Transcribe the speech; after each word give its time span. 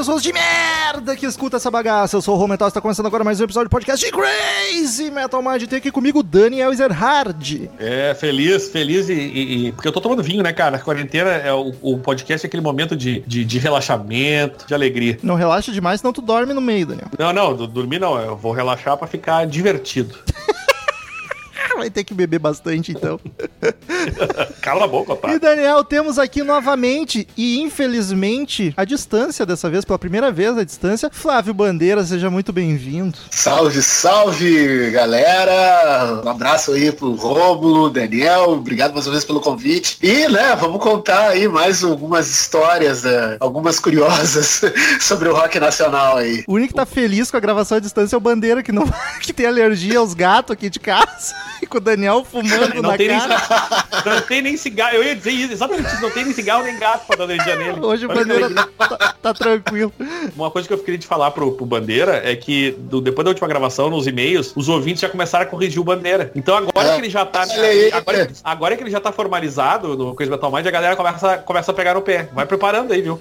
pessoas 0.00 0.22
de 0.22 0.32
merda 0.32 1.14
que 1.14 1.26
escuta 1.26 1.58
essa 1.58 1.70
bagaça. 1.70 2.16
Eu 2.16 2.22
sou 2.22 2.34
o 2.34 2.38
Rometal, 2.38 2.68
está 2.68 2.80
começando 2.80 3.04
agora 3.04 3.22
mais 3.22 3.38
um 3.38 3.44
episódio 3.44 3.68
do 3.68 3.70
podcast 3.70 4.02
de 4.02 4.10
Crazy 4.10 5.10
Metal 5.10 5.42
Mind. 5.42 5.64
Tem 5.68 5.76
aqui 5.76 5.90
comigo 5.90 6.20
o 6.20 6.22
Daniel 6.22 6.72
Ezerhard. 6.72 7.70
É, 7.78 8.14
feliz, 8.18 8.70
feliz 8.70 9.10
e, 9.10 9.12
e- 9.12 9.66
e- 9.68 9.72
Porque 9.72 9.86
eu 9.86 9.92
tô 9.92 10.00
tomando 10.00 10.22
vinho, 10.22 10.42
né, 10.42 10.54
cara? 10.54 10.76
A 10.76 10.80
quarentena 10.80 11.28
é 11.32 11.52
o, 11.52 11.74
o 11.82 11.98
podcast 11.98 12.46
é 12.46 12.48
aquele 12.48 12.62
momento 12.62 12.96
de, 12.96 13.20
de, 13.26 13.44
de 13.44 13.58
relaxamento, 13.58 14.66
de 14.66 14.72
alegria. 14.72 15.18
Não 15.22 15.34
relaxa 15.34 15.70
demais, 15.70 16.00
senão 16.00 16.14
tu 16.14 16.22
dorme 16.22 16.54
no 16.54 16.62
meio, 16.62 16.86
Daniel. 16.86 17.08
Não, 17.18 17.30
não, 17.34 17.54
do- 17.54 17.66
dormir 17.66 17.98
não. 18.00 18.18
Eu 18.18 18.36
vou 18.38 18.52
relaxar 18.52 18.96
pra 18.96 19.06
ficar 19.06 19.46
divertido. 19.46 20.16
Vai 21.80 21.90
ter 21.90 22.04
que 22.04 22.12
beber 22.12 22.38
bastante, 22.38 22.92
então. 22.92 23.18
Cala 24.60 24.84
a 24.84 24.88
boca, 24.88 25.12
E 25.12 25.14
otário. 25.14 25.40
Daniel, 25.40 25.82
temos 25.82 26.18
aqui 26.18 26.42
novamente, 26.42 27.26
e 27.36 27.58
infelizmente, 27.60 28.74
a 28.76 28.84
distância, 28.84 29.46
dessa 29.46 29.70
vez, 29.70 29.84
pela 29.84 29.98
primeira 29.98 30.30
vez 30.30 30.58
a 30.58 30.64
distância, 30.64 31.08
Flávio 31.10 31.54
Bandeira, 31.54 32.04
seja 32.04 32.28
muito 32.28 32.52
bem-vindo. 32.52 33.16
Salve, 33.30 33.80
salve, 33.82 34.90
galera! 34.90 36.20
Um 36.22 36.28
abraço 36.28 36.72
aí 36.72 36.92
pro 36.92 37.14
Rômulo, 37.14 37.88
Daniel, 37.88 38.50
obrigado 38.50 38.92
mais 38.92 39.06
uma 39.06 39.12
vez 39.12 39.24
pelo 39.24 39.40
convite. 39.40 39.96
E, 40.02 40.28
né, 40.28 40.54
vamos 40.56 40.82
contar 40.82 41.30
aí 41.30 41.48
mais 41.48 41.82
algumas 41.82 42.28
histórias, 42.28 43.04
né, 43.04 43.38
algumas 43.40 43.80
curiosas 43.80 44.60
sobre 45.00 45.30
o 45.30 45.34
rock 45.34 45.58
nacional 45.58 46.18
aí. 46.18 46.44
O 46.46 46.54
único 46.54 46.68
que 46.68 46.76
tá 46.76 46.84
feliz 46.84 47.30
com 47.30 47.38
a 47.38 47.40
gravação 47.40 47.78
à 47.78 47.80
distância 47.80 48.14
é 48.14 48.18
o 48.18 48.20
Bandeira, 48.20 48.62
que 48.62 48.70
não 48.70 48.84
que 49.22 49.32
tem 49.32 49.46
alergia 49.46 49.98
aos 49.98 50.12
gatos 50.12 50.52
aqui 50.52 50.68
de 50.68 50.78
casa. 50.78 51.34
Com 51.70 51.78
o 51.78 51.80
Daniel 51.80 52.24
fumando 52.24 52.74
Não 52.82 52.90
na 52.90 52.96
tem, 52.96 53.06
nem, 53.08 53.18
cara. 53.20 53.84
não 54.04 54.20
tem 54.22 54.42
nem 54.42 54.56
cigarro. 54.56 54.96
Eu 54.96 55.04
ia 55.04 55.14
dizer 55.14 55.30
isso, 55.30 55.52
exatamente 55.52 55.86
isso. 55.86 56.02
Não 56.02 56.10
tem 56.10 56.24
nem 56.24 56.34
cigarro 56.34 56.64
nem 56.64 56.76
gato 56.78 57.06
pra 57.06 57.14
dar 57.16 57.24
energia 57.32 57.54
nele. 57.54 57.78
Hoje 57.80 58.06
o 58.06 58.08
Bandeira 58.08 58.46
alegria. 58.46 58.68
tá, 58.76 59.14
tá 59.22 59.34
tranquilo. 59.34 59.92
Uma 60.36 60.50
coisa 60.50 60.66
que 60.66 60.74
eu 60.74 60.78
queria 60.78 60.98
te 60.98 61.06
falar 61.06 61.30
pro, 61.30 61.52
pro 61.52 61.64
Bandeira 61.64 62.20
é 62.28 62.34
que 62.34 62.72
do- 62.72 63.00
depois 63.00 63.24
da 63.24 63.30
última 63.30 63.46
gravação, 63.46 63.88
nos 63.88 64.08
e-mails, 64.08 64.52
os 64.56 64.68
ouvintes 64.68 65.00
já 65.00 65.08
começaram 65.08 65.44
a 65.44 65.48
corrigir 65.48 65.80
o 65.80 65.84
Bandeira. 65.84 66.32
Então 66.34 66.56
agora 66.56 66.88
É. 66.88 66.94
que 66.94 67.00
ele 67.02 67.10
já 67.10 67.24
tá. 67.24 67.42
Aí. 67.44 67.92
Agora, 67.92 68.30
agora 68.42 68.76
que 68.76 68.82
ele 68.82 68.90
já 68.90 68.98
tá 69.00 69.12
formalizado 69.12 69.96
no 69.96 70.12
Crazy 70.16 70.30
Metal 70.30 70.50
Mind, 70.50 70.66
a 70.66 70.70
galera 70.72 70.96
começa, 70.96 71.38
começa 71.38 71.70
a 71.70 71.74
pegar 71.74 71.94
no 71.94 72.02
pé. 72.02 72.28
Vai 72.32 72.46
preparando 72.46 72.92
aí, 72.92 73.00
viu? 73.00 73.20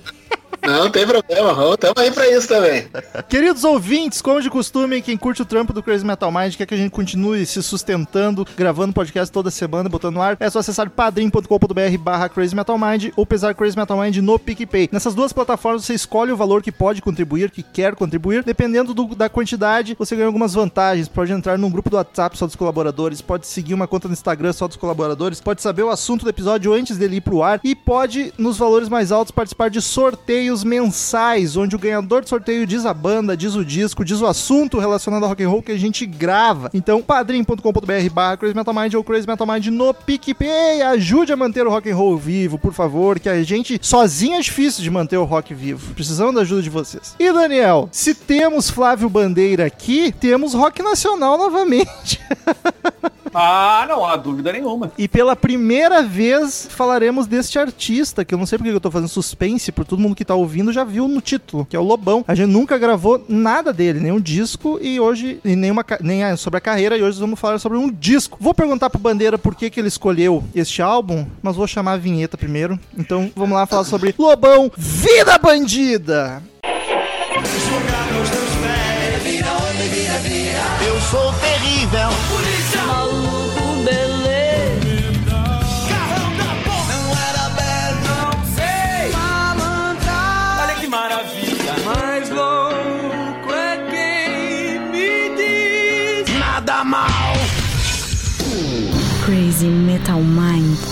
Não 0.65 0.89
tem 0.89 1.05
problema, 1.07 1.51
Rô, 1.53 1.75
tamo 1.77 1.93
aí 1.97 2.11
pra 2.11 2.27
isso 2.29 2.47
também. 2.47 2.87
Queridos 3.27 3.63
ouvintes, 3.63 4.21
como 4.21 4.41
de 4.41 4.49
costume, 4.49 5.01
quem 5.01 5.17
curte 5.17 5.41
o 5.41 5.45
trampo 5.45 5.73
do 5.73 5.81
Crazy 5.81 6.05
Metal 6.05 6.31
Mind, 6.31 6.55
quer 6.55 6.65
que 6.65 6.73
a 6.73 6.77
gente 6.77 6.91
continue 6.91 7.45
se 7.45 7.61
sustentando, 7.63 8.45
gravando 8.57 8.93
podcast 8.93 9.31
toda 9.31 9.49
semana, 9.51 9.89
botando 9.89 10.15
no 10.15 10.21
ar, 10.21 10.37
é 10.39 10.49
só 10.49 10.59
acessar 10.59 10.89
padrim.com.br 10.89 11.97
barra 11.99 12.29
Crazy 12.29 12.55
Metal 12.55 12.77
Mind 12.77 13.09
ou 13.15 13.25
pesar 13.25 13.53
Crazy 13.55 13.77
Metal 13.77 13.97
Mind 13.97 14.17
no 14.17 14.37
PicPay. 14.39 14.89
Nessas 14.91 15.13
duas 15.15 15.31
plataformas 15.33 15.85
você 15.85 15.93
escolhe 15.93 16.31
o 16.31 16.37
valor 16.37 16.61
que 16.61 16.71
pode 16.71 17.01
contribuir, 17.01 17.51
que 17.51 17.63
quer 17.63 17.95
contribuir. 17.95 18.43
Dependendo 18.43 18.93
do- 18.93 19.15
da 19.15 19.29
quantidade, 19.29 19.95
você 19.97 20.15
ganha 20.15 20.27
algumas 20.27 20.53
vantagens. 20.53 21.07
Pode 21.07 21.31
entrar 21.31 21.57
num 21.57 21.69
grupo 21.69 21.89
do 21.89 21.95
WhatsApp 21.97 22.37
só 22.37 22.45
dos 22.45 22.55
colaboradores, 22.55 23.21
pode 23.21 23.47
seguir 23.47 23.73
uma 23.73 23.87
conta 23.87 24.07
no 24.07 24.13
Instagram 24.13 24.53
só 24.53 24.67
dos 24.67 24.77
colaboradores, 24.77 25.39
pode 25.41 25.61
saber 25.61 25.83
o 25.83 25.89
assunto 25.89 26.23
do 26.23 26.29
episódio 26.29 26.73
antes 26.73 26.97
dele 26.97 27.17
ir 27.17 27.21
pro 27.21 27.43
ar 27.43 27.59
e 27.63 27.75
pode, 27.75 28.33
nos 28.37 28.57
valores 28.57 28.89
mais 28.89 29.11
altos, 29.11 29.31
participar 29.31 29.69
de 29.69 29.81
sorteios 30.49 30.63
mensais, 30.63 31.55
onde 31.55 31.75
o 31.75 31.79
ganhador 31.79 32.21
do 32.21 32.29
sorteio 32.29 32.65
diz 32.65 32.85
a 32.85 32.93
banda, 32.93 33.37
diz 33.37 33.55
o 33.55 33.63
disco, 33.63 34.03
diz 34.03 34.19
o 34.21 34.25
assunto 34.25 34.79
relacionado 34.79 35.23
ao 35.23 35.29
rock 35.29 35.43
and 35.43 35.49
roll 35.49 35.61
que 35.61 35.71
a 35.71 35.77
gente 35.77 36.05
grava. 36.05 36.69
Então, 36.73 37.01
padrim.com.br 37.01 38.09
barra 38.11 38.37
Crazy 38.37 38.55
Metal 38.55 38.73
Mind 38.73 38.93
ou 38.95 39.03
Crazy 39.03 39.27
Metal 39.27 39.47
Mind 39.47 39.67
no 39.67 39.93
PicPay. 39.93 40.81
Ajude 40.81 41.31
a 41.31 41.37
manter 41.37 41.67
o 41.67 41.69
rock 41.69 41.89
and 41.89 41.95
roll 41.95 42.17
vivo, 42.17 42.57
por 42.57 42.73
favor, 42.73 43.19
que 43.19 43.29
a 43.29 43.43
gente 43.43 43.79
sozinho 43.81 44.37
é 44.37 44.41
difícil 44.41 44.83
de 44.83 44.89
manter 44.89 45.17
o 45.17 45.23
rock 45.23 45.53
vivo. 45.53 45.93
Precisamos 45.93 46.33
da 46.33 46.41
ajuda 46.41 46.61
de 46.61 46.69
vocês. 46.69 47.15
E 47.19 47.31
Daniel, 47.31 47.89
se 47.91 48.15
temos 48.15 48.69
Flávio 48.69 49.09
Bandeira 49.09 49.65
aqui, 49.65 50.11
temos 50.11 50.53
rock 50.53 50.81
nacional 50.81 51.37
novamente. 51.37 52.19
Ah, 53.33 53.85
não 53.87 54.05
há 54.05 54.15
dúvida 54.15 54.51
nenhuma. 54.51 54.91
E 54.97 55.07
pela 55.07 55.35
primeira 55.35 56.01
vez 56.03 56.67
falaremos 56.69 57.27
deste 57.27 57.57
artista, 57.59 58.23
que 58.25 58.33
eu 58.33 58.37
não 58.37 58.45
sei 58.45 58.57
porque 58.57 58.71
eu 58.71 58.79
tô 58.79 58.89
fazendo 58.91 59.09
suspense, 59.09 59.71
por 59.71 59.85
todo 59.85 59.99
mundo 59.99 60.15
que 60.15 60.25
tá 60.25 60.35
ouvindo 60.35 60.71
já 60.73 60.83
viu 60.83 61.07
no 61.07 61.21
título, 61.21 61.65
que 61.65 61.75
é 61.75 61.79
o 61.79 61.83
Lobão. 61.83 62.23
A 62.27 62.35
gente 62.35 62.49
nunca 62.49 62.77
gravou 62.77 63.23
nada 63.27 63.71
dele, 63.73 63.99
nenhum 63.99 64.19
disco 64.19 64.79
e 64.81 64.99
hoje, 64.99 65.39
e 65.43 65.55
nenhuma, 65.55 65.85
nem 66.01 66.23
a- 66.23 66.37
sobre 66.37 66.57
a 66.57 66.61
carreira, 66.61 66.97
e 66.97 67.03
hoje 67.03 67.19
vamos 67.19 67.39
falar 67.39 67.59
sobre 67.59 67.77
um 67.77 67.89
disco. 67.89 68.37
Vou 68.39 68.53
perguntar 68.53 68.89
pro 68.89 68.99
Bandeira 68.99 69.37
por 69.37 69.55
que, 69.55 69.69
que 69.69 69.79
ele 69.79 69.87
escolheu 69.87 70.43
este 70.55 70.81
álbum, 70.81 71.25
mas 71.41 71.55
vou 71.55 71.67
chamar 71.67 71.93
a 71.93 71.97
vinheta 71.97 72.37
primeiro. 72.37 72.79
Então 72.97 73.31
vamos 73.35 73.55
lá 73.55 73.65
falar 73.65 73.83
sobre 73.83 74.13
Lobão, 74.17 74.71
Vida 74.77 75.37
Bandida! 75.37 76.41
Eu 80.85 80.99
sou 81.01 81.33
terrível. 81.33 82.09
Crazy 99.39 99.69
Metal 99.69 100.21
Mind. 100.21 100.88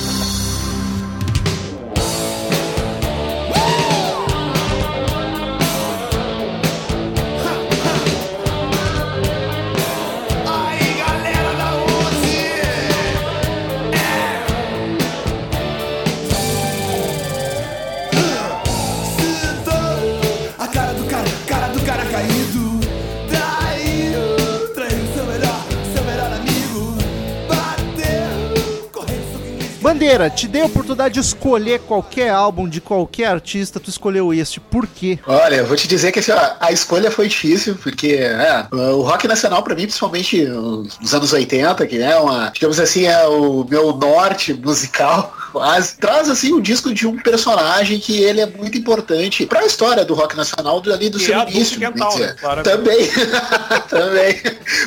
Bandeira, 29.88 30.30
te 30.30 30.50
dei 30.50 30.64
a 30.64 30.66
oportunidade 30.66 31.14
de 31.14 31.22
escolher 31.22 31.80
qualquer 31.80 32.30
álbum 32.30 32.68
de 32.68 32.82
qualquer 32.82 33.28
artista, 33.28 33.80
tu 33.80 33.90
escolheu 33.90 34.34
este, 34.34 34.60
por 34.60 34.86
quê? 34.86 35.18
Olha, 35.26 35.56
eu 35.56 35.66
vou 35.66 35.78
te 35.78 35.88
dizer 35.88 36.12
que 36.12 36.20
assim, 36.20 36.34
ó, 36.34 36.56
a 36.60 36.74
escolha 36.74 37.10
foi 37.10 37.30
difícil, 37.30 37.74
porque 37.82 38.16
é, 38.20 38.68
o 38.70 39.02
rock 39.02 39.30
nacional 39.30 39.64
pra 39.64 39.74
mim, 39.74 39.84
principalmente 39.84 40.44
nos 40.46 41.14
anos 41.14 41.32
80, 41.32 41.88
que 41.88 42.02
é 42.02 42.18
uma, 42.18 42.50
digamos 42.50 42.82
assim, 42.82 43.06
é 43.06 43.26
o 43.28 43.64
meu 43.64 43.96
norte 43.96 44.54
musical, 44.54 45.34
traz 46.00 46.30
assim 46.30 46.54
o 46.54 46.62
disco 46.62 46.94
de 46.94 47.08
um 47.08 47.18
personagem 47.18 48.00
que 48.00 48.22
ele 48.22 48.42
é 48.42 48.46
muito 48.46 48.78
importante 48.78 49.46
pra 49.46 49.66
história 49.66 50.04
do 50.06 50.14
rock 50.14 50.36
nacional 50.36 50.80
do, 50.82 50.92
ali 50.94 51.10
do 51.10 51.18
E 51.18 51.22
seu 51.26 51.40
é 51.40 51.50
início. 51.50 51.80
mental, 51.80 52.18
né? 52.18 52.36
Também, 52.64 53.10
também. 53.90 54.42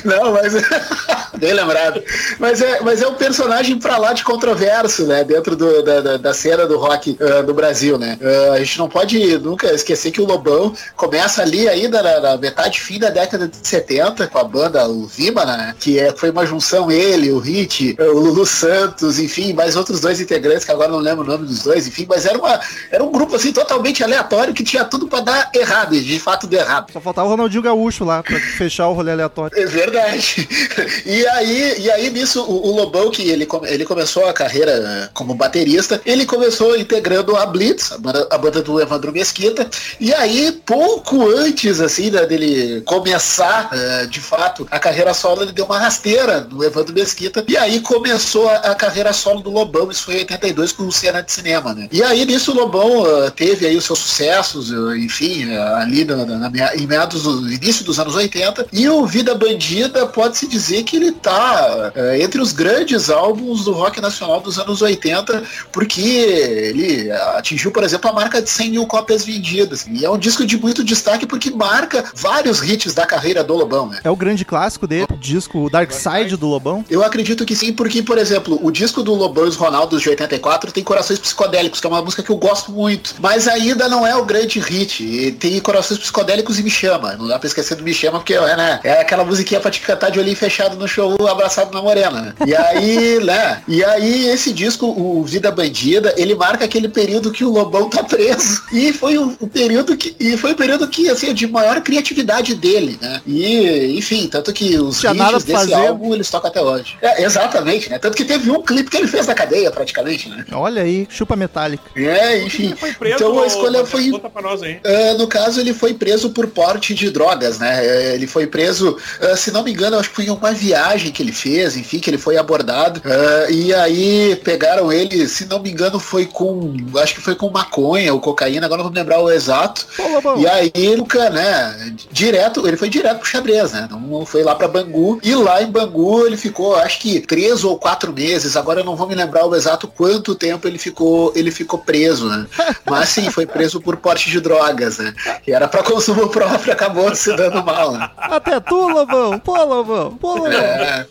Não, 0.05 0.32
mas 0.32 0.55
bem 1.38 1.52
lembrado. 1.52 2.02
Mas 2.38 2.61
é, 2.61 2.81
mas 2.81 3.02
é 3.02 3.08
um 3.08 3.14
personagem 3.14 3.78
pra 3.78 3.96
lá 3.99 4.12
de 4.12 4.25
controverso, 4.25 5.06
né? 5.06 5.25
Dentro 5.25 5.56
do- 5.56 5.82
da, 5.82 6.17
da, 6.17 6.34
cena 6.34 6.67
do 6.67 6.78
rock 6.78 7.17
ah, 7.20 7.43
do 7.43 7.55
Brasil, 7.55 7.99
né? 7.99 8.19
Ah, 8.22 8.52
a 8.55 8.58
gente 8.58 8.78
não 8.78 8.88
pode 8.88 9.38
nunca 9.38 9.72
esquecer 9.72 10.11
que 10.11 10.20
o 10.20 10.26
Lobão 10.26 10.75
começa 10.96 11.43
ali 11.43 11.69
ainda 11.69 12.02
na, 12.02 12.20
na 12.20 12.37
metade 12.37 12.81
fim 12.81 12.99
da 12.99 13.11
década 13.11 13.49
de 13.49 13.56
70 13.62 14.26
com 14.28 14.38
a 14.38 14.44
banda 14.44 14.87
o 14.88 15.06
Vimana, 15.06 15.56
né? 15.56 15.75
Que 15.78 15.99
é, 15.99 16.12
foi 16.14 16.31
uma 16.31 16.46
junção 16.46 16.90
ele, 16.90 17.31
o 17.31 17.38
Hit, 17.38 17.96
o 17.99 18.19
Lulu 18.19 18.46
Santos, 18.46 19.19
enfim, 19.19 19.52
mais 19.52 19.76
outros 19.76 20.00
dois 20.00 20.20
integrantes 20.20 20.60
inglês, 20.61 20.65
que 20.65 20.71
agora 20.71 20.91
não 20.91 20.99
lembro 20.99 21.25
o 21.25 21.27
nome 21.27 21.47
dos 21.47 21.62
dois, 21.62 21.87
enfim, 21.87 22.07
mas 22.09 22.27
era, 22.27 22.39
uma, 22.39 22.61
era 22.91 23.03
um 23.03 23.11
grupo 23.11 23.37
assim 23.37 23.53
totalmente 23.53 24.05
aleatório 24.05 24.55
que 24.55 24.62
tinha 24.62 24.85
tudo 24.85 25.09
pra 25.09 25.21
dar 25.21 25.51
errado, 25.55 25.95
e 25.95 26.01
de 26.01 26.21
fato 26.21 26.47
deu 26.47 26.61
errado. 26.61 26.93
Só 26.93 27.01
faltava 27.01 27.27
o 27.27 27.31
Ronaldinho 27.31 27.62
Gaúcho 27.62 28.05
lá 28.05 28.23
pra 28.23 28.39
fechar 28.39 28.89
o 28.89 28.93
rolê 28.93 29.12
aleatório. 29.12 29.59
É 29.59 29.67
verdade. 29.67 30.49
E 31.07 31.27
aí, 31.27 31.81
e 31.81 31.91
aí 31.91 32.11
nisso, 32.11 32.43
o, 32.43 32.69
o 32.69 32.77
Lobão, 32.77 33.11
que 33.11 33.23
ele, 33.23 33.47
ele 33.65 33.85
começou 33.85 34.27
a 34.27 34.33
carreira 34.33 35.11
como 35.15 35.35
baterista, 35.35 36.01
ele 36.05 36.27
começou 36.27 36.77
integrando 36.77 37.37
a 37.37 37.47
Blitz, 37.47 37.93
a 37.93 37.99
banda, 37.99 38.29
a 38.31 38.39
banda 38.39 38.63
do 38.63 38.81
Evandro 38.81 39.13
Mesquita, 39.13 39.69
e 39.99 40.13
aí, 40.13 40.53
pouco 40.65 41.29
antes, 41.29 41.81
assim, 41.81 42.11
né, 42.11 42.27
dele 42.27 42.83
começar, 42.83 43.71
eh, 43.73 44.06
de 44.06 44.21
fato, 44.21 44.67
a 44.71 44.79
carreira 44.79 45.15
solo, 45.15 45.43
ele 45.43 45.53
deu 45.53 45.65
uma 45.65 45.79
rasteira 45.79 46.41
no 46.41 46.63
Evandro 46.63 46.95
Mesquita, 46.95 47.45
e 47.49 47.56
aí 47.56 47.81
começou 47.81 48.49
a, 48.49 48.56
a 48.56 48.75
carreira 48.75 49.13
solo 49.13 49.41
do 49.41 49.51
Lobão, 49.51 49.91
isso 49.91 50.05
foi 50.05 50.21
em 50.21 50.27
82 50.50 50.73
com 50.73 50.85
o 50.85 50.93
Cena 50.93 51.23
de 51.23 51.32
Cinema, 51.32 51.73
né? 51.75 51.88
E 51.91 52.02
aí, 52.02 52.25
nisso, 52.25 52.52
o 52.52 52.55
Lobão 52.55 53.06
eh, 53.06 53.31
teve 53.31 53.67
aí 53.67 53.76
os 53.76 53.85
seus 53.85 53.99
sucessos, 53.99 54.70
eh, 54.73 54.99
enfim, 54.99 55.49
eh, 55.50 55.58
ali 55.76 56.05
na, 56.05 56.17
na- 56.25 56.50
na 56.50 56.76
em 56.76 56.87
meados 56.87 57.23
do 57.23 57.50
início 57.52 57.85
dos 57.85 57.99
anos 57.99 58.14
80, 58.14 58.67
e 58.73 58.88
o 58.88 59.06
Vida 59.06 59.35
Bandida 59.35 60.06
pode-se 60.06 60.47
dizer 60.47 60.82
que 60.85 60.97
ele 60.97 61.12
tá 61.12 61.93
entre 62.20 62.41
os 62.41 62.52
grandes 62.52 63.08
álbuns 63.11 63.64
do 63.64 63.73
rock 63.73 64.00
nacional 64.00 64.41
dos 64.41 64.58
anos 64.58 64.82
80, 64.82 65.43
porque 65.73 66.00
ele 66.00 67.11
atingiu, 67.37 67.70
por 67.70 67.82
exemplo, 67.85 68.11
a 68.11 68.12
marca 68.12 68.41
de 68.43 68.49
100 68.50 68.70
mil 68.70 68.87
cópias 68.87 69.25
vendidas. 69.25 69.87
E 69.91 70.05
é 70.05 70.11
um 70.11 70.19
disco 70.19 70.44
de 70.44 70.56
muito 70.58 70.82
destaque 70.85 71.26
porque 71.26 71.50
marca 71.50 72.05
vários 72.14 72.62
hits 72.62 72.94
da 72.94 73.06
carreira 73.06 73.43
do 73.43 73.55
Lobão, 73.55 73.88
né? 73.88 74.00
É 74.05 74.11
o 74.11 74.17
grande 74.17 74.44
clássico 74.44 74.87
dele, 74.87 75.06
o 75.11 75.17
disco 75.17 75.69
Dark 75.70 75.93
Side 75.93 76.37
do 76.37 76.46
Lobão. 76.49 76.85
Eu 76.91 77.05
acredito 77.05 77.44
que 77.44 77.55
sim, 77.55 77.73
porque, 77.73 78.03
por 78.03 78.19
exemplo, 78.19 78.58
o 78.62 78.70
disco 78.70 79.03
do 79.03 79.14
Lobão 79.14 79.44
e 79.46 79.49
os 79.49 79.56
Ronaldos 79.56 80.00
de 80.03 80.08
84 80.31 80.73
tem 80.73 80.85
Corações 80.85 81.19
Psicodélicos, 81.19 81.81
que 81.81 81.87
é 81.87 81.91
uma 81.91 82.03
música 82.03 82.23
que 82.23 82.31
eu 82.31 82.37
gosto 82.37 82.71
muito, 82.71 83.15
mas 83.19 83.49
ainda 83.49 83.88
não 83.88 84.06
é 84.06 84.15
o 84.15 84.25
grande 84.25 84.61
hit. 84.61 85.03
E 85.03 85.32
tem 85.32 85.59
Corações 85.61 85.99
Psicodélicos 85.99 86.59
e 86.59 86.62
Me 86.62 86.71
Chama. 86.71 87.17
Não 87.17 87.27
dá 87.27 87.38
pra 87.38 87.47
esquecer 87.47 87.75
do 87.75 87.82
Me 87.82 87.93
Chama, 87.93 88.19
porque 88.19 88.35
é, 88.35 88.56
né, 88.56 88.81
é 88.85 89.00
aquela 89.00 89.25
musiquinha 89.25 89.61
pra 89.61 89.71
te 89.71 89.81
cantar 89.81 90.11
de 90.11 90.19
olhinho 90.19 90.37
fechado 90.37 90.77
no 90.77 90.87
show, 90.87 91.17
abraçado 91.29 91.73
na 91.73 91.82
morena. 91.82 92.21
né? 92.21 92.35
E 92.47 92.55
aí, 92.55 93.19
né? 93.25 93.62
E 93.67 93.85
aí, 93.85 94.29
esse 94.29 94.53
disco, 94.53 94.87
o 94.87 95.25
Vida 95.25 95.50
Bandida, 95.50 96.15
ele 96.17 96.35
marca 96.35 96.65
aquele 96.65 96.88
período 96.88 97.31
que 97.31 97.44
o 97.44 97.50
Lobão 97.50 97.88
tá 97.88 98.03
preso. 98.05 98.62
E 98.73 98.93
foi 98.93 99.19
o, 99.19 99.37
o 99.41 99.49
período 99.49 99.97
que. 99.97 100.15
E 100.19 100.37
foi 100.37 100.53
o 100.53 100.56
período 100.56 100.87
que, 100.88 101.09
assim, 101.09 101.32
de 101.35 101.47
maior 101.47 101.81
criatividade 101.81 102.55
dele, 102.55 102.99
né? 103.00 103.21
E, 103.27 103.97
enfim, 103.97 104.29
tanto 104.29 104.53
que 104.53 104.79
os 104.79 105.03
hits 105.03 105.44
desse 105.44 105.53
fazer. 105.53 105.75
álbum 105.75 106.15
eles 106.15 106.31
tocam 106.31 106.50
até 106.50 106.61
hoje. 106.61 106.97
É, 107.00 107.23
exatamente, 107.25 107.88
né? 107.91 107.99
Tanto 107.99 108.17
que 108.17 108.25
teve 108.25 108.50
um 108.50 108.62
clipe 108.62 108.91
que 108.91 108.97
ele 108.97 109.06
fez 109.06 109.27
na 109.27 109.35
cadeia, 109.35 109.71
praticamente, 109.71 110.19
né? 110.28 110.44
Olha 110.52 110.82
aí, 110.82 111.06
chupa 111.11 111.37
metálica. 111.37 111.84
É, 111.96 112.43
enfim. 112.43 112.75
Então 113.05 113.40
a 113.40 113.46
escolha 113.46 113.84
foi. 113.84 114.11
Conta 114.11 114.31
pra 114.31 114.43
nós 114.43 114.62
aí. 114.62 114.81
Ah, 114.84 115.14
no 115.14 115.26
caso, 115.26 115.61
ele 115.61 115.72
foi 115.72 115.94
preso 115.94 116.31
por 116.31 116.46
porte 116.49 116.94
de 116.94 117.11
drogas, 117.11 117.58
né? 117.58 117.84
Eh, 117.84 118.14
Ele 118.14 118.26
foi 118.26 118.46
preso, 118.46 118.96
ah, 119.20 119.37
se 119.37 119.50
não 119.50 119.62
me 119.62 119.72
engano, 119.72 119.99
acho 119.99 120.08
que 120.11 120.17
foi 120.17 120.25
em 120.26 120.31
uma 120.31 120.52
viagem 120.52 121.11
que 121.12 121.22
ele 121.22 121.32
fez, 121.32 121.76
enfim, 121.76 121.99
que 121.99 122.11
ele 122.11 122.19
foi 122.19 122.37
abordado. 122.37 123.00
Ah, 123.05 123.50
e 123.50 123.72
aí 123.75 124.37
pegaram 124.44 124.93
ele, 124.93 125.26
se 125.28 125.46
não 125.46 125.61
me 125.61 125.70
engano, 125.70 125.99
foi 125.99 126.26
com. 126.26 126.75
Acho 127.00 127.14
que 127.14 127.20
foi 127.20 127.34
com 127.34 127.50
maconha 127.50 128.12
ou 128.12 128.20
cocaína, 128.20 128.67
agora 128.67 128.78
não 128.78 128.84
vou 128.84 128.93
me 128.93 128.99
lembrar 128.99 129.20
o 129.20 129.31
exato. 129.31 129.87
Pô. 129.96 130.37
E 130.37 130.46
aí, 130.46 130.70
nunca, 130.96 131.31
né? 131.31 131.94
Direto, 132.11 132.67
ele 132.67 132.76
foi 132.76 132.88
direto 132.88 133.19
pro 133.19 133.28
xadrez, 133.28 133.72
né? 133.72 133.88
Não 133.90 134.26
foi 134.26 134.43
lá 134.43 134.55
pra 134.55 134.69
Bangu. 134.69 135.19
E 135.22 135.34
lá 135.34 135.62
em 135.62 135.70
Bangu 135.70 136.26
ele 136.26 136.37
ficou, 136.37 136.76
acho 136.76 136.99
que 137.00 137.20
três 137.20 137.64
ou 137.64 137.78
quatro 137.78 138.12
meses. 138.12 138.56
Agora 138.56 138.81
eu 138.81 138.84
não 138.84 138.96
vou 138.96 139.06
me 139.08 139.14
lembrar 139.14 139.46
o 139.46 139.55
exato 139.55 139.87
quanto 139.88 140.10
tempo 140.19 140.67
ele 140.67 140.79
ficou, 140.79 141.33
ele 141.37 141.51
ficou 141.51 141.79
preso, 141.79 142.29
né? 142.29 142.47
Mas 142.89 143.09
sim, 143.11 143.31
foi 143.31 143.47
preso 143.47 143.81
por 143.81 143.97
porte 143.97 144.31
de 144.31 144.41
drogas, 144.41 144.99
né? 144.99 145.15
Que 145.43 145.53
era 145.53 145.69
pra 145.69 145.83
consumo 145.83 146.29
próprio, 146.29 146.73
acabou 146.73 147.15
se 147.15 147.35
dando 147.37 147.65
mal, 147.65 147.93
né? 147.93 148.11
Até 148.17 148.59
tu, 148.61 148.89
Lobão. 148.89 149.39
Pô, 149.39 149.62
Lobão. 149.65 150.17
Pô, 150.17 150.35
Lobão. 150.35 150.53
É, 150.53 151.07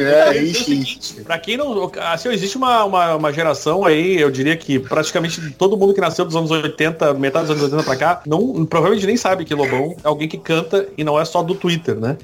é, 0.00 0.38
É 0.38 0.42
enfim. 0.42 0.84
pra 1.24 1.38
quem 1.38 1.56
não. 1.56 1.90
Assim, 2.12 2.28
existe 2.30 2.56
uma, 2.56 2.84
uma, 2.84 3.14
uma 3.16 3.32
geração 3.32 3.84
aí, 3.84 4.20
eu 4.20 4.30
diria 4.30 4.56
que 4.56 4.78
praticamente 4.78 5.50
todo 5.52 5.76
mundo 5.76 5.94
que 5.94 6.00
nasceu 6.00 6.24
dos 6.24 6.36
anos 6.36 6.50
80, 6.50 7.14
metade 7.14 7.46
dos 7.46 7.56
anos 7.56 7.64
80 7.64 7.82
pra 7.82 7.96
cá, 7.96 8.22
não, 8.26 8.64
provavelmente 8.64 9.06
nem 9.06 9.16
sabe 9.16 9.44
que 9.44 9.54
Lobão 9.54 9.96
é 10.02 10.06
alguém 10.08 10.28
que 10.28 10.38
canta 10.38 10.86
e 10.96 11.04
não 11.04 11.20
é 11.20 11.24
só 11.24 11.42
do 11.42 11.54
Twitter, 11.54 11.96
né? 11.96 12.16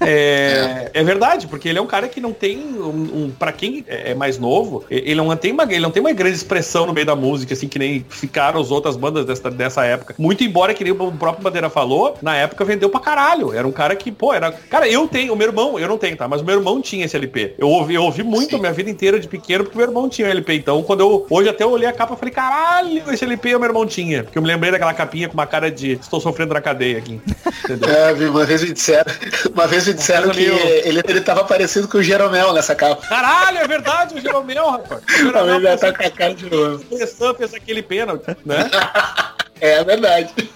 É, 0.00 0.90
é 0.94 1.04
verdade, 1.04 1.46
porque 1.46 1.68
ele 1.68 1.78
é 1.78 1.82
um 1.82 1.86
cara 1.86 2.08
que 2.08 2.20
não 2.20 2.32
tem 2.32 2.58
um. 2.58 3.24
um 3.24 3.32
pra 3.38 3.52
quem 3.52 3.84
é 3.86 4.14
mais 4.14 4.38
novo, 4.38 4.84
ele 4.90 5.14
não 5.14 5.34
tem 5.36 5.47
uma, 5.52 5.64
ele 5.64 5.80
não 5.80 5.90
tem 5.90 6.00
uma 6.00 6.12
grande 6.12 6.36
expressão 6.36 6.86
no 6.86 6.92
meio 6.92 7.06
da 7.06 7.16
música, 7.16 7.54
assim, 7.54 7.68
que 7.68 7.78
nem 7.78 8.04
ficaram 8.08 8.60
as 8.60 8.70
outras 8.70 8.96
bandas 8.96 9.24
dessa, 9.24 9.50
dessa 9.50 9.84
época. 9.84 10.14
Muito 10.18 10.44
embora, 10.44 10.74
que 10.74 10.84
nem 10.84 10.92
o 10.92 11.12
próprio 11.12 11.42
Bandeira 11.42 11.70
falou, 11.70 12.16
na 12.22 12.36
época 12.36 12.64
vendeu 12.64 12.88
pra 12.88 13.00
caralho. 13.00 13.52
Era 13.52 13.66
um 13.66 13.72
cara 13.72 13.94
que, 13.96 14.10
pô, 14.10 14.32
era. 14.32 14.52
Cara, 14.52 14.88
eu 14.88 15.06
tenho, 15.08 15.32
o 15.32 15.36
meu 15.36 15.48
irmão, 15.48 15.78
eu 15.78 15.88
não 15.88 15.98
tenho, 15.98 16.16
tá? 16.16 16.28
Mas 16.28 16.40
o 16.40 16.44
meu 16.44 16.56
irmão 16.56 16.80
tinha 16.80 17.04
esse 17.04 17.16
LP. 17.16 17.54
Eu 17.58 17.68
ouvi, 17.68 17.94
eu 17.94 18.02
ouvi 18.02 18.22
muito 18.22 18.56
a 18.56 18.58
minha 18.58 18.72
vida 18.72 18.90
inteira 18.90 19.18
de 19.18 19.28
pequeno, 19.28 19.64
porque 19.64 19.76
meu 19.76 19.86
irmão 19.86 20.08
tinha 20.08 20.28
o 20.28 20.30
LP. 20.30 20.54
Então, 20.54 20.82
quando 20.82 21.00
eu. 21.00 21.26
Hoje 21.30 21.48
até 21.48 21.64
eu 21.64 21.70
olhei 21.70 21.88
a 21.88 21.92
capa 21.92 22.14
e 22.14 22.16
falei, 22.16 22.34
caralho, 22.34 23.02
esse 23.12 23.24
LP 23.24 23.54
o 23.54 23.60
meu 23.60 23.68
irmão 23.68 23.86
tinha. 23.86 24.24
Porque 24.24 24.38
eu 24.38 24.42
me 24.42 24.48
lembrei 24.48 24.70
daquela 24.70 24.94
capinha 24.94 25.28
com 25.28 25.34
uma 25.34 25.46
cara 25.46 25.70
de 25.70 25.92
estou 25.92 26.20
sofrendo 26.20 26.54
na 26.54 26.60
cadeia 26.60 26.98
aqui. 26.98 27.20
Entendeu? 27.64 27.88
É, 27.98 28.12
uma 28.28 28.44
vez 28.44 28.62
me 28.62 28.72
disseram, 28.72 29.10
uma 29.52 29.66
vez 29.66 29.86
me 29.86 29.94
disseram 29.94 30.30
que 30.30 30.42
ele, 30.42 31.00
ele 31.08 31.20
tava 31.20 31.44
parecido 31.44 31.88
com 31.88 31.98
o 31.98 32.02
Jeromel 32.02 32.52
nessa 32.52 32.74
capa. 32.74 33.06
Caralho, 33.06 33.58
é 33.58 33.66
verdade, 33.66 34.14
o 34.14 34.20
Jeromel, 34.20 34.70
rapaz. 34.70 35.02
O 35.02 35.24
Ele 35.40 35.50
Jeromel 35.50 35.60
já 35.62 35.78
tá 35.78 35.92
com 35.92 36.06
a 36.06 36.10
cara 36.10 36.34
de 36.34 36.50
novo. 36.50 36.84
fez 37.34 37.54
aquele 37.54 37.82
pênalti, 37.82 38.36
né? 38.44 38.70
É 39.60 39.82
verdade. 39.84 40.30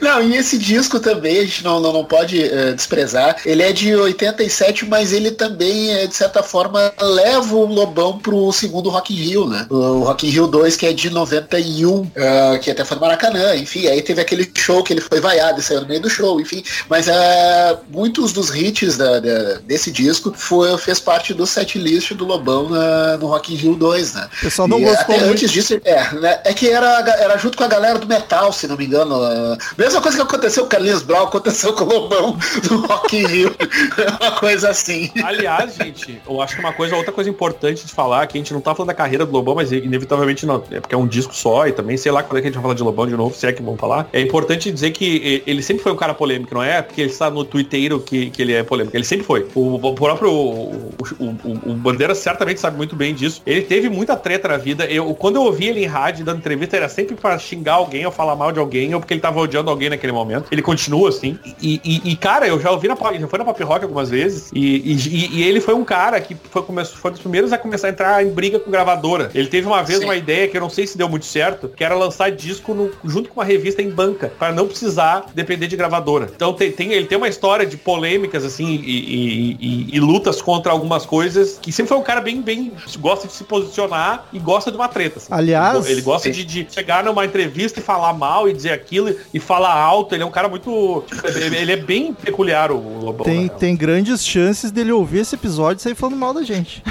Não, 0.00 0.22
e 0.22 0.36
esse 0.36 0.56
disco 0.56 0.98
também 1.00 1.38
a 1.40 1.42
gente 1.44 1.62
não, 1.64 1.78
não, 1.80 1.92
não 1.92 2.04
pode 2.04 2.42
eh, 2.42 2.72
desprezar. 2.72 3.36
Ele 3.44 3.62
é 3.62 3.70
de 3.72 3.94
87, 3.94 4.86
mas 4.86 5.12
ele 5.12 5.30
também, 5.32 5.92
eh, 5.92 6.06
de 6.06 6.14
certa 6.14 6.42
forma, 6.42 6.90
leva 6.98 7.54
o 7.54 7.66
Lobão 7.66 8.18
pro 8.18 8.50
segundo 8.52 8.88
Rock 8.88 9.12
in 9.12 9.16
Rio, 9.16 9.46
né? 9.46 9.66
O 9.68 10.04
Rock 10.04 10.26
in 10.26 10.30
Rio 10.30 10.46
2, 10.46 10.74
que 10.76 10.86
é 10.86 10.92
de 10.92 11.10
91, 11.10 12.10
eh, 12.14 12.58
que 12.62 12.70
até 12.70 12.82
foi 12.84 12.94
no 12.94 13.00
Maracanã, 13.02 13.54
enfim. 13.56 13.86
Aí 13.88 14.00
teve 14.00 14.20
aquele 14.22 14.50
show 14.56 14.82
que 14.82 14.92
ele 14.92 15.00
foi 15.02 15.20
vaiado 15.20 15.60
e 15.60 15.62
saiu 15.62 15.82
no 15.82 15.88
meio 15.88 16.00
do 16.00 16.08
show, 16.08 16.40
enfim. 16.40 16.62
Mas 16.88 17.06
eh, 17.08 17.76
muitos 17.90 18.32
dos 18.32 18.54
hits 18.54 18.96
da- 18.96 19.18
da- 19.20 19.54
desse 19.66 19.90
disco 19.90 20.32
foi, 20.34 20.78
fez 20.78 20.98
parte 21.00 21.34
do 21.34 21.46
setlist 21.46 22.12
do 22.12 22.24
Lobão 22.24 22.70
na- 22.70 23.16
no 23.18 23.26
Rock 23.26 23.52
in 23.52 23.56
Rio 23.56 23.74
2, 23.74 24.14
né? 24.14 24.28
O 24.38 24.40
pessoal 24.42 24.68
não 24.68 24.78
E 24.78 24.84
gostou 24.84 25.02
até 25.14 25.18
muito. 25.18 25.32
antes 25.32 25.50
disso, 25.50 25.78
é, 25.84 26.14
né, 26.14 26.40
é 26.44 26.54
que 26.54 26.68
era, 26.68 27.00
era 27.20 27.36
junto 27.36 27.58
com 27.58 27.64
a 27.64 27.68
galera 27.68 27.98
do 27.98 28.06
metal, 28.06 28.37
se 28.52 28.66
não 28.66 28.76
me 28.76 28.86
engano. 28.86 29.22
ah, 29.22 29.56
mesma 29.76 30.00
coisa 30.00 30.16
que 30.16 30.22
aconteceu 30.22 30.62
com 30.62 30.66
o 30.66 30.70
Carlinhos 30.70 31.02
Brown, 31.02 31.24
aconteceu 31.24 31.72
com 31.72 31.84
o 31.84 31.88
Lobão 31.88 32.36
do 32.68 32.86
Rock 32.86 33.16
in 33.16 33.26
Rio. 33.26 33.54
uma 34.20 34.32
coisa 34.32 34.70
assim. 34.70 35.10
Aliás, 35.22 35.74
gente, 35.74 36.20
eu 36.28 36.40
acho 36.40 36.54
que 36.54 36.60
uma 36.60 36.72
coisa, 36.72 36.96
outra 36.96 37.12
coisa 37.12 37.28
importante 37.30 37.84
de 37.86 37.92
falar, 37.92 38.26
que 38.26 38.36
a 38.36 38.40
gente 38.40 38.52
não 38.52 38.60
tá 38.60 38.74
falando 38.74 38.88
da 38.88 38.94
carreira 38.94 39.24
do 39.26 39.32
Lobão, 39.32 39.54
mas 39.54 39.72
inevitavelmente 39.72 40.46
não, 40.46 40.62
é 40.70 40.80
porque 40.80 40.94
é 40.94 40.98
um 40.98 41.06
disco 41.06 41.34
só 41.34 41.66
e 41.66 41.72
também, 41.72 41.96
sei 41.96 42.12
lá 42.12 42.22
quando 42.22 42.38
é 42.38 42.40
que 42.42 42.46
a 42.46 42.50
gente 42.50 42.54
vai 42.56 42.62
falar 42.62 42.74
de 42.74 42.82
Lobão 42.82 43.06
de 43.06 43.16
novo, 43.16 43.34
se 43.34 43.46
é 43.46 43.52
que 43.52 43.62
vamos 43.62 43.80
falar. 43.80 44.08
É 44.12 44.20
importante 44.20 44.70
dizer 44.70 44.90
que 44.92 45.42
ele 45.46 45.62
sempre 45.62 45.82
foi 45.82 45.92
um 45.92 45.96
cara 45.96 46.14
polêmico, 46.14 46.54
não 46.54 46.62
é 46.62 46.80
porque 46.82 47.00
ele 47.00 47.10
está 47.10 47.30
no 47.30 47.44
twitteiro 47.44 48.00
que, 48.00 48.30
que 48.30 48.42
ele 48.42 48.52
é 48.54 48.62
polêmico, 48.62 48.96
ele 48.96 49.04
sempre 49.04 49.24
foi. 49.26 49.46
O, 49.54 49.74
o 49.76 49.94
próprio 49.94 50.30
o, 50.30 50.94
o, 51.18 51.70
o- 51.70 51.74
Bandeira 51.78 52.14
certamente 52.14 52.60
sabe 52.60 52.76
muito 52.76 52.96
bem 52.96 53.14
disso. 53.14 53.40
Ele 53.46 53.62
teve 53.62 53.88
muita 53.88 54.16
treta 54.16 54.48
na 54.48 54.56
vida. 54.56 54.84
Eu, 54.86 55.14
quando 55.14 55.36
eu 55.36 55.42
ouvi 55.42 55.68
ele 55.68 55.82
em 55.82 55.86
rádio 55.86 56.24
dando 56.24 56.38
entrevista, 56.38 56.76
era 56.76 56.88
sempre 56.88 57.14
pra 57.14 57.38
xingar 57.38 57.74
alguém 57.74 58.04
ou 58.04 58.12
falar 58.12 58.27
mal 58.36 58.52
de 58.52 58.58
alguém, 58.58 58.94
ou 58.94 59.00
porque 59.00 59.14
ele 59.14 59.20
tava 59.20 59.40
odiando 59.40 59.70
alguém 59.70 59.90
naquele 59.90 60.12
momento. 60.12 60.46
Ele 60.50 60.62
continua 60.62 61.08
assim. 61.08 61.38
E, 61.60 61.80
e- 61.84 62.12
e, 62.12 62.16
cara, 62.16 62.46
eu 62.46 62.60
já 62.60 62.70
ouvi 62.70 62.88
na 62.88 62.96
já 63.18 63.28
foi 63.28 63.38
na 63.38 63.44
Pop 63.44 63.62
Rock 63.62 63.84
algumas 63.84 64.10
vezes. 64.10 64.50
E, 64.52 64.92
e- 64.92 65.38
e 65.38 65.42
ele 65.42 65.60
foi 65.60 65.74
um 65.74 65.84
cara 65.84 66.20
que 66.20 66.36
foi, 66.50 66.62
começou, 66.62 66.96
foi 66.98 67.10
dos 67.10 67.20
primeiros 67.20 67.52
a 67.52 67.58
começar 67.58 67.86
a 67.88 67.90
entrar 67.90 68.24
em 68.24 68.30
briga 68.30 68.58
com 68.58 68.70
gravadora. 68.70 69.30
Ele 69.34 69.48
teve 69.48 69.66
uma 69.66 69.82
vez 69.82 69.98
Sim. 70.00 70.04
uma 70.04 70.16
ideia 70.16 70.48
que 70.48 70.56
eu 70.56 70.60
não 70.60 70.70
sei 70.70 70.86
se 70.86 70.96
deu 70.98 71.08
muito 71.08 71.26
certo, 71.26 71.68
que 71.68 71.82
era 71.84 71.94
lançar 71.94 72.30
disco 72.30 72.74
no- 72.74 72.90
junto 73.04 73.28
com 73.30 73.40
uma 73.40 73.44
revista 73.44 73.80
em 73.82 73.90
banca, 73.90 74.32
para 74.38 74.52
não 74.52 74.66
precisar 74.66 75.26
depender 75.34 75.66
de 75.66 75.76
gravadora. 75.76 76.30
Então 76.34 76.52
tem, 76.52 76.70
tem- 76.72 76.92
ele 76.92 77.06
tem 77.06 77.16
uma 77.18 77.28
história 77.28 77.64
de 77.66 77.76
polêmicas 77.76 78.44
assim 78.44 78.66
e, 78.66 78.76
e- 78.76 79.56
e- 79.60 79.96
e 79.96 80.00
lutas 80.00 80.42
contra 80.42 80.72
algumas 80.72 81.06
coisas 81.06 81.58
que 81.60 81.70
sempre 81.72 81.88
foi 81.88 81.98
um 81.98 82.02
cara 82.02 82.20
bem 82.20 82.40
bem 82.42 82.72
gosta 82.98 83.26
de 83.26 83.32
se 83.32 83.44
posicionar 83.44 84.26
e 84.32 84.38
gosta 84.38 84.70
de 84.70 84.76
uma 84.76 84.88
treta. 84.88 85.18
assim. 85.18 85.28
Aliás- 85.30 85.88
ele 85.88 86.00
gosta 86.00 86.30
de, 86.30 86.44
de 86.44 86.66
chegar 86.70 87.04
numa 87.04 87.24
entrevista 87.24 87.80
e 87.80 87.82
falar 87.82 88.12
mal 88.18 88.48
e 88.48 88.52
dizer 88.52 88.72
aquilo 88.72 89.14
e 89.32 89.38
falar 89.40 89.72
alto. 89.74 90.14
Ele 90.14 90.22
é 90.22 90.26
um 90.26 90.30
cara 90.30 90.48
muito 90.48 91.04
ele 91.24 91.56
ele 91.56 91.72
é 91.72 91.76
bem 91.76 92.12
peculiar 92.12 92.70
o 92.70 92.98
Lobão. 93.04 93.24
Tem, 93.24 93.44
né? 93.44 93.48
tem 93.58 93.76
grandes 93.76 94.24
chances 94.26 94.70
dele 94.70 94.92
ouvir 94.92 95.20
esse 95.20 95.34
episódio 95.34 95.80
e 95.80 95.82
sair 95.82 95.94
falando 95.94 96.16
mal 96.16 96.34
da 96.34 96.42
gente. 96.42 96.82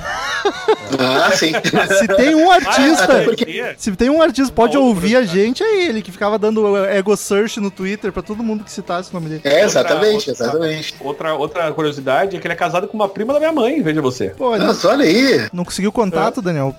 Ah, 0.99 1.31
sim. 1.35 1.51
Se 1.99 2.07
tem 2.07 2.33
um 2.35 2.49
artista. 2.51 3.03
até 3.03 3.23
porque- 3.23 3.75
Se 3.77 3.91
tem 3.95 4.09
um 4.09 4.21
artista 4.21 4.49
que 4.51 4.55
pode 4.55 4.77
ouvir 4.77 5.15
a 5.15 5.19
curiosidade. 5.19 5.39
gente, 5.45 5.63
é 5.63 5.85
ele, 5.85 6.01
que 6.01 6.11
ficava 6.11 6.37
dando 6.39 6.75
ego 6.85 7.15
search 7.15 7.59
no 7.59 7.69
Twitter 7.69 8.11
pra 8.11 8.21
todo 8.23 8.41
mundo 8.43 8.63
que 8.63 8.71
citasse 8.71 9.09
o 9.11 9.13
nome 9.13 9.29
dele. 9.29 9.41
É, 9.43 9.63
exatamente, 9.63 10.29
Outra- 10.29 10.45
exatamente. 10.45 10.95
Outra, 11.01 11.33
outra 11.35 11.71
curiosidade 11.73 12.37
é 12.37 12.39
que 12.39 12.47
ele 12.47 12.53
é 12.53 12.57
casado 12.57 12.87
com 12.87 12.95
uma 12.95 13.09
prima 13.09 13.33
da 13.33 13.39
minha 13.39 13.51
mãe, 13.51 13.81
veja 13.81 14.01
você. 14.01 14.29
Pô, 14.29 14.55
ele 14.55 14.65
Nossa, 14.65 14.87
olha 14.89 15.05
aí. 15.05 15.47
não 15.51 15.65
conseguiu 15.65 15.91
contato, 15.91 16.41
Daniel. 16.41 16.75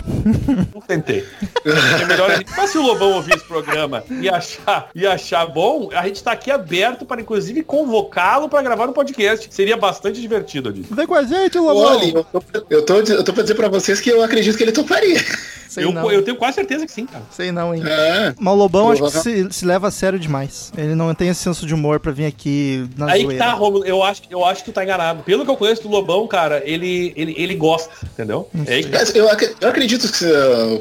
Não 0.75 0.81
tentei. 0.81 1.25
É 2.01 2.05
melhor 2.05 2.31
a 2.31 2.37
gente. 2.37 2.51
Mas 2.57 2.71
se 2.71 2.79
o 2.79 2.83
Lobão 2.83 3.13
ouvir 3.13 3.35
esse 3.37 3.45
programa 3.45 4.03
e 4.21 4.29
achar, 4.39 4.91
e 4.95 5.07
achar 5.07 5.47
bom, 5.47 5.91
a 5.93 6.07
gente 6.07 6.23
tá 6.23 6.33
aqui 6.33 6.51
aberto 6.51 7.05
para, 7.05 7.21
inclusive, 7.21 7.63
convocá-lo 7.63 8.49
para 8.49 8.63
gravar 8.63 8.87
no 8.87 8.93
podcast. 8.93 9.49
Seria 9.51 9.77
bastante 9.77 10.21
divertido, 10.21 10.73
disse. 10.73 10.93
Vem 10.93 11.07
com 11.07 11.15
a 11.15 11.23
gente, 11.23 11.59
Lobão. 11.59 11.99
Olha, 11.99 12.07
eu 12.07 12.25
tô, 12.25 12.43
eu, 12.71 12.85
tô, 12.85 12.95
eu 13.13 13.25
tô 13.25 13.33
pra 13.33 13.43
dizer 13.43 13.55
pra 13.55 13.69
vocês 13.69 14.01
que 14.01 14.11
eu 14.11 14.23
acredito 14.23 14.57
que 14.57 14.63
ele 14.63 14.73
toparia. 14.73 15.21
Sei 15.69 15.85
Eu, 15.85 15.93
não. 15.93 16.11
eu 16.11 16.23
tenho 16.23 16.37
quase 16.37 16.55
certeza 16.57 16.87
que 16.87 16.93
sim, 16.93 17.05
cara. 17.07 17.23
Sei 17.31 17.53
não, 17.53 17.75
hein. 17.75 17.83
É. 17.87 18.35
Mas 18.39 18.55
o 18.55 18.57
Lobão 18.57 18.91
acho 18.91 19.03
que 19.05 19.11
se, 19.19 19.49
se 19.53 19.65
leva 19.67 19.89
a 19.89 19.91
sério 19.91 20.19
demais. 20.19 20.73
Ele 20.77 20.95
não 20.95 21.15
tem 21.15 21.29
esse 21.29 21.43
senso 21.43 21.67
de 21.67 21.75
humor 21.75 22.01
pra 22.01 22.11
vir 22.13 22.27
aqui 22.27 22.89
na 22.97 23.07
Aí 23.13 23.21
que 23.21 23.27
zoeira. 23.27 23.45
tá, 23.45 23.53
Romulo. 23.53 23.85
Eu 23.85 24.03
acho, 24.03 24.23
eu 24.31 24.45
acho 24.45 24.65
que 24.65 24.71
tu 24.71 24.75
tá 24.75 24.83
enganado. 24.85 25.23
Pelo 25.23 25.45
que 25.45 25.51
eu 25.51 25.57
conheço 25.57 25.83
do 25.83 25.89
Lobão, 25.89 26.27
cara, 26.27 26.63
ele, 26.65 27.13
ele, 27.17 27.35
ele 27.37 27.55
gosta, 27.55 27.91
entendeu? 28.13 28.49
É 28.67 28.83
que 28.83 28.89
tá. 28.89 28.99
Eu, 29.15 29.31
ac- 29.31 29.55
eu 29.61 29.69
acredito 29.69 30.11
que, 30.11 30.25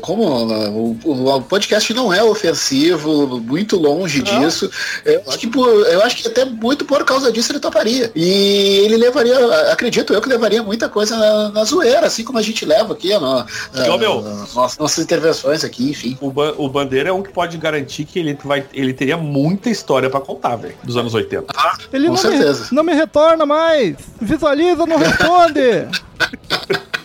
como 0.02 0.24
o, 0.24 0.98
o 1.36 1.42
podcast 1.42 1.94
não 1.94 2.14
é 2.14 2.24
ofensivo, 2.24 3.40
muito 3.40 3.78
longe 3.78 4.24
Não. 4.24 4.40
disso, 4.42 4.70
eu 5.06 5.22
acho, 5.28 5.38
que 5.40 5.48
por- 5.48 5.68
eu 5.88 6.02
acho 6.04 6.18
que 6.18 6.28
até 6.28 6.46
muito 6.46 6.86
por 6.86 7.04
causa 7.04 7.32
disso 7.32 7.52
ele 7.52 7.60
toparia. 7.60 8.12
E 8.16 8.82
ele 8.86 8.98
levaria, 8.98 9.38
acredito 9.72 10.14
eu 10.14 10.22
que 10.22 10.30
levaria 10.30 10.64
muita 10.64 10.90
coisa 10.90 11.16
na, 11.18 11.50
na 11.50 11.64
zoeira, 11.64 12.08
assim 12.08 12.24
como 12.24 12.38
a 12.40 12.42
gente 12.42 12.66
leva 12.66 12.94
aqui, 12.94 13.14
no, 13.18 13.46
E, 13.76 13.90
ô, 13.90 13.98
meu, 13.98 14.22
nossas, 14.54 14.78
nossas 14.88 15.04
intervenções 15.04 15.64
aqui, 15.66 15.90
enfim. 15.90 16.18
O, 16.22 16.32
Ba- 16.32 16.54
o 16.58 16.70
Bandeira 16.70 17.10
é 17.10 17.14
um 17.14 17.22
que 17.22 17.30
pode 17.32 17.58
garantir 17.58 18.06
que 18.06 18.20
ele, 18.20 18.38
vai, 18.44 18.66
ele 18.74 18.94
teria 18.94 19.18
muita 19.18 19.70
história 19.70 20.10
pra 20.10 20.22
contar, 20.22 20.56
velho, 20.56 20.76
dos 20.84 20.96
anos 20.96 21.14
80. 21.14 21.54
Ele 21.92 22.06
Com 22.08 22.14
não 22.14 22.18
certeza. 22.18 22.68
me, 22.72 22.76
não 22.78 22.84
me 22.84 22.94
retorna 22.94 23.46
mais. 23.46 23.98
Visualiza, 24.22 24.86
não 24.86 24.98
responde. 24.98 25.60
É 25.60 25.88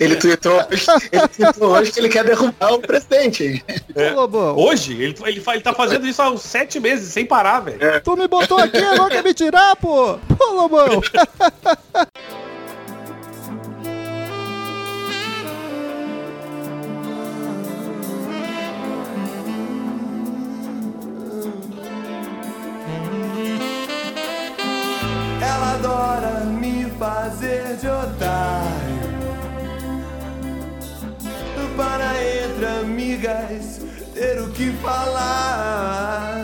Ele 0.00 0.16
tweetou, 0.16 0.56
hoje- 0.70 0.86
ele 1.12 1.28
tweetou 1.28 1.68
hoje 1.72 1.92
que 1.92 2.00
ele 2.00 2.08
quer 2.08 2.24
derrubar 2.24 2.72
o 2.74 2.78
presidente. 2.80 3.64
Lobão, 4.14 4.56
Hoje, 4.56 4.92
ele, 4.92 5.14
ele, 5.24 5.42
ele 5.46 5.60
tá 5.60 5.72
fazendo 5.72 6.06
isso 6.06 6.22
há 6.22 6.30
uns 6.30 6.42
sete 6.42 6.78
meses, 6.78 7.12
sem 7.12 7.26
parar, 7.26 7.60
velho. 7.60 7.78
tu 8.02 8.16
me 8.16 8.28
botou 8.28 8.58
aqui, 8.58 8.78
agora 8.78 9.10
quer 9.14 9.24
me 9.24 9.34
tirar, 9.34 9.74
pô. 9.76 10.18
Pô, 10.38 10.52
Lobão. 10.52 11.00
adora 25.84 26.44
me 26.44 26.86
fazer 26.98 27.76
de 27.76 27.88
otário. 27.88 29.04
Para 31.76 32.14
entre 32.22 32.66
amigas 32.66 33.80
ter 34.14 34.40
o 34.40 34.48
que 34.50 34.70
falar. 34.74 36.36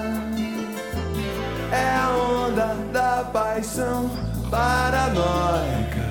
É 1.73 1.97
a 1.97 2.11
onda 2.11 2.75
da 2.93 3.25
paixão 3.33 4.11
paranoica. 4.51 6.11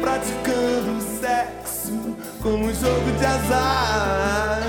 Praticando 0.00 1.00
sexo 1.20 2.16
como 2.42 2.66
um 2.66 2.74
jogo 2.74 3.12
de 3.18 3.24
azar. 3.24 4.60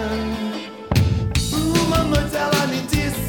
Uma 1.85 2.03
noite 2.03 2.35
ela 2.35 2.67
me 2.67 2.81
disse 2.81 3.22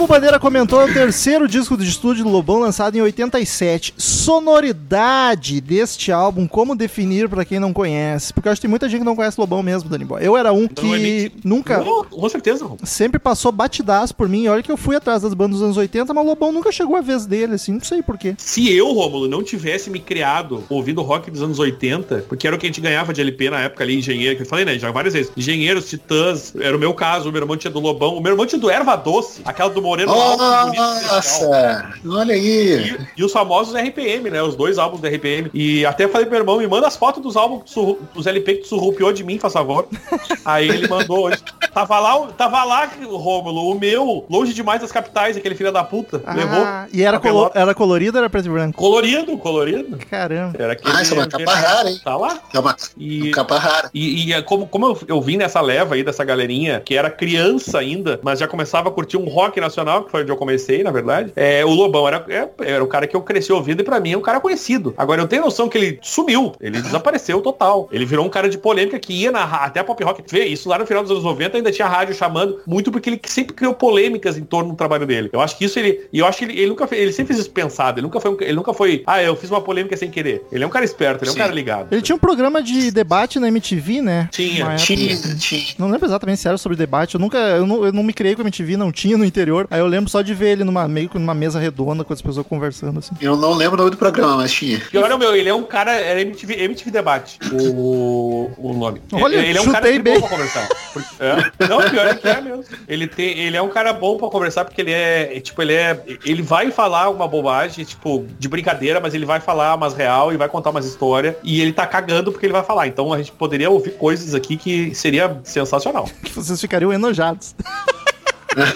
Como 0.00 0.08
o 0.08 0.14
Bandeira 0.14 0.40
comentou, 0.40 0.80
é 0.80 0.86
o 0.86 0.94
terceiro 0.94 1.46
disco 1.46 1.76
de 1.76 1.86
estúdio 1.86 2.24
do 2.24 2.30
Lobão 2.30 2.58
lançado 2.58 2.96
em 2.96 3.02
87. 3.02 3.92
Sonoridade 3.98 5.60
deste 5.60 6.10
álbum, 6.10 6.48
como 6.48 6.74
definir 6.74 7.28
pra 7.28 7.44
quem 7.44 7.60
não 7.60 7.70
conhece? 7.70 8.32
Porque 8.32 8.48
eu 8.48 8.52
acho 8.52 8.62
que 8.62 8.62
tem 8.62 8.70
muita 8.70 8.88
gente 8.88 9.00
que 9.00 9.04
não 9.04 9.14
conhece 9.14 9.38
o 9.38 9.42
Lobão 9.42 9.62
mesmo, 9.62 9.90
Dani 9.90 10.06
Boy. 10.06 10.24
Eu 10.24 10.38
era 10.38 10.54
um 10.54 10.64
é 10.64 10.68
que 10.68 11.32
nunca, 11.44 11.84
com 11.84 12.28
certeza. 12.30 12.66
Sempre 12.82 13.18
passou 13.18 13.52
batidaço 13.52 14.14
por 14.14 14.26
mim. 14.26 14.48
Olha 14.48 14.62
que 14.62 14.72
eu 14.72 14.76
fui 14.78 14.96
atrás 14.96 15.20
das 15.20 15.34
bandas 15.34 15.58
dos 15.58 15.64
anos 15.64 15.76
80, 15.76 16.14
mas 16.14 16.24
o 16.24 16.26
Lobão 16.26 16.50
nunca 16.50 16.72
chegou 16.72 16.96
a 16.96 17.02
vez 17.02 17.26
dele, 17.26 17.56
assim, 17.56 17.72
não 17.72 17.82
sei 17.82 18.02
porquê. 18.02 18.34
Se 18.38 18.74
eu, 18.74 18.90
Rômulo, 18.90 19.28
não 19.28 19.42
tivesse 19.42 19.90
me 19.90 20.00
criado 20.00 20.64
ouvindo 20.70 21.02
rock 21.02 21.30
dos 21.30 21.42
anos 21.42 21.58
80, 21.58 22.24
porque 22.26 22.46
era 22.46 22.56
o 22.56 22.58
que 22.58 22.64
a 22.64 22.70
gente 22.70 22.80
ganhava 22.80 23.12
de 23.12 23.20
LP 23.20 23.50
na 23.50 23.60
época 23.60 23.84
ali, 23.84 23.98
engenheiro, 23.98 24.34
que 24.34 24.44
eu 24.44 24.46
falei, 24.46 24.64
né, 24.64 24.78
já 24.78 24.90
várias 24.90 25.12
vezes. 25.12 25.30
Engenheiros, 25.36 25.90
Titãs, 25.90 26.54
era 26.58 26.74
o 26.74 26.80
meu 26.80 26.94
caso, 26.94 27.28
o 27.28 27.32
meu 27.32 27.42
irmão 27.42 27.58
tinha 27.58 27.70
do 27.70 27.80
Lobão, 27.80 28.16
o 28.16 28.20
meu 28.22 28.32
irmão 28.32 28.46
tinha 28.46 28.58
do 28.58 28.70
Erva 28.70 28.96
Doce, 28.96 29.42
aquela 29.44 29.68
do 29.68 29.89
Moreno 29.90 30.12
Alto. 30.12 30.42
Nossa, 30.74 31.92
olha 32.06 32.34
aí. 32.34 32.96
E, 33.16 33.20
e 33.20 33.24
os 33.24 33.32
famosos 33.32 33.74
RPM, 33.74 34.30
né? 34.30 34.42
Os 34.42 34.54
dois 34.54 34.78
álbuns 34.78 35.00
do 35.00 35.06
RPM. 35.08 35.50
E 35.52 35.84
até 35.84 36.06
falei 36.08 36.26
pro 36.26 36.32
meu 36.34 36.40
irmão, 36.42 36.58
me 36.58 36.66
manda 36.66 36.86
as 36.86 36.96
fotos 36.96 37.22
dos 37.22 37.36
álbuns, 37.36 37.74
dos 38.14 38.26
LP 38.26 38.54
que 38.54 38.60
tu 38.62 38.68
surrupiou 38.68 39.12
de 39.12 39.24
mim, 39.24 39.38
faz 39.38 39.52
favor. 39.52 39.86
Aí 40.44 40.68
ele 40.68 40.88
mandou 40.88 41.24
hoje. 41.26 41.38
Tava 41.74 41.98
lá, 41.98 42.20
o- 42.20 42.28
tava 42.28 42.62
lá, 42.64 42.88
Rômulo, 43.10 43.70
o 43.72 43.78
meu, 43.78 44.24
longe 44.30 44.52
demais 44.52 44.80
das 44.80 44.92
capitais, 44.92 45.36
aquele 45.36 45.54
filho 45.54 45.72
da 45.72 45.82
puta, 45.84 46.22
levou. 46.34 46.62
Ah, 46.64 46.86
e 46.92 47.02
era, 47.02 47.18
colo 47.20 47.50
era 47.54 47.74
colorido 47.74 48.16
ou 48.18 48.22
era 48.22 48.30
preto 48.30 48.46
e 48.46 48.50
branco? 48.50 48.76
Colorido, 48.78 49.36
colorido. 49.38 49.96
Caramba. 50.10 50.56
Era 50.58 50.72
aquele. 50.72 50.96
Ah, 50.96 51.02
isso 51.02 51.14
é 51.14 51.16
uma 51.18 51.26
capa 51.28 51.54
rara, 51.54 51.90
hein? 51.90 52.00
Tá 52.02 52.16
lá. 52.16 52.38
É 52.52 52.58
uma, 52.58 52.76
E, 52.96 53.22
uma 53.24 53.32
capa 53.32 53.58
rara. 53.58 53.90
e, 53.94 54.26
e 54.28 54.32
é 54.32 54.42
como, 54.42 54.66
como 54.66 54.86
eu, 54.86 54.98
eu 55.08 55.20
vim 55.20 55.36
nessa 55.36 55.60
leva 55.60 55.94
aí 55.94 56.02
dessa 56.02 56.24
galerinha, 56.24 56.80
que 56.80 56.96
era 56.96 57.10
criança 57.10 57.78
ainda, 57.78 58.18
mas 58.22 58.38
já 58.40 58.48
começava 58.48 58.88
a 58.88 58.92
curtir 58.92 59.16
um 59.16 59.28
rock 59.28 59.60
nacional, 59.60 59.79
que 60.04 60.10
foi 60.10 60.22
onde 60.22 60.30
eu 60.30 60.36
comecei, 60.36 60.82
na 60.82 60.90
verdade. 60.90 61.32
É, 61.36 61.64
o 61.64 61.70
Lobão 61.70 62.06
era, 62.06 62.24
é- 62.28 62.48
era 62.58 62.82
o 62.84 62.86
cara 62.86 63.06
que 63.06 63.14
eu 63.16 63.20
cresci 63.22 63.52
ouvindo 63.52 63.80
e 63.80 63.84
pra 63.84 63.98
mim 64.00 64.12
é 64.12 64.16
um 64.18 64.20
cara 64.22 64.40
conhecido. 64.40 64.94
Agora 64.96 65.20
eu 65.22 65.28
tenho 65.28 65.42
noção 65.42 65.68
que 65.68 65.76
ele 65.78 65.98
sumiu, 66.02 66.52
ele 66.60 66.80
desapareceu 66.80 67.40
total. 67.40 67.88
Ele 67.92 68.04
virou 68.04 68.24
um 68.24 68.28
cara 68.28 68.48
de 68.48 68.58
polêmica 68.58 68.98
que 68.98 69.12
ia 69.12 69.30
na 69.32 69.44
até 69.44 69.80
a 69.80 69.84
pop 69.84 70.02
rock. 70.04 70.22
Vê, 70.28 70.44
isso 70.46 70.68
lá 70.68 70.78
no 70.78 70.86
final 70.86 71.02
dos 71.02 71.10
anos 71.10 71.24
90 71.24 71.56
ainda 71.56 71.72
tinha 71.72 71.88
rádio 71.88 72.14
chamando, 72.14 72.60
muito 72.66 72.90
porque 72.92 73.10
ele 73.10 73.20
sempre 73.24 73.54
criou 73.54 73.74
polêmicas 73.74 74.36
em 74.36 74.44
torno 74.44 74.70
do 74.70 74.76
trabalho 74.76 75.06
dele. 75.06 75.30
Eu 75.32 75.40
acho 75.40 75.56
que 75.56 75.64
isso 75.64 75.78
ele. 75.78 76.06
E 76.12 76.18
eu 76.18 76.26
acho 76.26 76.38
que 76.38 76.44
ele, 76.44 76.58
ele 76.58 76.68
nunca 76.68 76.86
fez, 76.86 77.02
ele 77.02 77.12
sempre 77.12 77.28
fez 77.34 77.40
isso 77.40 77.50
pensado. 77.50 77.98
Ele 77.98 78.06
nunca 78.06 78.20
foi 78.20 78.30
um- 78.30 78.36
ele 78.40 78.52
nunca 78.54 78.72
foi, 78.72 79.02
ah, 79.06 79.22
eu 79.22 79.34
fiz 79.36 79.50
uma 79.50 79.60
polêmica 79.60 79.96
sem 79.96 80.10
querer. 80.10 80.44
Ele 80.52 80.62
é 80.64 80.66
um 80.66 80.70
cara 80.70 80.84
esperto, 80.84 81.22
ele 81.24 81.30
é 81.30 81.32
um 81.32 81.36
cara 81.36 81.52
ligado. 81.52 81.92
Ele 81.92 82.02
tinha 82.02 82.14
um 82.16 82.18
programa 82.18 82.62
de 82.62 82.90
debate 82.90 83.38
na 83.38 83.48
MTV, 83.48 84.02
né? 84.02 84.28
Tinha. 84.30 84.76
Tinha, 84.76 85.16
tinha. 85.38 85.62
Não 85.78 85.88
lembro 85.90 86.06
exatamente 86.06 86.40
se 86.40 86.48
era 86.48 86.58
sobre 86.58 86.76
debate. 86.76 87.14
Eu 87.14 87.20
nunca, 87.20 87.38
eu 87.38 87.66
não, 87.66 87.84
eu 87.84 87.92
não 87.92 88.02
me 88.02 88.12
criei 88.12 88.34
com 88.34 88.42
a 88.42 88.44
MTV, 88.44 88.76
não 88.76 88.92
tinha 88.92 89.16
no 89.16 89.24
interior. 89.24 89.66
Aí 89.70 89.78
eu 89.78 89.86
lembro 89.86 90.10
só 90.10 90.20
de 90.20 90.34
ver 90.34 90.48
ele 90.50 90.64
numa 90.64 90.88
meio 90.88 91.08
que 91.08 91.16
numa 91.18 91.32
mesa 91.32 91.60
redonda 91.60 92.02
com 92.02 92.12
as 92.12 92.20
pessoas 92.20 92.44
conversando 92.46 92.98
assim. 92.98 93.14
Eu 93.20 93.36
não 93.36 93.54
lembro 93.54 93.74
o 93.74 93.78
nome 93.78 93.90
do 93.90 93.96
programa, 93.96 94.36
mas 94.36 94.52
tinha. 94.52 94.80
Pior 94.90 95.08
é 95.08 95.14
o 95.14 95.18
meu, 95.18 95.34
ele 95.36 95.48
é 95.48 95.54
um 95.54 95.62
cara, 95.62 95.92
era 95.92 96.20
MTV, 96.20 96.64
MTV 96.64 96.90
Debate, 96.90 97.38
o, 97.52 98.50
o 98.58 98.72
nome. 98.72 99.00
Olha, 99.12 99.36
ele 99.36 99.56
é 99.56 99.60
um 99.60 99.70
cara 99.70 99.88
é 99.88 99.98
bem. 99.98 100.14
bom 100.14 100.20
pra 100.20 100.28
conversar. 100.28 100.68
Porque- 100.92 101.08
é. 101.20 101.68
Não, 101.68 101.78
pior 101.88 102.06
é 102.06 102.14
que 102.16 102.26
é 102.28 102.40
mesmo. 102.40 102.64
Ele, 102.88 103.06
tem, 103.06 103.38
ele 103.38 103.56
é 103.56 103.62
um 103.62 103.68
cara 103.68 103.92
bom 103.92 104.16
pra 104.16 104.28
conversar 104.28 104.64
porque 104.64 104.80
ele 104.80 104.92
é, 104.92 105.36
é, 105.36 105.40
tipo, 105.40 105.62
ele 105.62 105.74
é, 105.74 106.02
ele 106.24 106.42
vai 106.42 106.70
falar 106.72 107.08
uma 107.10 107.28
bobagem, 107.28 107.84
tipo, 107.84 108.26
de 108.38 108.48
brincadeira, 108.48 108.98
mas 109.00 109.14
ele 109.14 109.24
vai 109.24 109.38
falar 109.40 109.76
umas 109.76 109.94
real 109.94 110.32
e 110.32 110.36
vai 110.36 110.48
contar 110.48 110.70
umas 110.70 110.84
histórias 110.84 111.36
e 111.44 111.60
ele 111.60 111.72
tá 111.72 111.86
cagando 111.86 112.32
porque 112.32 112.46
ele 112.46 112.52
vai 112.52 112.64
falar. 112.64 112.88
Então 112.88 113.12
a 113.12 113.18
gente 113.18 113.30
poderia 113.32 113.70
ouvir 113.70 113.92
coisas 113.92 114.34
aqui 114.34 114.56
que 114.56 114.94
seria 114.94 115.40
sensacional. 115.44 116.08
Que 116.24 116.32
vocês 116.32 116.60
ficariam 116.60 116.92
enojados. 116.92 117.54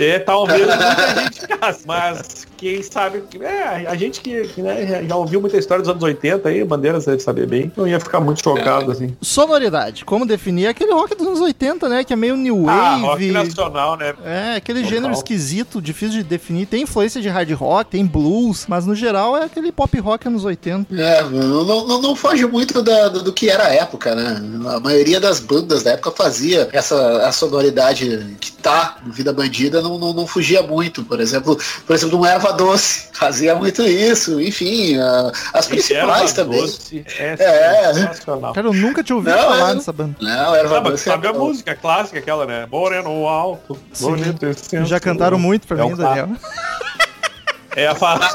É, 0.00 0.19
talvez 0.21 0.66
muita 0.66 1.23
gente 1.23 1.40
ficasse, 1.40 1.87
mas 1.87 2.47
quem 2.64 2.83
sabe, 2.83 3.23
é, 3.42 3.87
a 3.87 3.94
gente 3.94 4.21
que, 4.23 4.42
que, 4.49 4.62
né, 4.62 5.04
já- 5.06 5.16
ouviu 5.16 5.38
muita 5.40 5.59
história 5.59 5.83
dos 5.83 5.90
anos 5.90 6.02
80 6.02 6.49
aí, 6.49 6.64
Bandeiras 6.64 7.04
deve 7.04 7.21
saber 7.23 7.47
bem, 7.47 7.71
não 7.76 7.87
ia 7.87 8.00
ficar 8.00 8.21
muito 8.21 8.42
chocado, 8.42 8.90
assim. 8.90 9.14
Sonoridade. 9.21 10.02
Como 10.04 10.25
definir? 10.25 10.66
Aquele 10.68 10.92
rock 10.92 11.14
dos 11.14 11.26
anos 11.26 11.40
80, 11.40 11.88
né? 11.90 12.04
Que 12.04 12.14
é 12.14 12.16
meio 12.16 12.37
new 12.37 12.66
Ah, 12.68 12.94
rock 12.97 13.06
wave. 13.30 13.33
nacional, 13.33 13.97
né? 13.99 14.14
é, 14.25 14.54
aquele 14.56 14.80
Total. 14.80 14.94
gênero 14.94 15.12
esquisito, 15.12 15.83
difícil 15.83 16.23
de 16.23 16.25
definir. 16.25 16.64
Tem 16.66 16.83
influência 16.83 17.21
de 17.21 17.28
hard 17.28 17.50
rock, 17.52 17.90
tem 17.90 18.06
blues, 18.06 18.64
mas 18.66 18.87
no 18.87 18.94
geral 18.94 19.37
é 19.37 19.44
aquele 19.44 19.71
pop 19.71 19.99
rock 20.00 20.26
anos 20.26 20.44
80. 20.47 20.94
É, 20.99 21.23
não, 21.23 21.64
não, 21.64 22.00
não 22.00 22.16
foge 22.16 22.47
muito 22.47 22.80
da- 22.83 23.09
do, 23.09 23.23
do 23.25 23.33
que 23.33 23.50
era 23.50 23.64
a 23.66 23.75
época, 23.75 24.14
né? 24.14 24.40
A 24.75 24.80
maioria 24.80 25.21
das 25.21 25.38
bandas 25.38 25.83
da 25.83 25.90
época 25.92 26.11
fazia 26.12 26.68
essa 26.73 27.26
a 27.26 27.30
sonoridade 27.33 28.37
que 28.40 28.52
tá 28.52 28.97
no 29.04 29.12
Vida 29.12 29.33
Bandida, 29.35 29.83
não, 29.83 29.99
não, 29.99 30.14
não 30.14 30.26
fugia 30.26 30.62
muito. 30.62 31.04
Por 31.04 31.21
exemplo, 31.21 31.59
por 31.87 31.94
exemplo, 31.94 32.18
um 32.18 32.25
Erva 32.25 32.54
Doce 32.57 33.09
fazia 33.13 33.55
muito 33.55 33.83
isso. 33.83 34.41
Enfim, 34.41 34.99
a- 34.99 35.33
as 35.53 35.67
principais 35.67 36.31
Erva 36.31 36.35
também. 36.35 36.61
Doce 36.61 37.05
é, 37.19 37.37
É. 37.39 37.95
sensacional. 37.95 38.53
Cara, 38.53 38.67
eu 38.69 38.73
nunca 38.73 39.03
tinha 39.05 39.17
ouvido 39.17 39.35
Não, 39.37 39.43
falar 39.43 39.71
é- 39.71 39.75
dessa 39.75 39.93
banda. 39.93 40.17
Não, 40.21 40.55
Erva 40.55 40.75
Sabe, 40.77 40.91
Doce 40.91 41.05
sabe 41.05 41.27
é 41.27 41.31
a 41.31 41.33
bom. 41.33 41.47
música 41.49 41.75
clássica, 41.75 42.19
aquela, 42.19 42.47
né? 42.47 42.67
Moreno 42.71 43.27
alto, 43.27 43.79
Sim. 43.93 44.11
bonito 44.11 44.47
e 44.47 44.85
Já 44.85 44.99
cantaram 45.01 45.39
muito 45.39 45.67
pra 45.67 45.79
É 45.79 45.85
mim, 45.87 45.93
um 45.93 45.97
Daniel. 45.97 46.29
É 47.77 47.89
a 47.89 47.95
fa... 47.95 48.15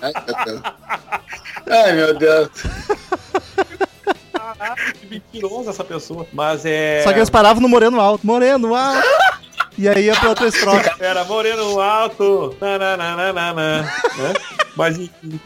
Ai, 0.00 0.12
meu 0.26 0.44
Deus. 0.44 0.62
Ai, 1.70 1.92
meu 1.92 2.18
Deus. 2.18 2.48
que 5.00 5.06
mentirosa 5.06 5.70
essa 5.70 5.84
pessoa. 5.84 6.26
Mas 6.32 6.64
é. 6.64 7.02
Só 7.04 7.12
que 7.12 7.18
eles 7.18 7.30
paravam 7.30 7.60
no 7.62 7.68
Moreno 7.68 8.00
Alto. 8.00 8.26
Moreno 8.26 8.74
Alto. 8.74 9.06
E 9.78 9.88
aí 9.88 10.06
ia 10.06 10.16
pra 10.16 10.30
outra 10.30 10.48
estrofe. 10.48 10.90
Era 10.98 11.24
moreno 11.24 11.80
alto. 11.80 12.56
Nananana, 12.60 13.52
né? 13.54 13.92
Mas 14.74 14.98
enfim. 14.98 15.40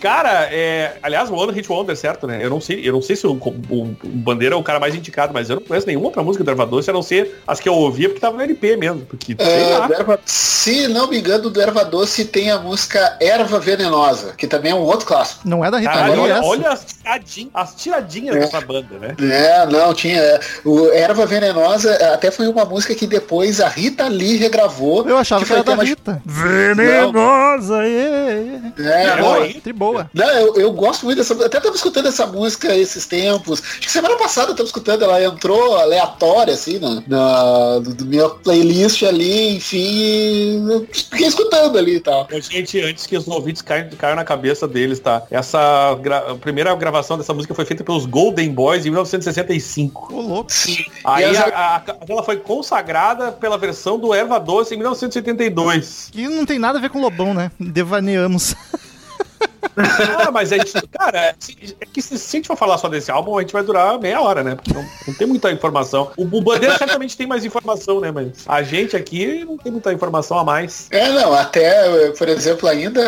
Cara, 0.00 0.48
é. 0.52 0.96
Aliás, 1.02 1.30
o 1.30 1.34
One 1.34 1.52
Hit 1.52 1.70
Wonder, 1.70 1.96
certo, 1.96 2.26
né? 2.26 2.38
Eu 2.42 2.50
não 2.50 2.60
sei, 2.60 2.80
eu 2.86 2.92
não 2.92 3.00
sei 3.02 3.16
se 3.16 3.26
o, 3.26 3.32
o- 3.32 3.44
o 3.70 3.96
Bandeira 4.04 4.54
é 4.54 4.58
o 4.58 4.62
cara 4.62 4.78
mais 4.80 4.94
indicado, 4.94 5.32
mas 5.32 5.48
eu 5.48 5.56
não 5.56 5.62
conheço 5.62 5.86
nenhuma 5.86 6.06
outra 6.06 6.22
música 6.22 6.44
do 6.44 6.50
Erva 6.50 6.66
Doce, 6.66 6.90
a 6.90 6.92
não 6.92 7.02
ser 7.02 7.40
as 7.46 7.58
que 7.60 7.68
eu 7.68 7.74
ouvia 7.74 8.08
porque 8.08 8.20
tava 8.20 8.36
no 8.36 8.42
LP 8.42 8.76
mesmo. 8.76 9.00
Porque, 9.06 9.34
É, 9.38 9.72
Erva- 9.98 10.18
se 10.24 10.88
não 10.88 11.08
me 11.08 11.18
engano, 11.18 11.48
do 11.50 11.60
Erva 11.60 11.84
Doce 11.84 12.24
tem 12.26 12.50
a 12.50 12.58
música 12.58 13.16
Erva 13.20 13.58
Venenosa, 13.58 14.34
que 14.36 14.46
também 14.46 14.72
é 14.72 14.74
um 14.74 14.80
outro 14.82 15.06
clássico. 15.06 15.40
Não 15.48 15.64
é 15.64 15.70
da 15.70 15.78
Rita 15.78 15.92
Caralho, 15.92 16.12
Lee 16.14 16.20
olha, 16.22 16.32
essa? 16.34 16.44
olha 16.46 16.68
as 16.70 16.84
tiradinhas, 16.84 17.50
as 17.54 17.74
tiradinhas 17.74 18.36
É. 18.36 18.38
dessa 18.40 18.60
banda, 18.60 18.98
né? 18.98 19.14
É, 19.20 19.66
não, 19.66 19.94
tinha. 19.94 20.18
é, 20.20 20.40
O 20.64 20.88
Erva 20.90 21.24
Venenosa 21.26 21.94
até 22.12 22.30
foi 22.30 22.46
uma 22.48 22.64
música 22.64 22.94
que 22.94 23.06
depois 23.06 23.60
a 23.60 23.68
Rita 23.68 24.06
Lee 24.08 24.36
regravou. 24.36 25.06
Eu 25.08 25.16
achava 25.18 25.42
que, 25.42 25.48
foi 25.48 25.58
era 25.58 25.64
da 25.76 25.82
Rita. 25.82 26.20
Venenosa, 26.24 27.82
yeah. 27.86 28.72
É, 28.78 29.04
É, 29.04 29.16
não, 29.16 29.34
aí. 29.34 29.54
Tri 29.60 29.72
boa. 29.94 30.10
Não, 30.14 30.28
eu, 30.30 30.56
eu 30.56 30.72
gosto 30.72 31.04
muito 31.04 31.18
dessa 31.18 31.34
Até 31.44 31.60
tava 31.60 31.74
escutando 31.74 32.06
essa 32.06 32.26
música 32.26 32.74
esses 32.74 33.06
tempos. 33.06 33.60
Acho 33.62 33.80
que 33.80 33.90
semana 33.90 34.16
passada 34.16 34.50
eu 34.52 34.56
tava 34.56 34.66
escutando, 34.66 35.02
ela 35.04 35.22
entrou 35.22 35.76
aleatória, 35.78 36.54
assim, 36.54 36.78
na, 36.78 37.02
na 37.06 37.78
do, 37.78 37.94
do 37.94 38.04
minha 38.06 38.28
playlist 38.28 39.02
ali, 39.02 39.56
enfim. 39.56 40.70
eu 40.70 40.86
Fiquei 40.92 41.26
escutando 41.26 41.78
ali 41.78 41.96
e 41.96 42.00
tal. 42.00 42.28
Ô, 42.32 42.40
Gente, 42.40 42.80
antes 42.80 43.06
que 43.06 43.16
os 43.16 43.26
ouvintes 43.28 43.62
caiam, 43.62 43.88
caiam 43.96 44.16
na 44.16 44.24
cabeça 44.24 44.66
deles, 44.68 44.98
tá? 45.00 45.22
Essa 45.30 45.94
gra- 46.02 46.32
a 46.32 46.34
primeira 46.34 46.74
gravação 46.74 47.16
dessa 47.16 47.32
música 47.34 47.54
foi 47.54 47.64
feita 47.64 47.82
pelos 47.84 48.06
Golden 48.06 48.52
Boys 48.52 48.84
em 48.86 48.90
1965. 48.90 50.12
Ô, 50.14 50.20
louco. 50.20 50.52
Sim. 50.52 50.84
Aí 51.04 51.24
as- 51.24 51.38
a- 51.38 51.76
a- 51.76 51.82
ela 52.08 52.22
foi 52.22 52.36
consagrada 52.36 53.32
pela 53.32 53.56
versão 53.58 53.98
do 53.98 54.12
Erva 54.14 54.38
Doce 54.38 54.74
em 54.74 54.78
1972. 54.78 56.08
Que 56.12 56.26
não 56.28 56.44
tem 56.44 56.58
nada 56.58 56.78
a 56.78 56.80
ver 56.80 56.90
com 56.90 57.00
Lobão, 57.00 57.32
né? 57.34 57.50
Devaneamos. 57.58 58.54
Ah, 59.76 60.30
mas 60.30 60.52
a 60.52 60.58
gente, 60.58 60.72
cara, 60.88 61.34
é 61.80 61.86
que 61.92 62.00
se, 62.02 62.18
se 62.18 62.36
a 62.36 62.38
gente 62.38 62.46
for 62.46 62.56
falar 62.56 62.78
só 62.78 62.88
desse 62.88 63.10
álbum, 63.10 63.38
a 63.38 63.40
gente 63.40 63.52
vai 63.52 63.62
durar 63.62 63.98
meia 63.98 64.20
hora, 64.20 64.42
né? 64.42 64.54
Porque 64.54 64.72
não, 64.72 64.84
não 65.06 65.14
tem 65.14 65.26
muita 65.26 65.50
informação. 65.50 66.10
O, 66.16 66.22
o 66.24 66.40
Bandeira 66.40 66.76
certamente 66.78 67.16
tem 67.16 67.26
mais 67.26 67.44
informação, 67.44 68.00
né? 68.00 68.10
Mas 68.10 68.44
a 68.46 68.62
gente 68.62 68.96
aqui 68.96 69.44
não 69.44 69.56
tem 69.56 69.72
muita 69.72 69.92
informação 69.92 70.38
a 70.38 70.44
mais. 70.44 70.86
É, 70.90 71.08
não, 71.10 71.32
até, 71.34 72.10
por 72.12 72.28
exemplo, 72.28 72.68
ainda 72.68 73.02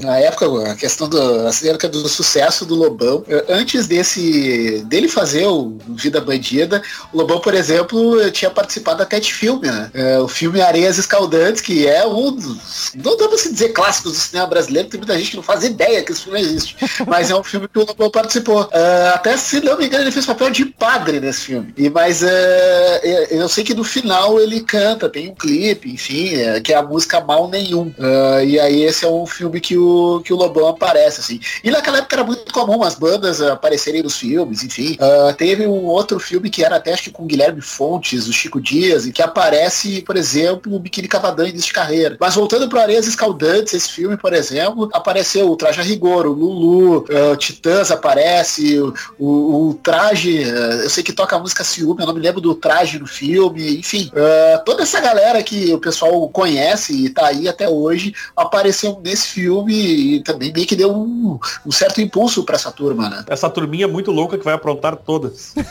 na 0.00 0.18
época, 0.18 0.72
a 0.72 0.74
questão 0.74 1.08
do, 1.08 1.46
acerca 1.46 1.88
do 1.88 2.08
sucesso 2.08 2.64
do 2.64 2.74
Lobão, 2.74 3.24
eh, 3.28 3.44
antes 3.48 3.86
desse, 3.86 4.82
dele 4.86 5.08
fazer 5.08 5.46
o 5.46 5.76
Vida 5.88 6.20
Bandida, 6.20 6.82
o 7.12 7.18
Lobão, 7.18 7.40
por 7.40 7.54
exemplo, 7.54 8.30
tinha 8.30 8.50
participado 8.50 8.98
da 8.98 9.06
TED 9.06 9.32
Filme, 9.32 9.66
né? 9.66 9.90
Eh, 9.94 10.18
O 10.18 10.28
filme 10.28 10.60
Areias 10.60 10.98
Escaldantes, 10.98 11.60
que 11.60 11.86
é 11.86 12.06
um 12.06 12.32
dos, 12.32 12.92
não 12.94 13.16
dá 13.16 13.28
pra 13.28 13.38
se 13.38 13.52
dizer 13.52 13.70
clássicos 13.70 14.12
do 14.12 14.18
cinema 14.18 14.46
brasileiro, 14.46 14.88
tem 14.88 14.98
muita 14.98 15.16
gente 15.18 15.30
que 15.30 15.36
não 15.36 15.42
faz 15.42 15.64
ideia 15.64 15.79
que 16.02 16.12
esse 16.12 16.22
filme 16.22 16.40
existe, 16.40 16.76
mas 17.06 17.30
é 17.30 17.36
um 17.36 17.42
filme 17.42 17.68
que 17.68 17.78
o 17.78 17.84
Lobão 17.84 18.10
participou. 18.10 18.68
Eh, 18.72 19.12
até, 19.14 19.36
se 19.36 19.60
não 19.60 19.78
me 19.78 19.86
engano, 19.86 20.04
ele 20.04 20.12
fez 20.12 20.26
papel 20.26 20.50
de 20.50 20.64
padre 20.64 21.20
nesse 21.20 21.46
filme. 21.46 21.72
E, 21.76 21.88
mas 21.88 22.22
eh, 22.22 23.28
eu 23.30 23.48
sei 23.48 23.64
que 23.64 23.74
no 23.74 23.84
final 23.84 24.40
ele 24.40 24.60
canta, 24.60 25.08
tem 25.08 25.30
um 25.30 25.34
clipe, 25.34 25.90
enfim, 25.90 26.34
eh, 26.34 26.60
que 26.60 26.72
é 26.72 26.76
a 26.76 26.82
música 26.82 27.20
Mal 27.20 27.48
Nenhum. 27.48 27.92
Ah, 27.98 28.42
e 28.44 28.58
aí 28.58 28.82
esse 28.84 29.04
é 29.04 29.08
um 29.08 29.26
filme 29.26 29.60
que 29.60 29.76
o, 29.76 30.20
que 30.24 30.32
o 30.32 30.36
Lobão 30.36 30.68
aparece, 30.68 31.20
assim. 31.20 31.40
E 31.64 31.70
naquela 31.70 31.98
época 31.98 32.16
era 32.16 32.24
muito 32.24 32.52
comum 32.52 32.82
as 32.82 32.94
bandas 32.94 33.40
aparecerem 33.40 34.02
nos 34.02 34.16
filmes, 34.16 34.62
enfim. 34.62 34.96
Teve 35.36 35.66
um 35.66 35.84
outro 35.86 36.18
filme 36.18 36.50
que 36.50 36.64
era 36.64 36.76
até 36.76 36.92
acho 36.92 37.04
que 37.04 37.10
com 37.10 37.26
Guilherme 37.26 37.60
Fontes, 37.60 38.28
o 38.28 38.32
Chico 38.32 38.60
Dias, 38.60 39.06
e 39.06 39.12
que 39.12 39.22
aparece, 39.22 40.02
por 40.02 40.16
exemplo, 40.16 40.74
o 40.74 40.78
Biquíni 40.78 41.08
Cavadão 41.08 41.46
início 41.46 41.68
de 41.68 41.72
carreira. 41.72 42.16
Mas 42.20 42.34
voltando 42.34 42.68
para 42.68 42.82
Areias 42.82 43.06
Escaldantes, 43.06 43.74
esse 43.74 43.90
filme, 43.90 44.16
por 44.16 44.32
exemplo, 44.32 44.88
apareceu 44.92 45.50
o 45.50 45.56
Traje 45.70 45.80
a 45.80 45.84
Rigor, 45.84 46.26
o 46.26 46.32
Lulu, 46.32 47.04
o 47.32 47.36
Titãs 47.36 47.92
aparece, 47.92 48.80
o, 48.80 48.92
o, 49.18 49.68
o 49.68 49.74
Traje, 49.74 50.42
ah, 50.44 50.82
eu 50.82 50.90
sei 50.90 51.04
que 51.04 51.12
toca 51.12 51.36
a 51.36 51.38
música 51.38 51.62
Ciúme, 51.62 52.00
eu 52.00 52.06
não 52.06 52.14
me 52.14 52.20
lembro 52.20 52.40
do 52.40 52.54
Traje 52.56 52.98
no 52.98 53.06
filme, 53.06 53.78
enfim. 53.78 54.10
ah, 54.16 54.58
toda 54.64 54.82
essa 54.82 55.00
galera 55.00 55.40
que 55.44 55.72
o 55.72 55.78
pessoal 55.78 56.28
conhece 56.30 56.92
e 57.04 57.08
tá 57.08 57.26
aí 57.26 57.48
até 57.48 57.68
hoje, 57.68 58.12
apareceu 58.36 59.00
nesse 59.04 59.28
filme 59.28 59.74
e 60.16 60.22
também 60.24 60.52
meio 60.52 60.66
que 60.66 60.74
deu 60.74 60.90
um, 60.92 61.38
um 61.64 61.70
certo 61.70 62.00
impulso 62.00 62.42
para 62.44 62.56
essa 62.56 62.72
turma, 62.72 63.08
né? 63.08 63.24
Essa 63.28 63.48
turminha 63.48 63.86
muito 63.86 64.10
louca 64.10 64.36
que 64.36 64.44
vai 64.44 64.54
aprontar 64.54 64.96
todas. 64.96 65.54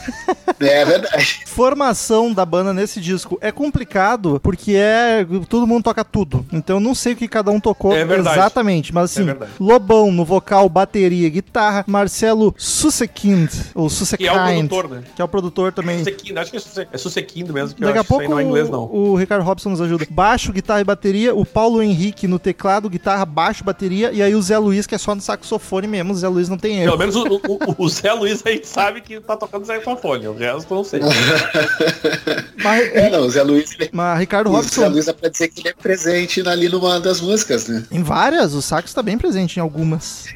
É 0.62 0.84
verdade. 0.84 1.40
Formação 1.46 2.34
da 2.34 2.44
banda 2.44 2.74
nesse 2.74 3.00
disco 3.00 3.38
é 3.40 3.50
complicado 3.50 4.38
porque 4.42 4.74
é 4.74 5.26
todo 5.48 5.66
mundo 5.66 5.84
toca 5.84 6.04
tudo. 6.04 6.44
Então 6.52 6.76
eu 6.76 6.80
não 6.80 6.94
sei 6.94 7.14
o 7.14 7.16
que 7.16 7.26
cada 7.26 7.50
um 7.50 7.58
tocou 7.58 7.94
É 7.94 8.04
verdade. 8.04 8.38
exatamente, 8.38 8.92
mas 8.92 9.04
assim, 9.10 9.22
É 9.22 9.24
verdade. 9.24 9.52
Lobão 9.80 10.12
no 10.12 10.24
vocal, 10.26 10.68
bateria, 10.68 11.28
guitarra, 11.30 11.84
Marcelo 11.86 12.54
Sussekind 12.58 13.48
ou 13.74 13.88
Que 13.88 13.94
Sussekind, 13.94 14.28
é 14.28 14.32
o 14.32 14.44
produtor, 14.44 14.88
né? 14.90 15.02
que 15.16 15.22
é 15.22 15.24
o 15.24 15.28
produtor 15.28 15.72
também. 15.72 15.98
Sussequindo, 15.98 16.38
acho 16.38 16.50
que 16.50 16.56
é 16.58 16.60
Susse- 16.60 16.88
é 16.92 16.98
Sussequindo 16.98 17.52
mesmo, 17.52 17.74
que 17.74 17.80
Daqui 17.80 17.96
eu 17.96 18.00
a 18.00 18.04
que 18.04 18.08
pouco 18.08 18.28
não 18.28 18.38
é 18.38 18.42
inglês, 18.42 18.68
não. 18.68 18.84
o, 18.84 19.12
o 19.12 19.16
Ricardo 19.16 19.42
Robson 19.42 19.70
nos 19.70 19.80
ajuda. 19.80 20.06
Baixo, 20.10 20.52
guitarra 20.52 20.82
e 20.82 20.84
bateria, 20.84 21.34
o 21.34 21.46
Paulo 21.46 21.82
Henrique 21.82 22.26
no 22.28 22.38
teclado, 22.38 22.90
guitarra, 22.90 23.24
baixo, 23.24 23.64
bateria, 23.64 24.12
e 24.12 24.22
aí 24.22 24.34
o 24.34 24.42
Zé 24.42 24.58
Luiz, 24.58 24.86
que 24.86 24.94
é 24.94 24.98
só 24.98 25.14
no 25.14 25.20
saxofone 25.22 25.86
mesmo, 25.86 26.12
o 26.12 26.16
Zé 26.16 26.28
Luiz 26.28 26.48
não 26.48 26.58
tem 26.58 26.78
Pelo 26.80 26.88
erro. 26.90 26.98
menos 26.98 27.16
o, 27.16 27.24
o- 27.24 27.74
o 27.84 27.88
Zé 27.88 28.12
Luiz 28.12 28.42
a 28.44 28.50
gente 28.50 28.68
sabe 28.68 29.00
que 29.00 29.18
tá 29.20 29.36
tocando 29.36 29.64
saxofone, 29.64 30.28
o 30.28 30.34
resto 30.34 30.72
eu 30.72 30.76
não 30.76 30.84
sei. 30.84 31.00
Mas, 32.62 32.94
É, 32.94 33.08
não, 33.08 33.20
o 33.26 33.30
Zé 33.30 33.42
Luiz, 33.42 33.70
mas 33.92 34.18
Ricardo 34.18 34.48
o 34.50 34.52
Zé 34.52 34.58
Robson, 34.58 34.88
Luiz 34.88 35.06
dá 35.06 35.14
pra 35.14 35.28
dizer 35.30 35.48
que 35.48 35.60
ele 35.60 35.68
é 35.70 35.72
presente 35.72 36.46
ali 36.46 36.68
numa 36.68 37.00
das 37.00 37.20
músicas, 37.20 37.66
né? 37.68 37.84
em 37.90 38.02
várias, 38.02 38.52
o 38.54 38.60
sax 38.60 38.92
tá 38.92 39.02
bem 39.02 39.16
presente 39.16 39.56
em 39.56 39.60
algumas. 39.60 39.69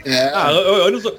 É, 0.05 0.29
Ah, 0.35 0.49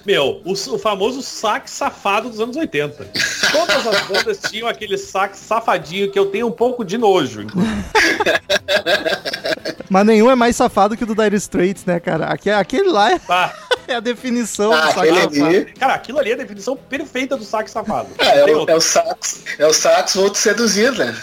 meu, 0.06 0.42
o, 0.46 0.52
o 0.54 0.78
famoso 0.80 1.22
sax 1.22 1.72
safado 1.72 2.30
dos 2.30 2.40
anos 2.40 2.56
80. 2.56 3.08
Todas 3.52 3.88
as 3.88 4.02
bandas 4.08 4.40
tinham 4.50 4.68
aquele 4.68 4.98
sax 4.98 5.40
safadinho 5.40 6.12
que 6.12 6.20
eu 6.20 6.28
tenho 6.28 6.48
um 6.48 6.52
pouco 6.52 6.84
de 6.86 6.98
nojo. 6.98 7.42
inclusive. 7.44 7.76
Mas 9.90 10.06
nenhum 10.06 10.30
é 10.32 10.36
mais 10.36 10.56
safado 10.56 10.98
que 10.98 11.04
o 11.04 11.08
do 11.08 11.16
Dire 11.16 11.36
Straits, 11.38 11.86
né, 11.86 12.00
cara? 12.00 12.26
Aque- 12.28 12.50
Aquele 12.50 12.90
lá 12.90 13.12
é, 13.12 13.20
Tá. 13.20 13.54
é 13.88 13.96
a 13.96 14.00
definição 14.00 14.74
ah, 14.74 14.88
do 14.88 14.94
sax 14.94 15.10
safado. 15.10 15.46
ali. 15.46 15.66
Cara, 15.66 15.94
aquilo 15.94 16.20
ali 16.20 16.32
é 16.32 16.34
a 16.34 16.38
definição 16.38 16.76
perfeita 16.76 17.38
do 17.38 17.44
sax 17.46 17.72
safado. 17.72 18.10
Ah, 18.18 18.26
é, 18.26 18.44
Tem 18.46 18.56
o, 18.56 18.60
outro. 18.60 18.74
é 18.74 18.78
o 18.78 18.82
sax, 18.82 19.44
é 19.60 19.66
o 19.68 19.74
sax 19.74 20.16
vou 20.16 20.30
te 20.30 20.40
seduzir, 20.40 20.92
né? 20.94 21.16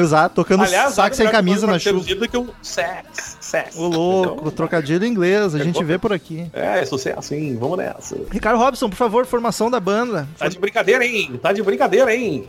Exato, 0.00 0.34
tocando 0.34 0.64
Aliás, 0.64 0.94
sax 0.94 1.16
sem 1.16 1.28
camisa 1.28 1.66
na 1.66 1.78
chuva. 1.78 1.98
seduzido 2.00 2.20
do 2.20 2.28
que 2.28 2.36
um 2.36 2.48
sex. 2.62 3.37
Sex. 3.48 3.78
Ô 3.78 3.88
louco, 3.88 4.34
entendeu? 4.34 4.52
trocadilho 4.52 5.06
inglês, 5.06 5.54
a 5.54 5.58
gente 5.58 5.82
vê 5.82 5.96
por 5.98 6.12
aqui. 6.12 6.46
É, 6.52 6.80
é 6.80 6.84
sucesso, 6.84 7.34
hein? 7.34 7.56
Vamos 7.58 7.78
nessa. 7.78 8.14
Ricardo 8.30 8.58
Robson, 8.58 8.90
por 8.90 8.96
favor, 8.96 9.24
formação 9.24 9.70
da 9.70 9.80
banda. 9.80 10.28
Tá 10.38 10.48
de 10.48 10.58
brincadeira, 10.58 11.04
hein? 11.04 11.40
Tá 11.40 11.50
de 11.50 11.62
brincadeira, 11.62 12.14
hein? 12.14 12.46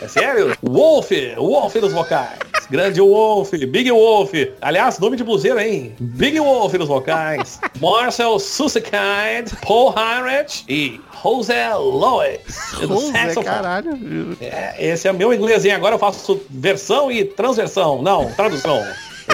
É 0.00 0.06
sério? 0.06 0.56
Wolf, 0.62 1.10
Wolf 1.36 1.74
nos 1.76 1.92
vocais. 1.92 2.38
Grande 2.70 3.00
Wolf, 3.00 3.50
Big 3.50 3.90
Wolf. 3.90 4.32
Aliás, 4.60 4.98
nome 5.00 5.16
de 5.16 5.24
bluseira, 5.24 5.66
hein? 5.66 5.94
Big 5.98 6.38
Wolf 6.38 6.72
nos 6.74 6.88
vocais. 6.88 7.60
Marcel 7.80 8.38
Sussekind, 8.38 9.52
Paul 9.66 9.92
Heinrich 9.96 10.64
e 10.68 11.00
José 11.22 11.74
Lois. 11.74 12.40
no 12.80 13.00
José, 13.00 13.34
caralho. 13.42 14.36
É, 14.40 14.74
esse 14.78 15.08
é 15.08 15.12
meu 15.12 15.34
inglês, 15.34 15.64
hein? 15.64 15.72
Agora 15.72 15.96
eu 15.96 15.98
faço 15.98 16.40
versão 16.48 17.10
e 17.10 17.24
transversão. 17.24 18.00
Não, 18.00 18.32
tradução. 18.32 18.80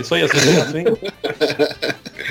Isso 0.01 0.15
aí, 0.15 0.23
assim, 0.23 0.39
assim. 0.61 0.85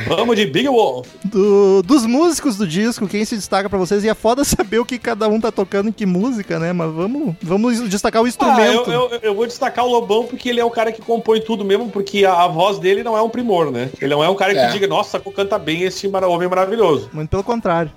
Vamos 0.07 0.35
de 0.35 0.45
Big 0.45 0.67
Wolf. 0.67 1.07
Do- 1.23 1.81
dos 1.83 2.05
músicos 2.05 2.55
do 2.55 2.67
disco, 2.67 3.07
quem 3.07 3.25
se 3.25 3.35
destaca 3.35 3.67
pra 3.69 3.79
vocês? 3.79 4.03
E 4.03 4.09
é 4.09 4.13
foda 4.13 4.43
saber 4.43 4.79
o 4.79 4.85
que 4.85 4.97
cada 4.99 5.27
um 5.27 5.39
tá 5.41 5.51
tocando 5.51 5.89
em 5.89 5.91
que 5.91 6.05
música, 6.05 6.59
né? 6.59 6.71
Mas 6.71 6.91
vamos, 6.93 7.35
vamos 7.41 7.89
destacar 7.89 8.21
o 8.21 8.25
Ah, 8.25 8.27
instrumento. 8.29 8.91
eu, 8.91 9.09
eu, 9.11 9.19
eu 9.23 9.35
vou 9.35 9.47
destacar 9.47 9.85
o 9.85 9.89
Lobão 9.91 10.25
porque 10.25 10.49
ele 10.49 10.59
é 10.59 10.65
o 10.65 10.69
cara 10.69 10.91
que 10.91 11.01
compõe 11.01 11.41
tudo 11.41 11.65
mesmo, 11.65 11.89
porque 11.89 12.25
a, 12.25 12.43
a 12.43 12.47
voz 12.47 12.77
dele 12.79 13.03
não 13.03 13.17
é 13.17 13.21
um 13.21 13.29
primor, 13.29 13.71
né? 13.71 13.89
Ele 13.99 14.13
não 14.13 14.23
é 14.23 14.29
um 14.29 14.35
cara 14.35 14.53
que 14.53 14.59
É. 14.59 14.67
diga, 14.69 14.87
nossa, 14.87 15.19
canta 15.19 15.57
bem 15.57 15.81
esse 15.83 16.07
mara- 16.07 16.27
homem 16.27 16.47
maravilhoso. 16.47 17.09
Muito 17.11 17.29
pelo 17.29 17.43
contrário. 17.43 17.91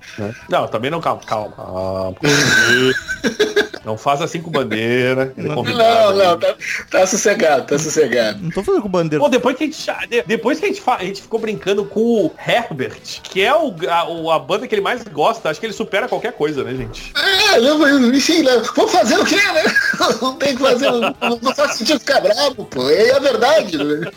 Não, 0.49 0.67
também 0.67 0.89
não, 0.91 0.99
calma, 0.99 1.21
calma. 1.25 1.51
calma. 1.55 2.15
não 3.85 3.97
faz 3.97 4.21
assim 4.21 4.41
com 4.41 4.51
bandeira. 4.51 5.33
ele 5.37 5.47
é 5.49 5.55
Não, 5.55 6.13
não, 6.15 6.39
tá, 6.39 6.55
tá 6.89 7.07
sossegado, 7.07 7.65
tá 7.67 7.77
sossegado. 7.77 8.39
Não 8.41 8.49
tô 8.51 8.63
falando 8.63 8.81
com 8.83 8.89
bandeira. 8.89 9.23
Pô, 9.23 9.29
depois 9.29 9.55
que 9.57 9.63
a 9.63 9.67
gente, 9.67 9.85
depois 10.25 10.59
que 10.59 10.65
a 10.65 10.67
gente, 10.69 10.81
a 10.85 11.03
gente 11.03 11.21
ficou 11.21 11.39
brincando 11.39 11.85
com 11.85 11.99
o 12.25 12.31
Herbert, 12.47 12.99
que 13.23 13.41
é 13.41 13.53
o, 13.55 13.73
a, 13.89 14.35
a 14.35 14.39
banda 14.39 14.67
que 14.67 14.75
ele 14.75 14.81
mais 14.81 15.03
gosta, 15.03 15.49
acho 15.49 15.59
que 15.59 15.65
ele 15.65 15.73
supera 15.73 16.07
qualquer 16.07 16.33
coisa, 16.33 16.63
né, 16.63 16.73
gente? 16.75 17.11
É, 17.53 17.59
não, 17.59 18.13
enfim, 18.13 18.43
vamos 18.75 18.91
fazer 18.91 19.17
o 19.17 19.25
quê, 19.25 19.35
né? 19.35 19.63
Não 20.21 20.35
tem 20.35 20.55
que 20.55 20.61
fazer, 20.61 20.89
não, 20.91 21.13
não 21.41 21.55
faz 21.55 21.75
sentido 21.75 21.99
ficar 21.99 22.21
bravo, 22.21 22.65
pô. 22.65 22.89
É 22.89 23.11
a 23.11 23.19
verdade, 23.19 23.77
né? 23.77 24.11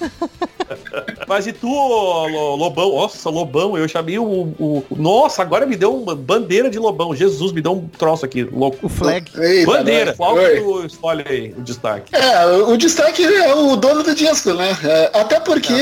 Mas 1.29 1.47
e 1.47 1.53
tu, 1.53 1.69
Lo- 1.69 2.57
Lobão? 2.57 2.91
Nossa, 2.95 3.29
Lobão, 3.31 3.77
eu 3.77 3.87
chamei 3.89 4.19
o, 4.19 4.25
o- 4.25 4.85
o- 4.91 4.97
Nossa, 4.97 5.43
agora 5.43 5.67
me 5.67 5.77
deu 5.77 5.95
uma 5.95 6.15
bandeira 6.15 6.71
de 6.71 6.79
Lobão. 6.79 7.15
Jesus, 7.15 7.53
me 7.53 7.61
deu 7.61 7.73
um 7.73 7.87
troço 7.89 8.25
aqui, 8.25 8.45
louco. 8.45 8.79
O 8.83 8.89
flag. 8.89 9.31
Eita, 9.55 9.71
Bandeira, 9.71 10.07
nós. 10.07 10.17
qual 10.17 10.35
que 10.35 10.41
Oi. 10.41 10.61
tu 10.61 10.87
escolhe 10.87 11.25
aí, 11.27 11.55
o 11.57 11.63
destaque? 11.63 12.15
É, 12.15 12.47
o 12.47 12.77
destaque 12.77 13.25
é 13.25 13.55
o 13.55 13.77
dono 13.77 14.03
do 14.03 14.15
disco, 14.15 14.53
né? 14.55 14.77
É, 14.85 15.11
até 15.15 15.41
porque, 15.41 15.73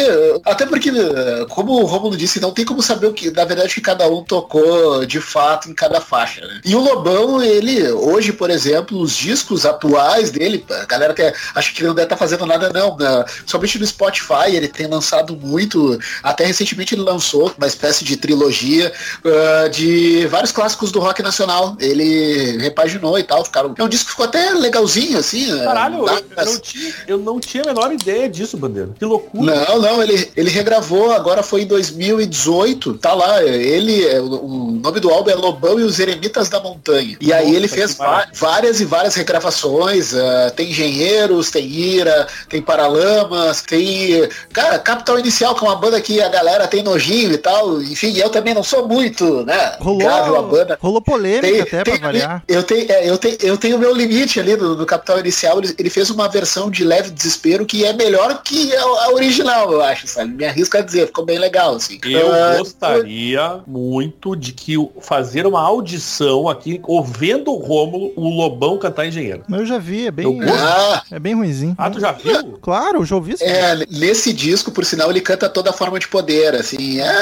até 0.45 0.67
porque, 0.67 0.91
é, 0.91 1.47
como 1.49 1.73
o 1.73 1.85
Romulo 1.85 2.17
disse, 2.17 2.41
não 2.41 2.53
tem 2.53 2.65
como 2.65 2.83
saber 2.83 3.07
o 3.07 3.13
que, 3.13 3.31
na 3.31 3.45
verdade, 3.45 3.75
que 3.75 3.81
cada 3.81 4.09
um 4.09 4.23
tocou 4.23 5.05
de 5.07 5.21
fato 5.21 5.71
em 5.71 5.75
cada 5.75 6.01
faixa, 6.01 6.41
né? 6.47 6.61
E 6.65 6.75
o 6.75 6.81
Lobão, 6.81 7.43
ele, 7.43 7.91
hoje, 7.91 8.33
por 8.33 8.51
exemplo, 8.51 8.99
os 9.01 9.17
discos 9.17 9.65
atuais 9.65 10.31
dele, 10.31 10.65
a 10.71 10.85
galera 10.85 11.15
que 11.15 11.23
acha 11.55 11.73
que 11.73 11.83
não 11.83 11.95
deve 11.95 12.07
estar 12.07 12.17
fazendo 12.17 12.47
nada, 12.47 12.71
não, 12.73 12.97
né? 12.97 13.25
somente 13.47 13.79
no 13.79 13.87
Spotify, 13.87 14.55
ele 14.55 14.69
tem 14.69 14.87
lançado 14.87 15.37
muito, 15.37 15.99
até 16.23 16.45
recentemente 16.45 16.95
ele 16.95 17.03
lançou 17.03 17.53
uma 17.57 17.67
espécie 17.67 18.05
de 18.05 18.17
trilogia 18.17 18.93
ah, 19.25 19.69
de 19.69 20.27
vários 20.27 20.53
clássicos 20.53 20.91
do 20.91 21.01
rock 21.01 21.23
nacional. 21.23 21.77
Ele 21.79 22.59
repaginou 22.59 23.19
e 23.19 23.23
tal, 23.23 23.43
É 23.79 23.83
um 23.85 23.89
disco 23.89 24.07
que 24.07 24.11
ficou 24.13 24.27
até 24.27 24.51
legalzinho, 24.51 25.19
assim. 25.19 25.47
Caralho, 25.59 26.05
dá- 26.05 26.15
eu, 26.15 26.23
eu 26.37 26.45
não 26.47 26.61
tinha, 26.61 26.95
eu 27.07 27.19
não 27.19 27.41
tinha 27.41 27.63
a 27.63 27.67
menor 27.67 27.93
ideia 27.93 28.29
disso, 28.29 28.57
Bandeira. 28.57 28.91
Que 28.99 29.05
loucura. 29.05 29.65
não, 29.69 29.81
não, 29.81 30.03
ele, 30.03 30.31
ele 30.37 30.51
regravou, 30.51 31.13
agora 31.13 31.43
foi 31.43 31.63
em 31.63 31.67
2018, 31.67 32.95
tá 32.95 33.13
lá, 33.15 33.43
ele, 33.43 34.07
é, 34.07 34.21
o, 34.21 34.79
nome 34.83 35.01
do 35.01 35.11
álbum 35.11 35.31
é 35.31 35.35
Lobão 35.35 35.79
e 35.79 35.83
os 35.83 35.99
Eremitas 35.99 36.49
da 36.49 36.61
Montanha. 36.61 37.17
E 37.21 37.33
aí 37.33 37.45
Nossa, 37.47 37.57
ele 37.57 37.69
fez 37.69 37.99
várias 38.35 38.81
e 38.81 38.85
várias 38.85 39.15
regravações, 39.15 40.15
ah, 40.15 40.53
tem 40.55 40.71
Engenheiros, 40.71 41.51
tem 41.51 41.67
Ira, 41.67 42.27
tem 42.49 42.63
Paralamas, 42.63 43.63
tem, 43.63 44.29
cara, 44.53 44.79
Capital 44.79 45.19
Inicial, 45.19 45.55
que 45.55 45.65
é 45.65 45.69
uma 45.69 45.77
banda 45.77 46.01
que 46.01 46.21
a 46.21 46.29
galera 46.29 46.67
tem 46.67 46.83
nojinho 46.83 47.33
e 47.33 47.39
tal, 47.39 47.81
enfim, 47.83 48.17
eu 48.17 48.31
também 48.31 48.55
não 48.55 48.63
sou 48.63 48.87
muito, 48.89 49.45
né, 49.45 49.77
grave 49.99 50.37
a 50.37 50.43
banda. 50.43 50.79
Rolou, 50.81 50.93
rolou 50.93 51.03
polêmica 51.03 51.43
Tem- 51.49 51.61
até 51.61 51.83
tem 51.85 51.99
pra 51.99 52.07
variar. 52.09 52.43
eu 52.49 52.63
tenho, 52.63 52.91
é, 52.91 53.09
eu 53.09 53.19
tenho, 53.19 53.37
eu 53.41 53.52
tenho 53.57 53.77
o 53.77 53.79
meu 53.79 53.95
limite 53.95 54.39
ali 54.41 54.57
no, 54.57 54.75
no 54.77 54.87
Capital 54.87 55.19
Inicial. 55.19 55.59
Ele, 55.59 55.75
ele 55.79 55.91
fez 55.91 56.11
uma 56.11 56.29
versão 56.29 56.71
de 56.71 56.85
leve 56.85 57.11
desespero 57.11 57.65
que 57.67 57.85
é 57.85 57.93
melhor 57.93 58.43
que 58.43 58.75
a, 58.75 58.83
a 58.83 59.13
original, 59.13 59.73
eu 59.73 59.83
acho, 59.83 60.07
sabe? 60.07 60.33
Me 60.33 60.45
arrisco 60.45 60.77
a 60.77 60.81
dizer, 60.81 61.07
ficou 61.07 61.25
bem 61.25 61.39
legal, 61.39 61.75
assim. 61.77 61.99
Eu 62.05 62.33
Ah, 62.33 62.57
gostaria 62.59 63.61
muito 63.67 64.35
de 64.37 64.53
que 64.53 64.77
fazer 65.01 65.47
uma 65.47 65.61
audição 65.61 66.49
aqui, 66.49 66.81
ouvindo 66.85 67.53
o 67.53 67.57
Rômulo, 67.57 68.13
o 68.17 68.29
Lobão 68.29 68.79
cantar 68.79 69.07
engenheiro. 69.07 69.43
Eu 69.51 69.67
já 69.67 69.79
vi, 69.79 70.07
é 70.07 70.11
bem, 70.11 70.25
Eu. 70.25 70.55
Ah, 70.55 71.03
é 71.11 71.19
bem 71.19 71.35
ruimzinho. 71.35 71.75
Ah, 71.79 71.91
tu 71.91 72.01
já 72.01 72.13
viu? 72.13 72.59
Claro, 72.61 72.99
eu 73.01 73.05
já 73.05 73.17
ouvi 73.17 73.35
isso. 73.35 73.45
é, 73.45 73.85
nesse 73.91 74.33
disco, 74.33 74.71
por 74.71 74.85
sinal, 74.85 75.11
ele 75.11 75.21
canta 75.21 75.49
toda 75.49 75.71
a 75.71 75.73
forma 75.73 75.99
de 75.99 76.09
poder, 76.09 76.55
assim. 76.55 77.01
É, 77.01 77.15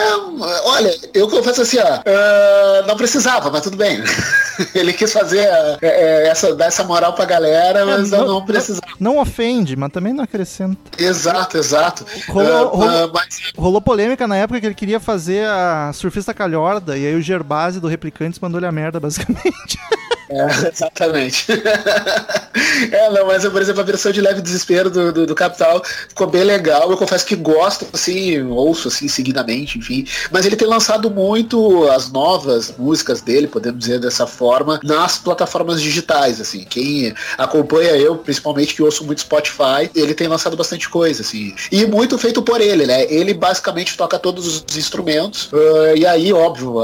olha, 0.65 0.95
eu 1.15 1.29
confesso 1.29 1.63
assim, 1.63 1.79
ó, 1.79 2.01
ah, 2.05 2.85
não 2.87 2.97
precisava, 2.97 3.51
mas 3.51 3.63
tudo 3.63 3.77
bem. 3.77 3.99
ele 4.75 4.93
quis 4.93 5.13
fazer 5.13 5.49
é, 5.81 6.20
essa, 6.27 6.55
dar 6.55 6.67
essa 6.67 6.85
moral 6.85 7.13
pra 7.15 7.25
galera, 7.25 7.85
mas 7.87 8.13
eu 8.13 8.27
não 8.27 8.45
precisava. 8.45 8.87
Não 8.99 9.19
ofende, 9.19 9.77
mas 9.77 9.91
também 9.91 10.13
não 10.13 10.25
acrescenta. 10.25 10.77
Exato, 10.99 11.57
exato. 11.59 12.05
Rolou- 12.29 12.53
Ah, 12.53 12.63
rolou- 12.65 12.89
ah, 13.05 13.11
mas 13.13 13.41
Rolou 13.57 13.81
polêmica 13.81 14.27
na 14.29 14.37
época 14.37 14.61
que 14.61 14.67
ele 14.67 14.75
queria 14.75 15.01
fazer 15.01 15.47
a 15.47 15.91
surfista 15.93 16.33
calhorda, 16.35 16.97
e 16.97 17.07
aí 17.07 17.15
o 17.15 17.23
Gerbase 17.23 17.81
do 17.81 17.89
Replicantes 17.89 18.39
mandou 18.41 18.59
ele 18.59 18.67
a 18.67 18.73
merda, 18.73 18.99
basicamente. 19.01 19.79
É, 20.31 20.69
exatamente. 20.73 21.47
é, 22.93 23.11
não, 23.11 23.27
mas 23.27 23.47
por 23.47 23.61
exemplo, 23.61 23.81
a 23.81 23.85
versão 23.85 24.13
de 24.13 24.21
leve 24.21 24.41
desespero 24.41 24.89
do, 24.89 25.13
do, 25.13 25.27
do 25.27 25.35
Capital 25.35 25.83
ficou 26.09 26.27
bem 26.27 26.45
legal. 26.45 26.91
Eu 26.91 26.97
confesso 26.97 27.27
que 27.27 27.35
gosto, 27.35 27.87
assim, 27.93 28.41
ouço 28.43 28.89
assim 28.89 29.09
seguidamente, 29.09 29.79
enfim. 29.79 30.07
Mas 30.31 30.47
ele 30.47 30.57
tem 30.57 30.69
lançado 30.69 31.11
muito 31.11 31.89
as 31.91 32.11
novas 32.11 32.73
músicas 32.79 33.21
dele, 33.21 33.49
podemos 33.49 33.81
dizer 33.81 33.99
dessa 33.99 34.27
forma, 34.27 34.81
nas 34.85 35.19
plataformas 35.19 35.83
digitais, 35.83 36.41
assim. 36.41 36.65
Quem 36.65 37.13
acompanha 37.37 37.97
eu, 37.97 38.17
principalmente 38.17 38.75
que 38.75 38.83
ouço 38.83 39.05
muito 39.05 39.23
Spotify, 39.23 39.91
ele 39.95 40.15
tem 40.15 40.29
lançado 40.29 40.57
bastante 40.57 40.89
coisa, 40.89 41.23
assim. 41.23 41.55
E 41.73 41.85
muito 41.87 42.17
feito 42.17 42.41
por 42.41 42.61
ele, 42.61 42.87
né? 42.87 43.05
Ele 43.13 43.35
basicamente 43.35 43.97
toca 43.97 44.19
todos 44.19 44.47
os 44.47 44.77
instrumentos. 44.77 45.51
ah, 45.53 45.95
e 45.97 46.07
aí, 46.07 46.33
óbvio, 46.33 46.77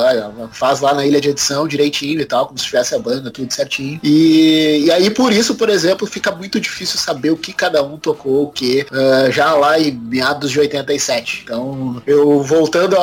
faz 0.50 0.80
lá 0.80 0.92
na 0.94 1.06
ilha 1.06 1.20
de 1.20 1.30
edição 1.30 1.68
direitinho 1.68 2.20
e 2.20 2.24
tal, 2.24 2.46
como 2.46 2.58
se 2.58 2.64
tivesse 2.64 2.94
a 2.94 2.98
banda, 2.98 3.30
tudo 3.36 3.52
certinho. 3.52 4.00
E, 4.02 4.84
e 4.86 4.90
aí, 4.90 5.10
por 5.10 5.32
isso, 5.32 5.54
por 5.54 5.68
exemplo, 5.68 6.06
fica 6.06 6.32
muito 6.32 6.58
difícil 6.60 6.98
saber 6.98 7.30
o 7.30 7.36
que 7.36 7.52
cada 7.52 7.82
um 7.82 7.96
tocou, 7.98 8.44
o 8.44 8.50
que, 8.50 8.86
ah, 8.90 9.30
já 9.30 9.52
lá 9.54 9.78
em 9.78 9.92
meados 9.92 10.50
de 10.50 10.58
87. 10.60 11.42
Então, 11.44 12.02
eu 12.06 12.42
voltando 12.42 12.96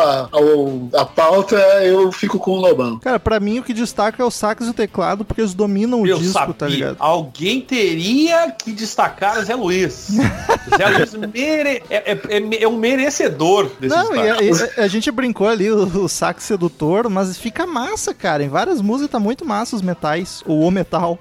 à 0.94 1.06
pauta, 1.06 1.56
eu 1.84 2.12
fico 2.12 2.40
com 2.40 2.52
o 2.52 2.56
Lobão. 2.62 3.00
Cara, 3.00 3.20
pra 3.20 3.40
mim 3.40 3.60
o 3.60 3.64
que 3.64 3.74
destaca 3.74 4.22
é 4.22 4.26
o 4.26 4.32
sax 4.32 4.66
e 4.68 4.70
o 4.70 4.74
teclado, 4.74 5.24
porque 5.26 5.42
eles 5.42 5.54
dominam 5.54 6.02
o 6.02 6.08
Eu 6.08 6.18
disco, 6.18 6.34
sabia. 6.34 6.54
tá 6.54 6.68
ligado? 6.68 6.96
Alguém 7.00 7.62
teria 7.62 8.52
que 8.52 8.72
destacar 8.72 9.44
Zé 9.44 9.56
Luiz. 9.56 10.08
Zé 10.78 10.88
Luiz 10.90 11.14
mere- 11.14 11.84
é, 11.90 12.12
é- 12.12 12.20
é- 12.30 12.64
é 12.64 12.68
um 12.68 12.78
merecedor 12.78 13.70
desse 13.80 13.96
Não, 13.96 14.16
e 14.16 14.30
a, 14.30 14.42
e 14.42 14.52
a 14.82 14.88
gente 14.88 15.12
brincou 15.12 15.48
ali 15.48 15.70
o, 15.70 15.84
o 16.04 16.10
sax 16.10 16.44
sedutor, 16.44 17.10
mas 17.10 17.38
fica 17.38 17.66
massa, 17.66 18.14
cara. 18.14 18.44
Em 18.44 18.50
várias 18.50 18.82
músicas 18.82 19.12
tá 19.12 19.20
muito 19.20 19.46
massa 19.46 19.76
os 19.76 19.82
metais, 19.82 20.23
ou 20.46 20.62
o 20.68 20.72
metal. 20.72 21.18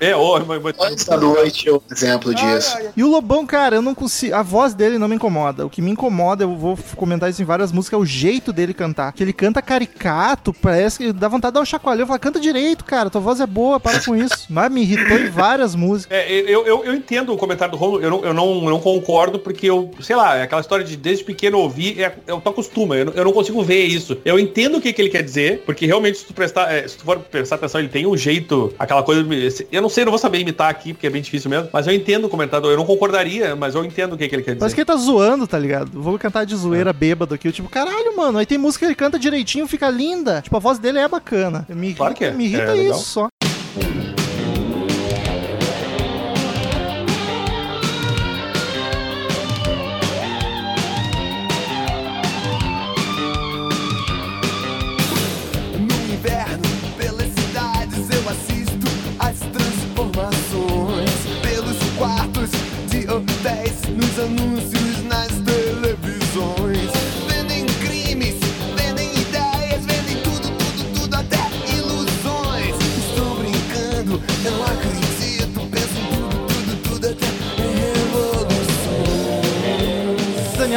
É, 0.00 0.14
ó, 0.14 0.40
mas- 0.44 0.62
mas- 0.62 0.92
Esta 0.92 1.16
noite 1.16 1.68
é 1.68 1.72
um 1.72 1.80
exemplo 1.90 2.34
disso. 2.34 2.76
E 2.96 3.02
o 3.04 3.08
Lobão, 3.08 3.46
cara, 3.46 3.76
eu 3.76 3.82
não 3.82 3.94
consigo. 3.94 4.34
A 4.34 4.42
voz 4.42 4.74
dele 4.74 4.98
não 4.98 5.08
me 5.08 5.16
incomoda. 5.16 5.64
O 5.66 5.70
que 5.70 5.80
me 5.82 5.90
incomoda, 5.90 6.44
eu 6.44 6.56
vou 6.56 6.78
comentar 6.96 7.30
isso 7.30 7.40
em 7.42 7.44
várias 7.44 7.72
músicas, 7.72 7.98
é 7.98 8.02
o 8.02 8.06
jeito 8.06 8.52
dele 8.52 8.74
cantar. 8.74 9.12
Que 9.12 9.22
ele 9.22 9.32
canta 9.32 9.60
caricato, 9.62 10.52
parece 10.52 10.98
que 10.98 11.12
dá 11.12 11.28
vontade 11.28 11.52
de 11.52 11.54
dar 11.54 11.62
um 11.62 11.64
chacoalhão. 11.66 12.02
Eu 12.02 12.06
falo, 12.06 12.18
canta 12.20 12.40
direito, 12.40 12.84
cara, 12.84 13.10
tua 13.10 13.20
voz 13.20 13.40
é 13.40 13.46
boa, 13.46 13.78
para 13.80 14.00
com 14.00 14.14
isso. 14.16 14.46
Mas 14.50 14.70
me 14.70 14.82
irritou 14.82 15.18
em 15.18 15.28
várias 15.30 15.74
músicas. 15.74 16.16
É, 16.18 16.30
eu, 16.32 16.66
eu, 16.66 16.84
eu 16.84 16.94
entendo 16.94 17.32
o 17.32 17.36
comentário 17.36 17.72
do 17.72 17.78
Romulo, 17.78 18.00
eu 18.02 18.10
não, 18.10 18.24
eu, 18.24 18.34
não, 18.34 18.54
eu 18.64 18.70
não 18.70 18.80
concordo, 18.80 19.38
porque 19.38 19.66
eu, 19.68 19.90
sei 20.00 20.16
lá, 20.16 20.36
é 20.36 20.42
aquela 20.42 20.60
história 20.60 20.84
de 20.84 20.96
desde 20.96 21.24
pequeno 21.24 21.58
ouvir, 21.58 22.00
é, 22.00 22.14
eu 22.26 22.40
tô 22.40 22.50
acostuma, 22.50 22.96
eu, 22.96 23.06
não- 23.06 23.12
eu 23.14 23.24
não 23.24 23.32
consigo 23.32 23.62
ver 23.62 23.84
isso. 23.84 24.16
Eu 24.24 24.38
entendo 24.38 24.78
o 24.78 24.80
que, 24.80 24.92
que 24.92 25.00
ele 25.02 25.08
quer 25.10 25.22
dizer, 25.22 25.62
porque 25.64 25.86
realmente, 25.86 26.18
se 26.18 26.24
tu 26.24 26.32
prestar, 26.34 26.72
é, 26.72 26.86
se 26.86 26.96
tu 26.96 27.04
for 27.04 27.18
prestar 27.18 27.56
atenção, 27.56 27.80
ele 27.80 27.88
tem 27.88 28.06
um 28.06 28.16
jeito, 28.16 28.31
aquela 28.78 29.02
coisa. 29.02 29.22
Eu 29.70 29.82
não 29.82 29.88
sei, 29.88 30.04
não 30.04 30.12
vou 30.12 30.18
saber 30.18 30.38
imitar 30.40 30.70
aqui, 30.70 30.92
porque 30.92 31.06
é 31.06 31.10
bem 31.10 31.22
difícil 31.22 31.50
mesmo, 31.50 31.68
mas 31.72 31.86
eu 31.86 31.92
entendo 31.92 32.26
o 32.26 32.28
comentário, 32.28 32.66
eu 32.70 32.76
não 32.76 32.84
concordaria, 32.86 33.54
mas 33.56 33.74
eu 33.74 33.84
entendo 33.84 34.14
o 34.14 34.18
que, 34.18 34.28
que 34.28 34.34
ele 34.34 34.42
quer 34.42 34.52
dizer. 34.52 34.60
Parece 34.60 34.74
que 34.74 34.80
ele 34.80 34.86
tá 34.86 34.96
zoando, 34.96 35.46
tá 35.46 35.58
ligado? 35.58 35.90
Vou 36.00 36.18
cantar 36.18 36.44
de 36.44 36.54
zoeira 36.56 36.92
bêbado 36.92 37.34
aqui. 37.34 37.48
Eu, 37.48 37.52
tipo, 37.52 37.68
caralho, 37.68 38.16
mano. 38.16 38.38
Aí 38.38 38.46
tem 38.46 38.58
música 38.58 38.84
que 38.86 38.90
ele 38.90 38.94
canta 38.96 39.18
direitinho, 39.18 39.66
fica 39.66 39.88
linda. 39.90 40.40
Tipo, 40.42 40.56
a 40.56 40.60
voz 40.60 40.78
dele 40.78 40.98
é 40.98 41.08
bacana. 41.08 41.66
Me, 41.68 41.94
Claro 41.94 42.14
que 42.14 42.24
é. 42.24 42.30
me 42.30 42.44
irrita 42.44 42.62
É 42.62 42.72
legal. 42.72 42.96
isso 42.96 43.04
só. 43.04 43.28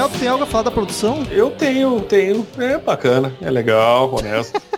Tu 0.10 0.20
tem 0.20 0.28
algo 0.28 0.44
a 0.44 0.48
falar 0.48 0.64
da 0.64 0.72
produção? 0.72 1.24
Eu 1.32 1.52
tenho, 1.52 2.00
tenho, 2.02 2.46
é 2.58 2.78
bacana, 2.78 3.34
é 3.42 3.50
legal, 3.50 4.14
honesto. 4.14 4.62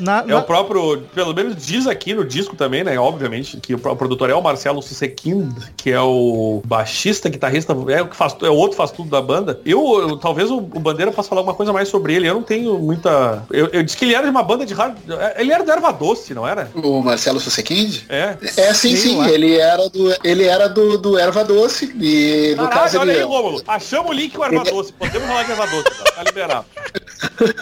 Na, 0.00 0.20
É 0.20 0.26
na- 0.26 0.38
o 0.38 0.42
próprio, 0.42 1.02
pelo 1.14 1.34
menos 1.34 1.56
diz 1.64 1.86
aqui 1.86 2.14
no 2.14 2.24
disco 2.24 2.56
também, 2.56 2.82
né? 2.84 2.98
Obviamente, 2.98 3.58
que 3.58 3.74
o 3.74 3.78
produtor 3.78 4.30
é 4.30 4.34
o 4.34 4.42
Marcelo 4.42 4.80
Susequind, 4.82 5.52
que 5.76 5.90
é 5.90 6.00
o 6.00 6.62
baixista, 6.64 7.28
guitarrista, 7.28 7.72
é 7.88 8.02
o 8.02 8.08
que 8.08 8.16
faz, 8.16 8.34
é 8.42 8.48
o 8.50 8.54
outro 8.54 8.70
que 8.72 8.76
faz 8.76 8.90
tudo 8.90 9.10
da 9.10 9.20
banda. 9.20 9.60
Eu, 9.64 10.00
eu- 10.00 10.16
talvez 10.16 10.50
o, 10.50 10.56
o 10.58 10.80
Bandeira 10.80 11.12
possa 11.12 11.28
falar 11.28 11.40
alguma 11.40 11.54
coisa 11.56 11.72
mais 11.72 11.88
sobre 11.88 12.14
ele. 12.14 12.28
Eu 12.28 12.34
não 12.34 12.42
tenho 12.42 12.78
muita. 12.78 13.44
Eu, 13.50 13.66
eu 13.68 13.82
disse 13.82 13.96
que 13.96 14.04
ele 14.04 14.14
era 14.14 14.24
de 14.24 14.30
uma 14.30 14.42
banda 14.42 14.64
de 14.66 14.74
hard. 14.74 14.96
Ele 15.36 15.52
era 15.52 15.64
do 15.64 15.70
Erva 15.70 15.92
Doce, 15.92 16.34
não 16.34 16.46
era? 16.46 16.70
O 16.74 17.02
Marcelo 17.02 17.38
Susequind? 17.40 18.02
É. 18.08 18.36
É, 18.56 18.74
sim, 18.74 18.96
sim. 18.96 19.16
lá. 19.18 19.30
Ele 19.30 19.56
era 19.58 19.88
do, 19.88 20.14
ele 20.24 20.44
era 20.44 20.68
do, 20.68 20.96
do 20.98 21.18
Erva 21.18 21.44
Doce 21.44 21.92
e 22.00 22.54
no 22.56 22.64
Caralho, 22.64 22.80
caso 22.82 22.98
olha 22.98 23.10
ele... 23.12 23.20
aí, 23.20 23.24
Rômulo. 23.26 23.62
Achamos 23.66 24.10
o 24.10 24.14
link 24.14 24.32
com 24.34 24.42
o 24.42 24.44
Erva 24.44 24.64
Doce. 24.64 24.92
Podemos 24.92 25.28
falar 25.28 25.42
de 25.44 25.50
Erva 25.52 25.66
Doce. 25.66 25.84
tá? 25.84 26.12
Tá 26.12 26.22
liberado. 26.24 26.64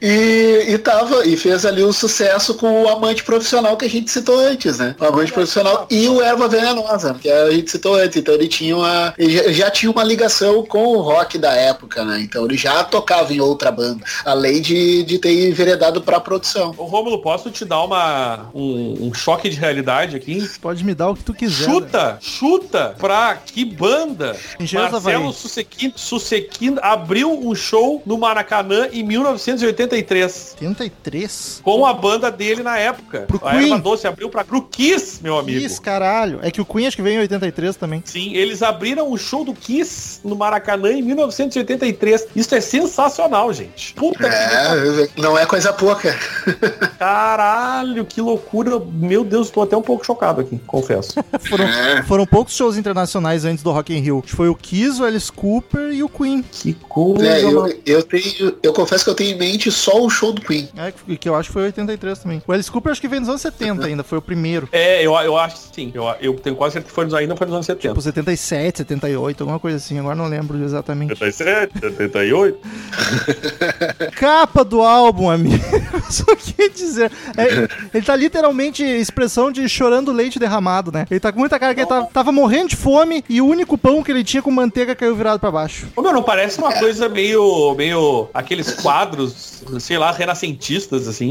E, 0.00 0.64
e 0.68 0.78
tava, 0.78 1.26
e 1.26 1.36
fez 1.36 1.64
ali 1.70 1.84
um 1.84 1.92
sucesso 1.92 2.54
com 2.54 2.82
o 2.82 2.88
amante 2.88 3.24
profissional 3.24 3.76
que 3.76 3.84
a 3.84 3.90
gente 3.90 4.10
citou 4.10 4.38
antes, 4.38 4.78
né? 4.78 4.94
O 5.00 5.04
amante 5.04 5.32
profissional 5.32 5.86
e 5.90 6.08
o 6.08 6.20
erva 6.20 6.48
venenosa, 6.48 7.14
que 7.14 7.30
a 7.30 7.50
gente 7.50 7.70
citou 7.70 7.94
antes. 7.94 8.16
Então 8.16 8.34
ele 8.34 8.48
tinha 8.48 8.76
uma. 8.76 9.14
Ele 9.18 9.52
já, 9.52 9.70
tinha 9.70 9.90
uma 9.90 10.04
ligação 10.04 10.64
com 10.64 10.84
o 10.86 11.00
rock 11.00 11.38
da 11.38 11.52
época, 11.54 12.04
né? 12.04 12.20
Então 12.20 12.44
ele 12.44 12.56
já 12.56 12.84
tocava 12.84 13.32
em 13.32 13.40
outra 13.40 13.70
banda, 13.70 14.04
além 14.24 14.60
de, 14.60 15.02
de 15.04 15.18
ter 15.18 15.48
enveredado 15.48 16.00
pra 16.02 16.20
produção. 16.20 16.74
Ô, 16.76 16.84
Rômulo, 16.84 17.22
posso 17.22 17.50
te 17.50 17.64
dar 17.64 17.82
uma, 17.82 18.50
um, 18.54 19.08
um 19.08 19.14
choque 19.14 19.48
de 19.48 19.56
realidade 19.56 20.16
aqui? 20.16 20.48
Pode 20.60 20.84
me 20.84 20.94
dar 20.94 21.10
o 21.10 21.14
que 21.16 21.24
tu 21.24 21.32
quiser. 21.32 21.66
né? 21.66 21.72
Chuta, 21.74 22.18
chuta 22.20 22.94
pra 22.98 23.36
que 23.36 23.64
banda 23.64 24.36
Engenheiros 24.58 24.90
do 24.90 25.02
Marcelo 25.02 25.24
Havaí. 25.24 25.34
Susequin, 25.34 25.92
Susequin 25.96 26.76
abriu 26.82 27.30
um 27.32 27.54
show 27.54 28.02
no 28.04 28.18
Maracanã 28.18 28.88
em 28.92 29.02
1983. 29.04 30.56
83? 30.60 31.59
Com 31.62 31.84
a 31.86 31.92
banda 31.92 32.30
dele 32.30 32.62
na 32.62 32.78
época. 32.78 33.20
Pro 33.28 33.40
a 33.44 33.50
Queen. 33.52 33.64
Erva 33.72 33.78
Doce 33.78 34.06
abriu 34.06 34.28
pra, 34.28 34.44
pro 34.44 34.62
Kiss, 34.62 35.22
meu 35.22 35.38
amigo. 35.38 35.60
Kiss, 35.60 35.80
caralho. 35.80 36.38
É 36.42 36.50
que 36.50 36.60
o 36.60 36.64
Queen 36.64 36.86
acho 36.86 36.96
que 36.96 37.02
veio 37.02 37.16
em 37.18 37.20
83 37.20 37.76
também. 37.76 38.02
Sim, 38.04 38.34
eles 38.34 38.62
abriram 38.62 39.10
o 39.10 39.16
show 39.18 39.44
do 39.44 39.52
Kiss 39.54 40.20
no 40.24 40.36
Maracanã 40.36 40.92
em 40.92 41.02
1983. 41.02 42.28
Isso 42.34 42.54
é 42.54 42.60
sensacional, 42.60 43.52
gente. 43.52 43.94
Puta 43.94 44.26
É, 44.26 45.08
não 45.16 45.36
é 45.38 45.44
coisa 45.46 45.72
pouca. 45.72 46.12
que 46.12 46.88
caralho, 46.98 48.04
que 48.04 48.20
loucura. 48.20 48.80
Meu 48.92 49.24
Deus, 49.24 49.50
tô 49.50 49.62
até 49.62 49.76
um 49.76 49.82
pouco 49.82 50.04
chocado 50.04 50.40
aqui, 50.40 50.58
confesso. 50.66 51.14
Foram, 51.48 51.64
É. 51.66 52.02
foram 52.04 52.26
poucos 52.26 52.54
shows 52.54 52.76
internacionais 52.76 53.44
antes 53.44 53.62
do 53.62 53.70
Rock 53.70 53.92
in 53.94 54.00
Rio. 54.00 54.22
Foi 54.26 54.48
o 54.48 54.54
Kiss, 54.54 55.00
o 55.00 55.04
Alice 55.04 55.30
Cooper 55.32 55.90
e 55.92 56.02
o 56.02 56.08
Queen. 56.08 56.42
Que 56.42 56.74
coisa. 56.74 57.26
É, 57.26 57.42
eu, 57.44 57.80
eu 57.86 58.02
tenho. 58.02 58.56
Eu 58.62 58.72
confesso 58.72 59.04
que 59.04 59.10
eu 59.10 59.14
tenho 59.14 59.34
em 59.34 59.38
mente 59.38 59.70
só 59.70 60.00
o 60.02 60.08
show 60.10 60.32
do 60.32 60.40
Queen. 60.40 60.68
É, 60.76 60.92
que- 60.92 61.16
que 61.16 61.28
eu 61.28 61.34
acho 61.34 61.49
que 61.50 61.54
foi 61.54 61.62
83 61.64 62.18
também. 62.18 62.42
O 62.46 62.52
Alice 62.52 62.70
Cooper 62.70 62.92
acho 62.92 63.00
que 63.00 63.08
veio 63.08 63.20
nos 63.20 63.28
anos 63.28 63.40
70 63.42 63.86
ainda, 63.86 64.02
foi 64.04 64.18
o 64.18 64.22
primeiro. 64.22 64.68
É, 64.72 65.04
eu, 65.04 65.12
eu 65.14 65.36
acho 65.36 65.56
que 65.56 65.74
sim. 65.74 65.90
Eu, 65.92 66.04
eu 66.20 66.34
tenho 66.34 66.54
quase 66.56 66.74
certeza 66.74 66.88
que 66.90 66.94
foi 66.94 67.04
nos, 67.04 67.14
ainda 67.14 67.36
foi 67.36 67.46
nos 67.46 67.54
anos 67.54 67.66
70. 67.66 67.88
Tipo 67.88 68.00
77, 68.00 68.78
78, 68.78 69.42
alguma 69.42 69.58
coisa 69.58 69.76
assim. 69.76 69.98
Agora 69.98 70.14
não 70.14 70.26
lembro 70.28 70.62
exatamente. 70.62 71.16
77, 71.18 71.96
78. 71.96 72.58
Capa 74.16 74.64
do 74.64 74.82
álbum, 74.82 75.30
amigo. 75.30 75.62
Só 76.10 76.24
quer 76.36 76.68
dizer. 76.70 77.10
é, 77.36 77.68
ele 77.94 78.04
tá 78.06 78.16
literalmente 78.16 78.82
expressão 78.82 79.50
de 79.50 79.68
chorando 79.68 80.12
leite 80.12 80.38
derramado, 80.38 80.90
né? 80.92 81.06
Ele 81.10 81.20
tá 81.20 81.32
com 81.32 81.38
muita 81.38 81.58
cara 81.58 81.74
que 81.74 81.80
ele 81.80 81.88
tá- 81.88 82.02
tava 82.02 82.32
morrendo 82.32 82.68
de 82.70 82.76
fome 82.76 83.24
e 83.28 83.40
o 83.40 83.46
único 83.46 83.76
pão 83.76 84.02
que 84.02 84.10
ele 84.10 84.24
tinha 84.24 84.42
com 84.42 84.50
manteiga 84.50 84.94
caiu 84.94 85.14
virado 85.14 85.38
pra 85.40 85.50
baixo. 85.50 85.86
Ô, 85.96 86.02
meu, 86.02 86.12
não 86.12 86.22
parece 86.22 86.58
uma 86.58 86.72
coisa 86.72 87.08
meio, 87.08 87.74
meio 87.74 88.28
aqueles 88.34 88.72
quadros, 88.74 89.62
sei 89.78 89.98
lá, 89.98 90.10
renascentistas, 90.12 91.08
assim. 91.08 91.29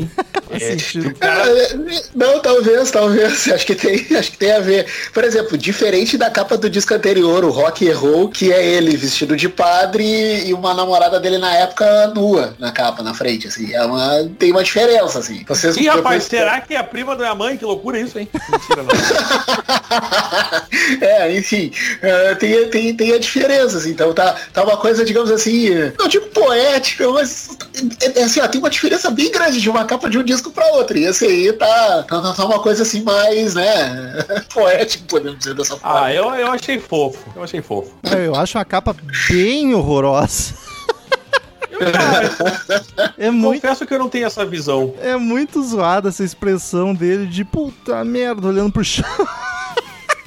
Faz 0.50 0.64
É, 0.64 0.76
cara- 1.20 1.44
Ah, 1.44 2.02
Não, 2.16 2.40
talvez, 2.42 2.92
talvez. 2.92 3.48
Acho 3.52 3.66
que 3.66 3.76
tem, 3.76 4.06
acho 4.18 4.32
que 4.32 4.38
tem 4.38 4.52
a 4.52 4.60
ver. 4.60 4.86
Por 5.14 5.24
exemplo, 5.24 5.58
diferente 5.58 6.18
da 6.18 6.30
capa 6.30 6.58
do 6.58 6.70
disco 6.70 6.94
anterior, 6.94 7.44
o 7.46 7.50
Rock 7.52 7.86
errou, 7.86 8.30
que 8.30 8.52
é 8.52 8.66
ele 8.66 8.96
vestido 8.98 9.36
de 9.38 9.48
padre 9.48 10.04
e 10.48 10.54
uma 10.54 10.74
namorada 10.74 11.20
dele 11.20 11.38
na 11.38 11.54
época 11.56 12.08
nua 12.16 12.56
na 12.60 12.72
capa, 12.72 13.04
na 13.04 13.14
frente, 13.14 13.48
assim. 13.48 13.74
É 13.74 13.84
uma, 13.86 14.30
tem 14.38 14.52
uma 14.52 14.64
diferença, 14.64 15.20
assim. 15.20 15.44
Vocês 15.48 15.78
Ih, 15.78 15.88
rapaz, 15.88 16.04
depois- 16.04 16.24
será 16.26 16.60
que 16.62 16.74
é 16.74 16.78
a 16.78 16.84
prima 16.84 17.16
da 17.16 17.24
minha 17.24 17.36
mãe? 17.36 17.58
Que 17.58 17.66
loucura 17.66 18.00
isso, 18.00 18.18
hein? 18.18 18.28
Mentira, 18.50 18.84
não. 18.84 18.90
é, 21.02 21.38
enfim, 21.38 21.72
é, 22.02 22.36
tem, 22.36 22.70
tem, 22.70 22.94
tem 22.96 23.14
a 23.14 23.20
diferença, 23.20 23.78
assim. 23.78 23.92
Então 23.92 24.14
tá, 24.14 24.36
tá 24.54 24.64
uma 24.64 24.78
coisa, 24.78 25.04
digamos 25.06 25.32
assim, 25.32 25.70
não 25.98 26.08
digo 26.08 26.26
poética, 26.28 27.08
mas 27.12 27.50
é, 28.02 28.20
é 28.20 28.24
assim, 28.24 28.40
ó, 28.42 28.48
tem 28.48 28.60
uma 28.60 28.70
diferença 28.70 29.10
bem 29.10 29.32
grande 29.32 29.60
de 29.62 29.70
uma 29.70 29.86
capa 29.90 30.08
de 30.10 30.20
um 30.20 30.24
disco 30.24 30.52
pra 30.52 30.66
outra. 30.74 30.98
E 31.00 31.04
esse 31.06 31.26
aí 31.26 31.52
tá, 31.54 32.04
tá, 32.04 32.34
tá 32.34 32.46
uma 32.46 32.60
coisa 32.60 32.84
assim 32.84 33.02
mais, 33.02 33.56
né, 33.56 34.24
poética, 34.54 35.04
podemos 35.08 35.40
dizer 35.40 35.56
dessa 35.56 35.76
forma. 35.78 36.06
Ah, 36.06 36.14
eu, 36.14 36.26
eu 36.36 36.52
achei 36.52 36.80
fofo. 36.80 37.18
Eu 37.36 37.44
achei 37.44 37.62
fofo. 37.62 37.92
É, 38.04 38.28
Eu 38.28 38.36
acho 38.36 38.58
uma 38.58 38.66
capa 38.66 38.96
bem 39.30 39.74
horrorosa. 39.74 40.54
É 43.18 43.32
muito, 43.32 43.62
Confesso 43.62 43.86
que 43.86 43.94
eu 43.94 44.00
não 44.00 44.10
tenho 44.10 44.26
essa 44.28 44.46
visão. 44.46 44.94
é 45.02 45.16
muito 45.16 45.64
zoada 45.64 46.10
essa 46.10 46.26
expressão 46.26 46.94
dele 46.94 47.26
de 47.26 47.46
puta 47.46 48.04
merda, 48.04 48.48
olhando 48.48 48.70
pro 48.74 48.84
chão. 48.84 49.06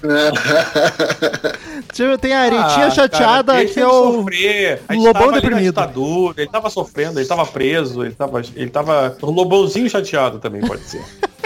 Tipo, 1.92 2.18
Tem 2.18 2.32
a 2.32 2.40
aretinha 2.40 2.86
Ah, 2.86 2.90
chateada 2.90 3.52
cara, 3.54 3.66
que 3.66 3.78
é 3.80 3.86
o. 3.86 4.12
sofrer. 4.14 4.82
Lobão 4.90 5.32
deprimido. 5.32 5.64
ditadura, 5.66 6.34
ele 6.42 6.50
tava 6.50 6.70
sofrendo, 6.70 7.18
ele 7.20 7.28
tava 7.28 7.44
preso, 7.46 8.04
ele 8.04 8.14
tava. 8.14 8.40
Ele 8.54 8.70
tava. 8.70 9.16
O 9.20 9.30
lobãozinho 9.30 9.88
chateado 9.90 10.38
também 10.38 10.60
pode 10.62 10.82
ser. 10.84 11.02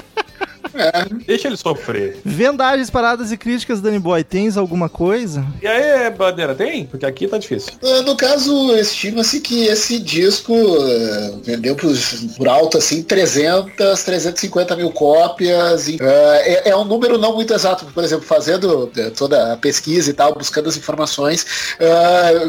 Deixa 1.26 1.48
ele 1.48 1.56
sofrer. 1.56 2.18
Vendagens, 2.24 2.90
paradas 2.90 3.32
e 3.32 3.36
críticas, 3.36 3.80
Danny 3.80 3.98
Boy. 3.98 4.22
Tens 4.24 4.56
alguma 4.56 4.88
coisa? 4.88 5.44
E 5.62 5.66
aí, 5.66 6.10
Bandeira, 6.10 6.54
tem? 6.54 6.86
Porque 6.86 7.06
aqui 7.06 7.26
tá 7.26 7.38
difícil. 7.38 7.72
Ah, 7.82 8.02
No 8.02 8.16
caso, 8.16 8.74
estima-se 8.76 9.40
que 9.40 9.66
esse 9.66 9.98
disco 9.98 10.54
eh, 10.54 11.34
vendeu 11.44 11.74
por, 11.74 11.92
por 12.36 12.48
alto 12.48 12.78
assim 12.78 13.02
300, 13.02 14.02
350 14.02 14.76
mil 14.76 14.90
cópias. 14.90 15.88
e, 15.88 15.98
ah, 16.00 16.38
é, 16.42 16.70
é 16.70 16.76
um 16.76 16.84
número 16.84 17.18
não 17.18 17.34
muito 17.34 17.52
exato. 17.54 17.86
Por 17.86 18.04
exemplo, 18.04 18.26
fazendo 18.26 18.90
toda 19.16 19.52
a 19.52 19.56
pesquisa 19.56 20.10
e 20.10 20.12
tal, 20.12 20.34
buscando 20.34 20.68
as 20.68 20.76
informações, 20.76 21.46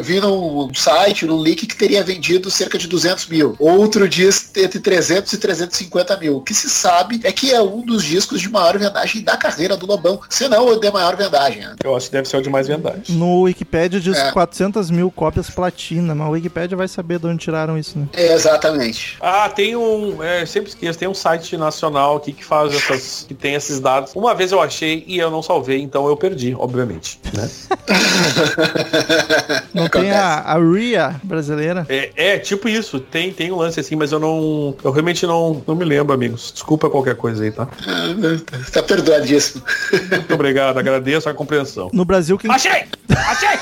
vi 0.02 0.20
num 0.20 0.68
site, 0.74 1.26
num 1.26 1.42
link 1.42 1.66
que 1.66 1.76
teria 1.76 2.02
vendido 2.02 2.50
cerca 2.50 2.78
de 2.78 2.86
200 2.86 3.26
mil. 3.28 3.56
Outro 3.58 4.08
diz 4.08 4.50
entre 4.56 4.78
300 4.80 5.32
e 5.32 5.38
350 5.38 6.16
mil. 6.18 6.36
O 6.36 6.40
que 6.42 6.54
se 6.54 6.68
sabe 6.68 7.20
é 7.24 7.32
que 7.32 7.52
é 7.52 7.60
um 7.62 7.80
dos 7.80 8.04
discos 8.04 8.17
de 8.26 8.48
maior 8.48 8.76
vendagem 8.78 9.22
da 9.22 9.36
carreira 9.36 9.76
do 9.76 9.86
Lobão, 9.86 10.20
se 10.28 10.48
não 10.48 10.66
o 10.68 10.76
de 10.80 10.90
maior 10.90 11.16
vendagem. 11.16 11.60
né? 11.60 11.74
Eu 11.84 11.96
acho 11.96 12.06
que 12.06 12.12
deve 12.12 12.28
ser 12.28 12.36
o 12.38 12.42
de 12.42 12.50
mais 12.50 12.66
verdade. 12.66 13.12
No 13.12 13.42
Wikipedia 13.42 14.00
diz 14.00 14.16
É. 14.16 14.32
400 14.32 14.90
mil 14.90 15.10
cópias 15.10 15.50
platina, 15.50 16.14
mas 16.14 16.28
o 16.28 16.30
Wikipedia 16.32 16.76
vai 16.76 16.88
saber 16.88 17.18
de 17.18 17.26
onde 17.26 17.38
tiraram 17.38 17.76
isso, 17.78 17.98
né? 17.98 18.06
É, 18.12 18.32
exatamente. 18.34 19.16
Ah, 19.20 19.48
tem 19.48 19.76
um. 19.76 20.22
É, 20.22 20.44
sempre 20.46 20.68
esqueço, 20.70 20.98
tem 20.98 21.08
um 21.08 21.14
site 21.14 21.56
nacional 21.56 22.16
aqui 22.16 22.32
que 22.32 22.44
faz 22.44 22.74
essas. 22.74 23.24
que 23.28 23.34
tem 23.34 23.54
esses 23.54 23.80
dados. 23.80 24.12
Uma 24.14 24.34
vez 24.34 24.52
eu 24.52 24.60
achei 24.60 25.04
e 25.06 25.18
eu 25.18 25.30
não 25.30 25.42
salvei, 25.42 25.80
então 25.80 26.06
eu 26.08 26.16
perdi, 26.16 26.54
obviamente. 26.58 27.20
Né? 27.32 27.48
Não 29.74 29.88
tem 29.88 30.10
a, 30.10 30.38
a 30.40 30.54
RIA 30.58 31.20
brasileira? 31.22 31.86
É, 31.88 32.10
é, 32.16 32.38
tipo 32.38 32.68
isso, 32.68 32.98
tem, 33.00 33.32
tem 33.32 33.52
um 33.52 33.56
lance 33.56 33.78
assim, 33.80 33.96
mas 33.96 34.12
eu 34.12 34.18
não. 34.18 34.74
Eu 34.82 34.90
realmente 34.90 35.26
não, 35.26 35.62
não 35.66 35.74
me 35.74 35.84
lembro, 35.84 36.12
amigos. 36.14 36.50
Desculpa 36.52 36.88
qualquer 36.90 37.14
coisa 37.16 37.44
aí, 37.44 37.50
tá? 37.52 37.68
Tá 38.72 38.82
perdoadíssimo. 38.82 39.62
Muito 40.10 40.34
obrigado, 40.34 40.78
agradeço 40.78 41.28
a 41.28 41.34
compreensão. 41.34 41.90
No 41.92 42.04
Brasil, 42.04 42.36
quem. 42.38 42.50
Achei! 42.50 42.84
Achei! 43.10 43.58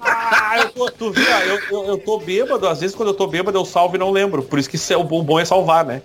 Ah, 0.00 0.58
eu 0.58 0.68
tô, 0.70 0.90
tu 0.90 1.12
eu, 1.46 1.60
eu, 1.70 1.84
eu 1.90 1.98
tô 1.98 2.18
bêbado, 2.18 2.66
às 2.66 2.80
vezes 2.80 2.94
quando 2.96 3.10
eu 3.10 3.14
tô 3.14 3.26
bêbado 3.26 3.56
eu 3.56 3.64
salvo 3.64 3.94
e 3.96 3.98
não 3.98 4.10
lembro. 4.10 4.42
Por 4.42 4.58
isso 4.58 4.68
que 4.68 4.92
é- 4.92 4.96
o 4.96 5.04
bom 5.04 5.22
bom 5.22 5.38
é 5.38 5.44
salvar, 5.44 5.84
né? 5.84 6.02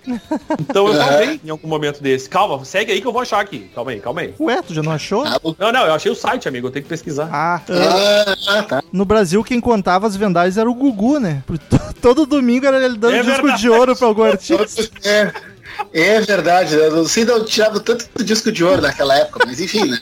Então 0.60 0.88
eu 0.88 0.94
salvei 0.96 1.40
em 1.44 1.50
algum 1.50 1.68
momento 1.68 2.02
desse. 2.02 2.30
Calma, 2.30 2.64
segue 2.64 2.92
aí 2.92 3.02
que 3.02 3.08
eu 3.08 3.12
vou 3.12 3.22
achar 3.22 3.40
aqui. 3.40 3.72
Calma 3.74 3.92
aí, 3.92 4.00
calma 4.00 4.22
aí. 4.22 4.34
Ué, 4.40 4.62
tu 4.62 4.74
já 4.74 4.84
não 4.84 4.92
achou? 4.92 5.24
Ah, 5.26 5.40
Não, 5.58 5.72
não, 5.72 5.86
eu 5.88 5.94
achei 5.94 6.12
o 6.12 6.16
site, 6.16 6.48
amigo, 6.48 6.68
eu 6.68 6.72
tenho 6.72 6.84
que 6.84 6.90
pesquisar. 6.90 7.28
Ah, 7.32 7.60
ah, 7.70 8.36
Ah, 8.60 8.64
tá. 8.64 8.84
no 8.92 9.06
Brasil 9.06 9.44
quem 9.44 9.60
contava 9.60 10.06
as 10.06 10.16
vendagens 10.16 10.58
era 10.58 10.70
o 10.70 10.74
Gugu, 10.76 11.20
né? 11.20 11.42
Todo 12.02 12.26
domingo 12.26 12.66
era 12.66 12.84
ele 12.84 12.98
dando 12.98 13.16
É 13.16 13.24
disco 13.24 13.42
verdade. 13.42 13.62
de 13.62 13.70
ouro 13.70 13.96
pra 13.96 14.08
algum 14.08 14.24
artista. 14.24 14.90
É, 15.08 15.32
é 15.94 16.20
verdade, 16.22 16.76
né? 16.76 16.90
não 16.90 17.06
sei 17.06 17.26
de 17.26 17.32
onde 17.32 17.46
tirava 17.48 17.80
tanto 17.80 18.08
disco 18.24 18.52
de 18.52 18.64
ouro 18.64 18.82
naquela 18.82 19.16
época, 19.18 19.46
mas 19.46 19.60
enfim, 19.60 19.86
né? 19.90 19.98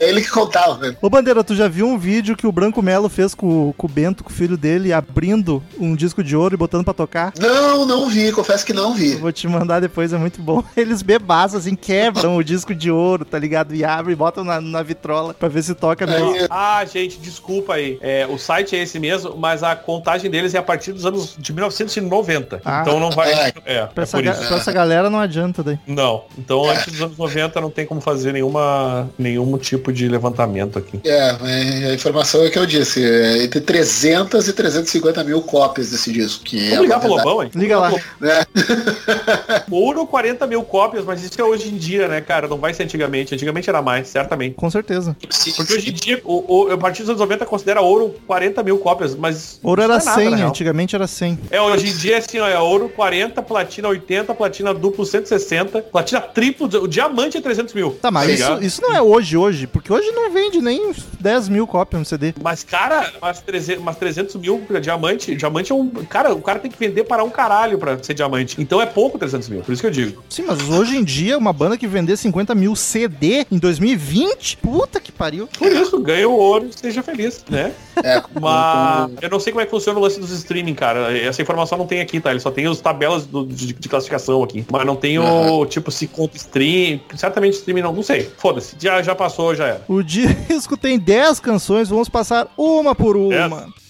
É 0.00 0.08
ele 0.08 0.20
que 0.22 0.30
contava. 0.30 0.88
né? 0.88 0.96
Ô 1.00 1.08
Bandeira, 1.10 1.42
tu 1.44 1.54
já 1.54 1.68
viu 1.68 1.86
um 1.86 1.98
vídeo 1.98 2.36
que 2.36 2.46
o 2.46 2.52
Branco 2.52 2.82
Melo 2.82 3.08
fez 3.08 3.34
com, 3.34 3.72
com 3.76 3.86
o 3.86 3.90
Bento, 3.90 4.24
com 4.24 4.30
o 4.30 4.32
filho 4.32 4.56
dele, 4.56 4.92
abrindo 4.92 5.62
um 5.78 5.94
disco 5.94 6.22
de 6.22 6.36
ouro 6.36 6.54
e 6.54 6.56
botando 6.58 6.84
pra 6.84 6.94
tocar? 6.94 7.32
Não, 7.38 7.84
não 7.86 8.08
vi, 8.08 8.30
confesso 8.32 8.64
que 8.64 8.72
não 8.72 8.90
Eu 8.90 8.94
vi. 8.94 9.14
vou 9.16 9.32
te 9.32 9.46
mandar 9.48 9.80
depois, 9.80 10.12
é 10.12 10.18
muito 10.18 10.40
bom. 10.40 10.62
Eles 10.76 11.02
bebaçam, 11.02 11.58
assim, 11.58 11.74
quebram 11.74 12.36
o 12.36 12.44
disco 12.44 12.74
de 12.74 12.90
ouro, 12.90 13.24
tá 13.24 13.38
ligado? 13.38 13.74
E 13.74 13.84
abrem 13.84 14.12
e 14.12 14.16
botam 14.16 14.44
na, 14.44 14.60
na 14.60 14.82
vitrola 14.82 15.34
pra 15.34 15.48
ver 15.48 15.62
se 15.62 15.74
toca 15.74 16.06
mesmo. 16.06 16.32
Aí, 16.34 16.46
Ah, 16.50 16.84
gente, 16.84 17.18
desculpa 17.18 17.74
aí. 17.74 17.98
É, 18.00 18.26
o 18.28 18.38
site 18.38 18.76
é 18.76 18.82
esse 18.82 18.98
mesmo, 18.98 19.36
mas 19.36 19.62
a 19.62 19.74
contagem 19.76 20.30
deles 20.30 20.54
é 20.54 20.58
a 20.58 20.62
partir 20.62 20.92
dos 20.92 21.06
anos 21.06 21.34
de 21.38 21.52
1990. 21.52 22.60
Ah. 22.64 22.80
então 22.82 22.98
não 23.00 23.10
vai. 23.10 23.32
Ai. 23.32 23.52
É, 23.64 23.74
é 23.76 23.88
essa, 23.96 24.18
pra 24.22 24.56
essa 24.56 24.72
galera 24.72 25.01
não 25.10 25.18
adianta 25.18 25.62
daí. 25.62 25.78
Não. 25.86 26.24
Então, 26.38 26.68
antes 26.68 26.86
dos 26.92 27.00
anos 27.00 27.18
90 27.18 27.60
não 27.60 27.70
tem 27.70 27.86
como 27.86 28.00
fazer 28.00 28.32
nenhuma, 28.32 29.10
nenhum 29.18 29.56
tipo 29.58 29.92
de 29.92 30.08
levantamento 30.08 30.78
aqui. 30.78 31.00
É, 31.04 31.36
é, 31.42 31.90
a 31.90 31.94
informação 31.94 32.44
é 32.44 32.50
que 32.50 32.58
eu 32.58 32.66
disse, 32.66 33.04
é 33.04 33.44
entre 33.44 33.60
300 33.60 34.48
e 34.48 34.52
350 34.52 35.24
mil 35.24 35.42
cópias 35.42 35.90
desse 35.90 36.12
disco. 36.12 36.44
Que 36.44 36.68
é 36.68 36.70
Vamos 36.70 36.84
ligar 36.84 36.96
uma 36.96 37.00
pro 37.00 37.14
Lobão, 37.16 37.42
hein? 37.42 37.50
Liga 37.54 37.78
lá. 37.78 37.90
né? 38.20 38.44
Ouro 39.70 40.06
40 40.06 40.46
mil 40.46 40.62
cópias, 40.62 41.04
mas 41.04 41.22
isso 41.22 41.40
é 41.40 41.44
hoje 41.44 41.68
em 41.68 41.76
dia, 41.76 42.08
né, 42.08 42.20
cara? 42.20 42.46
Não 42.48 42.58
vai 42.58 42.74
ser 42.74 42.84
antigamente. 42.84 43.34
Antigamente 43.34 43.68
era 43.68 43.82
mais, 43.82 44.08
certamente. 44.08 44.54
Com 44.54 44.70
certeza. 44.70 45.16
Porque 45.56 45.74
hoje 45.74 45.90
em 45.90 45.92
dia, 45.92 46.20
o, 46.24 46.66
o, 46.66 46.72
a 46.72 46.78
partir 46.78 47.02
dos 47.02 47.10
anos 47.10 47.20
90 47.20 47.46
considera 47.46 47.80
ouro 47.80 48.14
40 48.26 48.62
mil 48.62 48.78
cópias, 48.78 49.14
mas. 49.14 49.58
Ouro 49.62 49.82
era 49.82 49.94
é 49.94 49.98
nada, 49.98 50.14
100, 50.20 50.30
na 50.30 50.36
real. 50.36 50.48
antigamente 50.48 50.94
era 50.94 51.06
100. 51.06 51.38
É, 51.50 51.60
hoje 51.60 51.88
em 51.88 51.96
dia 51.96 52.14
é 52.16 52.18
assim, 52.18 52.38
ó, 52.38 52.48
é 52.48 52.58
ouro 52.58 52.88
40, 52.88 53.42
platina 53.42 53.88
80, 53.88 54.34
platina 54.34 54.74
duplo 54.92 55.06
160, 55.06 55.82
platina 55.82 56.20
triplo, 56.20 56.68
o 56.82 56.86
diamante 56.86 57.36
é 57.38 57.40
300 57.40 57.72
mil. 57.74 57.92
Tá, 58.00 58.10
mas 58.10 58.28
isso, 58.28 58.42
ligado? 58.42 58.64
isso 58.64 58.82
não 58.82 58.94
é 58.94 59.00
hoje, 59.02 59.36
hoje, 59.36 59.66
porque 59.66 59.92
hoje 59.92 60.10
não 60.12 60.30
vende 60.30 60.60
nem 60.60 60.92
10 61.18 61.48
mil 61.48 61.66
cópias 61.66 61.98
no 62.00 62.04
CD. 62.04 62.34
Mas, 62.42 62.62
cara, 62.62 63.12
mas 63.20 63.40
300, 63.40 63.82
mas 63.82 63.96
300 63.96 64.36
mil 64.36 64.58
pra 64.58 64.78
diamante, 64.80 65.34
diamante 65.34 65.72
é 65.72 65.74
um... 65.74 65.88
Cara, 65.88 66.34
o 66.34 66.42
cara 66.42 66.58
tem 66.58 66.70
que 66.70 66.78
vender 66.78 67.04
para 67.04 67.24
um 67.24 67.30
caralho 67.30 67.78
pra 67.78 67.98
ser 68.02 68.14
diamante. 68.14 68.60
Então 68.60 68.80
é 68.80 68.86
pouco 68.86 69.18
300 69.18 69.48
mil, 69.48 69.60
por 69.62 69.72
isso 69.72 69.80
que 69.80 69.86
eu 69.86 69.90
digo. 69.90 70.22
Sim, 70.28 70.44
mas 70.46 70.68
hoje 70.68 70.96
em 70.96 71.04
dia, 71.04 71.38
uma 71.38 71.52
banda 71.52 71.76
que 71.78 71.86
vender 71.86 72.16
50 72.16 72.54
mil 72.54 72.76
CD 72.76 73.46
em 73.50 73.58
2020, 73.58 74.58
puta 74.58 75.00
que 75.00 75.10
pariu. 75.10 75.48
Por 75.58 75.72
isso, 75.72 75.98
ganha 76.00 76.28
o 76.28 76.32
ouro 76.36 76.66
e 76.66 76.78
seja 76.78 77.02
feliz, 77.02 77.44
né? 77.48 77.72
É, 78.02 78.20
com- 78.20 78.40
Mas 78.40 79.10
eu 79.20 79.28
não 79.28 79.38
sei 79.38 79.52
como 79.52 79.60
é 79.60 79.64
que 79.66 79.70
funciona 79.70 79.98
o 79.98 80.02
lance 80.02 80.18
dos 80.18 80.30
streaming, 80.32 80.74
cara. 80.74 81.16
Essa 81.16 81.42
informação 81.42 81.76
não 81.76 81.86
tem 81.86 82.00
aqui, 82.00 82.18
tá? 82.20 82.30
Ele 82.30 82.40
só 82.40 82.50
tem 82.50 82.66
as 82.66 82.80
tabelas 82.80 83.26
do- 83.26 83.44
de, 83.46 83.72
de 83.74 83.88
classificação 83.88 84.42
aqui. 84.42 84.64
Mas 84.72 84.81
não 84.84 84.96
tem 84.96 85.18
o, 85.18 85.66
tipo, 85.66 85.90
se 85.90 86.06
conta 86.06 86.36
stream. 86.36 87.00
Certamente 87.16 87.54
streaming 87.54 87.82
não, 87.82 87.92
não 87.92 88.02
sei. 88.02 88.30
Foda-se. 88.36 88.76
Já, 88.78 89.02
já 89.02 89.14
passou, 89.14 89.54
já 89.54 89.66
era. 89.66 89.84
O 89.88 90.02
disco 90.02 90.76
tem 90.76 90.98
10 90.98 91.40
canções, 91.40 91.88
vamos 91.88 92.08
passar 92.08 92.48
uma 92.56 92.94
por 92.94 93.16
uma. 93.16 93.66
Aí 93.66 93.81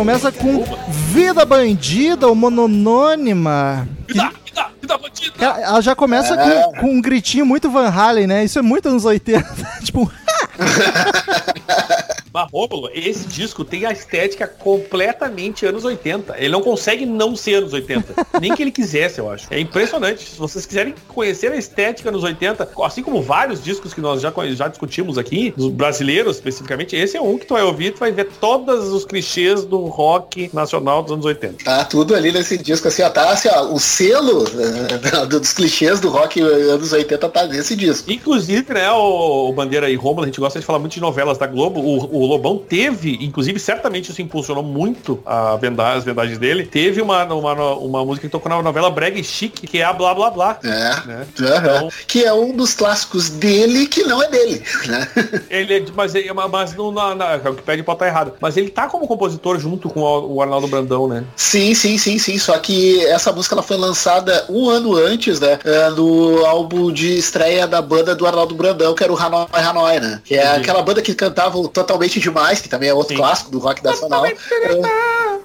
Começa 0.00 0.32
com 0.32 0.64
Vida 1.12 1.44
Bandida, 1.44 2.26
ou 2.26 2.34
Mononônima. 2.34 3.86
Me 4.08 4.14
dá, 4.14 4.24
me 4.24 4.50
dá, 4.54 4.70
me 4.80 4.88
dá 4.88 4.96
bandida! 4.96 5.34
Ela 5.38 5.60
ela 5.60 5.80
já 5.82 5.94
começa 5.94 6.34
com, 6.38 6.80
com 6.80 6.90
um 6.94 7.02
gritinho 7.02 7.44
muito 7.44 7.70
Van 7.70 7.90
Halen, 7.90 8.26
né? 8.26 8.42
Isso 8.42 8.58
é 8.58 8.62
muito 8.62 8.88
anos 8.88 9.04
80. 9.04 9.46
tipo, 9.84 10.10
Mas, 12.32 12.48
Rômulo, 12.50 12.88
esse 12.94 13.26
disco 13.26 13.64
tem 13.64 13.84
a 13.84 13.92
estética 13.92 14.46
completamente 14.46 15.66
anos 15.66 15.84
80. 15.84 16.36
Ele 16.38 16.50
não 16.50 16.62
consegue 16.62 17.04
não 17.04 17.34
ser 17.34 17.54
anos 17.54 17.72
80. 17.72 18.14
Nem 18.40 18.54
que 18.54 18.62
ele 18.62 18.70
quisesse, 18.70 19.18
eu 19.18 19.30
acho. 19.30 19.46
É 19.50 19.58
impressionante. 19.58 20.28
Se 20.28 20.38
vocês 20.38 20.64
quiserem 20.64 20.94
conhecer 21.08 21.50
a 21.52 21.56
estética 21.56 22.08
anos 22.08 22.22
80, 22.22 22.68
assim 22.84 23.02
como 23.02 23.20
vários 23.20 23.62
discos 23.62 23.92
que 23.92 24.00
nós 24.00 24.20
já, 24.20 24.32
já 24.52 24.68
discutimos 24.68 25.18
aqui, 25.18 25.52
dos 25.56 25.68
brasileiros 25.70 26.36
especificamente, 26.36 26.94
esse 26.94 27.16
é 27.16 27.20
um 27.20 27.36
que 27.36 27.46
tu 27.46 27.54
vai 27.54 27.62
ouvir, 27.62 27.92
tu 27.92 28.00
vai 28.00 28.12
ver 28.12 28.28
todos 28.40 28.88
os 28.92 29.04
clichês 29.04 29.64
do 29.64 29.86
rock 29.86 30.50
nacional 30.52 31.02
dos 31.02 31.12
anos 31.12 31.24
80. 31.24 31.64
Tá 31.64 31.84
tudo 31.84 32.14
ali 32.14 32.32
nesse 32.32 32.56
disco, 32.56 32.88
assim, 32.88 33.02
ó, 33.02 33.10
tá 33.10 33.30
assim, 33.30 33.48
ó, 33.48 33.72
o 33.72 33.80
selo 33.80 34.44
eh, 34.44 35.26
dos 35.26 35.52
clichês 35.52 36.00
do 36.00 36.08
rock 36.08 36.40
anos 36.40 36.92
80 36.92 37.28
tá 37.28 37.46
nesse 37.46 37.74
disco. 37.74 38.10
Inclusive, 38.10 38.72
né, 38.72 38.90
o, 38.92 39.48
o 39.48 39.52
Bandeira 39.52 39.90
e 39.90 39.96
Rômulo, 39.96 40.22
a 40.22 40.26
gente 40.26 40.40
gosta 40.40 40.60
de 40.60 40.66
falar 40.66 40.78
muito 40.78 40.92
de 40.92 41.00
novelas 41.00 41.38
da 41.38 41.46
Globo. 41.46 41.80
O, 41.80 42.19
o 42.19 42.19
Lobão 42.26 42.58
teve, 42.58 43.18
inclusive, 43.20 43.58
certamente 43.58 44.10
isso 44.10 44.20
impulsionou 44.22 44.62
muito 44.62 45.20
a 45.24 45.56
venda, 45.56 45.92
as 45.92 46.04
vendagens 46.04 46.38
dele. 46.38 46.64
Teve 46.66 47.00
uma, 47.00 47.24
uma, 47.24 47.74
uma 47.74 48.04
música 48.04 48.26
que 48.26 48.32
tocou 48.32 48.50
na 48.50 48.62
novela 48.62 48.90
Brega 48.90 49.22
Chique, 49.22 49.66
que 49.66 49.78
é 49.78 49.84
a 49.84 49.92
Blá 49.92 50.14
Blá 50.14 50.30
Blá. 50.30 50.58
É, 50.64 51.06
Né? 51.06 51.26
Então- 51.32 51.88
que 52.06 52.24
é 52.24 52.32
um 52.32 52.54
dos 52.56 52.74
clássicos 52.74 53.28
dele 53.30 53.86
que 53.86 54.02
não 54.04 54.22
é 54.22 54.28
dele, 54.28 54.62
né? 54.86 55.08
Ele 55.50 55.74
é, 55.74 55.84
mas, 55.94 56.14
ele- 56.14 56.32
mas 56.32 56.74
não 56.74 56.90
na, 56.92 57.14
na, 57.14 57.36
o 57.50 57.54
que 57.54 57.62
pede 57.62 57.82
pode 57.82 57.96
estar 57.96 58.06
errado. 58.06 58.32
Mas 58.40 58.56
ele 58.56 58.70
tá 58.70 58.86
como 58.88 59.06
compositor 59.06 59.58
junto 59.58 59.88
com 59.88 60.00
o, 60.00 60.34
o 60.36 60.42
Arnaldo 60.42 60.66
Brandão, 60.68 61.06
né? 61.08 61.24
Sim, 61.36 61.74
sim, 61.74 61.98
sim, 61.98 62.18
sim. 62.18 62.38
Só 62.38 62.58
que 62.58 63.04
essa 63.06 63.32
música 63.32 63.54
ela 63.54 63.62
foi 63.62 63.76
lançada 63.76 64.44
um 64.48 64.68
ano 64.68 64.96
antes, 64.96 65.40
né? 65.40 65.58
No 65.96 66.44
álbum 66.46 66.92
de 66.92 67.16
estreia 67.18 67.66
da 67.66 67.80
banda 67.82 68.14
do 68.14 68.26
Arnaldo 68.26 68.54
Brandão, 68.54 68.94
que 68.94 69.02
era 69.02 69.12
o 69.12 69.16
Hanoi 69.18 69.46
Hanoi, 69.52 70.00
né? 70.00 70.20
Que 70.24 70.34
é 70.36 70.44
Entendi. 70.44 70.60
aquela 70.60 70.82
banda 70.82 71.02
que 71.02 71.14
cantava 71.14 71.58
o 71.58 71.68
Totalmente 72.10 72.20
Demais, 72.20 72.60
que 72.60 72.68
também 72.68 72.88
é 72.88 72.94
outro 72.94 73.14
Sim. 73.14 73.16
clássico 73.22 73.50
do 73.50 73.58
rock 73.58 73.82
nacional. 73.84 74.24
É, 74.26 74.32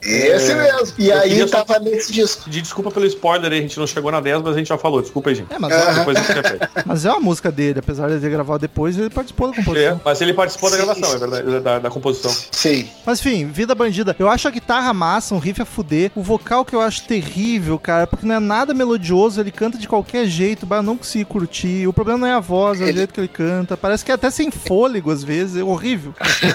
Esse 0.04 0.54
mesmo. 0.54 0.93
E 0.97 1.10
Eu 1.10 1.17
aí 1.19 1.30
queria 1.30 1.47
só- 1.47 1.63
tava 1.63 1.80
nesse 1.80 2.12
disco. 2.12 2.43
Pedir 2.45 2.62
desculpa 2.62 2.91
pelo 2.91 3.06
spoiler 3.06 3.51
aí, 3.51 3.60
a 3.60 3.62
gente 3.62 3.78
não 3.80 3.88
chegou 3.88 4.12
na 4.12 4.19
10, 4.19 4.41
mas 4.43 4.56
a 4.56 4.58
gente 4.58 4.67
já 4.67 4.78
falou. 4.78 5.01
Desculpa 5.01 5.30
aí, 5.30 5.36
gente. 5.36 5.54
é, 5.54 5.58
mas, 5.60 5.71
é, 5.71 5.93
Depois 5.95 6.17
a 6.17 6.21
gente 6.21 6.32
repete. 6.34 6.69
mas 6.86 7.06
é 7.06 7.12
uma 7.12 7.19
música 7.19 7.51
dele, 7.51 7.80
apesar 7.80 8.08
de 8.08 8.13
ele 8.13 8.21
ter 8.21 8.30
gravado 8.30 8.60
depois, 8.60 8.97
ele 8.97 9.10
participou 9.10 9.47
da 9.47 9.54
É, 9.54 9.56
composição. 9.58 10.01
mas 10.04 10.21
ele 10.21 10.34
participou 10.34 10.69
da 10.69 10.75
Sim, 10.78 10.84
gravação, 10.86 11.10
sim. 11.10 11.15
é 11.15 11.19
verdade, 11.19 11.60
da, 11.60 11.80
da 11.80 11.89
composição. 11.89 12.32
Sim. 12.51 12.88
Mas 13.06 13.19
enfim, 13.19 13.45
Vida 13.47 13.73
Bandida. 13.73 14.15
Eu 14.19 14.30
acho 14.30 14.47
a 14.47 14.51
guitarra 14.51 14.93
massa, 14.93 15.34
um 15.34 15.39
riff 15.39 15.62
a 15.62 15.65
fuder. 15.65 16.12
O 16.15 16.21
vocal 16.21 16.63
que 16.65 16.75
eu 16.75 16.82
acho 16.82 17.04
terrível, 17.04 17.80
cara, 17.80 18.06
porque 18.08 18.25
não 18.25 18.36
é 18.36 18.39
nada 18.39 18.73
melodioso, 18.73 19.39
ele 19.39 19.51
canta 19.51 19.78
de 19.78 19.88
qualquer 19.88 20.25
jeito, 20.28 20.65
mas 20.67 20.78
eu 20.78 20.84
não 20.84 20.97
consigo 20.97 21.30
curtir. 21.30 21.88
O 21.88 21.93
problema 21.93 22.19
não 22.19 22.28
é 22.28 22.34
a 22.34 22.39
voz, 22.39 22.80
é 22.80 22.84
o 22.86 22.88
Ele- 22.88 22.97
jeito 22.97 23.13
que 23.13 23.19
ele 23.19 23.28
canta. 23.28 23.75
Parece 23.78 24.04
que 24.06 24.12
é 24.12 24.15
até 24.15 24.30
sem 24.30 24.51
fôlego 24.51 25.10
às 25.12 25.23
vezes, 25.23 25.58
é 25.58 25.63
horrível. 25.63 26.13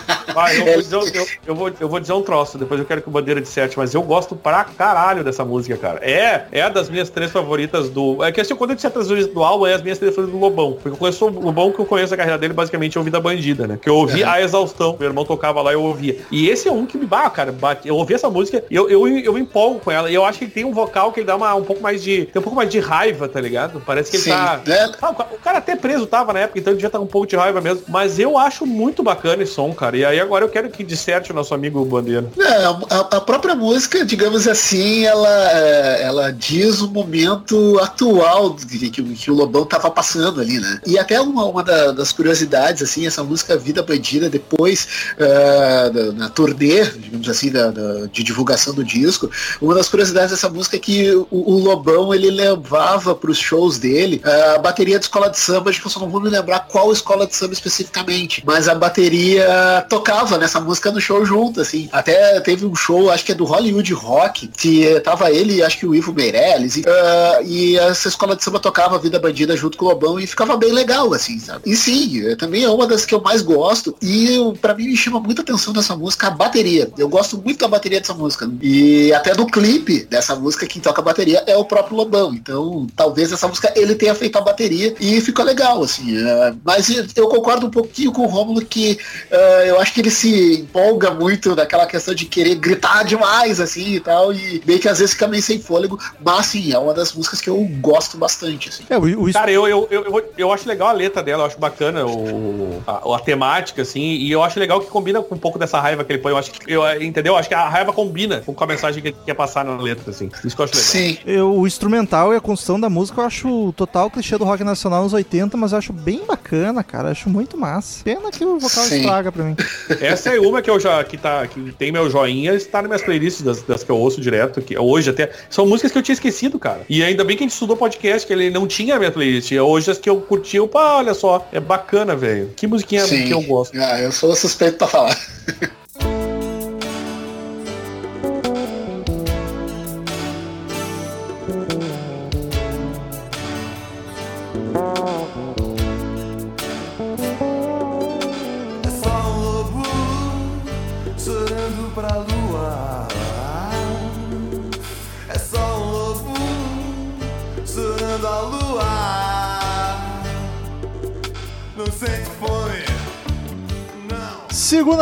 Ah, 0.35 0.53
eu, 0.53 0.65
vou 0.65 0.77
dizer, 0.77 0.95
um- 0.97 1.07
eu, 1.07 1.27
eu 1.47 1.55
vou, 1.55 1.71
eu 1.79 1.89
vou 1.89 1.99
dizer 1.99 2.13
um 2.13 2.21
troço, 2.21 2.57
depois 2.57 2.79
eu 2.79 2.85
quero 2.85 3.01
que 3.01 3.07
o 3.07 3.11
Bandeira 3.11 3.41
disserte, 3.41 3.77
mas 3.77 3.93
eu 3.93 4.01
gosto 4.01 4.35
pra 4.35 4.63
caralho 4.63 5.23
dessa 5.23 5.43
música, 5.45 5.77
cara. 5.77 5.99
É, 6.03 6.45
é 6.51 6.69
das 6.69 6.89
minhas 6.89 7.09
três 7.09 7.31
favoritas 7.31 7.89
do. 7.89 8.23
É 8.23 8.31
que 8.31 8.41
assim, 8.41 8.55
quando 8.55 8.71
eu 8.71 8.75
disser 8.75 8.89
as 8.89 8.93
favoritas 8.93 9.33
do 9.33 9.43
álbum, 9.43 9.67
é 9.67 9.73
as 9.73 9.81
minhas 9.81 9.97
três 9.99 10.13
favoritas 10.15 10.39
do 10.39 10.45
Lobão. 10.45 10.73
Porque 10.73 10.89
eu 10.89 10.97
conheço 10.97 11.25
o 11.25 11.29
Lobão 11.39 11.71
que 11.71 11.79
eu 11.79 11.85
conheço 11.85 12.13
a 12.13 12.17
carreira 12.17 12.37
dele, 12.37 12.53
basicamente, 12.53 12.95
eu 12.95 13.01
ouvi 13.01 13.09
da 13.11 13.19
bandida, 13.19 13.67
né? 13.67 13.77
Que 13.81 13.89
eu 13.89 13.95
ouvi 13.95 14.23
a 14.23 14.41
exaustão. 14.41 14.95
Meu 14.99 15.07
irmão 15.09 15.25
tocava 15.25 15.61
lá 15.61 15.71
e 15.71 15.75
eu 15.75 15.83
ouvia. 15.83 16.17
E 16.31 16.49
esse 16.49 16.67
é 16.67 16.71
um 16.71 16.85
que 16.85 16.97
me 16.97 17.05
bah, 17.05 17.29
cara, 17.29 17.51
bate. 17.51 17.87
Eu 17.87 17.95
ouvi 17.95 18.13
essa 18.13 18.29
música 18.29 18.63
e 18.69 18.75
eu, 18.75 18.89
eu, 18.89 19.07
eu 19.07 19.33
me 19.33 19.41
empolgo 19.41 19.79
com 19.79 19.91
ela. 19.91 20.09
E 20.09 20.15
eu 20.15 20.23
acho 20.25 20.39
que 20.39 20.45
ele 20.45 20.51
tem 20.51 20.65
um 20.65 20.71
vocal 20.73 21.11
que 21.11 21.19
ele 21.19 21.27
dá 21.27 21.35
uma, 21.35 21.53
um 21.55 21.63
pouco 21.63 21.81
mais 21.81 22.01
de. 22.03 22.25
Tem 22.25 22.39
um 22.39 22.43
pouco 22.43 22.55
mais 22.55 22.69
de 22.69 22.79
raiva, 22.79 23.27
tá 23.27 23.39
ligado? 23.41 23.81
Parece 23.85 24.09
que 24.11 24.17
ele 24.17 24.23
Sim. 24.23 24.29
tá. 24.31 24.61
É, 24.67 24.83
Ah, 25.01 25.09
o 25.09 25.15
ca- 25.15 25.27
o 25.31 25.37
cara 25.39 25.57
até 25.57 25.75
preso 25.75 26.05
tava 26.05 26.33
na 26.33 26.39
época, 26.41 26.59
então 26.59 26.71
ele 26.71 26.77
devia 26.77 26.87
estar 26.87 26.99
com 26.99 27.05
um 27.05 27.07
pouco 27.07 27.27
de 27.27 27.35
raiva 27.35 27.59
mesmo. 27.61 27.83
Mas 27.87 28.19
eu 28.19 28.37
acho 28.37 28.65
muito 28.65 29.01
bacana 29.03 29.43
esse 29.43 29.53
som, 29.53 29.73
cara. 29.73 29.97
E 29.97 30.05
aí 30.05 30.17
agora 30.21 30.45
eu 30.45 30.49
quero 30.49 30.69
que 30.69 30.83
disserte 30.83 31.31
o 31.31 31.35
nosso 31.35 31.53
amigo 31.53 31.83
Bandeira. 31.85 32.25
É, 32.39 32.65
a, 32.95 32.99
a 32.99 33.21
própria 33.21 33.55
música, 33.55 34.05
digamos 34.05 34.47
assim, 34.47 35.05
ela, 35.05 35.51
é, 35.51 36.03
ela 36.03 36.31
diz 36.31 36.81
o 36.81 36.89
momento 36.89 37.79
atual 37.81 38.53
que, 38.55 38.89
que, 38.89 39.03
que 39.03 39.31
o 39.31 39.33
Lobão 39.35 39.65
tava 39.65 39.89
passando 39.91 40.39
ali, 40.41 40.59
né? 40.59 40.79
E 40.85 40.97
até 40.97 41.19
uma, 41.19 41.45
uma 41.45 41.63
da- 41.63 41.91
das 41.91 42.11
curiosidades, 42.11 42.81
assim, 42.83 43.05
essa 43.07 43.23
música 43.23 43.57
Vida 43.57 43.81
Bandida, 43.83 44.29
depois 44.29 44.87
é, 45.17 45.89
da- 45.89 46.11
na 46.13 46.29
turnê, 46.29 46.83
digamos 46.85 47.27
assim, 47.29 47.51
da, 47.51 47.71
da- 47.71 48.05
de 48.07 48.23
divulgação 48.23 48.73
do 48.73 48.83
disco, 48.83 49.29
uma 49.61 49.73
das 49.75 49.87
curiosidades 49.89 50.31
dessa 50.31 50.49
música 50.49 50.75
é 50.77 50.79
que 50.79 51.11
o, 51.13 51.27
o 51.31 51.59
Lobão, 51.59 52.13
ele 52.13 52.29
levava 52.29 53.15
para 53.15 53.31
os 53.31 53.37
shows 53.37 53.77
dele 53.79 54.21
é, 54.23 54.55
a 54.55 54.57
bateria 54.57 54.97
de 54.99 55.05
escola 55.05 55.29
de 55.29 55.39
samba, 55.39 55.69
acho 55.69 55.79
que 55.81 55.87
eu 55.87 55.91
só 55.91 55.99
não 55.99 56.09
vou 56.09 56.21
me 56.21 56.29
lembrar 56.29 56.67
qual 56.67 56.91
escola 56.91 57.25
de 57.27 57.35
samba 57.35 57.53
especificamente, 57.53 58.43
mas 58.45 58.67
a 58.67 58.75
bateria 58.75 59.85
tocava 59.89 60.10
nessa 60.37 60.59
música 60.59 60.91
no 60.91 60.99
show 60.99 61.25
junto, 61.25 61.61
assim. 61.61 61.89
Até 61.91 62.39
teve 62.41 62.65
um 62.65 62.75
show, 62.75 63.09
acho 63.09 63.25
que 63.25 63.31
é 63.31 63.35
do 63.35 63.45
Hollywood 63.45 63.93
Rock, 63.93 64.47
que 64.47 64.99
tava 65.01 65.31
ele 65.31 65.63
acho 65.63 65.77
que 65.77 65.85
o 65.85 65.95
Ivo 65.95 66.13
Meirelles, 66.13 66.77
e, 66.77 66.83
ah, 66.87 67.39
e 67.43 67.77
essa 67.77 68.07
escola 68.07 68.35
de 68.35 68.43
samba 68.43 68.59
tocava 68.59 68.99
Vida 68.99 69.19
Bandida 69.19 69.55
junto 69.55 69.77
com 69.77 69.85
o 69.85 69.89
Lobão 69.89 70.19
e 70.19 70.27
ficava 70.27 70.57
bem 70.57 70.71
legal, 70.71 71.13
assim, 71.13 71.39
sabe? 71.39 71.61
E 71.65 71.75
sim, 71.75 72.25
é, 72.25 72.35
também 72.35 72.63
é 72.63 72.69
uma 72.69 72.87
das 72.87 73.05
que 73.05 73.13
eu 73.13 73.21
mais 73.21 73.41
gosto, 73.41 73.95
e 74.01 74.37
pra 74.61 74.73
mim 74.73 74.87
me 74.87 74.97
chama 74.97 75.19
muita 75.19 75.41
atenção 75.41 75.73
dessa 75.73 75.95
música 75.95 76.27
a 76.27 76.31
bateria. 76.31 76.89
Eu 76.97 77.09
gosto 77.09 77.37
muito 77.37 77.59
da 77.59 77.67
bateria 77.67 77.99
dessa 77.99 78.13
música. 78.13 78.49
E 78.61 79.13
até 79.13 79.33
do 79.33 79.45
clipe 79.45 80.05
dessa 80.05 80.35
música, 80.35 80.67
quem 80.67 80.81
toca 80.81 81.01
a 81.01 81.03
bateria 81.03 81.43
é 81.47 81.55
o 81.55 81.65
próprio 81.65 81.97
Lobão. 81.97 82.33
Então, 82.33 82.87
talvez 82.95 83.31
essa 83.31 83.47
música 83.47 83.71
ele 83.75 83.95
tenha 83.95 84.15
feito 84.15 84.37
a 84.37 84.41
bateria 84.41 84.95
e 84.99 85.19
ficou 85.21 85.45
legal, 85.45 85.83
assim. 85.83 86.17
é, 86.17 86.53
mas 86.63 86.89
eu 87.15 87.27
concordo 87.27 87.67
um 87.67 87.69
pouquinho 87.69 88.11
com 88.11 88.23
o 88.23 88.27
Romulo 88.27 88.61
que 88.61 88.97
é, 89.29 89.69
eu 89.69 89.79
acho 89.79 89.93
que 89.93 90.00
que 90.01 90.07
ele 90.07 90.15
se 90.15 90.61
empolga 90.61 91.11
muito 91.11 91.55
naquela 91.55 91.85
questão 91.85 92.13
de 92.13 92.25
querer 92.25 92.55
gritar 92.55 93.03
demais, 93.03 93.59
assim, 93.59 93.95
e 93.95 93.99
tal, 93.99 94.33
e 94.33 94.61
meio 94.65 94.79
que 94.79 94.87
às 94.87 94.99
vezes 94.99 95.13
fica 95.13 95.27
meio 95.27 95.43
sem 95.43 95.59
fôlego, 95.59 95.99
mas, 96.23 96.47
sim, 96.47 96.71
é 96.73 96.77
uma 96.77 96.93
das 96.93 97.13
músicas 97.13 97.39
que 97.41 97.49
eu 97.49 97.57
gosto 97.79 98.17
bastante, 98.17 98.69
assim. 98.69 98.83
É, 98.89 98.97
o, 98.97 99.23
o, 99.29 99.33
Cara, 99.33 99.51
eu, 99.51 99.67
eu, 99.67 99.87
eu, 99.91 100.03
eu, 100.05 100.33
eu 100.37 100.53
acho 100.53 100.67
legal 100.67 100.87
a 100.89 100.91
letra 100.91 101.21
dela, 101.23 101.43
eu 101.43 101.47
acho 101.47 101.59
bacana 101.59 102.05
o, 102.05 102.81
a, 102.85 103.15
a 103.15 103.19
temática, 103.19 103.81
assim, 103.81 104.01
e 104.01 104.31
eu 104.31 104.43
acho 104.43 104.59
legal 104.59 104.79
que 104.79 104.87
combina 104.87 105.21
com 105.21 105.35
um 105.35 105.37
pouco 105.37 105.57
dessa 105.59 105.79
raiva 105.79 106.03
que 106.03 106.11
ele 106.11 106.19
põe. 106.19 106.31
Eu 106.31 106.37
acho 106.37 106.51
que, 106.51 106.71
eu, 106.71 107.01
entendeu? 107.01 107.33
Eu 107.33 107.37
acho 107.37 107.47
que 107.49 107.55
a 107.55 107.67
raiva 107.67 107.93
combina 107.93 108.41
com 108.41 108.63
a 108.63 108.67
mensagem 108.67 109.01
que 109.01 109.09
ele 109.09 109.17
quer 109.25 109.33
passar 109.33 109.63
na 109.65 109.77
letra, 109.77 110.11
assim. 110.11 110.29
Isso 110.43 110.55
que 110.55 110.61
eu 110.61 110.65
acho 110.65 110.75
legal. 110.75 110.89
Sim. 110.91 111.17
eu- 111.25 111.51
o 111.55 111.67
instrumental 111.67 112.33
e 112.33 112.37
a 112.37 112.41
construção 112.41 112.79
da 112.79 112.89
música 112.89 113.21
eu 113.21 113.25
acho 113.25 113.73
total 113.73 114.09
clichê 114.09 114.37
do 114.37 114.45
rock 114.45 114.63
nacional 114.63 115.03
nos 115.03 115.13
80, 115.13 115.55
mas 115.57 115.71
eu 115.71 115.77
acho 115.77 115.93
bem 115.93 116.25
bacana, 116.25 116.83
cara. 116.83 117.09
Eu 117.09 117.11
acho 117.11 117.29
muito 117.29 117.57
massa. 117.57 118.03
Pena 118.03 118.31
que 118.31 118.43
o 118.45 118.59
vocal 118.59 118.83
Sim. 118.85 118.97
estraga 118.97 119.31
pra 119.31 119.43
mim. 119.43 119.55
Essa 119.99 120.35
é 120.35 120.39
uma 120.39 120.61
que 120.61 120.69
eu 120.69 120.79
já, 120.79 121.03
que 121.03 121.17
tá, 121.17 121.45
que 121.47 121.71
tem 121.73 121.91
meu 121.91 122.09
joinha, 122.09 122.53
está 122.53 122.81
nas 122.81 122.89
minhas 122.89 123.01
playlists 123.01 123.41
das, 123.41 123.61
das 123.63 123.83
que 123.83 123.89
eu 123.89 123.97
ouço 123.97 124.21
direto, 124.21 124.61
que 124.61 124.77
hoje 124.77 125.09
até, 125.09 125.31
são 125.49 125.65
músicas 125.65 125.91
que 125.91 125.97
eu 125.97 126.03
tinha 126.03 126.13
esquecido, 126.13 126.57
cara. 126.59 126.81
E 126.89 127.03
ainda 127.03 127.23
bem 127.23 127.35
que 127.35 127.43
a 127.43 127.45
gente 127.45 127.53
estudou 127.53 127.75
podcast, 127.75 128.25
que 128.25 128.33
ele 128.33 128.49
não 128.49 128.67
tinha 128.67 128.95
a 128.95 128.99
minha 128.99 129.11
playlist. 129.11 129.51
Hoje 129.51 129.91
as 129.91 129.97
que 129.97 130.09
eu 130.09 130.21
curti, 130.21 130.57
pá, 130.67 130.97
olha 130.97 131.13
só, 131.13 131.47
é 131.51 131.59
bacana, 131.59 132.15
velho. 132.15 132.51
Que 132.55 132.67
musiquinha 132.67 133.05
Sim. 133.05 133.25
que 133.25 133.31
eu 133.31 133.41
gosto. 133.41 133.77
Ah, 133.77 133.99
eu 133.99 134.11
sou 134.11 134.35
suspeito 134.35 134.77
pra 134.77 134.87
falar. 134.87 135.17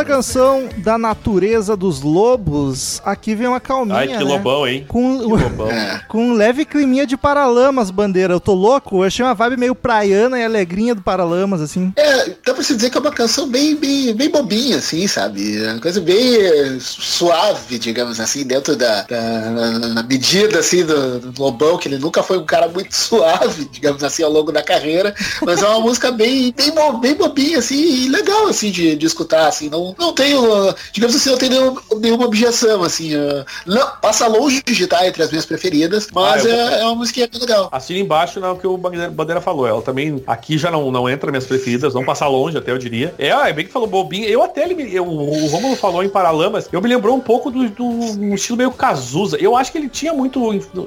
canção 0.10 0.68
da 0.78 0.98
natureza 0.98 1.78
dos 1.78 2.02
lobos. 2.02 3.00
Aqui 3.06 3.36
vem 3.36 3.48
uma 3.48 3.60
calminha, 3.60 3.98
Ai, 3.98 4.08
que 4.08 4.14
né? 4.14 4.24
lobão, 4.24 4.68
hein? 4.68 4.84
Com, 4.88 5.20
Que 5.20 5.26
lobão. 5.44 5.70
É. 5.70 6.02
com 6.08 6.30
um 6.30 6.34
leve 6.34 6.66
climinha 6.66 7.06
de 7.06 7.16
Paralamas, 7.16 7.92
bandeira. 7.92 8.34
Eu 8.34 8.40
tô 8.40 8.56
louco? 8.56 8.98
Eu 8.98 9.04
achei 9.04 9.24
uma 9.24 9.36
vibe 9.36 9.58
meio 9.58 9.76
praiana 9.76 10.40
e 10.40 10.44
alegrinha 10.44 10.96
do 10.96 11.02
Paralamas, 11.04 11.62
assim. 11.62 11.94
É, 11.96 12.32
dá 12.44 12.56
pra 12.56 12.64
se 12.64 12.76
dizer 12.76 12.90
que 12.90 12.98
é 12.98 13.02
uma 13.02 13.12
canção 13.12 13.48
bem, 13.48 13.76
bem, 13.76 14.16
bem 14.16 14.30
bobinha, 14.32 14.78
assim, 14.78 15.08
sabe? 15.08 15.64
É 15.64 15.74
Uma 15.74 15.80
coisa 15.80 16.02
bem 16.02 16.36
eh, 16.38 16.78
suave, 16.80 17.78
digamos 17.78 18.20
assim, 18.20 18.44
dentro 18.44 18.76
da, 18.76 19.04
da 19.04 19.22
na, 19.52 19.80
na 19.90 20.04
medida, 20.04 20.60
assim, 20.60 20.84
do, 20.86 21.20
do 21.20 21.42
Lobão, 21.42 21.78
que 21.78 21.88
ele 21.88 22.00
nunca 22.00 22.24
foi 22.24 22.40
um 22.40 22.46
cara 22.46 22.68
muito 22.68 22.94
suave, 22.98 23.66
digamos 23.72 24.04
assim, 24.04 24.24
ao 24.24 24.32
longo 24.32 24.52
da 24.52 24.64
carreira, 24.64 25.14
mas 25.46 25.62
é 25.62 25.68
uma 25.68 25.82
música 25.86 26.12
bem, 26.12 26.52
bem, 26.58 26.74
bem 27.00 27.14
bobinha, 27.14 27.60
assim, 27.60 28.06
e 28.06 28.10
legal, 28.10 28.48
assim, 28.48 28.72
de, 28.72 28.96
de 28.96 29.06
escutar, 29.06 29.48
assim, 29.48 29.70
não, 29.70 29.96
não 30.00 30.14
tenho, 30.14 30.74
digamos 30.92 31.16
assim, 31.16 31.30
não 31.30 31.38
tenho 31.38 31.52
nenhum- 31.52 32.00
nenhuma 32.00 32.26
objeção, 32.26 32.84
assim, 32.84 33.16
uh, 33.16 33.46
não, 33.66 33.88
passa 34.02 34.28
longe 34.28 34.62
de 34.66 34.84
estar 34.84 35.06
entre 35.08 35.22
as 35.24 35.30
minhas 35.30 35.46
preferidas, 35.46 36.08
mas 36.14 36.46
Ah, 36.46 36.50
é, 36.50 36.82
é 36.82 36.84
uma 36.86 36.96
musiquinha 36.96 37.28
bem 37.32 37.40
legal. 37.42 37.70
Assina 37.72 38.00
embaixo 38.00 38.40
no 38.40 38.56
que 38.56 38.66
o 38.68 38.78
Bandeira 38.78 39.10
Bandeira 39.10 39.42
falou. 39.42 39.68
Ela 39.68 39.82
também 39.82 40.24
aqui 40.26 40.58
já 40.58 40.72
não, 40.72 40.92
não 40.92 41.10
entra 41.10 41.30
minhas 41.32 41.46
preferidas, 41.46 41.94
não 41.94 42.04
passar 42.04 42.28
longe 42.28 42.58
até, 42.58 42.72
eu 42.72 42.78
diria. 42.78 43.14
É, 43.18 43.32
ah, 43.32 43.50
é 43.50 43.54
bem 43.54 43.66
que 43.66 43.72
falou 43.72 43.88
bobinho. 43.88 44.26
Eu 44.26 44.42
até, 44.44 44.64
ele 44.70 44.96
eu, 44.96 45.06
o 45.06 45.48
Romulo 45.48 45.76
falou 45.76 46.04
em 46.04 46.10
Paralamas, 46.10 46.70
eu 46.72 46.82
me 46.82 46.88
lembrou 46.88 47.16
um 47.16 47.20
pouco 47.20 47.52
do, 47.52 47.68
do 47.70 47.84
um 47.86 48.34
estilo 48.34 48.58
meio 48.58 48.72
Cazuza. 48.72 49.38
Eu 49.38 49.56
acho 49.56 49.72
que 49.72 49.78
ele 49.78 49.90
tinha 49.90 50.14
muito, 50.14 50.40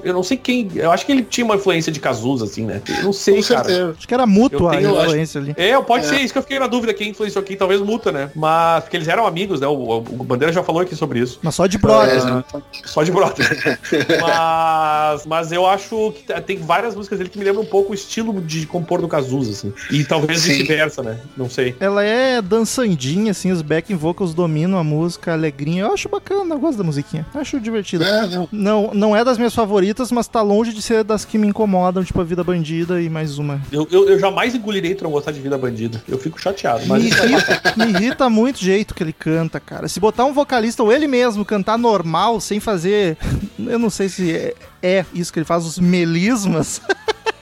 eu 0.02 0.14
não 0.14 0.22
sei 0.22 0.36
quem, 0.36 0.70
eu 0.74 0.90
acho 0.90 1.04
que 1.04 1.12
ele 1.12 1.22
tinha 1.22 1.44
uma 1.44 1.56
influência 1.56 1.92
de 1.92 2.00
Cazuza, 2.00 2.44
assim, 2.44 2.64
né? 2.64 2.80
Eu 2.88 3.04
não 3.04 3.12
sei, 3.12 3.42
Com 3.42 3.48
cara. 3.48 3.64
certeza. 3.64 3.94
Acho 3.98 4.08
que 4.08 4.14
era 4.14 4.26
mútua 4.26 4.70
tenho, 4.70 4.98
a 4.98 5.04
influência 5.04 5.40
ali. 5.40 5.54
É, 5.56 5.78
pode 5.82 6.06
É. 6.06 6.08
ser 6.08 6.20
isso 6.20 6.32
que 6.32 6.38
eu 6.38 6.42
fiquei 6.42 6.58
na 6.58 6.66
dúvida, 6.66 6.94
quem 6.94 7.10
influenciou 7.10 7.44
quem, 7.44 7.56
talvez 7.56 7.80
Muta, 7.80 8.10
né? 8.12 8.30
Mas, 8.34 8.84
porque 8.84 9.01
eles 9.03 9.09
eram 9.12 9.26
amigos, 9.26 9.61
né? 9.61 9.66
O, 9.66 9.98
o- 9.98 10.24
Bandeira 10.24 10.53
já 10.53 10.62
falou 10.62 10.80
aqui 10.82 10.94
sobre 10.96 11.18
isso. 11.18 11.38
Mas 11.42 11.55
só 11.55 11.66
de 11.66 11.76
brothers, 11.78 12.24
É, 12.24 12.30
né? 12.30 12.44
Só 12.84 13.03
de 13.03 13.11
brother. 13.11 13.78
mas, 14.20 15.26
mas 15.26 15.53
eu 15.53 15.66
acho 15.66 16.12
que 16.12 16.40
tem 16.42 16.57
várias 16.59 16.94
músicas 16.94 17.18
dele 17.18 17.30
que 17.30 17.38
me 17.38 17.44
lembram 17.44 17.62
um 17.62 17.66
pouco 17.66 17.92
o 17.92 17.94
estilo 17.94 18.40
de 18.40 18.66
compor 18.66 19.00
do 19.00 19.09
Cazuza, 19.09 19.50
assim. 19.50 19.72
E 19.90 20.05
talvez 20.05 20.44
vice-versa, 20.44 21.03
né? 21.03 21.18
Não 21.36 21.50
sei. 21.50 21.74
Ela 21.80 22.05
é 22.05 22.40
dançandinha, 22.40 23.32
assim, 23.32 23.50
os 23.50 23.62
backing 23.62 23.96
vocals 23.96 24.32
dominam 24.34 24.78
a 24.78 24.84
música, 24.84 25.32
alegrinha. 25.32 25.82
Eu 25.84 25.92
acho 25.92 26.09
bacana, 26.09 26.55
eu 26.55 26.59
gosto 26.59 26.78
da 26.78 26.84
musiquinha. 26.84 27.26
Acho 27.34 27.61
divertida. 27.61 28.05
É, 28.05 28.26
não. 28.26 28.48
Não, 28.53 28.90
não 28.94 29.16
é 29.16 29.24
das 29.24 29.36
minhas 29.38 29.55
favoritas, 29.55 30.11
mas 30.12 30.28
tá 30.28 30.40
longe 30.40 30.72
de 30.72 30.80
ser 30.80 31.05
das 31.05 31.24
que 31.24 31.36
me 31.36 31.46
incomodam, 31.46 32.05
tipo 32.05 32.20
a 32.20 32.24
Vida 32.24 32.42
Bandida 32.44 33.00
e 33.00 33.09
mais 33.11 33.38
uma. 33.38 33.61
Eu, 33.70 33.86
eu, 33.90 34.09
eu 34.09 34.18
jamais 34.18 34.55
engolirei 34.55 34.96
não 35.03 35.11
gostar 35.11 35.32
de 35.32 35.40
Vida 35.40 35.59
Bandida. 35.59 36.03
Eu 36.09 36.18
fico 36.18 36.40
chateado. 36.40 36.84
Mas 36.86 37.03
Me 37.03 37.09
irrita, 37.11 37.62
me 37.76 37.84
irrita 37.86 38.30
muito 38.30 38.57
o 38.57 38.91
jeito 38.93 38.95
que 38.95 39.03
ele 39.03 39.12
canta, 39.12 39.59
cara. 39.59 39.88
Se 39.88 39.99
botar 39.99 40.24
um 40.24 40.32
vocalista 40.32 40.82
ou 40.82 40.93
ele 40.93 41.09
mesmo 41.09 41.45
cantar 41.45 41.78
normal, 41.78 42.40
sem 42.40 42.61
fazer. 42.61 43.16
Eu 43.59 43.78
não 43.78 43.90
sei 43.90 44.09
se 44.09 44.30
é, 44.32 44.55
é 44.82 45.07
isso 45.12 45.32
que 45.32 45.38
ele 45.38 45.47
faz, 45.47 45.64
os 45.64 45.78
melismas. 45.78 46.80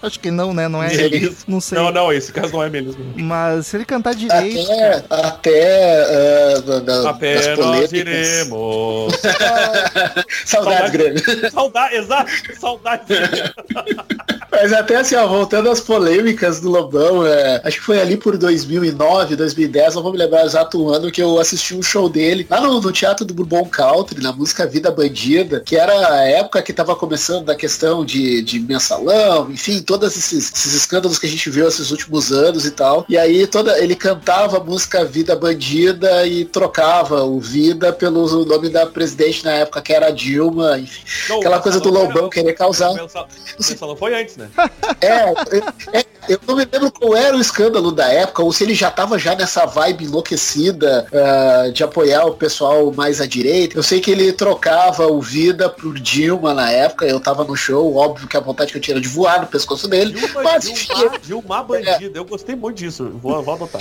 Acho 0.03 0.19
que 0.19 0.31
não, 0.31 0.55
né? 0.55 0.67
Não 0.69 0.83
é. 0.83 0.89
Melisma. 0.95 1.37
Não 1.47 1.61
sei. 1.61 1.77
Não, 1.79 1.91
não, 1.93 2.13
esse 2.13 2.33
caso 2.33 2.53
não 2.53 2.63
é 2.63 2.71
mesmo. 2.71 2.95
Mas 3.17 3.67
se 3.67 3.77
ele 3.77 3.85
cantar 3.85 4.15
direito. 4.15 4.61
Até, 4.71 5.05
até 5.11 6.57
uh, 6.59 6.63
da- 6.63 6.79
da- 6.81 7.11
A 7.11 7.15
pé 7.15 7.35
das 7.35 7.47
nós 7.47 7.57
polêmicas. 7.59 7.93
iremos. 7.93 9.15
Saudades, 9.21 10.25
Saudade. 10.47 10.91
Grêmio. 10.93 11.51
Saudade, 11.51 11.95
exato, 11.97 12.31
saudade. 12.59 13.03
Mas 14.53 14.73
até 14.73 14.97
assim, 14.97 15.15
ó, 15.15 15.27
voltando 15.27 15.71
às 15.71 15.81
polêmicas 15.81 16.61
do 16.61 16.71
Lobão, 16.71 17.25
é, 17.27 17.61
acho 17.65 17.79
que 17.79 17.85
foi 17.85 18.01
ali 18.01 18.17
por 18.17 18.37
2009, 18.37 19.37
2010, 19.37 19.95
não 19.95 20.03
vou 20.03 20.13
me 20.13 20.19
lembrar 20.19 20.43
o 20.43 20.47
exato 20.47 20.89
ano, 20.91 21.11
que 21.11 21.23
eu 21.23 21.39
assisti 21.39 21.75
um 21.75 21.83
show 21.83 22.09
dele 22.09 22.47
lá 22.51 22.61
no, 22.61 22.81
no 22.81 22.93
Teatro 22.93 23.25
do 23.25 23.33
Bourbon 23.33 23.65
Country, 23.67 24.21
na 24.21 24.33
música 24.33 24.67
Vida 24.67 24.91
Bandida, 24.91 25.61
que 25.61 25.77
era 25.77 25.93
a 26.15 26.25
época 26.29 26.63
que 26.63 26.73
tava 26.73 26.97
começando 26.97 27.45
da 27.45 27.55
questão 27.55 28.05
de, 28.05 28.43
de 28.43 28.59
mensalão, 28.59 29.51
enfim, 29.51 29.83
todos 29.91 30.17
esses, 30.17 30.53
esses 30.55 30.73
escândalos 30.75 31.19
que 31.19 31.27
a 31.27 31.29
gente 31.29 31.51
viu 31.51 31.67
esses 31.67 31.91
últimos 31.91 32.31
anos 32.31 32.65
e 32.65 32.71
tal. 32.71 33.05
E 33.09 33.19
aí 33.19 33.45
toda, 33.45 33.77
ele 33.83 33.97
cantava 33.97 34.59
a 34.59 34.61
música 34.63 35.05
Vida 35.05 35.35
Bandida 35.35 36.25
e 36.29 36.45
trocava 36.45 37.25
o 37.25 37.41
Vida 37.41 37.93
pelo 37.93 38.45
nome 38.45 38.69
da 38.69 38.87
presidente 38.87 39.45
na 39.45 39.51
época, 39.53 39.83
que 39.83 39.93
era 39.93 40.07
a 40.07 40.11
Dilma, 40.13 40.79
enfim. 40.79 41.03
Não, 41.29 41.39
Aquela 41.39 41.59
coisa 41.59 41.81
do 41.81 41.91
Lobão 41.91 42.31
querer 42.31 42.53
causar. 42.53 42.91
O 42.91 42.95
Mensal- 42.95 43.29
o 43.59 43.69
Mensalão 43.69 43.97
foi 43.97 44.15
antes, 44.15 44.37
né? 44.37 44.49
É, 45.01 45.99
é, 45.99 46.05
eu 46.29 46.39
não 46.47 46.57
me 46.57 46.69
lembro 46.71 46.91
qual 46.91 47.17
era 47.17 47.37
o 47.37 47.41
escândalo 47.41 47.93
da 47.93 48.13
época, 48.13 48.43
ou 48.43 48.53
se 48.53 48.65
ele 48.65 48.75
já 48.75 48.91
tava 48.91 49.19
já 49.19 49.35
nessa 49.35 49.67
vibe 49.67 50.05
enlouquecida 50.05 51.07
ah, 51.13 51.71
de 51.73 51.83
apoiar 51.83 52.25
o 52.27 52.35
pessoal 52.35 52.93
mais 52.93 53.21
à 53.21 53.27
direita. 53.27 53.79
Eu 53.79 53.83
sei 53.83 54.01
que 54.01 54.11
ele 54.11 54.33
trocava 54.33 55.07
o 55.07 55.21
Vida 55.21 55.69
por 55.69 55.99
Dilma 55.99 56.55
na 56.55 56.71
época, 56.71 57.07
eu 57.07 57.21
tava 57.21 57.45
no 57.45 57.57
show, 57.57 57.95
óbvio 57.97 58.27
que 58.29 58.37
a 58.37 58.41
vontade 58.41 58.73
que 58.73 58.79
eu 58.79 58.83
tinha 58.83 58.95
era 58.95 59.01
de 59.01 59.09
voar 59.09 59.41
no 59.41 59.47
pescoço 59.47 59.89
dele. 59.89 60.13
Dilma, 60.13 60.43
Mas, 60.43 60.69
enfim, 60.69 60.95
Dilma, 60.95 61.19
Dilma 61.19 61.63
bandida. 61.63 62.19
Eu 62.19 62.25
gostei 62.25 62.57
muito 62.57 62.77
disso. 62.77 63.11
Vou, 63.23 63.43
vou 63.43 63.55
adotar. 63.55 63.81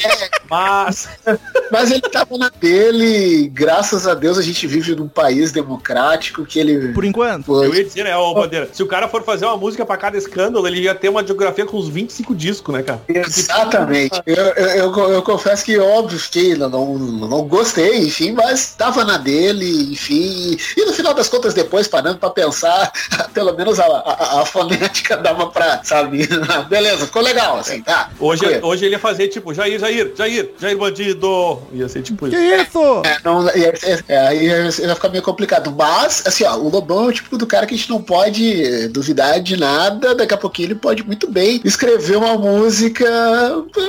Mas. 0.49 1.09
mas 1.71 1.91
ele 1.91 2.01
tava 2.01 2.37
na 2.37 2.49
dele, 2.49 3.47
graças 3.49 4.07
a 4.07 4.13
Deus 4.13 4.37
a 4.37 4.41
gente 4.41 4.65
vive 4.67 4.95
num 4.95 5.07
país 5.07 5.51
democrático 5.51 6.45
que 6.45 6.59
ele. 6.59 6.93
Por 6.93 7.05
enquanto. 7.05 7.45
Foi- 7.45 7.67
Eu 7.67 7.75
ia 7.75 7.83
dizer, 7.83 8.03
né, 8.03 8.15
ô 8.15 8.33
Bandeira, 8.33 8.69
se 8.71 8.81
o 8.83 8.87
cara 8.87 9.07
for 9.07 9.23
fazer 9.23 9.45
uma 9.45 9.57
música 9.57 9.85
pra 9.85 9.97
cada 9.97 10.17
escândalo, 10.17 10.67
ele 10.67 10.81
ia 10.81 10.95
ter 10.95 11.09
uma 11.09 11.25
geografia 11.25 11.65
com 11.65 11.77
uns 11.77 11.87
25 11.87 12.28
discos, 12.35 12.73
né, 12.73 12.83
cara? 12.83 13.01
Exatamente. 13.07 14.21
Eu, 14.25 14.35
eu, 14.35 14.67
eu- 14.95 15.09
eu 15.13 15.21
confesso 15.21 15.63
que, 15.65 15.77
óbvio, 15.77 16.19
que 16.31 16.55
não, 16.55 16.69
não, 16.69 16.97
não 17.27 17.41
gostei, 17.47 17.99
enfim, 17.99 18.31
mas 18.31 18.73
tava 18.77 19.03
na 19.03 19.17
dele, 19.17 19.91
enfim. 19.93 20.57
E 20.77 20.85
no 20.85 20.93
final 20.93 21.13
das 21.13 21.27
contas, 21.29 21.53
depois, 21.53 21.87
parando 21.87 22.17
pra 22.19 22.29
pensar, 22.29 22.91
pelo 23.33 23.53
menos 23.55 23.79
a, 23.79 23.85
a, 23.85 24.41
a 24.41 24.45
fonética 24.45 25.17
dava 25.17 25.47
pra, 25.47 25.81
sabe? 25.83 26.27
Beleza, 26.69 27.05
ficou 27.05 27.21
legal, 27.21 27.57
assim, 27.57 27.81
tá? 27.81 28.09
Hoje, 28.19 28.45
hoje 28.61 28.85
ele 28.85 28.95
ia 28.95 28.99
fazer 28.99 29.27
tipo, 29.29 29.53
Jair, 29.53 29.79
Jair, 29.79 30.13
Jair, 30.15 30.51
Jair 30.59 30.77
bandido. 30.77 31.59
Ia 31.73 31.87
ser 31.89 32.01
tipo 32.01 32.27
Que 32.29 32.35
isso. 32.35 32.61
isso? 32.69 33.01
É, 33.05 33.17
não, 33.23 33.47
é, 33.49 33.73
é, 33.83 33.99
é, 34.07 34.17
aí 34.27 34.49
vai 34.49 34.95
ficar 34.95 35.09
meio 35.09 35.23
complicado. 35.23 35.73
Mas, 35.75 36.23
assim, 36.25 36.43
ó, 36.43 36.55
o 36.57 36.69
Lobão 36.69 37.05
é 37.05 37.07
o 37.07 37.13
tipo 37.13 37.37
do 37.37 37.47
cara 37.47 37.65
que 37.65 37.73
a 37.73 37.77
gente 37.77 37.89
não 37.89 38.01
pode 38.01 38.87
duvidar 38.89 39.39
de 39.41 39.57
nada. 39.57 40.13
Daqui 40.15 40.33
a 40.33 40.37
pouquinho 40.37 40.67
ele 40.67 40.75
pode 40.75 41.03
muito 41.03 41.29
bem 41.29 41.61
escrever 41.63 42.17
uma 42.19 42.37
música 42.37 43.05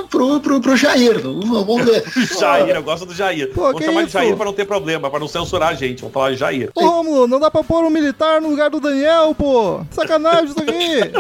pro, 0.09 0.41
pro, 0.41 0.61
pro 0.61 0.77
Jair. 0.77 1.21
Vamos 1.21 1.49
vamos 1.49 1.85
ver. 1.85 2.05
Jair, 2.39 2.75
eu 2.75 2.83
gosto 2.83 3.07
do 3.07 3.15
Jair. 3.15 3.53
Pô, 3.53 3.63
Vamos 3.63 3.85
chamar 3.85 4.01
de 4.03 4.09
isso? 4.09 4.19
Jair 4.19 4.37
pra 4.37 4.45
não 4.47 4.53
ter 4.53 4.65
problema, 4.65 5.11
pra 5.11 5.21
não 5.21 5.29
censurar 5.29 5.71
a 5.71 5.75
gente. 5.75 6.01
Vamos 6.01 6.15
falar 6.15 6.31
de 6.31 6.37
Jair. 6.37 6.71
Ô 6.75 6.87
Romulo, 6.87 7.27
não 7.27 7.39
dá 7.41 7.51
pra 7.51 7.63
pôr 7.63 7.85
um 7.85 7.91
militar 7.91 8.41
no 8.41 8.51
lugar 8.51 8.71
do 8.71 8.81
Daniel, 8.81 9.35
pô. 9.37 9.81
Sacanagem 9.91 10.47
isso 10.47 10.61
aqui. 10.61 11.11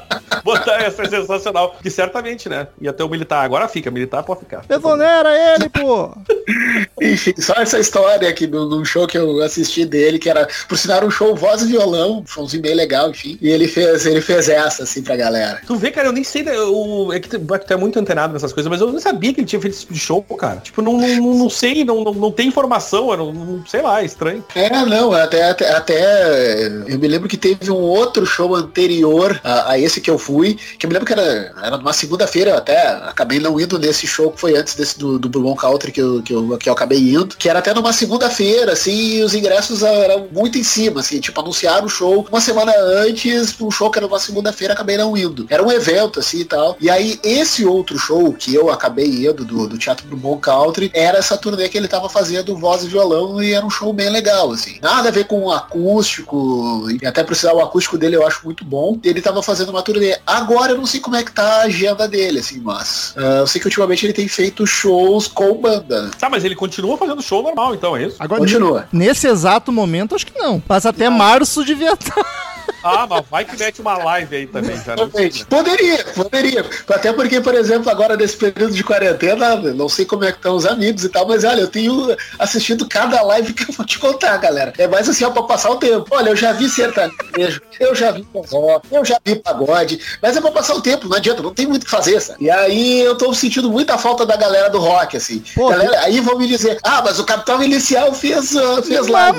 Bota 0.46 0.80
ia 0.80 0.90
ser 0.92 1.08
sensacional. 1.10 1.74
Que 1.82 1.90
certamente, 1.90 2.48
né? 2.48 2.68
Ia 2.80 2.92
ter 2.92 3.02
o 3.02 3.08
militar. 3.08 3.44
Agora 3.44 3.66
fica, 3.68 3.90
militar 3.90 4.22
pode 4.22 4.40
ficar. 4.40 4.64
Exonera 4.70 5.30
ele, 5.54 5.68
pô! 5.68 6.10
Enfim, 7.02 7.34
só 7.38 7.54
essa 7.54 7.78
história 7.78 8.28
aqui 8.28 8.46
do, 8.46 8.66
num 8.68 8.84
show 8.84 9.06
que 9.06 9.18
eu 9.18 9.42
assisti 9.42 9.84
dele, 9.84 10.18
que 10.18 10.30
era, 10.30 10.48
por 10.68 10.78
sinal, 10.78 11.04
um 11.04 11.10
show 11.10 11.34
voz 11.34 11.62
e 11.62 11.66
violão, 11.66 12.20
um 12.20 12.26
showzinho 12.26 12.62
bem 12.62 12.74
legal, 12.74 13.10
enfim. 13.10 13.36
E 13.42 13.48
ele 13.50 13.66
fez, 13.68 14.06
ele 14.06 14.20
fez 14.20 14.48
essa, 14.48 14.84
assim, 14.84 15.02
pra 15.02 15.16
galera. 15.16 15.60
Tu 15.66 15.74
vê, 15.76 15.90
cara, 15.90 16.08
eu 16.08 16.12
nem 16.12 16.24
sei. 16.24 16.42
da- 16.42 16.52
O, 16.70 17.12
é 17.12 17.18
que 17.20 17.28
tu, 17.28 17.38
tu 17.38 17.72
é 17.72 17.76
muito 17.76 17.98
antenado 17.98 18.32
nessas 18.32 18.52
coisas, 18.52 18.70
mas 18.70 18.80
eu 18.80 18.92
não 18.92 19.00
sabia 19.00 19.34
que 19.34 19.40
ele 19.40 19.46
tinha 19.46 19.60
feito 19.60 19.74
esse 19.74 19.80
tipo 19.82 19.92
de 19.94 19.98
show, 20.00 20.22
cara. 20.22 20.60
Tipo, 20.60 20.80
não, 20.80 20.92
não, 20.94 21.08
não, 21.08 21.34
não 21.34 21.50
sei, 21.50 21.84
não, 21.84 22.02
não, 22.04 22.14
não 22.14 22.30
tem 22.32 22.46
informação, 22.48 23.10
eu 23.10 23.16
não, 23.16 23.32
não- 23.32 23.66
sei 23.66 23.82
lá, 23.82 24.00
é 24.00 24.04
estranho. 24.04 24.44
É, 24.54 24.70
não, 24.70 25.12
até, 25.12 25.50
até, 25.50 25.70
até 25.74 26.66
eu 26.88 26.98
me 26.98 27.08
lembro 27.08 27.28
que 27.28 27.36
teve 27.36 27.70
um 27.70 27.74
outro 27.74 28.24
show 28.24 28.54
anterior 28.54 29.40
a, 29.42 29.72
a 29.72 29.78
esse 29.78 30.00
que 30.00 30.10
eu 30.10 30.18
fui, 30.18 30.35
que 30.44 30.86
eu 30.86 30.88
me 30.88 30.94
lembro 30.94 31.06
que 31.06 31.12
era, 31.12 31.52
era 31.62 31.76
numa 31.76 31.92
segunda-feira, 31.92 32.56
até 32.56 32.86
acabei 32.86 33.38
não 33.38 33.60
indo 33.60 33.78
nesse 33.78 34.06
show 34.06 34.30
que 34.30 34.40
foi 34.40 34.56
antes 34.56 34.74
desse 34.74 34.98
do, 34.98 35.18
do 35.18 35.28
Bourbon 35.28 35.54
Country 35.54 35.92
que 35.92 36.00
eu, 36.00 36.22
que, 36.22 36.32
eu, 36.32 36.58
que 36.58 36.68
eu 36.68 36.72
acabei 36.72 36.98
indo, 36.98 37.36
que 37.36 37.48
era 37.48 37.58
até 37.58 37.74
numa 37.74 37.92
segunda-feira, 37.92 38.72
assim, 38.72 39.16
e 39.16 39.22
os 39.22 39.34
ingressos 39.34 39.82
eram 39.82 40.28
muito 40.32 40.58
em 40.58 40.64
cima, 40.64 41.00
assim, 41.00 41.20
tipo, 41.20 41.40
anunciaram 41.40 41.86
o 41.86 41.88
show 41.88 42.26
uma 42.30 42.40
semana 42.40 42.72
antes, 42.76 43.54
um 43.60 43.70
show 43.70 43.90
que 43.90 43.98
era 43.98 44.06
numa 44.06 44.18
segunda-feira, 44.18 44.74
acabei 44.74 44.96
não 44.96 45.16
indo. 45.16 45.46
Era 45.48 45.62
um 45.62 45.70
evento, 45.70 46.20
assim, 46.20 46.40
e 46.40 46.44
tal. 46.44 46.76
E 46.80 46.90
aí, 46.90 47.18
esse 47.22 47.64
outro 47.64 47.98
show 47.98 48.32
que 48.32 48.54
eu 48.54 48.70
acabei 48.70 49.26
indo, 49.26 49.44
do, 49.44 49.68
do 49.68 49.78
Teatro 49.78 50.06
Bourbon 50.06 50.38
Country, 50.38 50.90
era 50.94 51.18
essa 51.18 51.36
turnê 51.36 51.68
que 51.68 51.76
ele 51.78 51.88
tava 51.88 52.08
fazendo 52.08 52.56
voz 52.56 52.84
e 52.84 52.88
violão, 52.88 53.42
e 53.42 53.52
era 53.52 53.64
um 53.64 53.70
show 53.70 53.92
bem 53.92 54.10
legal, 54.10 54.50
assim. 54.52 54.78
Nada 54.82 55.08
a 55.08 55.12
ver 55.12 55.24
com 55.26 55.44
o 55.44 55.52
acústico, 55.52 56.86
e 56.90 57.06
até 57.06 57.22
precisar 57.22 57.52
o 57.52 57.60
acústico 57.60 57.98
dele 57.98 58.16
eu 58.16 58.26
acho 58.26 58.44
muito 58.44 58.64
bom. 58.64 58.98
Ele 59.02 59.20
tava 59.20 59.42
fazendo 59.42 59.70
uma 59.70 59.82
turnê. 59.82 60.18
Agora 60.26 60.72
eu 60.72 60.78
não 60.78 60.86
sei 60.86 60.98
como 60.98 61.14
é 61.16 61.22
que 61.22 61.30
tá 61.30 61.60
a 61.60 61.62
agenda 61.62 62.08
dele, 62.08 62.40
assim, 62.40 62.60
mas 62.60 63.14
ah, 63.16 63.38
eu 63.40 63.46
sei 63.46 63.60
que 63.60 63.66
ultimamente 63.66 64.04
ele 64.04 64.12
tem 64.12 64.26
feito 64.26 64.66
shows 64.66 65.28
com 65.28 65.54
banda. 65.54 66.10
Tá, 66.18 66.28
mas 66.28 66.44
ele 66.44 66.56
continua 66.56 66.96
fazendo 66.98 67.22
show 67.22 67.42
normal, 67.42 67.74
então, 67.74 67.96
é 67.96 68.06
isso? 68.06 68.16
Agora, 68.18 68.40
Continua. 68.40 68.88
nesse 68.92 69.28
exato 69.28 69.70
momento, 69.70 70.14
acho 70.14 70.26
que 70.26 70.36
não. 70.38 70.62
Mas 70.68 70.84
até 70.84 71.08
março 71.08 71.64
devia 71.64 71.92
estar. 71.92 72.55
Ah, 72.82 73.06
mas 73.08 73.24
vai 73.30 73.44
que 73.44 73.58
mete 73.58 73.80
uma 73.80 73.96
live 73.98 74.36
aí 74.36 74.46
também, 74.46 74.76
já. 74.76 74.94
não 74.94 75.06
né? 75.06 75.30
Poderia, 75.48 76.04
poderia. 76.14 76.64
Até 76.88 77.12
porque, 77.12 77.40
por 77.40 77.54
exemplo, 77.54 77.90
agora 77.90 78.16
nesse 78.16 78.36
período 78.36 78.72
de 78.74 78.84
quarentena, 78.84 79.56
não 79.56 79.88
sei 79.88 80.04
como 80.04 80.24
é 80.24 80.30
que 80.30 80.38
estão 80.38 80.54
os 80.54 80.64
amigos 80.66 81.04
e 81.04 81.08
tal, 81.08 81.26
mas 81.26 81.44
olha, 81.44 81.60
eu 81.60 81.68
tenho 81.68 82.16
assistido 82.38 82.86
cada 82.88 83.20
live 83.22 83.52
que 83.52 83.68
eu 83.68 83.74
vou 83.74 83.84
te 83.84 83.98
contar, 83.98 84.36
galera. 84.36 84.72
É 84.78 84.86
mais 84.86 85.08
assim, 85.08 85.24
ó, 85.24 85.30
pra 85.30 85.42
passar 85.42 85.70
o 85.70 85.76
tempo. 85.76 86.06
Olha, 86.10 86.30
eu 86.30 86.36
já 86.36 86.52
vi 86.52 86.68
sertanejo, 86.68 87.60
eu 87.80 87.94
já 87.94 88.12
vi 88.12 88.26
forró, 88.32 88.80
eu 88.90 89.04
já 89.04 89.18
vi 89.24 89.36
pagode, 89.36 90.00
mas 90.22 90.36
é 90.36 90.40
pra 90.40 90.50
passar 90.50 90.74
o 90.74 90.80
tempo, 90.80 91.08
não 91.08 91.16
adianta, 91.16 91.42
não 91.42 91.52
tem 91.54 91.66
muito 91.66 91.82
o 91.82 91.84
que 91.86 91.90
fazer, 91.90 92.20
sabe? 92.20 92.44
E 92.44 92.50
aí 92.50 93.00
eu 93.00 93.16
tô 93.16 93.32
sentindo 93.34 93.70
muita 93.70 93.98
falta 93.98 94.24
da 94.24 94.36
galera 94.36 94.70
do 94.70 94.78
rock, 94.78 95.16
assim. 95.16 95.42
Pô, 95.54 95.68
galera, 95.70 96.00
aí 96.00 96.20
vão 96.20 96.38
me 96.38 96.46
dizer, 96.46 96.78
ah, 96.82 97.02
mas 97.04 97.18
o 97.18 97.24
Capitão 97.24 97.62
Inicial 97.62 98.12
fez, 98.14 98.56
ah, 98.56 98.82
fez 98.82 99.06
live. 99.06 99.38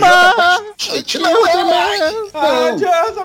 Gente, 0.78 1.18
não 1.18 1.48
é 1.48 1.64
mais. 1.64 2.02
Ah, 2.34 2.72
Não. 2.72 3.17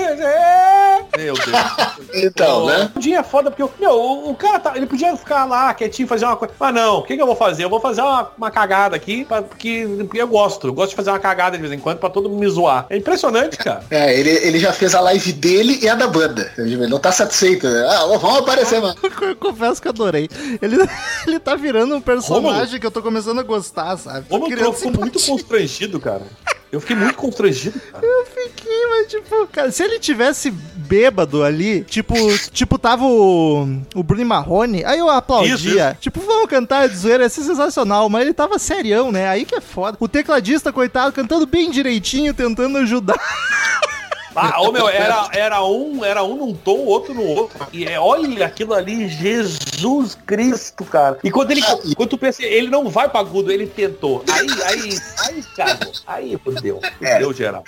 His 0.00 0.18
head. 0.18 1.06
Meu 1.16 1.34
Deus. 1.34 2.04
Então, 2.14 2.66
né? 2.66 2.90
Um 2.94 3.00
dia 3.00 3.18
é 3.18 3.22
foda 3.22 3.50
porque, 3.50 3.72
meu, 3.80 3.92
o, 3.92 4.30
o 4.30 4.34
cara 4.34 4.58
tá, 4.58 4.76
ele 4.76 4.86
podia 4.86 5.16
ficar 5.16 5.44
lá 5.44 5.72
quietinho, 5.74 6.08
fazer 6.08 6.24
uma 6.24 6.36
coisa. 6.36 6.54
Mas 6.58 6.74
não, 6.74 6.98
o 6.98 7.02
que, 7.02 7.16
que 7.16 7.22
eu 7.22 7.26
vou 7.26 7.36
fazer? 7.36 7.64
Eu 7.64 7.70
vou 7.70 7.80
fazer 7.80 8.02
uma, 8.02 8.30
uma 8.36 8.50
cagada 8.50 8.96
aqui, 8.96 9.24
pra, 9.24 9.42
porque, 9.42 9.86
porque 9.98 10.20
eu 10.20 10.28
gosto. 10.28 10.66
Eu 10.66 10.72
gosto 10.72 10.90
de 10.90 10.96
fazer 10.96 11.10
uma 11.10 11.18
cagada 11.18 11.56
de 11.56 11.62
vez 11.62 11.72
em 11.72 11.78
quando 11.78 11.98
pra 11.98 12.10
todo 12.10 12.28
mundo 12.28 12.40
me 12.40 12.48
zoar. 12.48 12.86
É 12.90 12.96
impressionante, 12.96 13.56
cara. 13.56 13.84
É, 13.90 14.18
ele, 14.18 14.30
ele 14.30 14.58
já 14.58 14.72
fez 14.72 14.94
a 14.94 15.00
live 15.00 15.32
dele 15.32 15.78
e 15.82 15.88
a 15.88 15.94
da 15.94 16.06
banda. 16.06 16.52
Ele 16.58 16.86
não 16.86 16.98
tá 16.98 17.12
satisfeito, 17.12 17.68
né? 17.68 17.86
Ah, 17.88 18.06
vamos 18.18 18.38
aparecer, 18.38 18.80
mano. 18.80 18.96
Eu 19.22 19.36
confesso 19.36 19.80
que 19.80 19.88
adorei. 19.88 20.28
Ele, 20.60 20.76
ele 21.26 21.38
tá 21.38 21.54
virando 21.54 21.96
um 21.96 22.00
personagem 22.00 22.78
que 22.78 22.86
eu 22.86 22.90
tô 22.90 23.02
começando 23.02 23.40
a 23.40 23.42
gostar, 23.42 23.96
sabe? 23.96 24.26
Como 24.28 24.50
eu 24.50 24.58
tô, 24.58 24.72
fico 24.72 25.00
muito 25.00 25.20
constrangido, 25.24 26.00
cara. 26.00 26.22
Eu 26.74 26.80
fiquei 26.80 26.96
muito 26.96 27.14
constrangido, 27.14 27.80
cara. 27.92 28.04
Eu 28.04 28.26
fiquei, 28.26 28.86
mas 28.90 29.06
tipo, 29.08 29.46
cara, 29.46 29.70
se 29.70 29.82
ele 29.82 29.98
tivesse 29.98 30.50
bêbado 30.50 31.42
ali, 31.42 31.82
tipo, 31.84 32.14
tipo, 32.50 32.78
tava 32.78 33.04
o, 33.04 33.80
o 33.94 34.02
Bruno 34.02 34.24
Marrone, 34.24 34.84
aí 34.84 34.98
eu 34.98 35.08
aplaudia. 35.08 35.54
Isso, 35.90 36.00
Tipo, 36.00 36.20
vamos 36.20 36.48
cantar 36.48 36.88
de 36.88 36.96
zoeira, 36.96 37.22
ia 37.24 37.28
ser 37.28 37.42
sensacional, 37.42 38.08
mas 38.08 38.22
ele 38.22 38.34
tava 38.34 38.58
serião, 38.58 39.10
né? 39.12 39.28
Aí 39.28 39.44
que 39.44 39.54
é 39.54 39.60
foda. 39.60 39.96
O 40.00 40.08
tecladista, 40.08 40.72
coitado, 40.72 41.12
cantando 41.12 41.46
bem 41.46 41.70
direitinho, 41.70 42.34
tentando 42.34 42.78
ajudar. 42.78 43.18
Ah, 44.34 44.60
ô 44.62 44.72
meu, 44.72 44.88
era, 44.88 45.28
era 45.32 45.64
um, 45.64 46.04
era 46.04 46.22
um 46.24 46.36
num 46.36 46.54
tom, 46.54 46.76
o 46.78 46.86
outro 46.86 47.14
no 47.14 47.22
outro. 47.24 47.66
E 47.72 47.84
é, 47.84 47.98
olha 48.00 48.46
aquilo 48.46 48.74
ali, 48.74 49.08
Jesus 49.08 50.16
Cristo, 50.26 50.84
cara. 50.84 51.18
E 51.22 51.30
quando 51.30 51.50
ele, 51.52 51.62
quando 51.96 52.08
tu 52.10 52.18
pensa, 52.18 52.42
ele 52.42 52.68
não 52.68 52.88
vai 52.88 53.08
pra 53.08 53.20
agudo, 53.20 53.50
ele 53.52 53.66
tentou. 53.66 54.24
Aí, 54.32 54.46
aí, 54.64 54.98
aí, 55.26 55.42
cara, 55.56 55.78
aí 56.06 56.38
fudeu, 56.42 56.80
fudeu 56.98 57.32
geral. 57.32 57.62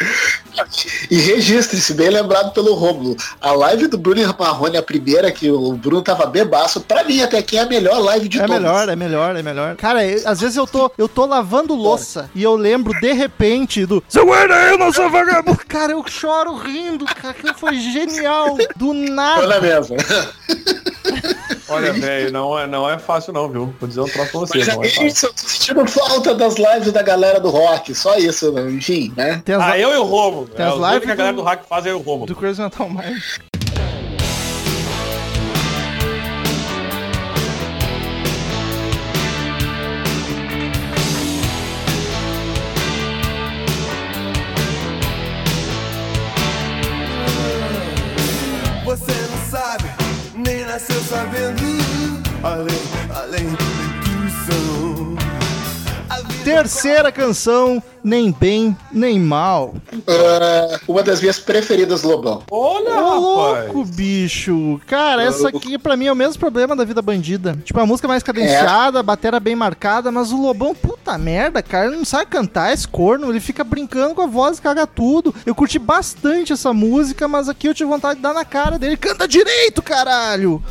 E 1.11 1.17
registre-se, 1.21 1.95
bem 1.95 2.11
lembrado 2.11 2.53
pelo 2.53 2.75
Romulo. 2.75 3.17
A 3.41 3.53
live 3.53 3.87
do 3.87 3.99
Bruno 3.99 4.35
Marrone, 4.39 4.77
a 4.77 4.83
primeira 4.83 5.31
que 5.31 5.51
o 5.51 5.73
Bruno 5.75 6.03
tava 6.03 6.27
bebaço, 6.27 6.81
pra 6.81 7.05
mim 7.05 7.23
até 7.23 7.43
que 7.43 7.57
é 7.57 7.61
a 7.63 7.67
melhor 7.67 7.99
live 8.01 8.29
de 8.29 8.39
É 8.39 8.47
todas. 8.47 8.61
melhor, 8.63 8.89
é 8.89 8.97
melhor, 8.97 9.37
é 9.37 9.43
melhor. 9.43 9.77
Cara, 9.77 10.05
eu- 10.05 10.23
às 10.29 10.41
vezes 10.41 10.57
eu 10.57 10.67
tô, 10.67 10.91
eu 10.99 11.09
tô 11.09 11.27
lavando 11.27 11.75
louça 11.75 12.31
e 12.35 12.43
eu 12.43 12.57
lembro 12.57 12.99
de 13.01 13.13
repente 13.13 13.85
do 13.87 14.03
Seu 14.09 14.27
guarda, 14.27 14.55
eu 14.69 14.79
não 14.79 14.93
sou 14.93 15.11
vagabundo. 15.11 15.59
Cara, 15.69 15.93
eu 15.93 16.05
choro 16.09 16.56
rindo, 16.57 17.05
cara, 17.05 17.33
que 17.35 17.55
foi 17.55 17.79
genial. 17.79 18.57
Do 18.77 18.93
nada. 18.93 19.47
na 19.47 19.61
mesma. 19.61 19.97
Olha, 21.69 21.93
velho, 21.93 22.31
não 22.33 22.57
é, 22.59 22.67
não 22.67 22.89
é 22.89 22.97
fácil 22.99 23.33
não, 23.33 23.49
viu? 23.49 23.75
Vou 23.81 23.89
dizer 23.89 24.01
um 24.01 24.05
troço 24.09 24.31
pra 24.31 24.41
você, 24.41 24.59
Mas 24.59 24.67
não 24.69 24.83
é 24.83 24.87
é 24.87 24.89
fácil. 24.91 25.07
isso, 25.09 25.27
eu 25.27 25.33
tô 25.33 25.49
sentindo 25.49 25.87
falta 25.87 26.35
das 26.35 26.55
lives 26.57 26.93
da 26.93 27.03
galera 27.03 27.41
do 27.41 27.51
rock. 27.51 27.93
Só 27.95 28.17
isso, 28.17 28.55
enfim, 28.71 29.13
né? 29.17 29.43
Tem 29.45 29.55
as 29.57 29.63
Ah, 29.63 29.77
eu 29.79 29.93
e 29.93 29.97
o 29.97 30.05
Romulo. 30.05 30.47
Tem 30.49 30.65
É, 30.65 30.69
as 30.69 30.75
lives 30.77 31.05
que 31.07 31.11
a 31.11 31.15
galera 31.17 31.35
do- 31.37 31.43
do 31.43 31.45
hack 31.49 31.65
faz 31.69 31.85
é 31.87 31.91
eu 31.91 31.97
e 31.99 32.01
o 32.01 32.03
Romulo. 32.03 32.27
do 32.27 32.37
Crazy 32.37 32.61
Metal 32.63 32.89
Mind. 32.89 33.21
Nasceu 50.89 51.03
sabendo. 51.03 51.63
Além, 52.43 52.96
Terceira 56.57 57.13
canção, 57.13 57.83
nem 58.03 58.33
bem, 58.33 58.75
nem 58.91 59.21
mal. 59.21 59.75
Ah, 60.09 60.81
uma 60.89 61.03
das 61.03 61.21
minhas 61.21 61.39
preferidas, 61.39 62.03
Lobão. 62.03 62.45
Olha, 62.51 62.95
Ô, 62.99 63.51
rapaz. 63.51 63.75
louco, 63.75 63.85
bicho. 63.91 64.81
Cara, 64.87 65.23
essa 65.23 65.49
aqui 65.49 65.77
pra 65.77 65.99
mim 65.99 66.07
é 66.07 66.13
o 66.13 66.17
mesmo 66.17 66.41
problema 66.41 66.75
da 66.75 66.83
vida 66.83 67.03
bandida. 67.03 67.59
Tipo, 67.63 67.79
a 67.79 67.85
música 67.85 68.09
mais 68.09 68.23
cadenciada, 68.23 69.01
a 69.01 69.03
batera 69.03 69.39
bem 69.39 69.55
marcada, 69.55 70.11
mas 70.11 70.33
o 70.33 70.41
Lobão, 70.41 70.75
puta 70.75 71.19
merda, 71.19 71.63
cara, 71.63 71.89
ele 71.89 71.97
não 71.97 72.07
sabe 72.07 72.25
cantar, 72.25 72.73
esse 72.73 72.89
corno, 72.89 73.31
ele 73.31 73.39
fica 73.39 73.63
brincando 73.63 74.15
com 74.15 74.23
a 74.23 74.27
voz 74.27 74.57
e 74.57 74.63
caga 74.63 74.87
tudo. 74.87 75.35
Eu 75.45 75.55
curti 75.55 75.79
bastante 75.79 76.55
essa 76.55 76.73
música, 76.73 77.29
mas 77.29 77.51
aqui 77.51 77.67
eu 77.67 77.75
tive 77.75 77.91
vontade 77.91 78.17
de 78.17 78.23
dar 78.23 78.33
na 78.33 78.47
cara 78.47 78.79
dele. 78.79 78.97
Canta 78.97 79.29
direito, 79.29 79.83
caralho! 79.83 80.63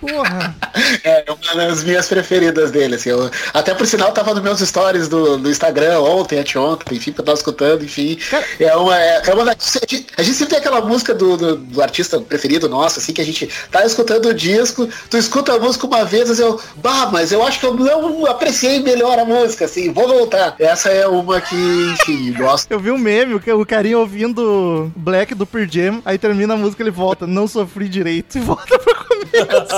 Porra. 0.00 0.54
É 1.02 1.24
uma 1.28 1.66
das 1.66 1.82
minhas 1.82 2.08
preferidas 2.08 2.70
dele, 2.70 2.94
assim. 2.96 3.10
eu- 3.10 3.30
até 3.52 3.74
por 3.74 3.86
sinal 3.86 4.12
tava 4.12 4.32
nos 4.34 4.42
meus 4.42 4.60
stories 4.60 5.08
do, 5.08 5.36
do 5.38 5.50
Instagram 5.50 6.00
ontem, 6.00 6.38
anteontem, 6.38 6.96
enfim, 6.96 7.12
que 7.12 7.20
eu 7.20 7.24
tava 7.24 7.36
escutando, 7.36 7.84
enfim. 7.84 8.18
É 8.60 8.76
uma, 8.76 8.96
é, 8.98 9.22
é 9.26 9.34
uma 9.34 9.44
da- 9.44 9.52
A 9.52 10.22
gente 10.22 10.34
sempre 10.34 10.50
tem 10.50 10.58
aquela 10.58 10.80
música 10.80 11.14
do, 11.14 11.36
do, 11.36 11.56
do 11.56 11.82
artista 11.82 12.20
preferido 12.20 12.68
nosso, 12.68 12.98
assim, 13.00 13.12
que 13.12 13.20
a 13.20 13.24
gente 13.24 13.48
tá 13.70 13.84
escutando 13.84 14.26
o 14.26 14.34
disco, 14.34 14.88
tu 15.10 15.16
escuta 15.16 15.54
a 15.54 15.58
música 15.58 15.86
uma 15.86 16.04
vez, 16.04 16.28
mas 16.28 16.38
eu. 16.38 16.60
Bah, 16.76 17.08
mas 17.12 17.32
eu 17.32 17.42
acho 17.42 17.58
que 17.60 17.66
eu 17.66 17.74
não 17.74 18.26
apreciei 18.26 18.80
melhor 18.80 19.18
a 19.18 19.24
música, 19.24 19.64
assim, 19.64 19.92
vou 19.92 20.06
voltar. 20.06 20.54
Essa 20.58 20.90
é 20.90 21.06
uma 21.08 21.40
que, 21.40 21.56
enfim, 21.56 22.32
gosto. 22.34 22.70
Eu 22.70 22.78
vi 22.78 22.90
um 22.90 22.98
meme, 22.98 23.34
o 23.34 23.66
carinha 23.66 23.98
ouvindo 23.98 24.92
Black 24.94 25.34
do 25.34 25.46
Pearl 25.46 25.66
Jam, 25.70 26.02
aí 26.04 26.18
termina 26.18 26.54
a 26.54 26.56
música 26.56 26.82
ele 26.82 26.90
volta, 26.90 27.26
não 27.26 27.48
sofri 27.48 27.88
direito, 27.88 28.38
e 28.38 28.40
volta 28.40 28.78
pro 28.78 28.94
começo. 28.94 29.77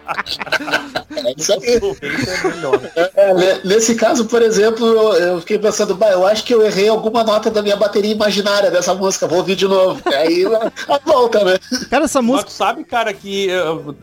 É 1.15 1.33
isso 1.37 1.53
aí. 1.53 1.79
É. 2.95 3.11
É, 3.15 3.33
ne- 3.33 3.59
nesse 3.65 3.95
caso, 3.95 4.25
por 4.25 4.41
exemplo, 4.41 4.85
eu- 5.15 5.39
fiquei 5.41 5.59
pensando, 5.59 5.93
bah, 5.95 6.09
eu 6.11 6.25
acho 6.25 6.43
que 6.43 6.53
eu 6.53 6.61
errei 6.63 6.87
alguma 6.87 7.23
nota 7.23 7.49
da 7.49 7.61
minha 7.61 7.75
bateria 7.75 8.11
imaginária 8.11 8.71
dessa 8.71 8.93
música, 8.93 9.27
vou 9.27 9.39
ouvir 9.39 9.55
de 9.55 9.67
novo. 9.67 10.01
Aí 10.05 10.43
a, 10.45 10.99
volta, 11.05 11.43
né? 11.43 11.57
Cara, 11.89 12.05
essa 12.05 12.21
Mas 12.21 12.31
música. 12.31 12.49
tu 12.49 12.53
sabe, 12.53 12.83
cara, 12.83 13.13
que. 13.13 13.47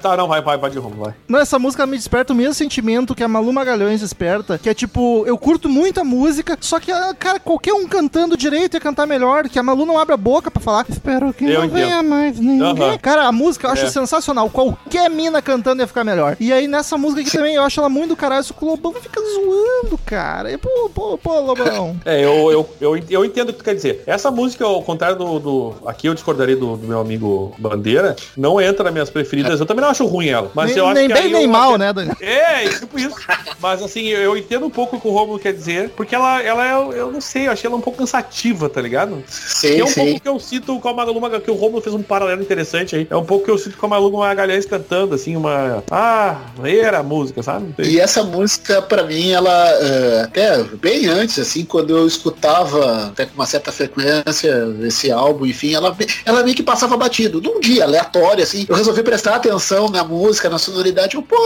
Tá, 0.00 0.16
não, 0.16 0.28
vai, 0.28 0.40
vai, 0.42 0.58
vai 0.58 0.70
de 0.70 0.78
rumo, 0.78 1.04
vai. 1.04 1.14
Não, 1.28 1.38
essa 1.38 1.58
música 1.58 1.86
me 1.86 1.96
desperta 1.96 2.32
o 2.32 2.36
mesmo 2.36 2.54
sentimento 2.54 3.14
que 3.14 3.24
a 3.24 3.28
Malu 3.28 3.52
Magalhães 3.52 4.00
desperta, 4.00 4.58
que 4.58 4.68
é 4.68 4.74
tipo, 4.74 5.24
eu 5.26 5.36
curto 5.38 5.68
muito 5.68 6.00
a 6.00 6.04
música, 6.04 6.56
só 6.60 6.78
que, 6.78 6.92
ah, 6.92 7.14
cara, 7.18 7.40
qualquer 7.40 7.72
um 7.72 7.86
cantando 7.86 8.36
direito 8.36 8.74
ia 8.74 8.80
cantar 8.80 9.06
melhor, 9.06 9.48
que 9.48 9.58
a 9.58 9.62
Malu 9.62 9.86
não 9.86 9.98
abre 9.98 10.14
a 10.14 10.18
boca 10.18 10.50
pra 10.50 10.60
falar. 10.62 10.84
Espero 10.88 11.32
que 11.32 11.44
Eu 11.44 11.60
não 11.60 11.64
entendo. 11.66 11.72
venha 11.74 12.02
mais 12.02 12.38
ninguém. 12.38 12.82
Aham. 12.90 12.98
Cara, 12.98 13.24
a 13.26 13.32
música 13.32 13.66
eu 13.66 13.72
acho 13.72 13.86
É. 13.86 13.90
sensacional. 13.90 14.48
Qualquer 14.50 15.08
mina 15.10 15.40
cantando 15.42 15.82
ia 15.82 15.86
ficar 15.86 16.04
melhor. 16.09 16.36
E 16.40 16.52
aí 16.52 16.66
nessa 16.66 16.96
música 16.96 17.20
aqui 17.20 17.30
também, 17.30 17.54
eu 17.54 17.62
acho 17.62 17.78
ela 17.80 17.88
muito 17.88 18.11
do 18.11 18.16
caralho, 18.16 18.42
só 18.44 18.54
que 18.54 18.64
o 18.64 18.68
Lobão 18.68 18.92
fica 18.94 19.20
zoando, 19.20 19.98
cara. 20.04 20.50
E, 20.52 20.56
pô, 20.59 20.90
pô, 20.94 21.18
pô, 21.18 21.40
Lobão. 21.40 21.96
É, 22.04 22.24
eu, 22.24 22.50
eu, 22.50 22.68
eu, 22.80 23.00
eu 23.11 23.24
entendo 23.24 23.50
o 23.50 23.52
que 23.52 23.59
tu 23.59 23.64
quer 23.64 23.74
dizer. 23.74 24.02
Essa 24.06 24.30
música, 24.30 24.64
ao 24.64 24.82
contrário 24.82 25.16
do. 25.16 25.38
do- 25.38 25.74
aqui 25.86 26.06
eu 26.06 26.14
discordarei 26.14 26.54
do, 26.56 26.76
do 26.76 26.86
meu 26.86 27.00
amigo 27.00 27.54
Bandeira, 27.59 28.16
não 28.36 28.61
entra 28.61 28.84
nas 28.84 28.92
minhas 28.92 29.11
preferidas. 29.11 29.61
Eu 29.61 29.66
também 29.66 29.82
não 29.82 29.90
acho 29.90 30.06
ruim 30.06 30.28
ela. 30.28 30.50
Mas 30.54 30.70
nem 30.70 30.78
eu 30.78 30.86
acho 30.86 30.94
nem 30.94 31.09
que 31.09 31.14
bem 31.14 31.22
aí 31.24 31.32
nem 31.32 31.44
eu 31.44 31.48
mal, 31.50 31.74
até- 31.74 31.78
né, 31.78 31.92
Daniel? 31.92 32.16
É, 32.20 32.68
tipo 32.68 32.98
isso. 32.98 33.16
Mas 33.61 33.82
assim, 33.82 34.06
eu, 34.09 34.20
eu 34.20 34.36
entendo 34.36 34.66
um 34.66 34.70
pouco 34.70 34.96
o 34.96 35.00
que 35.00 35.09
o 35.09 35.11
Romulo 35.11 35.38
quer 35.38 35.52
dizer, 35.52 35.90
porque 35.90 36.14
ela, 36.14 36.42
ela 36.42 36.66
é, 36.66 36.72
eu 36.98 37.11
não 37.12 37.20
sei, 37.20 37.46
eu 37.48 37.52
achei 37.52 37.68
ela 37.68 37.76
um 37.76 37.80
pouco 37.80 37.98
cansativa, 37.98 38.68
tá 38.68 38.80
ligado? 38.80 39.22
Que 39.26 39.32
Sim, 39.32 39.80
é 39.80 39.84
um 39.84 39.88
sim. 39.88 40.04
pouco 40.04 40.20
que 40.20 40.28
eu 40.28 40.38
sinto 40.40 40.78
com 40.78 40.88
a 40.88 40.94
Magalu 40.94 41.18
que 41.40 41.50
o 41.50 41.54
Romulo 41.54 41.82
fez 41.82 41.94
um 41.94 42.02
paralelo 42.02 42.40
interessante 42.42 42.96
aí. 42.96 43.06
É 43.11 43.16
um 43.16 43.24
pouco 43.24 43.44
que 43.44 43.50
eu 43.50 43.59
sinto 43.59 43.76
com 43.76 43.86
a 43.86 43.88
Magalu 43.88 44.18
Magalhães 44.18 44.64
cantando, 44.66 45.14
assim, 45.14 45.36
uma... 45.36 45.82
Ah, 46.01 46.36
era 46.62 47.01
a 47.01 47.03
música, 47.03 47.42
sabe? 47.42 47.74
E 47.80 47.99
essa 47.99 48.22
música, 48.22 48.80
pra 48.80 49.03
mim, 49.03 49.32
ela 49.32 49.51
é, 49.53 50.20
até 50.22 50.62
bem 50.62 51.09
antes, 51.09 51.40
assim, 51.40 51.64
quando 51.64 51.90
eu 51.90 52.07
escutava 52.07 53.07
até 53.07 53.26
com 53.26 53.34
uma 53.34 53.46
certa 53.46 53.72
frequência 53.72 54.76
esse 54.82 55.11
álbum, 55.11 55.44
enfim, 55.44 55.74
ela, 55.74 55.96
ela 56.24 56.44
meio 56.44 56.55
que 56.55 56.62
passava 56.62 56.96
batido. 56.96 57.40
Num 57.40 57.59
dia 57.59 57.82
aleatório, 57.82 58.44
assim, 58.44 58.64
eu 58.68 58.76
resolvi 58.76 59.03
prestar 59.03 59.34
atenção 59.34 59.88
na 59.88 60.05
música, 60.05 60.49
na 60.49 60.57
sonoridade. 60.57 61.16
Eu, 61.16 61.22
pô, 61.22 61.36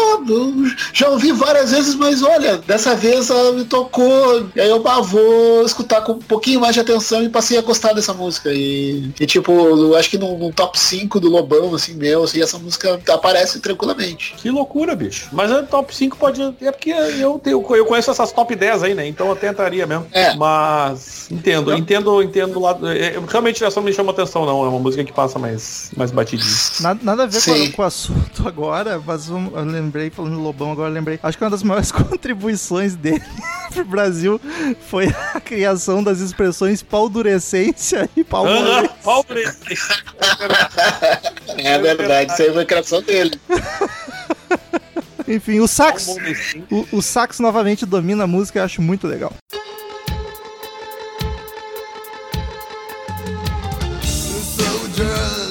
já 0.93 1.09
ouvi 1.09 1.33
várias 1.33 1.71
vezes, 1.71 1.95
mas 1.95 2.23
olha, 2.23 2.59
dessa 2.59 2.95
vez 2.95 3.31
ela 3.31 3.53
me 3.53 3.65
tocou. 3.65 4.51
E 4.55 4.61
aí 4.61 4.69
eu 4.69 4.87
ah, 4.87 5.01
vou 5.01 5.65
escutar 5.65 6.03
com 6.03 6.13
um 6.13 6.19
pouquinho 6.19 6.61
mais 6.61 6.75
de 6.75 6.81
atenção 6.81 7.23
e 7.23 7.31
passei 7.31 7.57
a 7.57 7.63
gostar 7.63 7.95
dessa 7.95 8.13
música. 8.13 8.51
E, 8.53 9.11
e 9.19 9.25
tipo, 9.25 9.51
eu 9.51 9.97
acho 9.97 10.11
que 10.11 10.19
no, 10.19 10.37
no 10.37 10.53
top 10.53 10.79
5 10.79 11.19
do 11.19 11.31
Lobão, 11.31 11.75
assim, 11.75 11.95
meu, 11.95 12.25
assim, 12.25 12.43
essa 12.43 12.59
música 12.59 13.01
aparece 13.09 13.59
tranquilamente. 13.59 14.42
Que 14.43 14.51
loucura, 14.51 14.97
bicho. 14.97 15.29
Mas 15.31 15.53
a 15.53 15.63
top 15.63 15.95
5 15.95 16.17
pode. 16.17 16.43
É 16.61 16.73
porque 16.73 16.91
eu, 16.91 17.39
tenho, 17.39 17.65
eu 17.77 17.85
conheço 17.87 18.11
essas 18.11 18.33
top 18.33 18.57
10 18.57 18.83
aí, 18.83 18.93
né? 18.95 19.07
Então 19.07 19.29
eu 19.29 19.37
tentaria 19.37 19.87
mesmo. 19.87 20.05
É. 20.13 20.35
Mas 20.35 21.31
entendo, 21.31 21.73
entendo, 21.75 22.21
entendo 22.21 22.59
o 22.59 22.63
lado. 22.63 22.91
é, 22.91 23.15
realmente 23.29 23.63
essa 23.63 23.79
não 23.79 23.85
me 23.87 23.93
chama 23.93 24.11
atenção, 24.11 24.45
não. 24.45 24.65
É 24.65 24.69
uma 24.69 24.81
música 24.81 25.05
que 25.05 25.13
passa 25.13 25.39
mais, 25.39 25.93
mais 25.97 26.11
batidinha. 26.11 26.51
Nada, 26.81 27.01
nada 27.05 27.23
a 27.23 27.27
ver 27.27 27.41
com, 27.41 27.73
com 27.73 27.83
o 27.83 27.85
assunto 27.85 28.49
agora, 28.49 29.01
mas 29.07 29.31
um- 29.31 29.57
eu 29.57 29.65
lembrei, 29.65 30.11
falando 30.11 30.35
do 30.35 30.43
Lobão, 30.43 30.73
agora 30.73 30.89
eu 30.91 30.95
lembrei. 30.95 31.21
Acho 31.23 31.39
que 31.39 31.45
uma 31.45 31.51
das 31.51 31.63
maiores 31.63 31.93
contribuições 31.93 32.97
dele 32.97 33.23
pro 33.73 33.85
Brasil 33.85 34.41
foi 34.89 35.07
a 35.35 35.41
criação 35.41 36.03
das 36.03 36.19
expressões 36.19 36.83
paldurecência 36.83 38.11
e 38.17 38.25
palmolência. 38.25 38.91
pau 39.05 39.23
preto. 39.23 39.57
É 41.59 41.79
verdade, 41.79 42.33
isso 42.33 42.43
aí 42.43 42.53
foi 42.53 42.63
a 42.63 42.67
criação 42.67 43.03
dele. 43.03 43.39
Enfim, 45.29 45.61
o 45.61 45.69
sax. 45.69 46.09
O, 46.71 46.99
o 46.99 47.03
sax 47.03 47.39
novamente 47.39 47.87
domina 47.87 48.25
a 48.25 48.27
música 48.27 48.59
e 48.59 48.61
eu 48.61 48.65
acho 48.65 48.83
muito 48.83 49.07
legal. 49.07 49.33
Soldier 54.03 55.43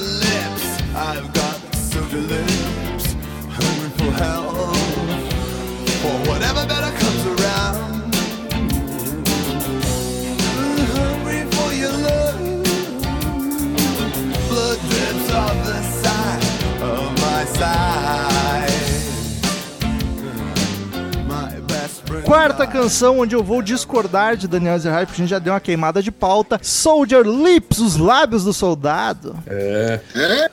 Quarta 22.32 22.66
canção 22.66 23.18
onde 23.18 23.34
eu 23.36 23.42
vou 23.42 23.60
discordar 23.60 24.38
de 24.38 24.48
Daniel 24.48 24.78
Zerhard, 24.78 25.04
porque 25.06 25.20
a 25.20 25.22
gente 25.22 25.30
já 25.30 25.38
deu 25.38 25.52
uma 25.52 25.60
queimada 25.60 26.02
de 26.02 26.10
pauta. 26.10 26.58
Soldier 26.62 27.24
Lips, 27.26 27.78
os 27.78 27.98
lábios 27.98 28.42
do 28.42 28.54
soldado. 28.54 29.36
É. 29.46 30.00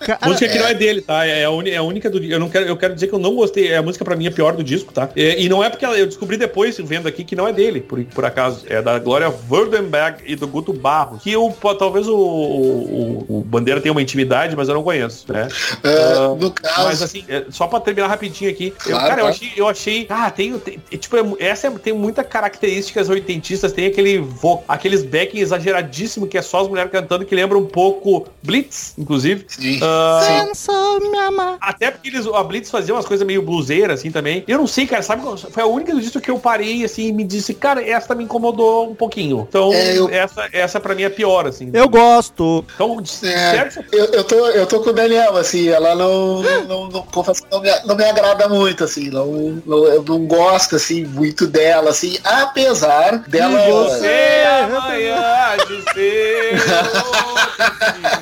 Cara, 0.01 0.19
música 0.25 0.49
que 0.51 0.59
não 0.59 0.67
é 0.67 0.73
dele, 0.73 0.99
tá? 1.01 1.25
É 1.25 1.45
a, 1.45 1.49
é 1.69 1.77
a 1.77 1.81
única 1.81 2.09
do 2.09 2.21
eu 2.21 2.37
não 2.37 2.49
quero 2.49 2.65
Eu 2.65 2.75
quero 2.75 2.93
dizer 2.93 3.07
que 3.07 3.13
eu 3.15 3.19
não 3.19 3.33
gostei. 3.33 3.69
É 3.71 3.77
a 3.77 3.81
música 3.81 4.03
pra 4.03 4.17
mim 4.17 4.27
a 4.27 4.31
pior 4.31 4.57
do 4.57 4.61
disco, 4.63 4.91
tá? 4.91 5.07
É, 5.15 5.39
e 5.41 5.47
não 5.47 5.63
é 5.63 5.69
porque 5.69 5.85
eu 5.85 6.05
descobri 6.05 6.35
depois, 6.35 6.77
vendo 6.79 7.07
aqui, 7.07 7.23
que 7.23 7.33
não 7.33 7.47
é 7.47 7.53
dele, 7.53 7.79
por, 7.79 8.03
por 8.03 8.25
acaso. 8.25 8.65
É 8.67 8.81
da 8.81 8.99
Glória 8.99 9.33
Würdenberg 9.49 10.21
e 10.25 10.35
do 10.35 10.49
Guto 10.49 10.73
Barro. 10.73 11.17
Que 11.17 11.31
eu, 11.31 11.49
pô, 11.61 11.73
talvez 11.73 12.09
o, 12.09 12.13
o, 12.17 13.25
o- 13.37 13.41
Bandeira 13.45 13.79
tenha 13.79 13.93
uma 13.93 14.01
intimidade, 14.01 14.53
mas 14.53 14.67
eu 14.67 14.75
não 14.75 14.83
conheço, 14.83 15.31
né? 15.31 15.47
É, 15.81 16.13
Ah, 16.17 16.35
no 16.37 16.51
caso, 16.51 16.83
Mas 16.83 17.01
assim, 17.01 17.23
é, 17.29 17.45
só 17.49 17.67
pra 17.67 17.79
terminar 17.79 18.07
rapidinho 18.09 18.51
aqui. 18.51 18.73
eu, 18.85 18.91
Claro, 18.91 18.99
cara, 19.07 19.21
eu 19.21 19.25
claro. 19.27 19.29
achei, 19.29 19.51
eu 19.55 19.67
achei. 19.69 20.05
Ah, 20.09 20.29
tem. 20.29 20.59
tem- 20.59 20.77
é, 20.91 20.97
tipo, 20.97 21.15
é- 21.15 21.45
essa 21.47 21.67
é- 21.67 21.68
tem 21.77 21.93
muitas 21.93 22.25
características 22.25 23.09
oitentistas. 23.09 23.71
Tem 23.73 23.85
aquele 23.87 24.19
vo, 24.19 24.63
aqueles 24.67 25.03
backing 25.03 25.39
exageradíssimo 25.39 26.25
que 26.27 26.37
é 26.37 26.41
só 26.41 26.61
as 26.61 26.67
mulheres 26.67 26.91
cantando, 26.91 27.25
que 27.25 27.35
lembra 27.35 27.57
um 27.57 27.65
pouco 27.65 28.25
Blitz, 28.41 28.93
inclusive. 28.97 29.45
sim. 29.47 29.79
Ah, 29.83 30.21
sim. 30.25 30.47
Pensa 30.47 30.71
me 31.01 31.17
amar. 31.19 31.57
até 31.61 31.91
porque 31.91 32.07
eles, 32.09 32.25
a 32.27 32.43
Blitz 32.43 32.69
fazia 32.71 32.93
umas 32.95 33.05
coisas 33.05 33.25
meio 33.27 33.41
bluseiras, 33.41 33.99
assim, 33.99 34.09
também. 34.11 34.43
Eu 34.47 34.57
não 34.57 34.67
sei, 34.67 34.87
cara, 34.87 35.03
sabe? 35.03 35.21
Foi 35.51 35.63
a 35.63 35.65
única 35.67 35.93
do 35.93 35.99
disco 36.01 36.19
que 36.21 36.31
eu 36.31 36.39
parei, 36.39 36.83
assim, 36.85 37.07
e 37.07 37.11
me 37.11 37.23
disse, 37.23 37.53
cara, 37.53 37.83
essa 37.87 38.15
me 38.15 38.23
incomodou 38.23 38.89
um 38.89 38.95
pouquinho. 38.95 39.45
Então, 39.49 39.73
É, 39.73 39.97
eu- 39.97 40.09
essa, 40.09 40.47
essa 40.51 40.79
pra 40.79 40.95
mim 40.95 41.03
é 41.03 41.09
pior, 41.09 41.45
assim. 41.47 41.69
Eu 41.73 41.89
gosto. 41.89 42.63
Então, 42.75 43.01
de 43.01 43.11
É, 43.25 43.51
certo, 43.51 43.83
eu, 43.91 44.05
eu, 44.05 44.23
tô, 44.23 44.35
eu 44.47 44.65
tô 44.65 44.79
com 44.81 44.89
o 44.89 44.93
Daniel, 44.93 45.35
assim, 45.37 45.67
ela 45.67 45.95
não, 45.95 46.41
não, 46.41 46.89
não, 46.89 47.01
que 47.03 47.41
não 47.51 47.61
me, 47.61 47.69
não 47.85 47.95
me 47.95 48.03
agrada 48.03 48.47
muito, 48.47 48.83
assim, 48.83 49.09
não, 49.09 49.61
não- 49.65 49.85
eu 49.87 50.03
não 50.03 50.25
gosto, 50.25 50.75
assim, 50.75 51.03
muito 51.05 51.45
dela, 51.47 51.58
assim, 51.89 52.17
apesar 52.23 53.19
dela... 53.27 53.59
E 53.67 53.71
você? 53.71 54.43
Amanhã 54.63 55.57
de 55.67 55.93
ser. 55.93 56.59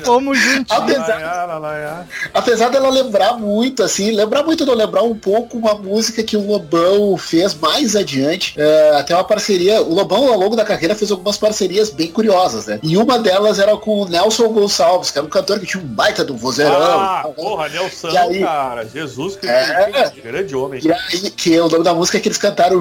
Como 0.04 0.34
juntinho. 0.36 0.66
Apesar- 0.68 2.06
Apesar 2.34 2.68
dela 2.70 2.88
lembrar 2.90 3.34
muito, 3.34 3.82
assim, 3.82 4.10
lembrar 4.10 4.42
muito, 4.42 4.64
não 4.66 4.74
lembrar 4.74 5.02
um 5.02 5.14
pouco 5.14 5.56
uma 5.58 5.74
música 5.74 6.22
que 6.22 6.36
o 6.36 6.46
Lobão 6.46 7.16
fez 7.16 7.54
mais 7.54 7.94
adiante. 7.96 8.54
É, 8.56 8.90
até 8.96 9.14
uma 9.14 9.24
parceria. 9.24 9.82
O 9.82 9.94
Lobão, 9.94 10.28
ao 10.32 10.38
longo 10.38 10.56
da 10.56 10.64
carreira, 10.64 10.94
fez 10.94 11.10
algumas 11.10 11.36
parcerias 11.36 11.90
bem 11.90 12.08
curiosas, 12.10 12.66
né? 12.66 12.78
E 12.82 12.96
uma 12.96 13.18
delas 13.18 13.58
era 13.58 13.76
com 13.76 14.00
o 14.02 14.08
Nelson 14.08 14.48
Gonçalves, 14.48 15.10
que 15.10 15.18
era 15.18 15.26
um 15.26 15.30
cantor 15.30 15.58
que 15.60 15.66
tinha 15.66 15.82
um 15.82 15.86
baita 15.86 16.24
do 16.24 16.36
vozeirão. 16.36 16.74
Ah, 16.80 17.20
tal, 17.22 17.32
porra, 17.34 17.68
Nelson, 17.68 18.08
aí? 18.08 18.40
cara. 18.40 18.86
Jesus, 18.86 19.36
que, 19.36 19.46
É. 19.46 20.12
grande 20.22 20.54
homem. 20.54 20.80
E 20.84 20.92
aí, 20.92 21.30
que 21.30 21.58
o 21.60 21.68
nome 21.68 21.84
da 21.84 21.94
música 21.94 22.18
que 22.20 22.28
eles 22.28 22.38
cantaram 22.38 22.80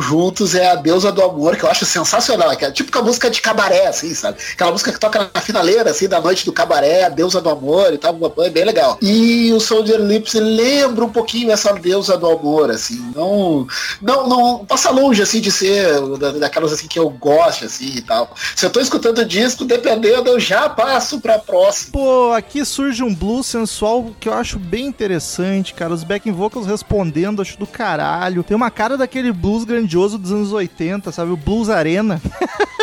é 0.56 0.72
A 0.72 0.76
Deusa 0.76 1.12
do 1.12 1.22
Amor, 1.24 1.56
que 1.56 1.64
eu 1.64 1.70
acho 1.70 1.86
sensacional. 1.86 2.56
Que 2.56 2.66
é 2.66 2.72
tipo 2.72 2.98
a 2.98 3.02
música 3.02 3.30
de 3.30 3.42
cabaré, 3.42 3.88
assim, 3.88 4.14
sabe? 4.14 4.38
Aquela 4.54 4.72
música 4.72 4.92
que 4.92 5.00
toca 5.00 5.30
na 5.34 5.42
finaleira, 5.42 5.92
assim, 5.92 6.08
da 6.08 6.20
noite 6.22 6.46
do 6.46 6.54
cabaré, 6.54 7.06
A 7.06 7.10
Deusa 7.10 7.42
do 7.42 7.50
Amor 7.50 7.94
e 7.94 7.98
tal, 7.98 8.18
é 8.40 8.50
bem 8.50 8.66
legal. 8.66 8.98
E 9.02 9.52
o 9.54 9.60
Soldier 9.60 10.00
Lips 10.00 10.34
lembra 10.34 11.06
um 11.06 11.10
pouquinho 11.10 11.52
essa 11.52 11.74
Deusa 11.74 12.18
do 12.18 12.28
Amor, 12.28 12.72
assim. 12.72 13.12
Não, 13.16 13.68
não, 14.02 14.28
não 14.28 14.66
passa 14.66 14.90
longe, 14.92 15.22
assim, 15.22 15.40
de 15.40 15.52
ser 15.52 16.00
da- 16.18 16.32
daquelas, 16.32 16.74
assim, 16.74 16.88
que 16.88 17.00
eu 17.00 17.10
gosto, 17.10 17.66
assim, 17.66 17.94
e 17.98 18.02
tal. 18.02 18.34
Se 18.56 18.66
eu 18.66 18.70
tô 18.70 18.80
escutando 18.80 19.20
o 19.20 19.26
disco, 19.26 19.66
dependendo, 19.66 20.30
eu 20.30 20.40
já 20.40 20.70
passo 20.70 21.20
pra 21.20 21.40
próxima. 21.40 21.92
Pô, 21.94 22.32
aqui 22.34 22.64
surge 22.66 23.04
um 23.04 23.14
blues 23.14 23.46
sensual 23.48 24.12
que 24.20 24.30
eu 24.30 24.34
acho 24.34 24.58
bem 24.60 24.86
interessante, 24.86 25.74
cara. 25.74 25.94
Os 25.94 26.04
backing 26.04 26.32
vocals 26.32 26.66
respondendo, 26.68 27.42
acho 27.42 27.58
do 27.58 27.68
caralho. 27.68 28.44
Tem 28.44 28.56
uma 28.56 28.70
cara 28.72 28.98
daquele 28.98 29.32
blues 29.32 29.64
grandioso 29.64 30.18
dos 30.28 30.32
anos 30.32 30.54
80, 30.54 31.12
sabe? 31.12 31.32
O 31.32 31.38
Blues 31.38 31.70
Arena. 31.70 32.22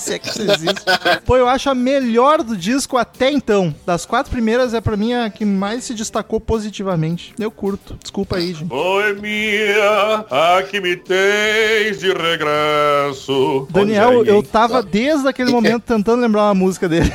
Se 0.00 0.14
é 0.14 0.18
que 0.18 0.30
isso 0.30 0.40
existe. 0.40 0.82
Pô, 1.26 1.36
eu 1.36 1.46
acho 1.46 1.68
a 1.68 1.74
melhor 1.74 2.42
do 2.42 2.56
disco 2.56 2.96
até 2.96 3.30
então. 3.30 3.74
Das 3.84 4.06
quatro 4.06 4.32
primeiras 4.32 4.72
é 4.72 4.80
pra 4.80 4.96
mim 4.96 5.12
a 5.12 5.28
que 5.28 5.44
mais 5.44 5.84
se 5.84 5.92
destacou 5.92 6.40
positivamente. 6.40 7.34
Eu 7.38 7.50
curto. 7.50 7.98
Desculpa 8.00 8.36
aí, 8.36 8.54
gente. 8.54 8.64
Boemia, 8.64 10.24
aqui 10.58 10.80
me 10.80 10.96
tens 10.96 12.00
de 12.00 12.14
regresso. 12.14 13.68
Daniel, 13.70 14.24
eu 14.24 14.42
tava 14.42 14.82
desde 14.82 15.28
aquele 15.28 15.50
momento 15.50 15.82
tentando 15.82 16.22
lembrar 16.22 16.44
uma 16.44 16.54
música 16.54 16.88
dele. 16.88 17.12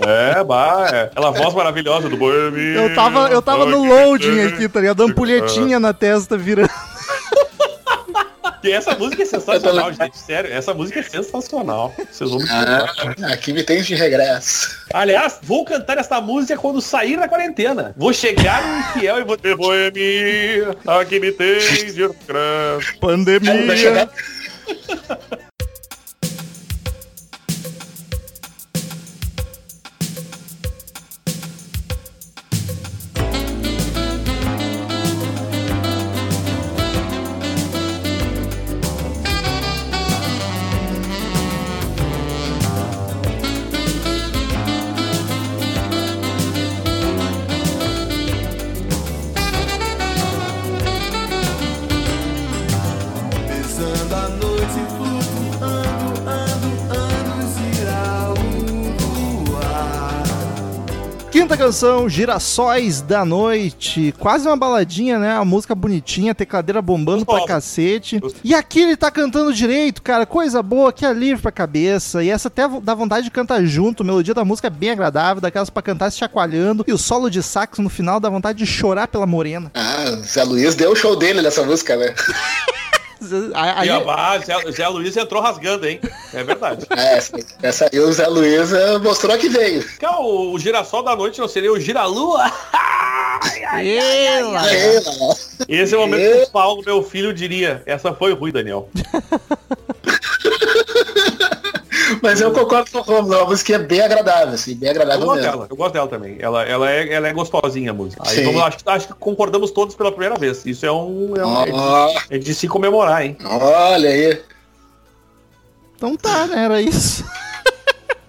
É, 0.00 0.44
bah, 0.44 0.88
é. 0.92 1.02
Aquela 1.02 1.30
voz 1.30 1.54
maravilhosa 1.54 2.08
do 2.08 2.16
Boemia. 2.16 2.82
Eu 2.82 2.94
tava, 2.94 3.28
eu 3.28 3.42
tava 3.42 3.66
no 3.66 3.84
loading 3.84 4.40
aqui, 4.46 4.68
tá 4.68 4.80
ligado? 4.80 5.02
Ampulhetinha 5.02 5.80
na 5.80 5.92
testa 5.92 6.36
virando. 6.36 6.70
Que 8.60 8.72
essa 8.72 8.94
música 8.96 9.22
é 9.22 9.26
sensacional, 9.26 9.92
gente. 9.92 10.18
Sério, 10.18 10.52
essa 10.52 10.74
música 10.74 11.00
é 11.00 11.02
sensacional. 11.02 11.94
Vocês 12.10 12.28
vão 12.30 12.38
me. 12.40 12.46
Ah, 12.50 13.32
aqui 13.32 13.52
me 13.52 13.62
tens 13.62 13.86
de 13.86 13.94
regresso. 13.94 14.68
Aliás, 14.92 15.38
vou 15.42 15.64
cantar 15.64 15.98
essa 15.98 16.20
música 16.20 16.56
quando 16.58 16.80
sair 16.80 17.16
da 17.16 17.28
quarentena. 17.28 17.94
Vou 17.96 18.12
chegar 18.12 18.62
no 18.66 18.78
infiel 18.80 19.18
e 19.20 19.24
vou 19.24 19.36
ter 19.36 19.56
boemia. 19.56 20.76
Aqui 20.86 21.20
me 21.20 21.30
tens 21.32 21.94
de 21.94 22.02
regresso. 22.06 22.98
Pandemia. 23.00 23.76
chegar- 23.76 24.08
canção, 61.58 62.08
Girassóis 62.08 63.00
da 63.00 63.24
Noite. 63.24 64.14
Quase 64.16 64.46
uma 64.46 64.56
baladinha, 64.56 65.18
né? 65.18 65.32
A 65.32 65.44
música 65.44 65.74
bonitinha, 65.74 66.32
tecladeira 66.32 66.80
bombando 66.80 67.26
pra 67.26 67.44
cacete. 67.44 68.20
E 68.44 68.54
aqui 68.54 68.82
ele 68.82 68.96
tá 68.96 69.10
cantando 69.10 69.52
direito, 69.52 70.00
cara. 70.00 70.24
Coisa 70.24 70.62
boa, 70.62 70.92
que 70.92 71.04
alívio 71.04 71.42
pra 71.42 71.50
cabeça. 71.50 72.22
E 72.22 72.30
essa 72.30 72.46
até 72.46 72.62
dá 72.80 72.94
vontade 72.94 73.24
de 73.24 73.32
cantar 73.32 73.64
junto. 73.64 74.04
A 74.04 74.06
melodia 74.06 74.32
da 74.32 74.44
música 74.44 74.68
é 74.68 74.70
bem 74.70 74.90
agradável, 74.90 75.40
daquelas 75.40 75.68
pra 75.68 75.82
cantar 75.82 76.12
se 76.12 76.18
chacoalhando. 76.18 76.84
E 76.86 76.92
o 76.92 76.98
solo 76.98 77.28
de 77.28 77.42
sax 77.42 77.80
no 77.80 77.88
final 77.88 78.20
dá 78.20 78.30
vontade 78.30 78.58
de 78.58 78.66
chorar 78.66 79.08
pela 79.08 79.26
morena. 79.26 79.68
Ah, 79.74 80.16
Zé 80.22 80.44
Luiz 80.44 80.76
deu 80.76 80.92
o 80.92 80.96
show 80.96 81.16
dele 81.16 81.42
nessa 81.42 81.64
música, 81.64 81.96
né? 81.96 82.14
Aí, 83.54 83.88
E 83.88 83.90
a 83.90 84.38
Zé, 84.38 84.70
Zé 84.70 84.88
Luiz 84.88 85.16
entrou 85.16 85.42
rasgando, 85.42 85.86
hein? 85.86 86.00
É 86.32 86.42
verdade. 86.44 86.86
É, 86.96 87.18
essa, 87.62 87.88
aí 87.92 88.00
o 88.00 88.12
Zé 88.12 88.26
Luiz 88.26 88.72
eh, 88.72 88.98
mostrou 88.98 89.36
que 89.38 89.48
veio. 89.48 89.84
Cara, 89.98 90.18
o, 90.20 90.52
o 90.52 90.58
girassol 90.58 91.02
da 91.02 91.14
noite 91.14 91.40
não 91.40 91.48
seria 91.48 91.72
o 91.72 91.78
giralua? 91.78 92.50
Ela. 93.72 94.62
Esse 95.68 95.94
é 95.94 95.98
o 95.98 96.00
momento 96.00 96.36
que 96.38 96.42
o 96.44 96.50
Paulo, 96.50 96.82
meu 96.84 97.02
filho, 97.02 97.32
diria. 97.32 97.82
Essa 97.86 98.12
foi 98.12 98.32
ruim, 98.32 98.52
Daniel. 98.52 98.88
Mas 102.22 102.40
eu 102.40 102.52
concordo 102.52 102.90
com 102.90 102.98
o 102.98 103.02
Romulo, 103.02 103.40
a 103.40 103.44
música 103.46 103.74
é 103.74 103.78
bem 103.78 104.00
agradável, 104.00 104.54
assim, 104.54 104.74
bem 104.74 104.88
Eu 104.88 104.94
agradável 104.94 105.26
gosto 105.26 105.36
mesmo. 105.40 105.50
dela, 105.52 105.66
eu 105.70 105.76
gosto 105.76 105.92
dela 105.92 106.08
também. 106.08 106.36
Ela, 106.40 106.64
ela, 106.64 106.90
é, 106.90 107.12
ela 107.12 107.28
é 107.28 107.32
gostosinha 107.32 107.90
a 107.90 107.94
música. 107.94 108.22
Aí 108.26 108.44
vamos 108.44 108.62
acho, 108.62 108.78
que- 108.78 108.90
acho 108.90 109.06
que 109.08 109.14
concordamos 109.14 109.70
todos 109.70 109.94
pela 109.94 110.10
primeira 110.10 110.36
vez. 110.36 110.64
Isso 110.66 110.84
é 110.86 110.92
um. 110.92 111.34
É, 111.36 111.44
um, 111.46 111.62
é, 111.62 111.64
de, 111.66 111.72
Ó, 111.72 112.20
é 112.30 112.38
de 112.38 112.54
se 112.54 112.66
comemorar, 112.68 113.24
hein? 113.24 113.36
olha 113.44 114.08
aí. 114.10 114.42
Então 115.96 116.16
tá, 116.16 116.46
né? 116.46 116.64
Era 116.64 116.80
isso. 116.80 117.24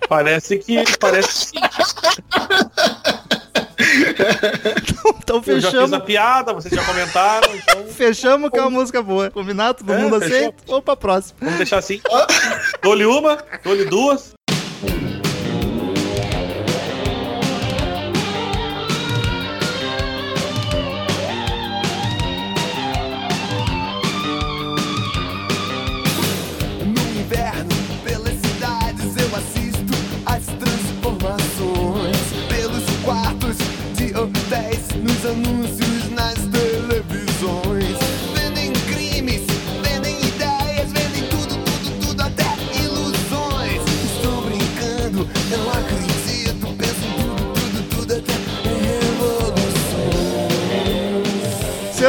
Parece 0.08 0.58
que. 0.58 0.84
Parece 0.98 1.52
que 1.52 1.60
Então 5.22 5.42
eu 5.46 5.60
já 5.60 5.70
fiz 5.70 5.78
a 5.80 5.82
fechamos. 5.84 6.06
piada, 6.06 6.54
vocês 6.54 6.74
já 6.74 6.84
comentaram, 6.84 7.54
então. 7.56 7.86
Fechamos 7.88 8.50
com 8.50 8.58
uma 8.60 8.70
música 8.70 9.02
boa. 9.02 9.30
Combinado? 9.30 9.80
Todo 9.80 9.94
É, 9.94 9.98
mundo 10.00 10.20
fechou. 10.20 10.38
aceita? 10.38 10.64
Vamos 10.68 10.84
pra 10.84 10.96
próxima. 10.96 11.38
Vamos 11.40 11.58
deixar 11.58 11.78
assim. 11.78 12.02
Dou-lhe 12.82 13.06
uma, 13.06 13.38
dou-lhe 13.64 13.86
duas. 13.86 14.34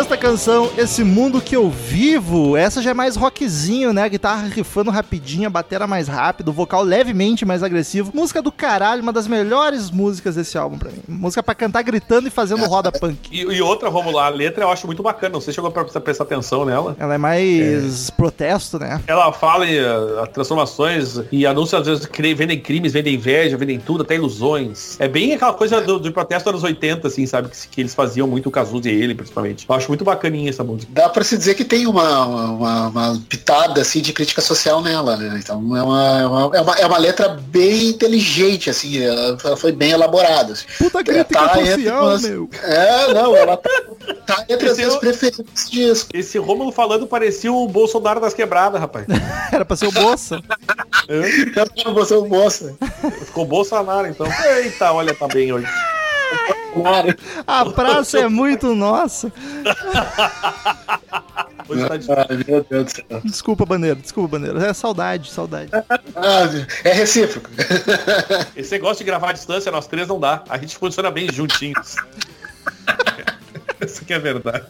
Sexta 0.01 0.17
canção, 0.17 0.71
Esse 0.79 1.05
Mundo 1.05 1.43
Que 1.43 1.55
Eu 1.55 1.69
Vivo. 1.69 2.57
Essa 2.57 2.81
já 2.81 2.93
é 2.93 2.95
mais 2.95 3.17
rockzinho, 3.17 3.93
né? 3.93 4.09
Guitarra 4.09 4.49
rifando 4.49 4.91
rapidinho, 4.91 5.47
a 5.47 5.51
batera 5.51 5.87
mais 5.87 6.09
rápido, 6.09 6.55
vocal 6.55 6.83
levemente 6.83 7.45
mais 7.45 7.63
agressivo. 7.63 8.11
Música 8.15 8.41
do 8.41 8.51
caralho, 8.51 9.03
uma 9.03 9.13
das 9.13 9.29
melhores 9.29 9.91
músicas 9.91 10.37
desse 10.37 10.57
álbum 10.57 10.79
pra 10.79 10.91
mim. 10.91 11.03
Música 11.07 11.43
pra 11.43 11.55
cantar 11.55 11.83
gritando 11.83 12.27
e 12.29 12.31
fazendo 12.31 12.65
roda 12.65 12.91
punk. 12.91 13.29
E, 13.31 13.43
e 13.43 13.61
outra, 13.61 13.91
vamos 13.91 14.15
lá, 14.15 14.25
a 14.25 14.31
letra 14.31 14.65
eu 14.65 14.71
acho 14.71 14.87
muito 14.87 15.03
bacana. 15.03 15.35
Não 15.35 15.41
sei 15.41 15.53
se 15.53 15.57
chegou 15.57 15.71
pra 15.71 15.85
prestar- 15.85 16.25
atenção 16.25 16.65
nela. 16.65 16.97
Ela 16.99 17.15
é 17.17 17.19
mais 17.19 18.09
protesto, 18.09 18.79
né? 18.79 19.03
Ela 19.07 19.31
fala 19.35 19.67
em 19.69 19.79
uh, 19.81 20.27
transformações 20.33 21.21
e 21.31 21.45
anuncia 21.45 21.79
às 21.79 21.87
vezes 21.87 22.07
cri- 22.07 22.33
vendem 22.35 22.59
crimes, 22.59 22.95
vendem 22.95 23.17
inveja, 23.17 23.55
vendem 23.59 23.79
tudo, 23.79 24.03
até 24.03 24.15
ilusões. 24.15 24.97
É 24.99 25.07
bem 25.07 25.35
aquela 25.35 25.53
coisa 25.53 25.79
do, 25.83 25.99
do 25.99 26.11
protesto 26.11 26.51
dos 26.51 26.65
anos 26.65 26.75
80, 26.75 27.07
assim, 27.07 27.27
sabe? 27.27 27.51
Que, 27.51 27.69
que 27.69 27.81
eles 27.83 27.95
faziam 27.95 28.27
muito 28.27 28.49
o 28.49 28.51
Cazuza 28.51 28.89
e 28.89 28.95
ele, 28.95 29.15
principalmente. 29.15 29.67
Eu 29.69 29.75
acho 29.75 29.90
muito 29.91 30.05
bacaninha 30.05 30.49
essa 30.51 30.65
música. 30.65 30.91
Dá 30.95 31.09
pra 31.09 31.23
se 31.23 31.37
dizer 31.37 31.55
que 31.55 31.65
tem 31.65 31.87
uma, 31.87 32.25
uma, 32.27 32.89
uma 32.89 33.23
pitada 33.29 33.81
assim, 33.83 34.01
de 34.01 34.13
crítica 34.13 34.41
social 34.41 34.81
nela, 34.83 35.17
né? 35.17 35.39
Então 35.43 35.77
é 35.77 35.83
uma, 35.83 36.19
é 36.21 36.27
uma, 36.27 36.57
é 36.57 36.61
uma, 36.61 36.75
é 36.79 36.87
uma 36.87 36.99
letra 36.99 37.29
bem 37.29 37.89
inteligente, 37.89 38.71
assim, 38.71 39.03
ela, 39.03 39.37
ela 39.45 39.57
foi 39.57 39.73
bem 39.73 39.91
elaborada. 39.91 40.53
assim. 40.55 40.65
Puta 40.79 41.05
crítica 41.05 41.49
Tá 41.49 41.61
entre 41.61 41.75
social, 41.75 42.03
umas- 42.07 42.23
meu. 42.23 42.49
É, 42.63 43.13
não, 43.15 43.37
ela 43.37 43.57
tá, 43.57 43.71
tá 44.27 44.45
entre 44.49 44.67
as 44.67 44.73
Esse 44.73 44.81
minhas 44.81 44.95
eu- 44.95 45.01
preferidas 45.01 45.45
desse 45.47 45.71
disco. 45.71 46.11
Esse 46.15 46.39
Rômulo 46.39 46.73
falando 46.73 47.07
parecia 47.07 47.53
o 47.53 47.67
Bolsonaro 47.69 48.21
das 48.21 48.33
quebradas, 48.33 48.81
rapaz. 48.81 49.07
Era 49.53 49.65
pra 49.65 49.77
ser 49.77 49.87
o 49.89 49.93
Bolsa. 49.93 50.41
Hã? 51.09 51.23
Você 51.95 52.15
é 52.15 52.19
um 52.19 52.29
moça. 52.29 52.75
Ficou 53.25 53.45
Bolsonaro, 53.45 54.07
então. 54.07 54.27
Eita, 54.57 54.93
olha, 54.93 55.15
tá 55.15 55.27
bem 55.27 55.53
hoje. 55.53 55.67
A 57.47 57.65
praça 57.67 58.19
é 58.19 58.29
muito 58.29 58.75
nossa. 58.75 59.33
Tá 61.89 61.97
de... 61.97 62.11
Ai, 62.11 62.45
meu 62.47 62.67
Deus 62.69 62.85
do 62.85 62.91
céu. 62.91 63.21
Desculpa, 63.25 63.65
bandeira. 63.65 63.97
Desculpa, 63.97 64.39
bandeira. 64.39 64.67
É 64.67 64.75
saudade, 64.75 65.31
saudade. 65.31 65.71
Ah, 66.17 66.43
é 66.85 66.93
recíproco. 66.93 67.49
Esse 68.57 68.73
negócio 68.73 68.99
de 68.99 69.05
gravar 69.05 69.31
à 69.31 69.33
distância, 69.33 69.71
nós 69.71 69.87
três 69.87 70.09
não 70.09 70.19
dá. 70.19 70.43
A 70.49 70.59
gente 70.59 70.77
funciona 70.77 71.11
bem 71.11 71.31
juntinhos. 71.33 71.97
Isso 73.81 74.05
que 74.05 74.13
é 74.13 74.19
verdade. 74.19 74.67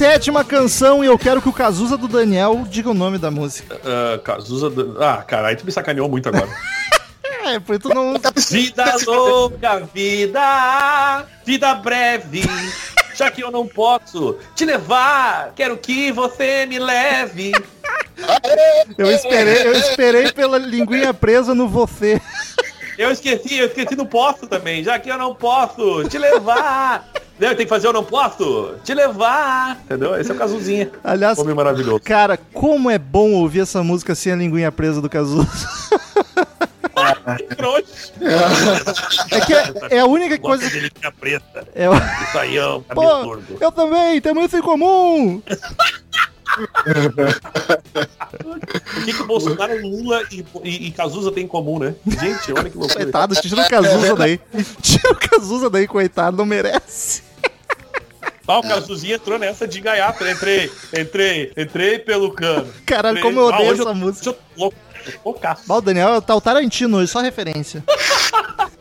Sétima 0.00 0.42
canção 0.42 1.04
e 1.04 1.06
eu 1.08 1.18
quero 1.18 1.42
que 1.42 1.48
o 1.50 1.52
Cazuza 1.52 1.94
do 1.94 2.08
Daniel 2.08 2.64
diga 2.70 2.88
o 2.88 2.94
nome 2.94 3.18
da 3.18 3.30
música. 3.30 3.78
Ah, 3.84 4.18
Cazuza... 4.24 4.70
do- 4.70 4.96
Ah, 4.98 5.18
cara, 5.18 5.48
aí 5.48 5.56
tu 5.56 5.66
me 5.66 5.70
sacaneou 5.70 6.08
muito 6.08 6.26
agora. 6.26 6.48
É, 7.42 7.58
porque 7.58 7.78
tu 7.78 7.88
não. 7.88 8.14
Vida 8.50 8.96
louca, 9.06 9.80
vida, 9.94 11.26
vida 11.44 11.74
breve. 11.74 12.42
Já 13.14 13.30
que 13.30 13.42
eu 13.42 13.50
não 13.50 13.66
posso 13.66 14.36
te 14.54 14.64
levar, 14.66 15.52
quero 15.56 15.76
que 15.78 16.12
você 16.12 16.66
me 16.66 16.78
leve. 16.78 17.52
Eu 18.96 19.10
esperei, 19.10 19.66
eu 19.66 19.72
esperei 19.72 20.32
pela 20.32 20.58
linguinha 20.58 21.12
presa 21.14 21.54
no 21.54 21.66
você. 21.66 22.20
Eu 22.98 23.10
esqueci, 23.10 23.56
eu 23.56 23.66
esqueci 23.66 23.96
do 23.96 24.04
posso 24.06 24.46
também. 24.46 24.84
Já 24.84 24.98
que 24.98 25.08
eu 25.10 25.16
não 25.18 25.34
posso 25.34 26.04
te 26.08 26.18
levar, 26.18 27.08
tem 27.48 27.56
que 27.56 27.66
fazer 27.66 27.86
eu 27.86 27.92
não 27.92 28.04
posso 28.04 28.74
te 28.84 28.92
levar. 28.94 29.78
Entendeu? 29.84 30.14
Esse 30.20 30.30
é 30.30 30.34
o 30.34 30.36
Cazuzinha. 30.36 30.90
Aliás, 31.02 31.38
Homem 31.38 31.54
maravilhoso. 31.54 32.00
cara, 32.00 32.36
como 32.52 32.90
é 32.90 32.98
bom 32.98 33.32
ouvir 33.32 33.60
essa 33.60 33.82
música 33.82 34.14
sem 34.14 34.32
a 34.32 34.36
linguinha 34.36 34.70
presa 34.70 35.00
do 35.00 35.08
Cazuza. 35.08 35.48
É 39.30 39.40
que 39.40 39.54
é, 39.54 39.96
é 39.96 40.00
a 40.00 40.06
única 40.06 40.38
coisa. 40.38 40.68
De 40.68 40.78
linha 40.80 41.12
preta. 41.18 41.66
É, 41.74 41.88
o- 41.88 41.92
aí 42.38 42.58
é 42.58 42.62
Pô, 42.94 43.38
eu 43.60 43.72
também, 43.72 44.20
temos 44.20 44.44
isso 44.44 44.58
em 44.58 44.62
comum. 44.62 45.42
O 48.44 49.04
que, 49.04 49.12
que 49.12 49.22
o 49.22 49.26
Bolsonaro, 49.26 49.80
Lula 49.80 50.22
e, 50.30 50.44
e, 50.64 50.86
e 50.88 50.90
Cazuza 50.90 51.30
tem 51.32 51.44
em 51.44 51.48
comum, 51.48 51.78
né? 51.78 51.94
Gente, 52.06 52.52
olha 52.52 52.68
que 52.68 52.76
loucura. 52.76 53.02
Coitado, 53.04 53.34
tira 53.36 53.62
o 53.62 53.68
Cazuza 53.68 54.16
daí. 54.16 54.40
Tira 54.82 55.12
o 55.12 55.16
Cazuza 55.16 55.70
daí, 55.70 55.86
coitado, 55.86 56.36
não 56.36 56.44
merece. 56.46 57.22
Ah, 58.50 58.58
o 58.58 58.62
Cazuzinha 58.62 59.14
entrou 59.16 59.38
nessa 59.38 59.66
de 59.66 59.80
gaiato. 59.80 60.26
Entrei, 60.26 60.70
entrei, 60.96 61.52
entrei 61.56 61.98
pelo 61.98 62.32
cano. 62.32 62.66
Caralho, 62.86 63.18
Entrei- 63.18 63.32
como 63.32 63.40
eu 63.40 63.46
odeio 63.54 63.70
hoje 63.70 63.80
essa 63.80 63.94
música. 63.94 64.28
Eu 64.28 64.32
tô 64.34 64.40
louco. 64.56 64.76
loucaço. 65.24 65.62
Bah, 65.66 65.76
o 65.76 65.80
Daniel 65.80 66.20
tá 66.20 66.34
o 66.34 66.40
Tarantino 66.40 66.98
hoje, 66.98 67.10
só 67.10 67.20
referência. 67.20 67.82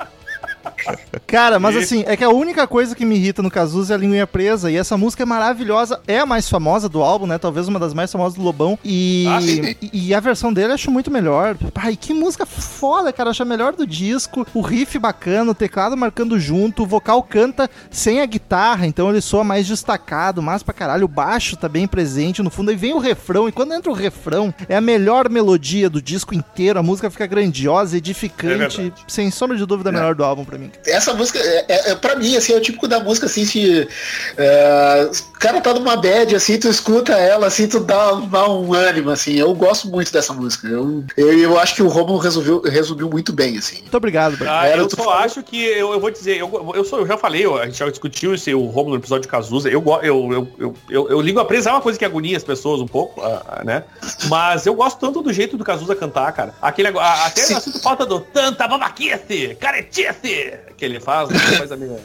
Cara, 1.27 1.59
mas 1.59 1.75
assim, 1.75 2.03
é 2.07 2.15
que 2.15 2.23
a 2.23 2.29
única 2.29 2.65
coisa 2.67 2.95
que 2.95 3.05
me 3.05 3.15
irrita 3.15 3.41
no 3.41 3.51
Cazuza 3.51 3.93
é 3.93 3.95
a 3.95 3.99
linguinha 3.99 4.27
presa. 4.27 4.71
E 4.71 4.75
essa 4.75 4.97
música 4.97 5.23
é 5.23 5.25
maravilhosa. 5.25 5.99
É 6.07 6.19
a 6.19 6.25
mais 6.25 6.49
famosa 6.49 6.87
do 6.89 7.01
álbum, 7.01 7.27
né? 7.27 7.37
Talvez 7.37 7.67
uma 7.67 7.79
das 7.79 7.93
mais 7.93 8.11
famosas 8.11 8.37
do 8.37 8.43
Lobão. 8.43 8.77
E, 8.83 9.25
Ah, 9.27 9.41
e, 9.41 9.77
e 9.93 10.13
a 10.13 10.19
versão 10.19 10.51
dele 10.53 10.69
eu 10.69 10.75
acho 10.75 10.91
muito 10.91 11.11
melhor. 11.11 11.55
Ai, 11.75 11.95
que 11.95 12.13
música 12.13 12.45
foda, 12.45 13.11
cara. 13.13 13.27
Eu 13.27 13.31
acho 13.31 13.43
a 13.43 13.45
melhor 13.45 13.73
do 13.73 13.85
disco. 13.85 14.45
O 14.53 14.61
riff 14.61 14.97
bacana, 14.99 15.51
o 15.51 15.55
teclado 15.55 15.95
marcando 15.95 16.39
junto. 16.39 16.83
O 16.83 16.87
vocal 16.87 17.21
canta 17.23 17.69
sem 17.91 18.21
a 18.21 18.25
guitarra, 18.25 18.85
então 18.87 19.09
ele 19.09 19.21
soa 19.21 19.43
mais 19.43 19.67
destacado. 19.67 20.41
Mas 20.41 20.63
pra 20.63 20.73
caralho, 20.73 21.05
o 21.05 21.07
baixo 21.09 21.55
tá 21.57 21.67
bem 21.69 21.87
presente 21.87 22.41
no 22.41 22.49
fundo. 22.49 22.71
Aí 22.71 22.75
vem 22.75 22.93
o 22.93 22.99
refrão. 22.99 23.47
E 23.47 23.51
quando 23.51 23.73
entra 23.73 23.91
o 23.91 23.95
refrão, 23.95 24.53
é 24.67 24.75
a 24.75 24.81
melhor 24.81 25.29
melodia 25.29 25.89
do 25.89 26.01
disco 26.01 26.33
inteiro. 26.33 26.79
A 26.79 26.83
música 26.83 27.09
fica 27.09 27.25
grandiosa, 27.27 27.97
edificante. 27.97 28.77
verdade. 28.77 28.93
sem 29.07 29.29
sombra 29.31 29.57
de 29.57 29.65
dúvida, 29.65 29.89
a 29.89 29.93
melhor 29.93 30.15
do 30.15 30.23
álbum 30.23 30.43
pra 30.45 30.57
mim. 30.57 30.71
Essa 30.86 31.13
música, 31.13 31.39
é, 31.39 31.65
é, 31.67 31.91
é, 31.91 31.95
pra 31.95 32.15
mim, 32.15 32.36
assim, 32.36 32.53
é 32.53 32.57
o 32.57 32.61
típico 32.61 32.88
da 32.88 32.99
música, 32.99 33.25
assim, 33.25 33.45
se 33.45 33.88
é, 34.38 35.09
o 35.36 35.39
cara 35.39 35.61
tá 35.61 35.73
numa 35.73 35.95
bad, 35.97 36.36
assim, 36.36 36.57
tu 36.59 36.67
escuta 36.69 37.13
ela, 37.13 37.47
assim, 37.47 37.67
tu 37.67 37.80
dá, 37.80 38.11
dá 38.13 38.49
um 38.49 38.73
ânimo, 38.73 39.09
assim. 39.09 39.36
Eu 39.36 39.53
gosto 39.53 39.88
muito 39.88 40.11
dessa 40.11 40.34
música. 40.34 40.67
Eu, 40.67 41.03
eu, 41.17 41.38
eu 41.39 41.59
acho 41.59 41.75
que 41.75 41.84
o 41.84 41.88
Romulo 41.88 42.19
resolveu, 42.19 42.61
resumiu 42.61 43.09
muito 43.09 43.32
bem, 43.34 43.57
assim. 43.57 43.80
Muito 43.82 43.95
obrigado, 43.97 44.36
Bruno. 44.38 44.51
Ah, 44.51 44.65
Era 44.67 44.82
eu 44.82 44.89
só 44.89 44.97
falou- 44.97 45.13
acho 45.13 45.43
que 45.43 45.63
eu, 45.63 45.93
eu 45.93 45.99
vou 45.99 46.11
dizer, 46.11 46.38
eu, 46.38 46.71
eu, 46.75 46.84
sou, 46.84 46.99
eu 46.99 47.07
já 47.07 47.17
falei, 47.17 47.45
eu- 47.45 47.57
a 47.57 47.65
gente 47.65 47.77
já 47.77 47.89
discutiu 47.89 48.34
esse 48.34 48.53
o 48.53 48.65
Romulo 48.65 48.89
no 48.95 49.01
episódio 49.01 49.23
de 49.23 49.27
Cazuza. 49.27 49.69
Eu, 49.69 49.84
eu, 50.03 50.34
eu, 50.34 50.47
eu, 50.59 50.75
eu, 50.89 51.09
eu 51.09 51.21
ligo 51.21 51.39
a 51.39 51.45
presa, 51.45 51.69
é 51.69 51.73
uma 51.73 51.82
coisa 51.82 51.97
que 51.99 52.05
agonia 52.05 52.38
as 52.38 52.43
pessoas 52.43 52.82
um 52.82 52.88
pouco, 52.88 53.21
ah, 53.21 53.43
ah, 53.59 53.63
né? 53.63 53.84
Mas 54.27 54.65
eu 54.65 54.73
gosto 54.73 54.99
tanto 54.99 55.21
do 55.21 55.32
jeito 55.34 55.57
do 55.57 55.63
Cazuza 55.63 55.95
cantar, 55.95 56.32
cara. 56.32 56.53
Aquele, 56.61 56.88
a- 56.89 57.25
até 57.25 57.41
Sim. 57.41 57.53
eu 57.55 57.61
sinto 57.61 57.80
falta 57.82 58.05
do 58.05 58.19
tanta 58.19 58.67
babaquice, 58.67 59.57
caretice, 59.59 60.53
que 60.80 60.86
ele 60.86 60.99
faz, 60.99 61.30
né? 61.30 61.38
faz 61.57 61.71
a 61.71 61.77
minha. 61.77 61.99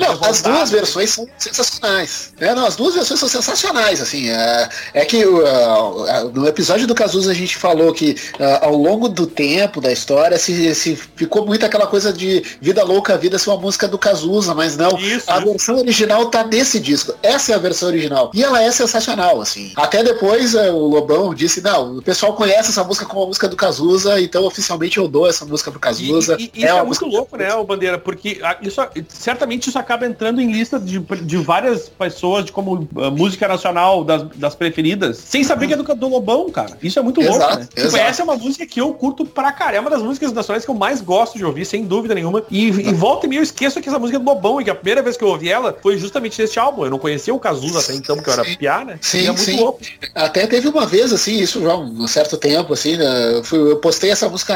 Não, 0.00 0.30
as 0.30 0.40
duas 0.40 0.70
versões 0.70 1.10
são 1.10 1.26
sensacionais. 1.36 2.32
É, 2.38 2.54
não, 2.54 2.66
as 2.66 2.76
duas 2.76 2.94
versões 2.94 3.18
são 3.18 3.28
sensacionais, 3.28 4.00
assim. 4.00 4.30
É, 4.30 4.68
é 4.94 5.04
que 5.04 5.24
uh, 5.26 6.30
no 6.32 6.46
episódio 6.46 6.86
do 6.86 6.94
Cazuza 6.94 7.30
a 7.32 7.34
gente 7.34 7.56
falou 7.56 7.92
que 7.92 8.12
uh, 8.38 8.64
ao 8.64 8.74
longo 8.76 9.08
do 9.08 9.26
tempo 9.26 9.80
da 9.80 9.90
história 9.92 10.38
se, 10.38 10.74
se 10.74 10.96
ficou 11.16 11.44
muito 11.44 11.66
aquela 11.66 11.86
coisa 11.86 12.12
de 12.12 12.42
Vida 12.60 12.84
Louca 12.84 13.18
Vida 13.18 13.38
ser 13.38 13.50
uma 13.50 13.58
música 13.58 13.88
do 13.88 13.98
Cazuza, 13.98 14.54
mas 14.54 14.76
não. 14.76 14.96
Isso, 14.98 15.30
a 15.30 15.38
isso. 15.38 15.46
versão 15.46 15.76
original 15.78 16.26
tá 16.26 16.44
nesse 16.44 16.78
disco. 16.78 17.14
Essa 17.22 17.52
é 17.52 17.54
a 17.56 17.58
versão 17.58 17.88
original. 17.88 18.30
E 18.32 18.42
ela 18.44 18.62
é 18.62 18.70
sensacional, 18.70 19.40
assim. 19.40 19.72
Até 19.76 20.02
depois 20.04 20.54
uh, 20.54 20.70
o 20.72 20.86
Lobão 20.88 21.34
disse, 21.34 21.60
não, 21.60 21.98
o 21.98 22.02
pessoal 22.02 22.34
conhece 22.34 22.70
essa 22.70 22.84
música 22.84 23.04
como 23.06 23.24
a 23.24 23.26
música 23.26 23.48
do 23.48 23.56
Cazuza, 23.56 24.20
então 24.20 24.44
oficialmente 24.44 24.98
eu 24.98 25.08
dou 25.08 25.28
essa 25.28 25.44
música 25.44 25.70
pro 25.70 25.80
Cazuza. 25.80 26.36
E, 26.38 26.44
e- 26.44 26.50
e 26.54 26.58
isso 26.60 26.66
é, 26.68 26.74
uma 26.74 26.84
muito 26.84 27.06
louco, 27.06 27.36
né, 27.36 27.52
Bandeira? 27.66 27.98
Porque 27.98 28.40
ah, 28.42 28.56
isso, 28.62 28.80
certamente 29.08 29.68
isso 29.68 29.78
acaba 29.78 30.06
entrando 30.06 30.40
em 30.40 30.50
lista 30.50 30.78
de, 30.78 30.98
de 30.98 31.36
várias 31.38 31.88
pessoas 31.88 32.44
de 32.44 32.52
como 32.52 32.88
ah, 32.96 33.10
música 33.10 33.46
nacional 33.48 34.04
das, 34.04 34.22
das 34.36 34.54
preferidas, 34.54 35.18
sem 35.18 35.44
saber 35.44 35.66
que 35.66 35.74
é 35.74 35.76
do, 35.76 35.94
do 35.94 36.08
Lobão, 36.08 36.50
cara. 36.50 36.76
Isso 36.82 36.98
é 36.98 37.02
muito 37.02 37.20
louco, 37.20 37.36
Exato, 37.36 37.60
né? 37.60 37.68
Tipo, 37.74 37.96
essa 37.96 38.22
é 38.22 38.24
uma 38.24 38.36
música 38.36 38.66
que 38.66 38.80
eu 38.80 38.92
curto 38.94 39.24
pra 39.24 39.52
caramba, 39.52 39.76
é 39.76 39.80
uma 39.80 39.90
das 39.90 40.02
músicas 40.02 40.32
nacionais 40.32 40.64
que 40.64 40.70
eu 40.70 40.74
mais 40.74 41.00
gosto 41.00 41.36
de 41.36 41.44
ouvir, 41.44 41.64
sem 41.64 41.84
dúvida 41.84 42.14
nenhuma. 42.14 42.42
E, 42.50 42.68
e 42.68 42.92
volta 42.92 43.26
e 43.26 43.28
meia 43.28 43.40
eu 43.40 43.42
esqueço 43.42 43.80
que 43.80 43.88
essa 43.88 43.98
música 43.98 44.18
é 44.18 44.20
do 44.20 44.24
Lobão, 44.24 44.60
e 44.60 44.64
que 44.64 44.70
a 44.70 44.74
primeira 44.74 45.02
vez 45.02 45.16
que 45.16 45.24
eu 45.24 45.28
ouvi 45.28 45.48
ela 45.50 45.76
foi 45.82 45.98
justamente 45.98 46.40
nesse 46.40 46.58
álbum. 46.58 46.84
Eu 46.84 46.90
não 46.90 46.98
conhecia 46.98 47.34
o 47.34 47.38
Cazuza 47.38 47.80
até 47.80 47.94
então, 47.94 48.16
porque 48.16 48.30
eu 48.30 48.34
era 48.34 48.44
piá, 48.44 48.84
né? 48.84 48.98
Sim, 49.00 49.18
e 49.18 49.26
é 49.26 49.28
muito 49.28 49.42
sim. 49.42 49.56
louco. 49.56 49.80
Até 50.14 50.46
teve 50.46 50.68
uma 50.68 50.86
vez, 50.86 51.12
assim, 51.12 51.38
isso 51.38 51.60
já 51.62 51.72
há 51.72 51.76
um 51.76 52.06
certo 52.06 52.36
tempo, 52.36 52.72
assim, 52.72 52.96
né, 52.96 53.42
eu, 53.52 53.76
postei 53.76 54.10
essa 54.10 54.28
música, 54.28 54.54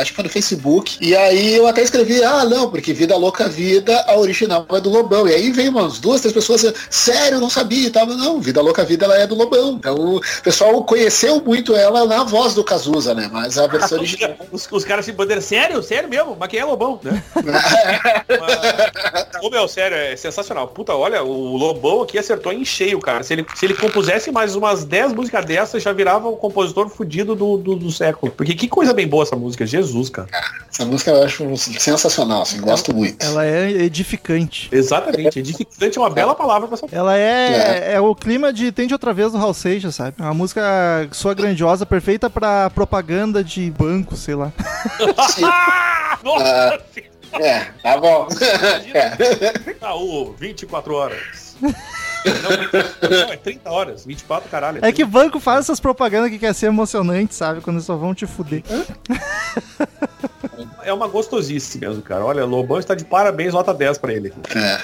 acho 0.00 0.10
que 0.10 0.16
foi 0.16 0.24
no 0.24 0.30
Facebook, 0.30 0.96
e 1.00 1.14
aí 1.16 1.54
eu 1.56 1.66
até 1.66 1.82
escrevi, 1.82 2.22
ah, 2.22 2.44
não, 2.50 2.70
porque 2.70 2.92
Vida 2.92 3.16
Louca 3.16 3.48
Vida, 3.48 4.04
a 4.06 4.16
original 4.16 4.66
é 4.70 4.80
do 4.80 4.90
Lobão. 4.90 5.28
E 5.28 5.34
aí 5.34 5.50
veio 5.52 5.70
umas 5.70 5.98
duas, 5.98 6.20
três 6.20 6.34
pessoas, 6.34 6.72
sério, 6.90 7.40
não 7.40 7.48
sabia 7.48 7.86
e 7.86 7.90
tal. 7.90 8.06
Não, 8.06 8.40
Vida 8.40 8.60
Louca 8.60 8.84
Vida, 8.84 9.04
ela 9.04 9.16
é 9.16 9.26
do 9.26 9.34
Lobão. 9.34 9.74
Então 9.74 10.16
o 10.16 10.20
pessoal 10.42 10.82
conheceu 10.84 11.40
muito 11.40 11.74
ela 11.74 12.04
na 12.04 12.24
voz 12.24 12.54
do 12.54 12.64
Cazuza, 12.64 13.14
né? 13.14 13.30
Mas 13.32 13.56
a 13.56 13.66
versão 13.66 13.98
original... 13.98 14.34
Os, 14.50 14.68
os 14.70 14.84
caras 14.84 15.04
se 15.04 15.12
bandeira, 15.12 15.40
sério? 15.40 15.82
Sério 15.82 16.08
mesmo? 16.08 16.36
Mas 16.38 16.48
quem 16.48 16.60
é 16.60 16.64
Lobão, 16.64 16.98
né? 17.02 17.22
Mas- 18.28 19.42
Ô 19.42 19.48
meu, 19.48 19.66
sério, 19.68 19.96
é 19.96 20.16
sensacional. 20.16 20.68
Puta, 20.68 20.94
olha, 20.94 21.22
o 21.22 21.56
Lobão 21.56 22.02
aqui 22.02 22.18
acertou 22.18 22.52
em 22.52 22.64
cheio, 22.64 22.98
cara. 22.98 23.22
Se 23.22 23.32
ele, 23.32 23.46
se 23.54 23.64
ele 23.64 23.74
compusesse 23.74 24.30
mais 24.30 24.54
umas 24.54 24.84
10 24.84 25.12
músicas 25.12 25.44
dessas, 25.44 25.82
já 25.82 25.92
virava 25.92 26.28
o 26.28 26.36
compositor 26.36 26.88
fudido 26.88 27.34
do, 27.34 27.56
do, 27.56 27.76
do 27.76 27.90
século. 27.90 28.32
Porque 28.32 28.54
que 28.54 28.68
coisa 28.68 28.92
bem 28.92 29.06
boa 29.06 29.22
essa 29.22 29.36
música, 29.36 29.64
Jesus, 29.66 30.08
cara. 30.10 30.28
Essa 30.72 30.84
música 30.84 31.10
eu 31.10 31.22
acho 31.22 31.56
sensacional, 31.56 32.39
assim, 32.42 32.60
gosto 32.60 32.94
muito. 32.94 33.24
Ela 33.24 33.44
é 33.44 33.70
edificante. 33.70 34.68
Exatamente. 34.72 35.38
Edificante 35.38 35.98
é 35.98 36.00
uma 36.00 36.10
bela 36.10 36.34
palavra 36.34 36.68
pra 36.68 36.76
essa 36.76 36.86
Ela 36.90 37.16
é, 37.16 37.94
é. 37.94 38.00
o 38.00 38.14
clima 38.14 38.52
de 38.52 38.70
Tente 38.72 38.92
Outra 38.92 39.12
Vez 39.12 39.32
do 39.32 39.38
Hal 39.38 39.54
Seixas, 39.54 39.94
sabe? 39.94 40.16
É 40.18 40.22
uma 40.22 40.34
música 40.34 40.62
sua 41.12 41.34
grandiosa, 41.34 41.84
perfeita 41.86 42.28
pra 42.28 42.70
propaganda 42.70 43.42
de 43.42 43.70
banco, 43.70 44.16
sei 44.16 44.34
lá. 44.34 44.52
Nossa! 46.22 46.80
É, 47.32 47.64
tá 47.82 47.96
bom. 47.98 48.28
É. 48.92 49.70
Itaú, 49.70 50.34
24 50.38 50.94
horas. 50.94 51.56
Não, 51.60 51.70
não, 53.10 53.32
é 53.32 53.36
30 53.36 53.70
horas, 53.70 54.04
24, 54.04 54.48
caralho. 54.50 54.84
É 54.84 54.92
que 54.92 55.04
banco 55.04 55.38
faz 55.38 55.60
essas 55.60 55.80
propagandas 55.80 56.30
que 56.30 56.38
quer 56.38 56.54
ser 56.54 56.66
emocionante, 56.66 57.34
sabe? 57.34 57.60
Quando 57.60 57.80
só 57.80 57.96
vão 57.96 58.14
te 58.14 58.26
fuder. 58.26 58.62
É 60.84 60.92
uma 60.92 61.08
gostosice 61.08 61.78
mesmo, 61.78 62.02
cara. 62.02 62.24
Olha, 62.24 62.44
Lobão 62.44 62.78
está 62.78 62.94
de 62.94 63.04
parabéns, 63.04 63.52
nota 63.54 63.72
10 63.74 63.98
pra 63.98 64.12
ele. 64.12 64.32
É. 64.54 64.80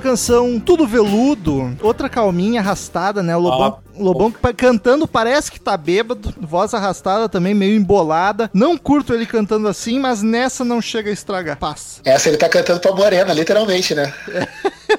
Canção, 0.00 0.60
Tudo 0.60 0.86
Veludo. 0.86 1.76
Outra 1.82 2.08
calminha 2.08 2.60
arrastada, 2.60 3.22
né? 3.22 3.36
O 3.36 3.40
Lobão, 3.40 3.78
Lobão 3.98 4.32
cantando 4.56 5.06
parece 5.06 5.50
que 5.50 5.60
tá 5.60 5.76
bêbado. 5.76 6.34
Voz 6.40 6.74
arrastada 6.74 7.28
também, 7.28 7.54
meio 7.54 7.76
embolada. 7.76 8.50
Não 8.52 8.76
curto 8.76 9.14
ele 9.14 9.26
cantando 9.26 9.68
assim, 9.68 9.98
mas 9.98 10.22
nessa 10.22 10.64
não 10.64 10.80
chega 10.80 11.10
a 11.10 11.12
estragar. 11.12 11.56
Passa. 11.58 12.00
Essa 12.04 12.28
ele 12.28 12.36
tá 12.36 12.48
cantando 12.48 12.80
pra 12.80 12.92
Morena, 12.94 13.32
literalmente, 13.32 13.94
né? 13.94 14.12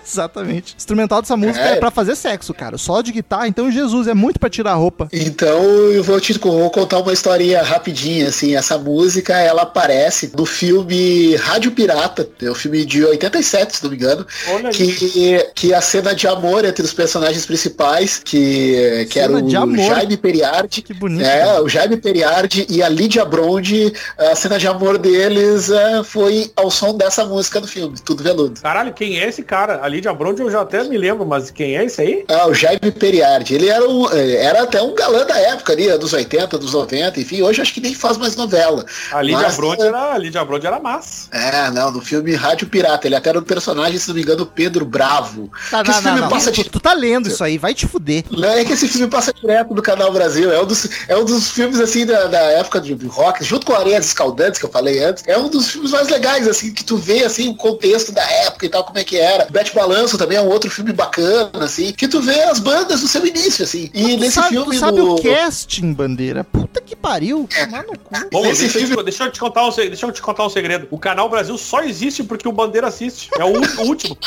Exatamente. 0.05 0.73
O 0.73 0.77
instrumental 0.77 1.21
dessa 1.21 1.37
música 1.37 1.59
é, 1.65 1.71
É. 1.73 1.75
pra 1.77 1.89
fazer 1.91 2.15
sexo, 2.15 2.53
cara. 2.53 2.77
Só 2.77 3.01
de 3.01 3.11
guitarra, 3.11 3.47
então 3.47 3.71
Jesus, 3.71 4.07
é 4.07 4.13
muito 4.13 4.39
pra 4.39 4.49
tirar 4.49 4.71
a 4.71 4.75
roupa. 4.75 5.07
Então 5.11 5.63
eu 5.63 6.03
vou 6.03 6.19
te 6.19 6.33
vou 6.37 6.69
contar 6.69 6.99
uma 6.99 7.13
historinha 7.13 7.61
rapidinha, 7.63 8.27
assim. 8.27 8.55
Essa 8.55 8.77
música, 8.77 9.33
ela 9.37 9.61
aparece 9.63 10.31
no 10.35 10.45
filme 10.45 11.35
Rádio 11.37 11.71
Pirata, 11.71 12.27
é 12.41 12.49
um 12.51 12.55
filme 12.55 12.85
de 12.85 13.03
87, 13.05 13.77
se 13.77 13.83
não 13.83 13.89
me 13.91 13.95
engano, 13.97 14.25
Olha 14.49 14.69
que, 14.69 15.45
que 15.55 15.73
a 15.73 15.81
cena 15.81 16.13
de 16.13 16.27
amor 16.27 16.65
entre 16.65 16.83
os 16.83 16.93
personagens 16.93 17.45
principais, 17.45 18.19
que 18.23 18.84
que, 19.03 19.05
que 19.05 19.19
era 19.19 19.33
o 19.33 19.57
amor. 19.57 19.77
Jaime 19.77 20.17
Periardi. 20.17 20.81
Que 20.81 20.93
bonito. 20.93 21.25
É, 21.25 21.59
o 21.61 21.67
Jaime 21.67 21.97
Periardi 21.97 22.65
e 22.69 22.81
a 22.81 22.89
Lídia 22.89 23.25
Brondi, 23.25 23.93
a 24.17 24.35
cena 24.35 24.57
de 24.57 24.67
amor 24.67 24.97
deles 24.97 25.69
é, 25.69 26.03
foi 26.03 26.51
ao 26.55 26.69
som 26.69 26.95
dessa 26.95 27.25
música 27.25 27.59
do 27.59 27.67
filme, 27.67 27.95
Tudo 28.03 28.23
Veludo. 28.23 28.59
Caralho, 28.61 28.93
quem 28.93 29.19
é 29.19 29.27
esse 29.27 29.43
cara? 29.43 29.79
A 29.83 29.87
Lídia 29.87 30.13
Bronde 30.13 30.41
eu 30.41 30.49
já 30.51 30.61
até 30.61 30.83
me 30.83 30.97
lembro, 30.97 31.25
mas 31.25 31.51
quem 31.51 31.75
é 31.77 31.85
esse 31.85 32.01
aí? 32.01 32.25
Ah, 32.29 32.47
o 32.47 32.53
Jaime 32.53 32.91
Periardi, 32.91 33.55
ele 33.55 33.69
era, 33.69 33.87
um, 33.87 34.09
eh, 34.11 34.43
era 34.43 34.63
até 34.63 34.81
um 34.81 34.93
galã 34.93 35.25
da 35.25 35.37
época 35.37 35.73
ali, 35.73 35.85
dos 35.97 36.13
80, 36.13 36.57
dos 36.57 36.73
90, 36.73 37.19
enfim, 37.19 37.41
hoje 37.41 37.61
acho 37.61 37.73
que 37.73 37.81
nem 37.81 37.93
faz 37.93 38.17
mais 38.17 38.35
novela. 38.35 38.85
A 39.11 39.21
Lídia 39.21 39.41
Mas, 39.43 39.55
Bronde 39.55 39.81
era, 39.81 40.13
a 40.13 40.17
Lídia 40.17 40.43
Bronde 40.43 40.67
era 40.67 40.79
massa. 40.79 41.29
É, 41.31 41.71
não, 41.71 41.91
no 41.91 42.01
filme 42.01 42.33
Rádio 42.35 42.67
Pirata, 42.67 43.07
ele 43.07 43.15
até 43.15 43.29
era 43.29 43.39
um 43.39 43.43
personagem, 43.43 43.97
se 43.97 44.07
não 44.07 44.15
me 44.15 44.21
engano, 44.21 44.45
Pedro 44.45 44.85
Bravo. 44.85 45.49
Tá, 45.69 45.81
Que 45.83 45.89
não, 45.89 45.95
esse 45.95 46.03
não, 46.03 46.11
filme 46.11 46.21
não. 46.21 46.29
passa 46.29 46.51
Tu, 46.51 46.63
de 46.63 46.69
tu 46.69 46.79
tá 46.79 46.93
lendo 46.93 47.27
isso 47.27 47.43
aí, 47.43 47.57
vai 47.57 47.73
te 47.73 47.87
fuder. 47.87 48.23
Não, 48.29 48.49
é 48.49 48.63
que 48.63 48.73
esse 48.75 48.87
filme 48.87 49.07
passa 49.07 49.33
direto 49.33 49.73
do 49.73 49.81
Canal 49.81 50.11
Brasil. 50.11 50.51
É 50.51 50.61
um 50.61 50.65
dos, 50.65 50.87
é 51.07 51.17
um 51.17 51.25
dos 51.25 51.51
filmes, 51.51 51.79
assim, 51.79 52.05
da, 52.05 52.25
da 52.27 52.39
época 52.39 52.79
de 52.79 52.93
rock, 53.07 53.43
junto 53.43 53.65
com 53.65 53.73
Areias 53.73 54.05
Escaldantes, 54.05 54.59
que 54.59 54.65
eu 54.65 54.69
falei 54.71 55.03
antes. 55.03 55.23
É 55.27 55.37
um 55.37 55.49
dos 55.49 55.69
filmes 55.71 55.91
mais 55.91 56.07
legais, 56.07 56.47
assim, 56.47 56.73
que 56.73 56.83
tu 56.83 56.97
vê, 56.97 57.23
assim, 57.23 57.49
o 57.49 57.55
contexto 57.55 58.11
da 58.11 58.23
época 58.45 58.65
e 58.65 58.69
tal, 58.69 58.83
como 58.83 58.99
é 58.99 59.03
que 59.03 59.17
era. 59.17 59.47
Bete 59.49 59.73
Balanço 59.73 60.17
também 60.17 60.37
é 60.37 60.41
um 60.41 60.47
outro 60.49 60.69
filme 60.69 60.93
bacana, 60.93 61.49
assim, 61.55 61.91
que 61.93 62.07
tu 62.07 62.21
vê 62.21 62.43
as 62.43 62.59
bandas 62.59 63.01
no 63.01 63.07
seu 63.07 63.25
início, 63.25 63.63
assim. 63.63 63.89
E 63.93 64.15
Tu 64.15 64.19
nesse 64.19 64.33
sabe, 64.33 64.49
filme... 64.49 64.71
tu 64.71 64.79
sabe 64.79 64.97
no- 64.97 65.15
o 65.15 65.21
casting, 65.23 65.93
bandeira? 65.93 66.43
Puta 66.43 66.81
que 66.81 66.95
pariu. 66.95 67.47
Tomar 67.63 67.83
no 67.83 67.97
cu. 67.97 68.11
Bom, 68.31 68.41
deixa, 68.43 68.65
eu 68.65 68.69
filme- 68.69 68.95
te, 68.97 69.03
deixa 69.03 69.23
eu 69.25 69.31
te 69.31 69.39
contar 69.39 69.65
um, 69.67 69.71
deixa 69.71 70.05
eu 70.05 70.11
te 70.11 70.21
contar 70.21 70.45
um 70.45 70.49
segredo. 70.49 70.87
O 70.91 70.97
canal 70.99 71.29
Brasil 71.29 71.57
só 71.57 71.81
existe 71.81 72.23
porque 72.23 72.47
o 72.47 72.51
Bandeira 72.51 72.87
assiste. 72.87 73.29
É 73.39 73.43
o 73.43 73.85
último. 73.85 74.17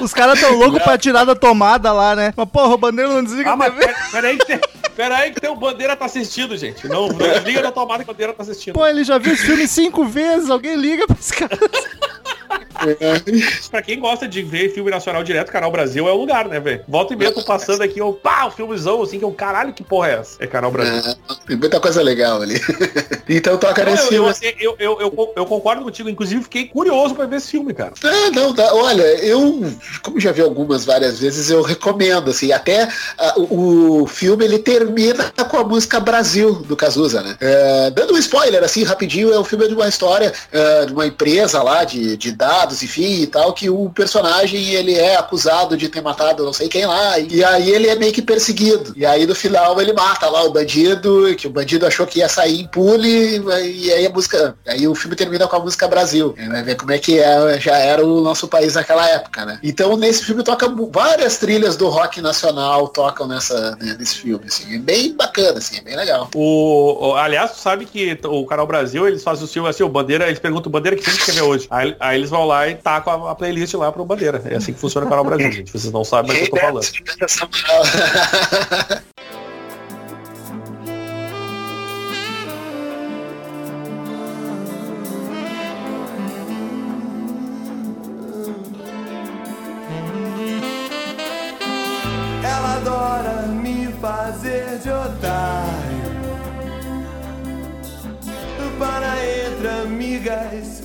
Os 0.00 0.14
caras 0.14 0.40
tão 0.40 0.54
loucos 0.56 0.82
pra 0.82 0.96
tirar 0.96 1.24
da 1.24 1.34
tomada 1.34 1.92
lá, 1.92 2.14
né? 2.14 2.32
Mas 2.36 2.48
porra, 2.48 2.74
o 2.74 2.78
bandeira 2.78 3.10
não 3.12 3.22
desliga 3.28 3.50
Ah, 3.50 3.52
a 3.52 3.56
mas 3.56 3.72
TV. 3.74 3.86
pera- 3.86 3.98
peraí 4.10 4.38
que 4.38 4.46
tem, 4.46 4.60
peraí 4.96 5.30
que 5.32 5.40
tem 5.40 5.50
o 5.50 5.54
Bandeira 5.56 5.94
tá 5.96 6.04
assistindo, 6.06 6.56
gente. 6.56 6.86
Não, 6.88 7.08
não 7.08 7.16
desliga 7.18 7.62
da 7.62 7.70
tomada 7.72 8.04
que 8.04 8.10
o 8.10 8.12
Bandeira 8.12 8.32
tá 8.32 8.42
assistindo. 8.42 8.74
Pô, 8.74 8.86
ele 8.86 9.04
já 9.04 9.18
viu 9.18 9.32
esse 9.32 9.44
filme 9.46 9.66
cinco 9.68 10.04
vezes, 10.04 10.50
alguém 10.50 10.74
liga 10.76 11.06
pra 11.06 11.16
esse 11.18 11.32
cara. 11.34 11.56
Pra 13.70 13.82
quem 13.82 13.98
gosta 13.98 14.26
de 14.26 14.42
ver 14.42 14.72
filme 14.72 14.90
nacional 14.90 15.22
direto, 15.22 15.50
Canal 15.50 15.70
Brasil 15.70 16.08
é 16.08 16.12
o 16.12 16.16
lugar, 16.16 16.48
né, 16.48 16.60
velho? 16.60 16.84
Volta 16.88 17.14
e 17.14 17.16
meia, 17.16 17.32
tô 17.32 17.42
passando 17.42 17.82
aqui, 17.82 17.98
eu, 17.98 18.12
pá, 18.12 18.46
o 18.46 18.50
filmezão, 18.50 19.02
assim, 19.02 19.18
que 19.18 19.24
eu, 19.24 19.32
caralho, 19.32 19.72
que 19.72 19.82
porra 19.82 20.08
é 20.08 20.14
essa? 20.14 20.36
É 20.42 20.46
Canal 20.46 20.70
Brasil. 20.70 21.10
É, 21.10 21.16
tem 21.46 21.56
muita 21.56 21.80
coisa 21.80 22.02
legal 22.02 22.40
ali. 22.42 22.60
então 23.28 23.56
toca 23.56 23.84
Não, 23.84 23.92
nesse 23.92 24.14
eu, 24.14 24.32
filme. 24.32 24.56
eu, 24.60 24.76
eu, 24.78 25.00
eu, 25.00 25.32
eu- 25.36 25.46
concordo 25.46 25.82
contigo, 25.82 26.08
inclusive 26.08 26.42
fiquei 26.42 26.66
curioso 26.68 27.14
pra 27.14 27.26
ver 27.26 27.36
esse 27.36 27.50
filme, 27.50 27.72
cara. 27.72 27.92
É, 28.04 28.30
não, 28.30 28.54
tá, 28.54 28.74
olha, 28.74 29.02
eu, 29.24 29.64
como 30.02 30.20
já 30.20 30.30
vi 30.32 30.42
algumas 30.42 30.84
várias 30.84 31.18
vezes, 31.18 31.50
eu 31.50 31.62
recomendo, 31.62 32.30
assim, 32.30 32.52
até 32.52 32.88
o, 33.36 34.02
o 34.02 34.06
filme 34.06 34.44
ele 34.44 34.58
termina 34.58 35.32
com 35.48 35.56
a 35.56 35.64
música 35.64 35.98
Brasil 36.00 36.54
do 36.54 36.76
Cazuza, 36.76 37.22
né? 37.22 37.36
É, 37.40 37.90
dando 37.90 38.14
um 38.14 38.18
spoiler, 38.18 38.62
assim, 38.62 38.84
rapidinho, 38.84 39.32
é 39.32 39.38
um 39.38 39.44
filme 39.44 39.66
de 39.68 39.74
uma 39.74 39.88
história 39.88 40.32
é, 40.52 40.86
de 40.86 40.92
uma 40.92 41.06
empresa 41.06 41.62
lá 41.62 41.84
de, 41.84 42.16
de 42.16 42.32
dados, 42.32 42.67
enfim, 42.82 43.22
e 43.22 43.26
tal, 43.26 43.52
que 43.52 43.68
o 43.70 43.90
personagem, 43.90 44.68
ele 44.70 44.94
é 44.94 45.16
acusado 45.16 45.76
de 45.76 45.88
ter 45.88 46.00
matado 46.02 46.44
não 46.44 46.52
sei 46.52 46.68
quem 46.68 46.86
lá, 46.86 47.18
e 47.18 47.42
aí 47.44 47.70
ele 47.70 47.88
é 47.88 47.94
meio 47.96 48.12
que 48.12 48.22
perseguido. 48.22 48.92
E 48.96 49.04
aí 49.04 49.26
no 49.26 49.34
final 49.34 49.80
ele 49.80 49.92
mata 49.92 50.28
lá 50.28 50.42
o 50.44 50.52
bandido, 50.52 51.34
que 51.36 51.46
o 51.46 51.50
bandido 51.50 51.86
achou 51.86 52.06
que 52.06 52.18
ia 52.20 52.28
sair 52.28 52.60
impune, 52.60 53.40
e 53.64 53.92
aí 53.92 54.06
a 54.06 54.10
música, 54.10 54.56
aí 54.66 54.86
o 54.86 54.94
filme 54.94 55.16
termina 55.16 55.46
com 55.46 55.56
a 55.56 55.60
música 55.60 55.88
Brasil. 55.88 56.34
Vai 56.48 56.62
ver 56.62 56.76
como 56.76 56.92
é 56.92 56.98
que 56.98 57.18
é, 57.18 57.58
já 57.60 57.76
era 57.76 58.04
o 58.04 58.20
nosso 58.20 58.48
país 58.48 58.74
naquela 58.74 59.08
época, 59.08 59.44
né? 59.44 59.58
Então 59.62 59.96
nesse 59.96 60.24
filme 60.24 60.42
toca 60.42 60.68
várias 60.90 61.38
trilhas 61.38 61.76
do 61.76 61.88
rock 61.88 62.20
nacional 62.20 62.88
tocam 62.88 63.26
nessa, 63.26 63.76
né, 63.76 63.96
nesse 63.98 64.16
filme, 64.16 64.44
assim. 64.46 64.74
É 64.74 64.78
bem 64.78 65.14
bacana, 65.14 65.58
assim, 65.58 65.78
é 65.78 65.80
bem 65.82 65.96
legal. 65.96 66.28
O, 66.34 67.08
o- 67.10 67.14
aliás, 67.16 67.52
sabe 67.52 67.84
que 67.84 68.18
o 68.24 68.46
Canal 68.46 68.66
Brasil, 68.66 69.06
eles 69.06 69.22
fazem 69.22 69.44
o 69.44 69.48
filme 69.48 69.68
assim, 69.68 69.82
o 69.82 69.88
Bandeira, 69.88 70.26
eles 70.26 70.38
perguntam, 70.38 70.70
Bandeira, 70.70 70.96
que 70.96 71.02
filme 71.02 71.18
que 71.18 71.26
quer 71.26 71.32
ver 71.32 71.42
hoje? 71.42 71.66
Aí, 71.70 71.96
aí 72.00 72.18
eles 72.18 72.30
vão 72.30 72.44
lá 72.46 72.57
e 72.66 72.74
tacam 72.74 73.26
a, 73.26 73.32
a 73.32 73.34
playlist 73.34 73.74
lá 73.74 73.92
pro 73.92 74.04
Bandeira. 74.04 74.42
É 74.46 74.56
assim 74.56 74.72
que 74.72 74.78
funciona 74.80 75.06
o 75.06 75.10
Canal 75.10 75.24
Brasil, 75.24 75.52
gente. 75.52 75.70
Vocês 75.70 75.92
não 75.92 76.04
sabem, 76.04 76.32
mas 76.32 76.40
eu 76.40 76.50
tô 76.50 76.56
falando. 76.56 76.86
Ela 92.42 92.76
adora 92.76 93.46
me 93.48 93.92
fazer 94.00 94.78
de 94.78 94.90
otário 94.90 95.68
Para 98.78 99.16
entre 99.26 99.68
amigas 99.68 100.77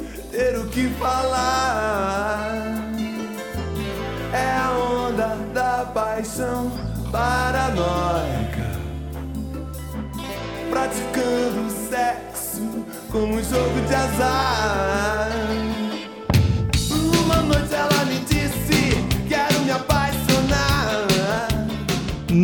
ter 0.43 0.57
o 0.57 0.65
que 0.67 0.89
falar. 0.99 2.51
É 4.33 4.57
a 4.57 4.71
onda 4.71 5.37
da 5.53 5.85
paixão 5.93 6.69
paranoica. 7.11 8.73
Praticando 10.69 11.69
sexo 11.89 12.85
como 13.09 13.35
um 13.35 13.43
jogo 13.43 13.81
de 13.87 13.95
azar 13.95 15.62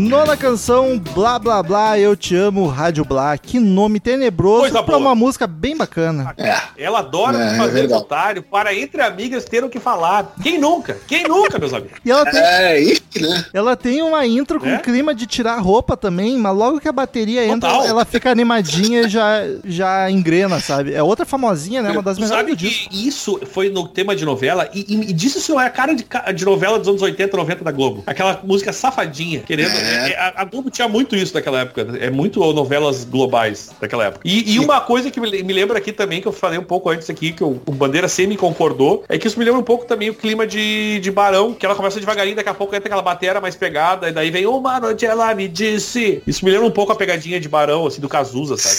Nona 0.10 0.36
canção, 0.36 0.98
Blá 1.14 1.38
Blá 1.38 1.62
Blá, 1.62 2.00
Eu 2.00 2.16
Te 2.16 2.36
Amo, 2.36 2.66
Rádio 2.66 3.06
Blá. 3.06 3.38
Que 3.38 3.60
nome 3.60 4.00
tenebroso 4.00 4.72
pra 4.72 4.82
boa. 4.82 4.98
uma 4.98 5.14
música 5.14 5.46
bem 5.46 5.78
bacana. 5.78 6.34
É. 6.36 6.58
Ela 6.84 7.00
adora 7.00 7.38
É, 7.38 7.54
é 7.54 7.58
fazer 7.58 7.82
verdade. 7.82 8.02
otário 8.02 8.42
para 8.42 8.74
entre 8.74 9.04
amigas 9.04 9.46
ter 9.46 9.64
o 9.64 9.70
que 9.70 9.80
falar. 9.80 10.34
Quem 10.42 10.58
nunca? 10.60 10.98
Quem 11.08 11.26
nunca, 11.26 11.60
meus 11.60 11.72
amigos? 11.76 12.00
E 12.04 12.10
ela 12.10 12.26
tem, 12.26 12.40
É, 12.42 12.80
isso, 12.80 13.04
né? 13.22 13.46
ela 13.54 13.76
tem 13.76 14.02
uma 14.02 14.26
intro 14.26 14.60
com 14.60 14.68
É? 14.68 14.78
clima 14.80 15.14
de 15.14 15.28
tirar 15.28 15.60
roupa 15.60 15.96
também, 15.96 16.38
mas 16.40 16.56
logo 16.58 16.80
que 16.80 16.88
a 16.88 16.92
bateria 16.92 17.46
entra, 17.46 17.70
Total. 17.70 17.86
ela 17.86 18.04
fica 18.04 18.32
animadinha 18.32 19.02
e 19.02 19.10
já, 19.10 19.42
já 19.64 20.10
engrena, 20.10 20.60
sabe? 20.60 20.92
É 20.92 21.04
outra 21.04 21.24
famosinha, 21.24 21.84
né? 21.84 21.92
Uma 21.92 22.02
das 22.02 22.18
melhores 22.18 22.36
sabe 22.40 22.52
do 22.54 22.58
disco. 22.58 22.90
que 22.90 23.08
isso 23.08 23.40
foi 23.52 23.70
no 23.70 23.88
tema 23.88 24.16
de 24.16 24.26
novela 24.26 24.68
e, 24.74 24.86
e, 24.90 25.10
e 25.12 25.14
disso 25.14 25.38
isso 25.38 25.60
é 25.60 25.68
a 25.68 25.70
cara 25.70 25.94
de, 25.94 26.04
de 26.36 26.46
novela 26.46 26.80
dos 26.80 26.88
anos 26.88 27.02
80, 27.04 27.38
90 27.38 27.64
da 27.64 27.72
Globo. 27.72 28.02
Aquela 28.08 28.40
música 28.44 28.74
safadinha, 28.74 29.42
querendo. 29.42 29.70
É. 29.78 29.99
é, 30.08 30.16
a, 30.16 30.42
a 30.42 30.44
Globo 30.46 30.70
tinha 30.70 30.88
muito 30.88 31.16
isso 31.16 31.34
naquela 31.34 31.62
época. 31.62 31.84
né? 31.84 32.00
É 32.02 32.10
muito 32.10 32.40
novelas 32.54 33.04
globais 33.04 33.72
daquela 33.80 34.06
época. 34.06 34.22
E, 34.26 34.54
e 34.54 34.60
uma 34.60 34.82
coisa 34.82 35.12
que 35.12 35.20
me, 35.20 35.44
me 35.44 35.54
lembra 35.54 35.78
aqui 35.78 35.92
também, 35.92 36.22
que 36.22 36.28
eu 36.28 36.32
falei 36.32 36.60
um 36.60 36.64
pouco 36.64 36.90
antes 36.90 37.10
aqui, 37.10 37.32
que 37.32 37.44
o, 37.44 37.62
o 37.66 37.72
Bandeira 37.72 38.08
semi 38.08 38.38
concordou, 38.38 39.04
é 39.08 39.18
que 39.18 39.28
isso 39.28 39.38
me 39.38 39.46
lembra 39.46 39.60
um 39.60 39.64
pouco 39.64 39.86
também 39.86 40.10
o 40.10 40.14
clima 40.14 40.46
de, 40.46 41.00
de 41.00 41.12
Barão, 41.12 41.54
que 41.54 41.66
ela 41.66 41.76
começa 41.76 42.00
devagarinho, 42.00 42.36
daqui 42.36 42.50
a 42.50 42.54
pouco 42.54 42.76
entra 42.76 42.88
aquela 42.88 43.02
bateria 43.02 43.40
mais 43.42 43.56
pegada, 43.56 44.10
e 44.10 44.12
daí 44.12 44.32
vem 44.32 44.46
uma 44.46 44.80
noite 44.80 45.06
ela 45.06 45.34
me 45.34 45.48
disse. 45.48 46.22
Isso 46.26 46.44
me 46.44 46.52
lembra 46.52 46.68
um 46.68 46.72
pouco 46.72 46.92
a 46.92 46.96
pegadinha 46.96 47.40
de 47.40 47.50
Barão, 47.50 47.88
assim, 47.88 48.02
do 48.02 48.10
Cazuza, 48.10 48.58
sabe? 48.58 48.76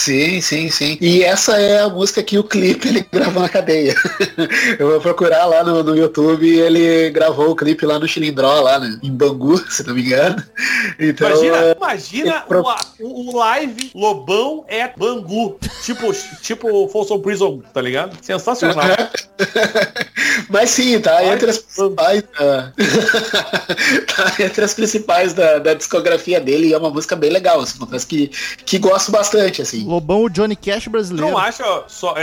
Sim, 0.00 0.40
sim, 0.40 0.70
sim. 0.70 0.96
E 1.00 1.22
essa 1.22 1.60
é 1.60 1.80
a 1.80 1.88
música 1.88 2.22
que 2.22 2.38
o 2.38 2.44
clipe 2.44 2.88
ele 2.88 3.04
gravou 3.12 3.42
na 3.42 3.48
cadeia. 3.48 3.94
Eu 4.78 4.92
vou 4.92 5.00
procurar 5.00 5.44
lá 5.44 5.62
no, 5.62 5.82
no 5.82 5.94
YouTube 5.94 6.48
ele 6.48 7.10
gravou 7.10 7.50
o 7.50 7.56
clipe 7.56 7.84
lá 7.84 7.98
no 7.98 8.08
Chilindró, 8.08 8.60
lá 8.60 8.78
né, 8.78 8.98
em 9.02 9.12
Bangu, 9.12 9.58
se 9.70 9.86
não 9.86 9.94
me 9.94 10.02
engano. 10.02 10.29
Então, 10.98 11.28
Imagina, 11.30 11.56
é, 11.56 11.72
imagina 11.76 12.34
é 12.36 12.40
pro- 12.40 12.60
uma- 12.60 12.76
um, 13.00 13.36
live 13.36 13.90
Lobão 13.94 14.64
é 14.68 14.88
Bangu. 14.96 15.58
Tipo, 15.82 16.12
tipo 16.42 16.88
Folsom 16.88 17.20
Prison, 17.20 17.62
tá 17.72 17.80
ligado? 17.80 18.16
Sensacional. 18.22 18.84
Mas 20.50 20.70
sim, 20.70 21.00
tá 21.00 21.16
Ai, 21.18 21.32
entre 21.32 21.50
as 21.50 21.58
principais. 21.58 22.22
da- 22.38 22.72
tá 24.14 24.44
entre 24.44 24.64
as 24.64 24.74
principais 24.74 25.32
da, 25.32 25.58
da 25.58 25.74
discografia 25.74 26.40
dele 26.40 26.68
e 26.68 26.72
é 26.74 26.78
uma 26.78 26.90
música 26.90 27.16
bem 27.16 27.30
legal, 27.30 27.60
assim, 27.60 27.78
confesso 27.78 28.06
que, 28.06 28.28
que 28.64 28.78
gosto 28.78 29.10
bastante, 29.10 29.62
assim. 29.62 29.84
Lobão, 29.86 30.24
o 30.24 30.28
Johnny 30.30 30.56
Cash 30.56 30.88
brasileiro. 30.88 31.30
não 31.30 31.38
acha 31.38 31.84
só. 31.88 32.14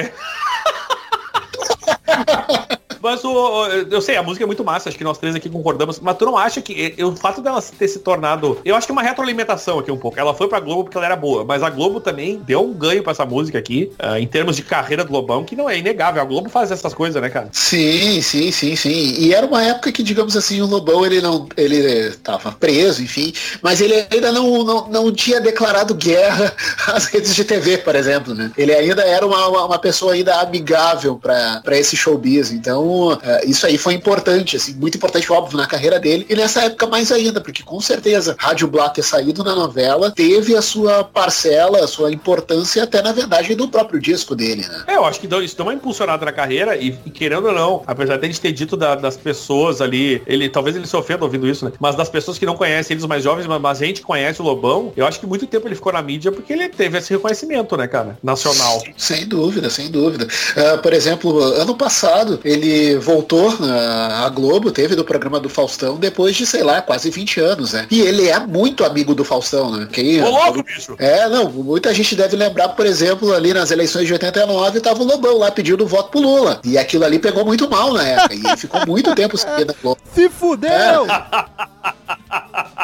Mas 3.02 3.24
o, 3.24 3.66
eu 3.90 4.02
sei, 4.02 4.16
a 4.18 4.24
música 4.24 4.44
é 4.44 4.48
muito 4.48 4.64
massa, 4.64 4.90
acho 4.90 4.98
que 4.98 5.04
nós 5.04 5.18
três 5.18 5.36
aqui 5.36 5.50
concordamos, 5.50 6.00
mas 6.00 6.18
tu 6.18 6.26
não 6.26 6.38
acha 6.38 6.62
que 6.62 6.96
eh, 6.98 7.04
o 7.04 7.16
fato 7.16 7.42
dela 7.42 7.62
ter 7.62 7.88
se 7.88 8.00
tornado. 8.00 8.58
Eu 8.64 8.76
acho 8.76 8.88
que 8.88 8.92
é 8.92 8.94
uma 8.94 9.02
retroalimentação 9.02 9.80
aqui 9.80 9.92
um 9.92 9.98
pouco. 9.98 10.20
Ela 10.20 10.34
foi 10.34 10.48
pra 10.48 10.60
Globo 10.60 10.84
porque 10.84 10.98
ela 10.98 11.06
era 11.06 11.16
boa, 11.16 11.44
mas 11.44 11.64
a 11.64 11.70
Globo 11.70 12.00
também 12.00 12.42
deu 12.46 12.64
um 12.64 12.74
ganho 12.74 13.04
pra 13.04 13.12
essa 13.12 13.26
música 13.26 13.58
aqui, 13.58 13.92
ah, 14.00 14.20
em 14.20 14.28
termos 14.28 14.56
de 14.56 14.64
carreira 14.64 15.04
do 15.04 15.12
Lobão, 15.12 15.44
que 15.44 15.56
não 15.56 15.70
é 15.70 15.78
inegável. 15.78 16.22
A 16.22 16.26
Globo 16.26 16.50
faz 16.50 16.72
essas 16.72 16.94
coisas, 16.94 17.22
né, 17.22 17.30
cara? 17.30 17.50
Sim, 17.52 18.22
sim, 18.22 18.52
sim, 18.52 18.76
sim. 18.76 19.16
E 19.18 19.34
era 19.34 19.46
uma 19.46 19.64
época 19.64 19.92
que, 19.92 20.04
digamos 20.04 20.36
assim, 20.36 20.62
o 20.62 20.66
Lobão 20.66 21.06
ele 21.06 21.22
não, 21.22 21.48
ele 21.56 21.78
estava 22.10 22.52
preso, 22.52 23.04
enfim, 23.04 23.34
mas 23.62 23.82
ele 23.82 24.06
ainda 24.12 24.32
não, 24.32 24.64
não, 24.64 24.88
não 24.90 25.12
tinha 25.12 25.40
declarado 25.40 25.94
guerra 25.94 26.54
às 26.88 27.06
redes 27.06 27.36
de 27.36 27.44
TV, 27.44 27.78
por 27.80 27.96
exemplo, 27.96 28.34
né? 28.34 28.52
Ele 28.58 28.74
ainda 28.74 29.04
era 29.04 29.26
uma, 29.26 29.48
uma, 29.48 29.66
uma 29.66 29.80
pessoa 29.80 30.14
ainda 30.14 30.40
amigável 30.40 31.16
para 31.16 31.78
esse 31.78 31.96
showbiz. 31.96 32.52
Então 32.52 32.87
Então, 32.88 33.20
é, 33.22 33.46
isso 33.46 33.66
aí 33.66 33.78
foi 33.78 33.94
importante, 33.94 34.56
assim, 34.56 34.74
muito 34.74 34.96
importante, 34.96 35.32
óbvio, 35.32 35.58
na 35.58 35.68
carreira 35.68 36.00
dele, 36.00 36.26
e 36.30 36.36
nessa 36.36 36.64
época 36.64 36.88
mais 36.88 37.12
ainda, 37.12 37.42
porque 37.42 37.64
com 37.64 37.80
certeza 37.82 38.36
Rádio 38.40 38.68
Blá 38.68 38.90
ter 38.90 39.04
saído 39.04 39.44
na 39.44 39.56
novela 39.56 40.12
teve 40.12 40.56
a 40.56 40.62
sua 40.62 41.04
parcela, 41.04 41.84
a 41.84 41.88
sua 41.88 42.12
importância 42.12 42.84
até, 42.84 43.02
na 43.02 43.12
verdade, 43.12 43.54
do 43.56 43.68
próprio 43.68 44.00
disco 44.00 44.36
dele, 44.36 44.62
né? 44.68 44.84
É, 44.88 44.96
eu 44.96 45.06
acho 45.06 45.20
que 45.20 45.28
deu- 45.28 45.44
isso 45.44 45.56
deu 45.56 45.66
uma 45.66 45.74
impulsionada 45.74 46.26
na 46.26 46.32
carreira 46.32 46.76
e, 46.78 46.92
querendo 46.92 47.48
ou 47.48 47.54
não, 47.54 47.84
apesar 47.86 48.18
de 48.18 48.26
a 48.26 48.28
gente 48.28 48.40
ter 48.42 48.52
dito 48.52 48.78
da- 48.78 48.96
das 48.96 49.18
pessoas 49.18 49.82
ali, 49.82 50.22
ele 50.26 50.50
talvez 50.50 50.76
ele 50.76 50.88
se 50.88 50.96
ofenda 50.96 51.24
ouvindo 51.24 51.48
isso, 51.48 51.66
né? 51.66 51.72
Mas 51.80 51.96
das 51.96 52.10
pessoas 52.10 52.38
que 52.38 52.46
não 52.46 52.56
conhecem 52.56 52.96
eles 52.96 53.06
mais 53.06 53.24
jovens, 53.24 53.46
mas, 53.48 53.60
mas 53.62 53.82
a 53.82 53.86
gente 53.86 54.02
conhece 54.02 54.42
o 54.42 54.46
Lobão, 54.46 54.94
eu 54.96 55.06
acho 55.06 55.20
que 55.20 55.26
muito 55.26 55.46
tempo 55.48 55.68
ele 55.68 55.76
ficou 55.76 55.92
na 55.94 56.02
mídia 56.02 56.32
porque 56.32 56.54
ele 56.54 56.70
teve 56.70 56.98
esse 56.98 57.12
reconhecimento, 57.14 57.76
né, 57.78 57.88
cara? 57.88 58.18
Nacional. 58.24 58.82
Sem 58.96 59.28
dúvida, 59.28 59.70
sem 59.70 59.90
dúvida. 59.90 60.28
Ah, 60.56 60.78
por 60.78 60.94
exemplo, 60.94 61.42
ano 61.42 61.76
passado 61.76 62.40
ele 62.44 62.77
voltou 62.96 63.54
à 63.62 64.30
Globo, 64.30 64.72
teve 64.72 64.96
do 64.96 65.04
programa 65.04 65.40
do 65.40 65.50
Faustão 65.50 65.98
depois 65.98 66.36
de, 66.36 66.46
sei 66.46 66.64
lá, 66.64 66.82
quase 66.82 67.10
20 67.10 67.40
anos, 67.40 67.74
né? 67.74 67.88
E 67.90 68.02
ele 68.02 68.28
é 68.28 68.40
muito 68.40 68.84
amigo 68.84 69.14
do 69.14 69.24
Faustão, 69.24 69.72
né? 69.72 69.88
Quem, 69.92 70.22
Ô 70.22 70.30
louco, 70.30 70.64
bicho! 70.64 70.96
É, 71.00 71.28
não, 71.30 71.50
muita 71.50 71.94
gente 71.94 72.16
deve 72.16 72.36
lembrar, 72.36 72.70
por 72.70 72.86
exemplo, 72.86 73.34
ali 73.34 73.54
nas 73.54 73.72
eleições 73.72 74.08
de 74.08 74.14
89, 74.14 74.80
tava 74.82 75.02
o 75.02 75.06
Lobão 75.06 75.38
lá 75.38 75.52
pedindo 75.52 75.88
voto 75.88 76.12
pro 76.12 76.20
Lula. 76.20 76.60
E 76.64 76.78
aquilo 76.78 77.06
ali 77.06 77.20
pegou 77.20 77.46
muito 77.46 77.70
mal 77.70 77.94
na 77.94 78.08
época. 78.08 78.36
E 78.36 78.46
ele 78.46 78.58
ficou 78.58 78.86
muito 78.86 79.14
tempo 79.16 79.38
sem 79.38 79.50
ir 79.60 79.66
na 79.66 79.74
Globo. 79.82 80.00
Se 80.14 80.30
fudeu! 80.30 81.08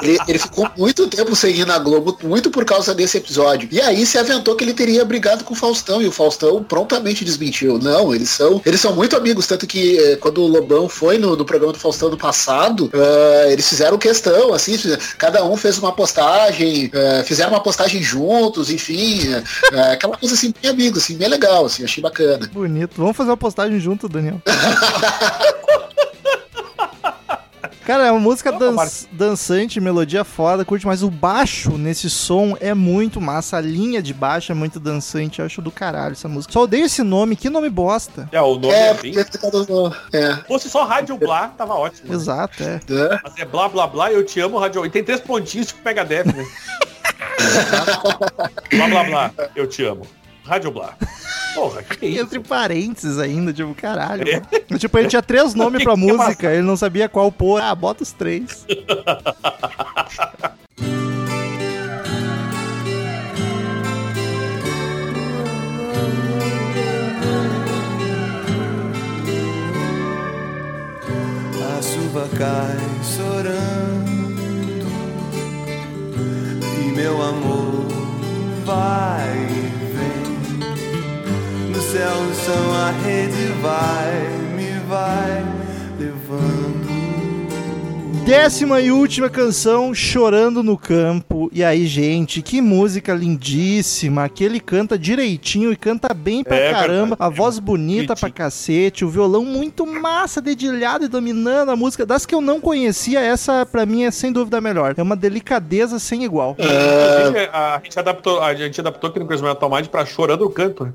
Ele, 0.01 0.17
ele 0.27 0.39
ficou 0.39 0.69
muito 0.77 1.07
tempo 1.07 1.35
sem 1.35 1.55
ir 1.55 1.65
na 1.65 1.77
Globo, 1.77 2.17
muito 2.23 2.49
por 2.49 2.65
causa 2.65 2.93
desse 2.93 3.17
episódio. 3.17 3.69
E 3.71 3.79
aí 3.81 4.05
se 4.05 4.17
aventou 4.17 4.55
que 4.55 4.63
ele 4.63 4.73
teria 4.73 5.05
brigado 5.05 5.43
com 5.43 5.53
o 5.53 5.57
Faustão, 5.57 6.01
e 6.01 6.07
o 6.07 6.11
Faustão 6.11 6.63
prontamente 6.63 7.23
desmentiu. 7.23 7.77
Não, 7.79 8.13
eles 8.13 8.29
são, 8.29 8.61
eles 8.65 8.81
são 8.81 8.93
muito 8.93 9.15
amigos, 9.15 9.47
tanto 9.47 9.65
que 9.65 9.97
eh, 9.97 10.15
quando 10.17 10.41
o 10.41 10.47
Lobão 10.47 10.89
foi 10.89 11.17
no, 11.17 11.35
no 11.35 11.45
programa 11.45 11.73
do 11.73 11.79
Faustão 11.79 12.09
no 12.09 12.17
passado, 12.17 12.89
ah, 12.93 13.51
eles 13.51 13.67
fizeram 13.67 13.97
questão, 13.97 14.53
assim, 14.53 14.77
cada 15.17 15.43
um 15.45 15.55
fez 15.55 15.77
uma 15.77 15.91
postagem, 15.91 16.91
ah, 16.93 17.23
fizeram 17.23 17.51
uma 17.51 17.61
postagem 17.61 18.01
juntos, 18.01 18.69
enfim, 18.69 19.21
ah, 19.73 19.93
aquela 19.93 20.17
coisa 20.17 20.35
assim, 20.35 20.53
bem 20.61 20.71
amigos, 20.71 21.03
assim, 21.03 21.15
bem 21.15 21.27
legal, 21.27 21.65
assim, 21.65 21.83
achei 21.83 22.01
bacana. 22.01 22.49
Bonito. 22.51 22.93
Vamos 22.97 23.15
fazer 23.15 23.29
uma 23.29 23.37
postagem 23.37 23.79
junto, 23.79 24.09
Daniel. 24.09 24.41
Cara, 27.85 28.07
é 28.07 28.11
uma 28.11 28.19
música 28.19 28.49
dan 28.51 28.75
dançante, 29.11 29.81
melodia 29.81 30.23
foda, 30.23 30.63
curte, 30.63 30.85
mas 30.87 31.03
o 31.03 31.11
baixo 31.11 31.77
nesse 31.77 32.09
som 32.09 32.55
é 32.61 32.73
muito 32.73 33.19
massa. 33.19 33.57
A 33.57 33.61
linha 33.61 34.01
de 34.01 34.13
baixo 34.13 34.53
é 34.53 34.55
muito 34.55 34.79
dançante, 34.79 35.39
eu 35.39 35.45
acho 35.45 35.61
do 35.61 35.69
caralho 35.69 36.13
essa 36.13 36.29
música. 36.29 36.53
Só 36.53 36.61
odeio 36.63 36.85
esse 36.85 37.03
nome, 37.03 37.35
que 37.35 37.49
nome 37.49 37.69
bosta. 37.69 38.29
É, 38.31 38.41
o 38.41 38.55
nome 38.55 38.73
É, 38.73 38.87
é, 38.87 38.93
bem... 38.93 39.13
é, 39.17 39.23
Se 39.23 40.43
fosse 40.47 40.69
só 40.69 40.85
Rádio 40.85 41.17
Blá, 41.17 41.49
tava 41.49 41.73
ótimo. 41.73 42.07
né? 42.09 42.15
Exato, 42.15 42.63
é. 42.63 42.79
né? 42.87 43.19
Mas 43.21 43.37
é 43.37 43.45
blá 43.45 43.67
blá 43.67 43.85
blá, 43.85 44.11
eu 44.11 44.25
te 44.25 44.39
amo, 44.39 44.57
Rádio. 44.57 44.85
E 44.85 44.89
tem 44.89 45.03
três 45.03 45.19
pontinhos 45.19 45.67
tipo 45.67 45.81
pega 45.81 46.05
def, 46.05 46.25
né? 46.27 46.45
blá 48.71 48.87
blá 48.87 49.03
blá, 49.03 49.31
eu 49.55 49.67
te 49.67 49.83
amo. 49.83 50.05
Rádio 50.45 50.71
Blá. 50.71 50.95
Porra, 51.55 51.83
que 51.83 52.05
isso? 52.05 52.21
Entre 52.23 52.39
parênteses 52.39 53.17
ainda, 53.19 53.53
tipo, 53.53 53.73
caralho. 53.75 54.23
É. 54.27 54.41
Tipo, 54.77 54.97
ele 54.97 55.07
tinha 55.07 55.21
três 55.21 55.53
nomes 55.55 55.83
pra 55.83 55.93
Que 55.93 56.01
que 56.01 56.07
música, 56.11 56.51
ele 56.51 56.63
não 56.63 56.75
sabia 56.75 57.07
qual 57.07 57.31
pôr. 57.31 57.61
Ah, 57.61 57.73
bota 57.75 58.03
os 58.03 58.11
três. 58.11 58.65
A 71.75 71.81
chuva 71.81 72.27
cai 72.37 72.77
chorando 73.03 74.23
e 76.81 76.91
meu 76.95 77.21
amor 77.21 77.87
vai 78.65 79.62
vem. 81.93 81.99
No 81.99 81.99
céu, 81.99 82.23
no 82.23 82.35
chão, 82.35 82.73
a 82.73 82.91
rede 83.05 83.53
vai, 83.61 84.29
me 84.55 84.79
vai 84.87 85.45
levando. 85.99 86.62
Décima 88.25 88.79
e 88.79 88.89
última 88.89 89.29
canção, 89.29 89.93
Chorando 89.93 90.63
no 90.63 90.77
Campo. 90.77 91.49
E 91.51 91.61
aí, 91.61 91.85
gente, 91.85 92.41
que 92.41 92.61
música 92.61 93.13
lindíssima. 93.13 94.29
Que 94.29 94.45
ele 94.45 94.61
canta 94.61 94.97
direitinho 94.97 95.73
e 95.73 95.75
canta 95.75 96.13
bem 96.13 96.41
pra 96.41 96.55
É 96.55 96.71
caramba. 96.71 97.09
verdade. 97.09 97.15
A 97.19 97.29
voz 97.29 97.59
bonita 97.59 98.15
pra 98.15 98.29
cacete. 98.31 99.03
O 99.03 99.09
violão 99.09 99.43
muito 99.43 99.85
massa, 99.85 100.41
dedilhado 100.41 101.03
e 101.03 101.09
dominando 101.09 101.69
a 101.69 101.75
música. 101.75 102.05
Das 102.05 102.25
que 102.25 102.33
eu 102.33 102.39
não 102.39 102.61
conhecia, 102.61 103.19
essa 103.19 103.65
pra 103.65 103.85
mim 103.85 104.05
é 104.05 104.11
sem 104.11 104.31
dúvida 104.31 104.57
a 104.57 104.61
melhor. 104.61 104.95
É 104.97 105.03
uma 105.03 105.17
delicadeza 105.17 105.99
sem 105.99 106.23
igual. 106.23 106.55
Inclusive, 106.57 107.49
a, 107.51 107.81
gente 107.83 107.99
adaptou, 107.99 108.41
a 108.41 108.55
gente 108.55 108.79
adaptou 108.79 109.09
aqui 109.09 109.19
no 109.19 109.25
Metal 109.27 109.69
Mind 109.69 109.87
pra 109.87 110.05
Chorando 110.05 110.45
no 110.45 110.49
Canto. 110.49 110.85
né? 110.85 110.93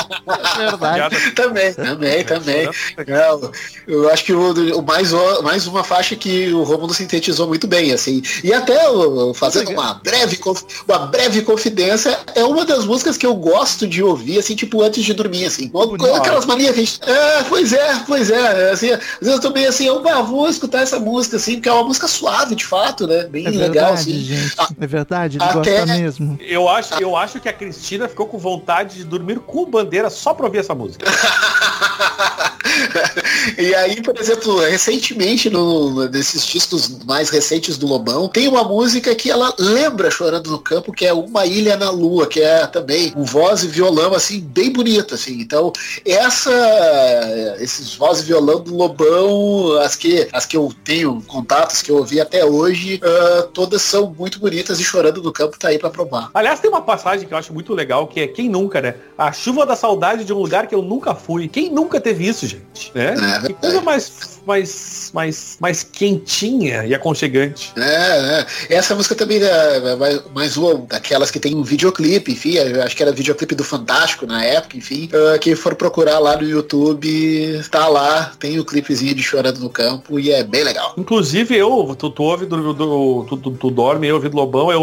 É 0.58 0.70
verdade. 0.70 1.30
Também, 1.32 1.72
também, 1.72 2.24
também. 2.24 2.68
Chorando- 2.96 3.06
Não, 3.46 3.50
eu 3.86 4.10
acho 4.10 4.24
que 4.24 4.32
o, 4.32 4.78
o 4.78 4.82
mais, 4.82 5.12
o- 5.12 5.42
mais 5.42 5.66
uma 5.66 5.77
faixa 5.84 6.14
que 6.16 6.52
o 6.52 6.62
Romulo 6.62 6.92
sintetizou 6.94 7.46
muito 7.46 7.66
bem, 7.66 7.92
assim. 7.92 8.22
E 8.42 8.52
até 8.52 8.88
o- 8.88 9.32
fazendo 9.34 9.70
uma 9.70 9.94
breve, 9.94 10.38
uma 10.86 10.98
breve 10.98 11.42
confidência, 11.42 12.18
é 12.34 12.44
uma 12.44 12.64
das 12.64 12.84
músicas 12.84 13.16
que 13.16 13.26
eu 13.26 13.34
gosto 13.34 13.86
de 13.86 14.02
ouvir, 14.02 14.38
assim, 14.38 14.54
tipo, 14.54 14.82
antes 14.82 15.04
de 15.04 15.12
dormir, 15.14 15.44
assim. 15.46 15.70
Uma- 15.72 15.86
Bonito. 15.86 16.14
Aquelas 16.14 16.44
manias 16.46 16.74
que 16.74 16.80
a 16.80 16.84
gente. 16.84 17.00
É, 17.06 17.42
pois 17.44 17.72
é, 17.72 18.02
pois 18.06 18.30
é. 18.30 18.70
Assim, 18.70 18.90
às 18.90 19.00
vezes 19.20 19.34
eu 19.34 19.40
tô 19.40 19.50
meio 19.50 19.68
assim, 19.68 19.86
eu 19.86 20.06
ah, 20.08 20.22
vou 20.22 20.48
escutar 20.48 20.82
essa 20.82 20.98
música, 20.98 21.36
assim, 21.36 21.54
porque 21.54 21.68
é 21.68 21.72
uma 21.72 21.84
música 21.84 22.06
suave, 22.08 22.54
de 22.54 22.64
fato, 22.66 23.06
né? 23.06 23.24
Bem 23.24 23.46
É 23.46 23.50
legal, 23.50 23.94
verdade, 23.94 23.94
assim. 24.10 24.20
gente. 24.20 24.54
Ah, 24.58 24.68
É 24.80 24.86
verdade, 24.86 25.36
ele 25.38 25.44
até- 25.44 25.54
gosta 25.80 25.86
mesmo. 25.86 26.38
Eu 26.40 26.68
acho, 26.68 26.94
eu 27.00 27.16
acho 27.16 27.40
que 27.40 27.48
a 27.48 27.52
Cristina 27.52 28.08
ficou 28.08 28.26
com 28.26 28.38
vontade 28.38 28.96
de 28.96 29.04
dormir 29.04 29.38
com 29.40 29.64
bandeira 29.70 30.10
só 30.10 30.34
pra 30.34 30.46
ouvir 30.46 30.58
essa 30.58 30.74
música. 30.74 31.04
e 33.58 33.74
aí, 33.74 34.02
por 34.02 34.16
exemplo, 34.18 34.58
recentemente, 34.60 35.50
no, 35.50 36.08
nesses 36.08 36.44
discos 36.44 36.88
mais 37.04 37.30
recentes 37.30 37.76
do 37.76 37.86
Lobão, 37.86 38.28
tem 38.28 38.48
uma 38.48 38.64
música 38.64 39.14
que 39.14 39.30
ela 39.30 39.54
lembra 39.58 40.10
Chorando 40.10 40.50
no 40.50 40.58
Campo, 40.58 40.92
que 40.92 41.06
é 41.06 41.12
Uma 41.12 41.46
Ilha 41.46 41.76
na 41.76 41.90
Lua, 41.90 42.26
que 42.26 42.40
é 42.40 42.66
também 42.66 43.12
um 43.16 43.24
voz 43.24 43.62
e 43.62 43.68
violão, 43.68 44.14
assim, 44.14 44.40
bem 44.40 44.72
bonito, 44.72 45.14
assim. 45.14 45.40
Então, 45.40 45.72
essa, 46.04 47.56
esses 47.60 47.94
voz 47.94 48.20
e 48.20 48.24
violão 48.24 48.60
do 48.60 48.74
Lobão, 48.74 49.78
as 49.80 49.96
que, 49.96 50.28
as 50.32 50.46
que 50.46 50.56
eu 50.56 50.72
tenho 50.84 51.22
contatos, 51.26 51.82
que 51.82 51.90
eu 51.90 51.96
ouvi 51.96 52.20
até 52.20 52.44
hoje, 52.44 53.00
ah, 53.02 53.48
todas 53.52 53.82
são 53.82 54.14
muito 54.16 54.38
bonitas 54.38 54.80
e 54.80 54.84
Chorando 54.84 55.22
no 55.22 55.32
Campo 55.32 55.58
tá 55.58 55.68
aí 55.68 55.78
pra 55.78 55.90
provar. 55.90 56.30
Aliás, 56.34 56.60
tem 56.60 56.70
uma 56.70 56.82
passagem 56.82 57.26
que 57.26 57.34
eu 57.34 57.38
acho 57.38 57.52
muito 57.52 57.74
legal, 57.74 58.06
que 58.06 58.20
é 58.20 58.26
quem 58.26 58.48
nunca, 58.48 58.80
né? 58.80 58.94
A 59.16 59.32
chuva 59.32 59.66
da 59.66 59.76
saudade 59.76 60.24
de 60.24 60.32
um 60.32 60.38
lugar 60.38 60.66
que 60.66 60.74
eu 60.74 60.82
nunca 60.82 61.14
fui. 61.14 61.48
Quem 61.48 61.70
nunca 61.70 62.00
teve 62.00 62.26
isso, 62.26 62.46
gente? 62.46 62.57
Né? 62.94 63.14
É 63.44 63.46
que 63.46 63.54
coisa 63.54 63.80
mais, 63.80 64.37
mais, 64.48 65.10
mais, 65.14 65.56
mais 65.60 65.82
quentinha 65.82 66.84
e 66.86 66.94
aconchegante. 66.94 67.72
É, 67.76 68.46
é. 68.70 68.74
Essa 68.76 68.94
música 68.94 69.14
também 69.14 69.38
é 69.42 69.96
mais- 69.96 70.22
mais 70.34 70.56
uma 70.56 70.74
daquelas 70.74 71.30
que 71.30 71.38
tem 71.38 71.54
um 71.54 71.62
videoclipe, 71.62 72.32
enfim, 72.32 72.54
eu 72.54 72.82
acho 72.82 72.96
que 72.96 73.02
era 73.02 73.12
videoclipe 73.12 73.54
do 73.54 73.62
Fantástico 73.62 74.26
na 74.26 74.42
época, 74.44 74.76
enfim. 74.76 75.08
ah, 75.12 75.38
quem 75.38 75.54
for 75.54 75.74
procurar 75.74 76.18
lá 76.18 76.36
no 76.36 76.48
YouTube, 76.48 77.60
tá 77.70 77.86
lá, 77.88 78.32
tem 78.38 78.58
o 78.58 78.64
clipezinho 78.64 79.14
de 79.14 79.22
Chorando 79.22 79.60
no 79.60 79.68
Campo 79.68 80.18
e 80.18 80.32
é 80.32 80.42
bem 80.42 80.64
legal. 80.64 80.94
Inclusive, 80.96 81.54
eu, 81.54 81.94
tu, 81.98 82.08
tu 82.10 82.22
ouve 82.22 82.46
do, 82.46 82.72
do- 82.72 83.26
tu, 83.28 83.36
tu, 83.36 83.50
tu 83.50 83.70
dorme, 83.70 84.08
eu 84.08 84.14
ouvi 84.16 84.28
do 84.30 84.36
Lobão, 84.36 84.72
eu, 84.72 84.80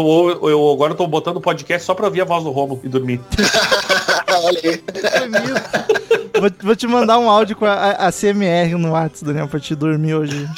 eu 0.48 0.72
agora 0.72 0.94
tô 0.94 1.06
botando 1.06 1.40
podcast 1.40 1.84
só 1.84 1.92
pra 1.94 2.06
ouvir 2.06 2.20
a 2.20 2.24
voz 2.24 2.44
do 2.44 2.50
Romulo 2.50 2.80
e 2.84 2.88
dormir. 2.88 3.20
Olha 4.44 4.60
aí. 4.62 4.82
Vou, 6.38 6.50
vou 6.62 6.76
te 6.76 6.86
mandar 6.86 7.18
um 7.18 7.30
áudio 7.30 7.56
com 7.56 7.64
a, 7.64 7.72
a, 7.72 8.08
a 8.08 8.12
CMR 8.12 8.74
no 8.76 8.90
WhatsApp, 8.90 9.24
Daniel, 9.24 9.48
pra 9.56 9.60
te 9.60 9.74
dormir 9.74 10.14
hoje. 10.14 10.48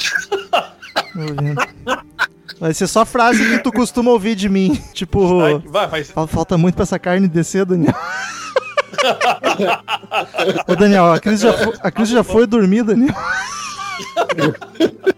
Vai 2.59 2.73
ser 2.73 2.87
só 2.87 3.05
frase 3.05 3.43
que 3.49 3.59
tu 3.63 3.71
costuma 3.71 4.11
ouvir 4.11 4.35
de 4.35 4.49
mim. 4.49 4.75
Tipo, 4.93 5.39
Vai, 5.39 5.57
vai, 5.59 5.87
vai. 5.87 6.03
fal- 6.03 6.27
falta 6.27 6.57
muito 6.57 6.75
pra 6.75 6.83
essa 6.83 6.99
carne 6.99 7.27
descer, 7.27 7.65
Daniel. 7.65 7.95
Ô, 10.67 10.75
Daniel, 10.75 11.13
a 11.13 11.19
Cris 11.19 11.39
já, 11.39 11.53
fo- 11.53 11.73
a 11.81 11.89
Cris 11.89 12.09
já 12.09 12.23
foi 12.23 12.45
dormir, 12.45 12.83
Daniel. 12.83 13.15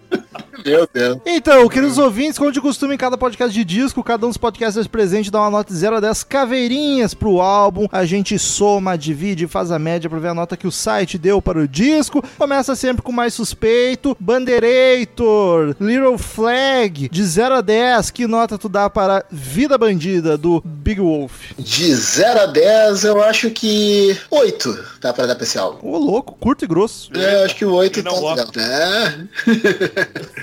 Meu 0.66 0.88
Deus. 0.92 1.18
Então, 1.26 1.68
queridos 1.68 1.98
ouvintes, 1.98 2.38
como 2.38 2.52
de 2.52 2.62
costume 2.62 2.96
em 2.96 2.98
cada 2.98 3.18
podcast 3.18 3.54
de 3.54 3.64
disco, 3.64 4.04
cada 4.04 4.26
um 4.26 4.30
dos 4.30 4.38
podcasters 4.38 4.88
presentes 4.88 5.32
dá 5.32 5.40
uma 5.40 5.50
nota 5.50 5.74
de 5.74 5.80
0 5.80 5.98
a 5.98 6.00
10 6.00 6.24
caveirinhas 6.24 7.14
pro 7.14 7.42
álbum. 7.42 7.88
A 7.92 8.06
gente 8.06 8.38
soma, 8.38 8.98
divide, 8.98 9.48
faz 9.48 9.72
a 9.72 9.80
média 9.80 10.10
pra 10.10 10.20
ver 10.20 10.30
a 10.30 10.34
nota 10.34 10.58
que 10.58 10.68
o 10.68 10.72
site 10.72 11.18
deu 11.18 11.42
para 11.42 11.60
o 11.60 11.68
disco. 11.68 12.24
Começa 12.38 12.76
sempre 12.76 13.02
com 13.02 13.12
mais 13.12 13.34
suspeito. 13.34 14.16
Banderator, 14.20 15.76
Little 15.80 16.18
Flag, 16.18 17.10
de 17.10 17.24
0 17.24 17.56
a 17.56 17.62
10, 17.62 18.12
que 18.12 18.28
nota 18.28 18.58
tu 18.58 18.70
dá 18.70 18.90
para 18.90 19.26
Vida 19.32 19.78
Bandida, 19.78 20.38
do 20.38 20.62
Big 20.64 21.00
Wolf? 21.00 21.52
De 21.58 21.94
0 21.94 22.42
a 22.42 22.46
10, 22.46 23.04
eu 23.06 23.24
acho 23.24 23.50
que 23.52 24.18
8 24.30 24.86
dá 25.00 25.14
pra 25.14 25.26
dar 25.26 25.36
pra 25.36 25.44
esse 25.44 25.58
álbum. 25.58 25.88
Ô, 25.88 25.98
louco, 25.98 26.36
curto 26.40 26.66
e 26.66 26.68
grosso. 26.68 27.10
É, 27.16 27.42
eu 27.42 27.46
acho 27.46 27.56
que 27.56 27.66
o 27.66 27.74
8 27.74 27.94
Quem 27.94 28.04
tá 28.04 28.12
não 28.12 28.30
legal. 28.30 28.48
É. 28.58 29.12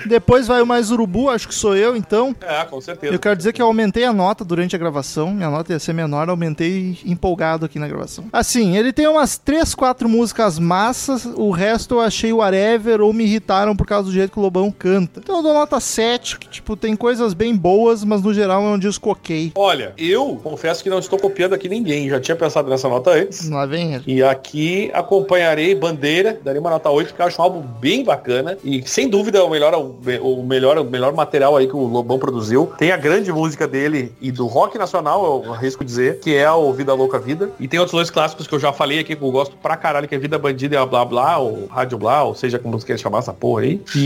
Depois 0.09 0.47
vai 0.47 0.61
o 0.61 0.65
mais 0.65 0.89
urubu, 0.91 1.29
acho 1.29 1.47
que 1.47 1.53
sou 1.53 1.75
eu, 1.75 1.95
então. 1.95 2.35
É, 2.41 2.65
com 2.65 2.81
certeza. 2.81 3.13
Eu 3.13 3.19
quero 3.19 3.35
dizer 3.35 3.53
que 3.53 3.61
eu 3.61 3.67
aumentei 3.67 4.03
a 4.03 4.11
nota 4.11 4.43
durante 4.43 4.75
a 4.75 4.79
gravação. 4.79 5.31
Minha 5.31 5.49
nota 5.49 5.71
ia 5.71 5.79
ser 5.79 5.93
menor, 5.93 6.29
aumentei 6.29 6.97
empolgado 7.05 7.65
aqui 7.65 7.77
na 7.77 7.87
gravação. 7.87 8.25
Assim, 8.33 8.75
ele 8.75 8.91
tem 8.91 9.07
umas 9.07 9.37
3, 9.37 9.75
4 9.75 10.09
músicas 10.09 10.57
massas, 10.57 11.25
o 11.25 11.51
resto 11.51 11.95
eu 11.95 12.01
achei 12.01 12.33
whatever 12.33 13.01
ou 13.01 13.13
me 13.13 13.23
irritaram 13.23 13.75
por 13.75 13.85
causa 13.85 14.07
do 14.07 14.13
jeito 14.13 14.31
que 14.31 14.39
o 14.39 14.41
Lobão 14.41 14.71
canta. 14.71 15.19
Então 15.23 15.37
eu 15.37 15.43
dou 15.43 15.53
nota 15.53 15.79
7, 15.79 16.39
que 16.39 16.49
tipo, 16.49 16.75
tem 16.75 16.95
coisas 16.95 17.33
bem 17.33 17.55
boas, 17.55 18.03
mas 18.03 18.21
no 18.21 18.33
geral 18.33 18.63
é 18.63 18.67
um 18.67 18.79
disco 18.79 19.11
ok. 19.11 19.51
Olha, 19.55 19.93
eu 19.97 20.39
confesso 20.43 20.83
que 20.83 20.89
não 20.89 20.99
estou 20.99 21.19
copiando 21.19 21.53
aqui 21.53 21.69
ninguém. 21.69 22.09
Já 22.09 22.19
tinha 22.19 22.35
pensado 22.35 22.69
nessa 22.69 22.89
nota 22.89 23.11
antes. 23.11 23.47
Lá 23.49 23.65
vem 23.65 23.93
ele. 23.93 24.03
E 24.07 24.23
aqui 24.23 24.89
acompanharei 24.93 25.75
Bandeira, 25.75 26.39
darei 26.43 26.59
uma 26.59 26.71
nota 26.71 26.89
8, 26.89 27.09
porque 27.09 27.21
eu 27.21 27.25
acho 27.27 27.39
um 27.39 27.43
álbum 27.43 27.61
bem 27.61 28.03
bacana. 28.03 28.57
E 28.63 28.81
sem 28.87 29.07
dúvida 29.07 29.43
o 29.43 29.49
melhor, 29.49 29.73
o 30.21 30.43
melhor, 30.43 30.77
o 30.77 30.83
melhor 30.83 31.13
material 31.13 31.55
aí 31.57 31.67
que 31.67 31.75
o 31.75 31.85
Lobão 31.85 32.19
produziu. 32.19 32.71
Tem 32.77 32.91
a 32.91 32.97
grande 32.97 33.31
música 33.31 33.67
dele 33.67 34.13
e 34.21 34.31
do 34.31 34.47
rock 34.47 34.77
nacional, 34.77 35.43
eu 35.45 35.53
arrisco 35.53 35.83
dizer, 35.83 36.19
que 36.19 36.35
é 36.35 36.49
o 36.51 36.71
Vida 36.73 36.93
Louca 36.93 37.19
Vida. 37.19 37.51
E 37.59 37.67
tem 37.67 37.79
outros 37.79 37.95
dois 37.95 38.09
clássicos 38.09 38.47
que 38.47 38.55
eu 38.55 38.59
já 38.59 38.71
falei 38.71 38.99
aqui 38.99 39.15
que 39.15 39.21
eu 39.21 39.31
gosto 39.31 39.55
pra 39.57 39.75
caralho, 39.75 40.07
que 40.07 40.15
é 40.15 40.17
Vida 40.17 40.37
Bandida 40.37 40.75
e 40.75 40.77
a 40.77 40.85
Blá 40.85 41.03
Blá, 41.03 41.37
ou 41.37 41.67
Rádio 41.67 41.97
Blá, 41.97 42.23
ou 42.23 42.35
seja 42.35 42.59
como 42.59 42.79
você 42.79 42.85
quer 42.85 42.99
chamar 42.99 43.19
essa 43.19 43.33
porra 43.33 43.63
aí. 43.63 43.81
E, 43.95 44.05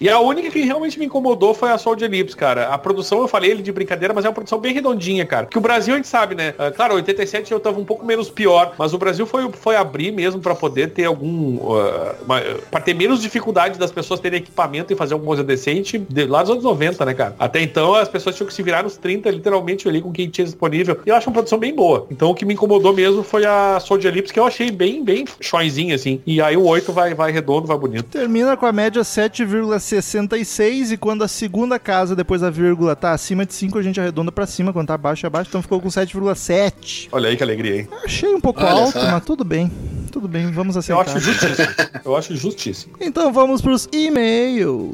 e 0.06 0.08
a 0.08 0.18
única 0.20 0.50
que 0.50 0.60
realmente 0.60 0.98
me 0.98 1.06
incomodou 1.06 1.54
foi 1.54 1.70
a 1.70 1.78
Sol 1.78 1.94
de 1.94 2.04
Ellipse, 2.04 2.36
cara. 2.36 2.68
A 2.68 2.78
produção, 2.78 3.20
eu 3.20 3.28
falei 3.28 3.50
ele 3.50 3.62
de 3.62 3.72
brincadeira, 3.72 4.14
mas 4.14 4.24
é 4.24 4.28
uma 4.28 4.34
produção 4.34 4.58
bem 4.58 4.72
redondinha, 4.72 5.24
cara. 5.26 5.46
Que 5.46 5.58
o 5.58 5.60
Brasil 5.60 5.94
a 5.94 5.96
gente 5.96 6.08
sabe, 6.08 6.34
né? 6.34 6.54
Ah, 6.58 6.70
claro, 6.70 6.94
87 6.94 7.52
eu 7.52 7.60
tava 7.60 7.78
um 7.78 7.84
pouco 7.84 8.04
menos 8.04 8.30
pior, 8.30 8.74
mas 8.78 8.94
o 8.94 8.98
Brasil 8.98 9.26
foi, 9.26 9.50
foi 9.52 9.76
abrir 9.76 10.12
mesmo 10.12 10.40
pra 10.40 10.54
poder 10.54 10.90
ter 10.90 11.04
algum. 11.04 11.56
Uh, 11.56 12.14
uma, 12.24 12.40
pra 12.70 12.80
ter 12.80 12.94
menos 12.94 13.20
dificuldade 13.20 13.78
das 13.78 13.92
pessoas 13.92 14.20
terem 14.20 14.38
equipamento 14.38 14.92
e 14.92 14.96
fazer 14.96 15.03
alguma 15.12 15.28
coisa 15.28 15.42
decente 15.44 15.98
de, 15.98 16.26
lá 16.26 16.42
dos 16.42 16.50
anos 16.52 16.64
90, 16.64 17.04
né, 17.04 17.14
cara? 17.14 17.34
Até 17.38 17.60
então 17.62 17.94
as 17.94 18.08
pessoas 18.08 18.36
tinham 18.36 18.46
que 18.48 18.54
se 18.54 18.62
virar 18.62 18.82
nos 18.82 18.96
30, 18.96 19.30
literalmente, 19.30 19.88
ali 19.88 20.00
com 20.00 20.12
quem 20.12 20.28
tinha 20.28 20.44
disponível. 20.44 21.00
E 21.04 21.08
eu 21.10 21.14
acho 21.16 21.28
uma 21.28 21.34
produção 21.34 21.58
bem 21.58 21.74
boa. 21.74 22.06
Então 22.10 22.30
o 22.30 22.34
que 22.34 22.44
me 22.44 22.54
incomodou 22.54 22.92
mesmo 22.92 23.22
foi 23.22 23.44
a 23.44 23.78
Soul 23.80 23.98
de 23.98 24.06
Ellipse, 24.08 24.32
que 24.32 24.38
eu 24.40 24.46
achei 24.46 24.70
bem, 24.70 25.02
bem 25.04 25.24
choizinha, 25.40 25.94
assim. 25.94 26.20
E 26.26 26.40
aí 26.40 26.56
o 26.56 26.64
8 26.64 26.92
vai, 26.92 27.14
vai 27.14 27.32
redondo, 27.32 27.66
vai 27.66 27.76
bonito. 27.78 28.04
Termina 28.04 28.56
com 28.56 28.66
a 28.66 28.72
média 28.72 29.02
7,66 29.02 30.92
e 30.92 30.96
quando 30.96 31.22
a 31.24 31.28
segunda 31.28 31.78
casa 31.78 32.14
depois 32.16 32.40
da 32.40 32.50
vírgula 32.50 32.94
tá 32.96 33.12
acima 33.12 33.44
de 33.46 33.54
5, 33.54 33.78
a 33.78 33.82
gente 33.82 34.00
arredonda 34.00 34.30
pra 34.32 34.46
cima, 34.46 34.72
quando 34.72 34.86
tá 34.88 34.94
abaixo 34.94 35.26
é 35.26 35.28
abaixo, 35.28 35.48
então 35.48 35.62
ficou 35.62 35.80
com 35.80 35.88
7,7. 35.88 37.08
Olha 37.12 37.28
aí 37.28 37.36
que 37.36 37.42
alegria, 37.42 37.80
hein? 37.80 37.88
Achei 38.04 38.34
um 38.34 38.40
pouco 38.40 38.60
Olha 38.60 38.70
alto, 38.70 38.92
só. 38.98 39.10
mas 39.10 39.24
tudo 39.24 39.44
bem. 39.44 39.70
Tudo 40.10 40.28
bem, 40.28 40.50
vamos 40.52 40.76
Eu 40.76 40.80
aceitar. 40.80 41.02
acho 41.02 41.18
justíssimo. 41.20 41.68
Eu 42.04 42.16
acho 42.16 42.36
justíssimo. 42.36 42.94
Então 43.00 43.32
vamos 43.32 43.60
pros 43.60 43.88
e-mails. 43.92 44.93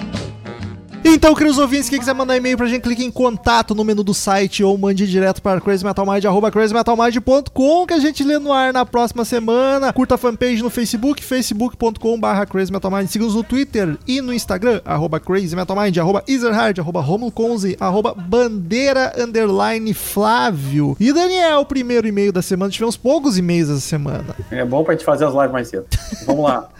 Então, 1.03 1.33
queridos 1.33 1.57
ouvintes, 1.57 1.89
quem 1.89 1.97
quiser 1.99 2.13
mandar 2.13 2.37
e-mail 2.37 2.55
pra 2.55 2.67
gente, 2.67 2.83
clique 2.83 3.03
em 3.03 3.09
contato 3.11 3.73
no 3.73 3.83
menu 3.83 4.03
do 4.03 4.13
site 4.13 4.63
ou 4.63 4.77
mande 4.77 5.07
direto 5.09 5.41
para 5.41 5.59
crazymetalmind, 5.59 6.23
arroba 6.25 6.51
crazymetalmind.com 6.51 7.87
que 7.87 7.93
a 7.93 7.99
gente 7.99 8.23
lê 8.23 8.37
no 8.37 8.53
ar 8.53 8.71
na 8.71 8.85
próxima 8.85 9.25
semana. 9.25 9.91
Curta 9.91 10.15
a 10.15 10.17
fanpage 10.17 10.61
no 10.61 10.69
Facebook, 10.69 11.23
facebook.com 11.23 12.19
barra 12.19 12.45
crazymetalmind. 12.45 13.07
Siga-nos 13.07 13.33
no 13.35 13.43
Twitter 13.43 13.97
e 14.07 14.21
no 14.21 14.31
Instagram, 14.33 14.79
arroba 14.85 15.19
crazymetalmind, 15.19 15.97
arroba 15.97 16.23
ezerhard, 16.27 16.79
arroba 16.79 17.01
romuloconze, 17.01 17.75
arroba 17.79 18.13
bandeira, 18.13 19.11
underline 19.17 19.93
Flávio. 19.95 20.95
E 20.99 21.11
Daniel, 21.11 21.61
o 21.61 21.65
primeiro 21.65 22.07
e-mail 22.07 22.31
da 22.31 22.41
semana. 22.43 22.71
Tivemos 22.71 22.95
poucos 22.95 23.37
e-mails 23.39 23.69
essa 23.69 23.79
semana. 23.81 24.35
É 24.51 24.63
bom 24.63 24.83
pra 24.83 24.93
gente 24.93 25.03
fazer 25.03 25.25
as 25.25 25.33
lives 25.33 25.51
mais 25.51 25.67
cedo. 25.67 25.85
Vamos 26.25 26.43
lá. 26.45 26.69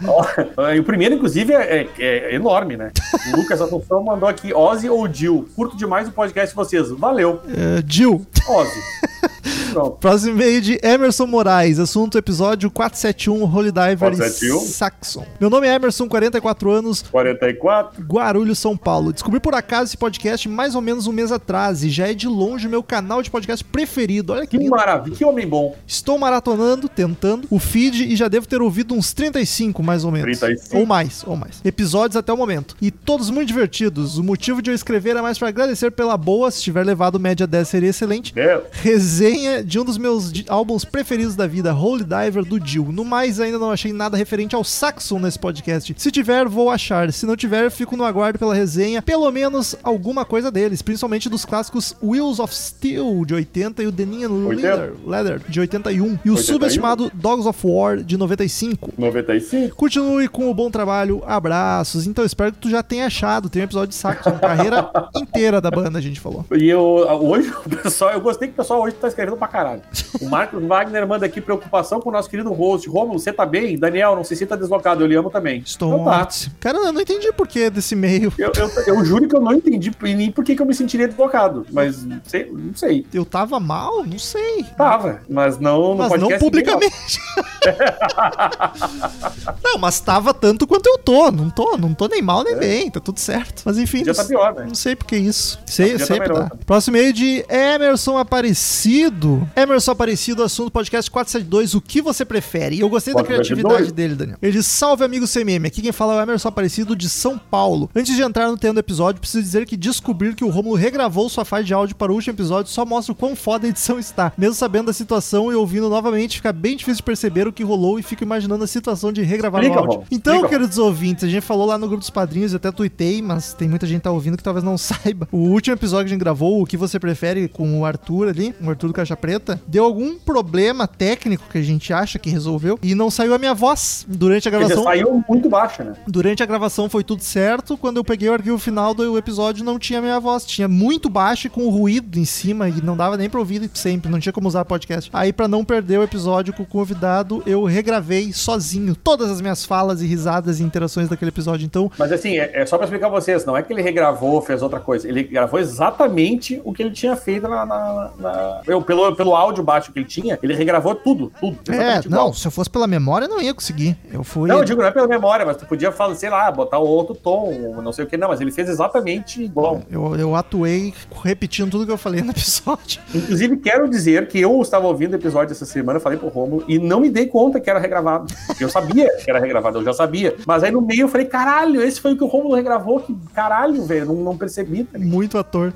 O 0.78 0.84
primeiro, 0.84 1.14
inclusive, 1.16 1.52
é, 1.52 1.88
é- 1.98 2.30
é 2.32 2.34
enorme, 2.34 2.76
né? 2.76 2.90
O 3.32 3.36
Lucas 3.36 3.60
Assunção 3.60 4.02
mandou 4.12 4.28
aqui, 4.28 4.52
Ozzy 4.52 4.88
ou 4.90 5.10
Jill? 5.12 5.48
Curto 5.56 5.76
demais 5.76 6.06
o 6.06 6.12
podcast 6.12 6.50
de 6.50 6.56
vocês. 6.56 6.90
Valeu, 6.90 7.40
Uh, 7.46 7.82
Jill. 7.86 8.26
Ozzy. 8.48 8.80
Pronto. 9.72 9.98
Próximo 9.98 10.32
e-mail 10.32 10.60
de 10.60 10.78
Emerson 10.82 11.26
Moraes, 11.26 11.78
assunto 11.78 12.16
episódio 12.18 12.70
471, 12.70 13.42
Holy 13.44 13.72
Diver 13.72 13.96
471. 13.98 14.56
e 14.56 14.68
Saxon. 14.68 15.26
Meu 15.40 15.50
nome 15.50 15.66
é 15.66 15.74
Emerson, 15.74 16.08
44 16.08 16.70
anos, 16.70 17.02
44. 17.02 18.02
Guarulhos, 18.04 18.58
São 18.58 18.76
Paulo. 18.76 19.12
Descobri 19.12 19.40
por 19.40 19.54
acaso 19.54 19.84
esse 19.84 19.96
podcast 19.96 20.48
mais 20.48 20.74
ou 20.74 20.80
menos 20.82 21.06
um 21.06 21.12
mês 21.12 21.32
atrás 21.32 21.82
e 21.82 21.90
já 21.90 22.08
é 22.08 22.14
de 22.14 22.28
longe 22.28 22.66
o 22.66 22.70
meu 22.70 22.82
canal 22.82 23.22
de 23.22 23.30
podcast 23.30 23.64
preferido. 23.64 24.32
Olha 24.32 24.46
que 24.46 24.58
Que 24.58 24.68
maravilha, 24.68 25.16
que 25.16 25.24
homem 25.24 25.46
bom. 25.46 25.74
Estou 25.86 26.18
maratonando, 26.18 26.88
tentando 26.88 27.48
o 27.50 27.58
feed 27.58 28.04
e 28.12 28.14
já 28.16 28.28
devo 28.28 28.46
ter 28.46 28.60
ouvido 28.62 28.94
uns 28.94 29.12
35, 29.12 29.82
mais 29.82 30.04
ou 30.04 30.12
menos. 30.12 30.38
35? 30.38 30.78
Ou 30.78 30.86
mais, 30.86 31.24
ou 31.26 31.36
mais. 31.36 31.60
Episódios 31.64 32.16
até 32.16 32.32
o 32.32 32.36
momento. 32.36 32.76
E 32.80 32.90
todos 32.90 33.30
muito 33.30 33.48
divertidos. 33.48 34.18
O 34.18 34.22
motivo 34.22 34.60
de 34.62 34.70
eu 34.70 34.74
escrever 34.74 35.16
é 35.16 35.22
mais 35.22 35.38
para 35.38 35.48
agradecer 35.48 35.90
pela 35.90 36.16
boa, 36.16 36.50
se 36.50 36.62
tiver 36.62 36.84
levado 36.84 37.18
média 37.18 37.46
10 37.46 37.68
seria 37.68 37.90
excelente. 37.90 38.34
Meu, 38.34 38.62
Resenha 38.70 39.31
de 39.64 39.78
um 39.78 39.84
dos 39.84 39.98
meus 39.98 40.32
álbuns 40.48 40.84
preferidos 40.84 41.36
da 41.36 41.46
vida, 41.46 41.74
Holy 41.74 42.04
Diver 42.04 42.44
do 42.44 42.64
Jill. 42.64 42.92
No 42.92 43.04
mais, 43.04 43.40
ainda 43.40 43.58
não 43.58 43.70
achei 43.70 43.92
nada 43.92 44.16
referente 44.16 44.54
ao 44.54 44.64
Saxon 44.64 45.18
nesse 45.18 45.38
podcast. 45.38 45.94
Se 45.96 46.10
tiver, 46.10 46.48
vou 46.48 46.70
achar. 46.70 47.12
Se 47.12 47.26
não 47.26 47.36
tiver, 47.36 47.70
fico 47.70 47.96
no 47.96 48.04
aguardo 48.04 48.38
pela 48.38 48.54
resenha. 48.54 49.02
Pelo 49.02 49.30
menos 49.30 49.76
alguma 49.82 50.24
coisa 50.24 50.50
deles, 50.50 50.82
principalmente 50.82 51.28
dos 51.28 51.44
clássicos 51.44 51.94
Wheels 52.02 52.38
of 52.38 52.54
Steel 52.54 53.24
de 53.24 53.34
80 53.34 53.82
e 53.82 53.86
o 53.86 53.92
Deninha 53.92 54.28
80? 54.30 54.54
Leather, 54.54 54.92
Leather 55.06 55.40
de 55.48 55.60
81 55.60 56.18
e 56.24 56.30
o 56.30 56.34
81? 56.34 56.36
subestimado 56.36 57.10
Dogs 57.14 57.46
of 57.46 57.66
War 57.66 57.98
de 57.98 58.16
95. 58.16 58.92
95. 58.96 59.76
Continue 59.76 60.28
com 60.28 60.50
o 60.50 60.54
bom 60.54 60.70
trabalho, 60.70 61.22
abraços. 61.26 62.06
Então 62.06 62.24
espero 62.24 62.52
que 62.52 62.58
tu 62.58 62.70
já 62.70 62.82
tenha 62.82 63.06
achado. 63.06 63.48
Tem 63.48 63.62
um 63.62 63.64
episódio 63.64 63.88
de 63.88 63.94
Saxon, 63.94 64.38
carreira 64.38 64.90
inteira 65.16 65.60
da 65.60 65.70
banda, 65.70 65.98
a 65.98 66.02
gente 66.02 66.20
falou. 66.20 66.44
E 66.52 66.68
eu, 66.68 66.82
hoje, 66.82 67.52
o 67.64 67.68
pessoal, 67.82 68.12
eu 68.12 68.20
gostei 68.20 68.48
que 68.48 68.54
o 68.54 68.56
pessoal 68.56 68.82
hoje 68.82 68.96
tá 68.96 69.08
escrevendo 69.08 69.21
pra 69.36 69.48
caralho. 69.48 69.82
O 70.20 70.28
Marcos 70.28 70.62
Wagner 70.62 71.06
manda 71.06 71.26
aqui 71.26 71.40
preocupação 71.40 72.00
com 72.00 72.08
o 72.08 72.12
nosso 72.12 72.28
querido 72.28 72.52
host. 72.52 72.88
Romulo, 72.88 73.18
você 73.18 73.32
tá 73.32 73.46
bem? 73.46 73.78
Daniel, 73.78 74.16
não 74.16 74.24
se 74.24 74.36
sinta 74.36 74.56
deslocado, 74.56 75.02
eu 75.02 75.06
lhe 75.06 75.14
amo 75.14 75.30
também. 75.30 75.62
Estou 75.64 75.94
Então 75.94 76.04
tá. 76.04 76.28
Cara, 76.60 76.78
eu 76.78 76.92
não 76.92 77.00
entendi 77.00 77.32
por 77.32 77.46
que 77.46 77.70
desse 77.70 77.94
e-mail. 77.94 78.32
Eu, 78.38 78.52
eu, 78.56 78.94
eu 78.94 79.04
juro 79.04 79.28
que 79.28 79.34
eu 79.34 79.40
não 79.40 79.52
entendi 79.52 79.92
nem 80.02 80.30
por 80.30 80.44
que, 80.44 80.56
que 80.56 80.62
eu 80.62 80.66
me 80.66 80.74
sentiria 80.74 81.08
deslocado. 81.08 81.66
Mas 81.70 82.04
não 82.04 82.20
sei, 82.24 82.50
não 82.50 82.74
sei. 82.74 83.06
Eu 83.12 83.24
tava 83.24 83.60
mal? 83.60 84.04
Não 84.04 84.18
sei. 84.18 84.64
Tava, 84.76 85.20
mas 85.28 85.58
não 85.58 85.94
no 85.94 85.96
Mas 85.96 86.10
não 86.10 86.28
podcast. 86.28 86.44
publicamente. 86.44 87.20
não, 89.62 89.78
mas 89.78 90.00
tava 90.00 90.34
tanto 90.34 90.66
quanto 90.66 90.86
eu 90.86 90.98
tô. 90.98 91.30
Não 91.30 91.50
tô, 91.50 91.76
não 91.76 91.94
tô 91.94 92.08
nem 92.08 92.22
mal 92.22 92.44
nem 92.44 92.56
bem, 92.56 92.90
tá 92.90 93.00
tudo 93.00 93.18
certo. 93.18 93.62
Mas 93.64 93.78
enfim. 93.78 94.04
Já 94.04 94.12
não, 94.12 94.22
tá 94.22 94.24
pior, 94.24 94.54
né? 94.54 94.64
Não 94.66 94.74
sei 94.74 94.96
por 94.96 95.06
que 95.06 95.16
isso. 95.16 95.58
Sei, 95.66 95.98
sempre 95.98 96.28
tá 96.28 96.48
tá. 96.48 96.56
Próximo 96.66 96.96
e-mail 96.96 97.12
de 97.12 97.44
Emerson 97.48 98.18
Aparecido. 98.18 99.11
Emerson 99.54 99.92
Aparecido, 99.92 100.42
assunto 100.42 100.70
podcast 100.70 101.10
472, 101.10 101.74
o 101.74 101.80
que 101.80 102.00
você 102.00 102.24
prefere? 102.24 102.76
E 102.76 102.80
eu 102.80 102.88
gostei 102.88 103.12
da 103.14 103.22
472? 103.22 103.66
criatividade 103.66 103.92
dele, 103.92 104.14
Daniel. 104.14 104.38
Ele 104.40 104.52
diz, 104.52 104.66
salve 104.66 105.04
amigo 105.04 105.26
CMM, 105.26 105.66
aqui 105.66 105.82
quem 105.82 105.92
fala 105.92 106.14
é 106.14 106.16
o 106.18 106.22
Emerson 106.22 106.48
Aparecido 106.48 106.96
de 106.96 107.08
São 107.08 107.38
Paulo. 107.38 107.90
Antes 107.94 108.16
de 108.16 108.22
entrar 108.22 108.48
no 108.48 108.56
tema 108.56 108.74
do 108.74 108.80
episódio, 108.80 109.20
preciso 109.20 109.42
dizer 109.42 109.66
que 109.66 109.76
descobrir 109.76 110.34
que 110.34 110.44
o 110.44 110.48
Romulo 110.48 110.76
regravou 110.76 111.28
sua 111.28 111.44
faixa 111.44 111.64
de 111.64 111.74
áudio 111.74 111.96
para 111.96 112.10
o 112.10 112.14
último 112.14 112.34
episódio 112.34 112.70
só 112.72 112.84
mostra 112.84 113.12
o 113.12 113.16
quão 113.16 113.36
foda 113.36 113.66
a 113.66 113.70
edição 113.70 113.98
está. 113.98 114.32
Mesmo 114.36 114.54
sabendo 114.54 114.86
da 114.86 114.92
situação 114.92 115.52
e 115.52 115.54
ouvindo 115.54 115.88
novamente, 115.88 116.36
fica 116.36 116.52
bem 116.52 116.76
difícil 116.76 116.96
de 116.96 117.02
perceber 117.02 117.46
o 117.46 117.52
que 117.52 117.62
rolou 117.62 117.98
e 117.98 118.02
fico 118.02 118.22
imaginando 118.22 118.64
a 118.64 118.66
situação 118.66 119.12
de 119.12 119.22
regravar 119.22 119.62
Explica, 119.62 119.80
o 119.82 119.84
áudio. 119.84 120.06
Então, 120.10 120.34
explica. 120.36 120.56
queridos 120.56 120.78
ouvintes, 120.78 121.24
a 121.24 121.28
gente 121.28 121.42
falou 121.42 121.66
lá 121.66 121.76
no 121.76 121.86
grupo 121.86 122.00
dos 122.00 122.10
padrinhos, 122.10 122.52
eu 122.52 122.56
até 122.56 122.70
tuitei, 122.72 123.20
mas 123.20 123.52
tem 123.54 123.68
muita 123.68 123.86
gente 123.86 123.98
que 123.98 124.04
tá 124.04 124.10
ouvindo 124.10 124.36
que 124.36 124.42
talvez 124.42 124.64
não 124.64 124.76
saiba. 124.78 125.28
O 125.30 125.38
último 125.38 125.74
episódio 125.74 126.06
que 126.06 126.10
a 126.10 126.14
gente 126.14 126.20
gravou, 126.20 126.62
o 126.62 126.66
que 126.66 126.76
você 126.76 126.98
prefere, 126.98 127.48
com 127.48 127.80
o 127.80 127.84
Arthur 127.84 128.28
ali, 128.28 128.54
o 128.60 128.70
Arthur 128.70 128.88
do 128.88 128.94
Caixa 129.02 129.16
Preta, 129.16 129.60
deu 129.66 129.84
algum 129.84 130.16
problema 130.16 130.86
técnico 130.86 131.44
que 131.50 131.58
a 131.58 131.62
gente 131.62 131.92
acha 131.92 132.18
que 132.18 132.30
resolveu 132.30 132.78
e 132.82 132.94
não 132.94 133.10
saiu 133.10 133.34
a 133.34 133.38
minha 133.38 133.52
voz 133.54 134.04
durante 134.08 134.48
a 134.48 134.50
Quer 134.50 134.58
dizer, 134.58 134.74
gravação. 134.74 134.84
saiu 134.92 135.24
muito 135.28 135.48
baixa, 135.48 135.82
né? 135.84 135.94
Durante 136.06 136.42
a 136.42 136.46
gravação 136.46 136.88
foi 136.88 137.02
tudo 137.02 137.22
certo. 137.22 137.76
Quando 137.76 137.96
eu 137.96 138.04
peguei 138.04 138.28
o 138.28 138.32
arquivo 138.32 138.58
final 138.58 138.94
do 138.94 139.18
episódio, 139.18 139.64
não 139.64 139.78
tinha 139.78 140.00
minha 140.00 140.20
voz. 140.20 140.44
Tinha 140.46 140.68
muito 140.68 141.08
baixo 141.08 141.46
e 141.48 141.50
com 141.50 141.68
ruído 141.68 142.18
em 142.18 142.24
cima 142.24 142.68
e 142.68 142.80
não 142.80 142.96
dava 142.96 143.16
nem 143.16 143.28
pra 143.28 143.40
ouvir 143.40 143.68
sempre. 143.74 144.10
Não 144.10 144.20
tinha 144.20 144.32
como 144.32 144.46
usar 144.46 144.64
podcast. 144.64 145.10
Aí, 145.12 145.32
pra 145.32 145.48
não 145.48 145.64
perder 145.64 145.98
o 145.98 146.02
episódio 146.02 146.52
com 146.54 146.62
o 146.62 146.66
convidado, 146.66 147.42
eu 147.44 147.64
regravei 147.64 148.32
sozinho 148.32 148.94
todas 148.94 149.30
as 149.30 149.40
minhas 149.40 149.64
falas 149.64 150.00
e 150.00 150.06
risadas 150.06 150.60
e 150.60 150.62
interações 150.62 151.08
daquele 151.08 151.30
episódio. 151.30 151.64
Então, 151.66 151.90
Mas 151.98 152.12
assim, 152.12 152.38
é, 152.38 152.50
é 152.62 152.66
só 152.66 152.76
pra 152.76 152.84
explicar 152.86 153.10
pra 153.10 153.20
vocês, 153.20 153.44
não 153.44 153.56
é 153.56 153.62
que 153.62 153.72
ele 153.72 153.82
regravou, 153.82 154.40
fez 154.40 154.62
outra 154.62 154.78
coisa. 154.80 155.08
Ele 155.08 155.22
gravou 155.24 155.58
exatamente 155.58 156.60
o 156.64 156.72
que 156.72 156.82
ele 156.82 156.90
tinha 156.92 157.16
feito 157.16 157.48
na. 157.48 157.66
na- 157.66 158.10
na- 158.18 158.60
eu, 158.66 158.80
pelo, 158.92 159.16
pelo 159.16 159.34
áudio 159.34 159.64
baixo 159.64 159.90
que 159.90 159.98
ele 159.98 160.06
tinha, 160.06 160.38
ele 160.42 160.54
regravou 160.54 160.94
tudo, 160.94 161.32
tudo. 161.40 161.58
é, 161.72 161.94
não, 161.94 162.00
igual. 162.04 162.34
se 162.34 162.46
eu 162.46 162.50
fosse 162.50 162.68
pela 162.68 162.86
memória, 162.86 163.24
eu 163.24 163.30
não 163.30 163.40
ia 163.40 163.54
conseguir. 163.54 163.96
Eu 164.12 164.22
fui. 164.22 164.48
Não, 164.48 164.58
eu 164.58 164.64
digo, 164.64 164.80
não 164.80 164.88
é 164.88 164.90
pela 164.90 165.08
memória, 165.08 165.46
mas 165.46 165.56
tu 165.56 165.66
podia 165.66 165.90
falar, 165.90 166.14
sei 166.14 166.28
lá, 166.28 166.50
botar 166.50 166.78
outro 166.78 167.14
tom, 167.14 167.80
não 167.82 167.92
sei 167.92 168.04
o 168.04 168.08
que, 168.08 168.16
não, 168.16 168.28
mas 168.28 168.40
ele 168.40 168.52
fez 168.52 168.68
exatamente 168.68 169.42
igual. 169.42 169.82
Eu, 169.90 170.14
eu 170.16 170.36
atuei 170.36 170.92
repetindo 171.24 171.70
tudo 171.70 171.86
que 171.86 171.92
eu 171.92 171.96
falei 171.96 172.20
no 172.20 172.30
episódio. 172.32 173.00
Inclusive, 173.14 173.56
quero 173.56 173.88
dizer 173.88 174.28
que 174.28 174.38
eu 174.38 174.60
estava 174.60 174.86
ouvindo 174.86 175.14
o 175.14 175.16
episódio 175.16 175.52
essa 175.52 175.64
semana, 175.64 175.98
falei 175.98 176.18
pro 176.18 176.28
Romulo, 176.28 176.64
e 176.68 176.78
não 176.78 177.00
me 177.00 177.08
dei 177.08 177.26
conta 177.26 177.60
que 177.60 177.70
era 177.70 177.78
regravado. 177.78 178.32
Eu 178.60 178.68
sabia 178.68 179.08
que 179.16 179.30
era 179.30 179.38
regravado, 179.38 179.78
eu 179.78 179.84
já 179.84 179.94
sabia. 179.94 180.36
Mas 180.46 180.62
aí 180.62 180.70
no 180.70 180.82
meio 180.82 181.02
eu 181.02 181.08
falei, 181.08 181.26
caralho, 181.26 181.80
esse 181.80 182.00
foi 182.00 182.12
o 182.12 182.16
que 182.16 182.24
o 182.24 182.26
Romulo 182.26 182.54
regravou, 182.54 183.00
que 183.00 183.16
caralho, 183.32 183.82
velho, 183.84 184.06
não, 184.06 184.16
não 184.16 184.36
percebi. 184.36 184.84
Tá? 184.84 184.98
Muito 184.98 185.38
ator. 185.38 185.72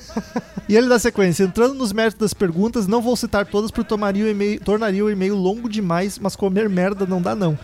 e 0.68 0.76
ele 0.76 0.88
dá 0.88 0.98
sequência. 0.98 1.44
Entrando 1.44 1.74
nos 1.74 1.92
méritos 1.92 2.18
das 2.18 2.32
perguntas, 2.46 2.86
não 2.86 3.02
vou 3.02 3.16
citar 3.16 3.44
todas 3.44 3.72
porque 3.72 3.88
tomaria 3.88 4.24
o 4.24 4.28
e-mail, 4.28 4.60
tornaria 4.60 5.04
o 5.04 5.10
e-mail 5.10 5.34
longo 5.34 5.68
demais, 5.68 6.16
mas 6.16 6.36
comer 6.36 6.68
merda 6.68 7.04
não 7.04 7.20
dá 7.20 7.34
não. 7.34 7.58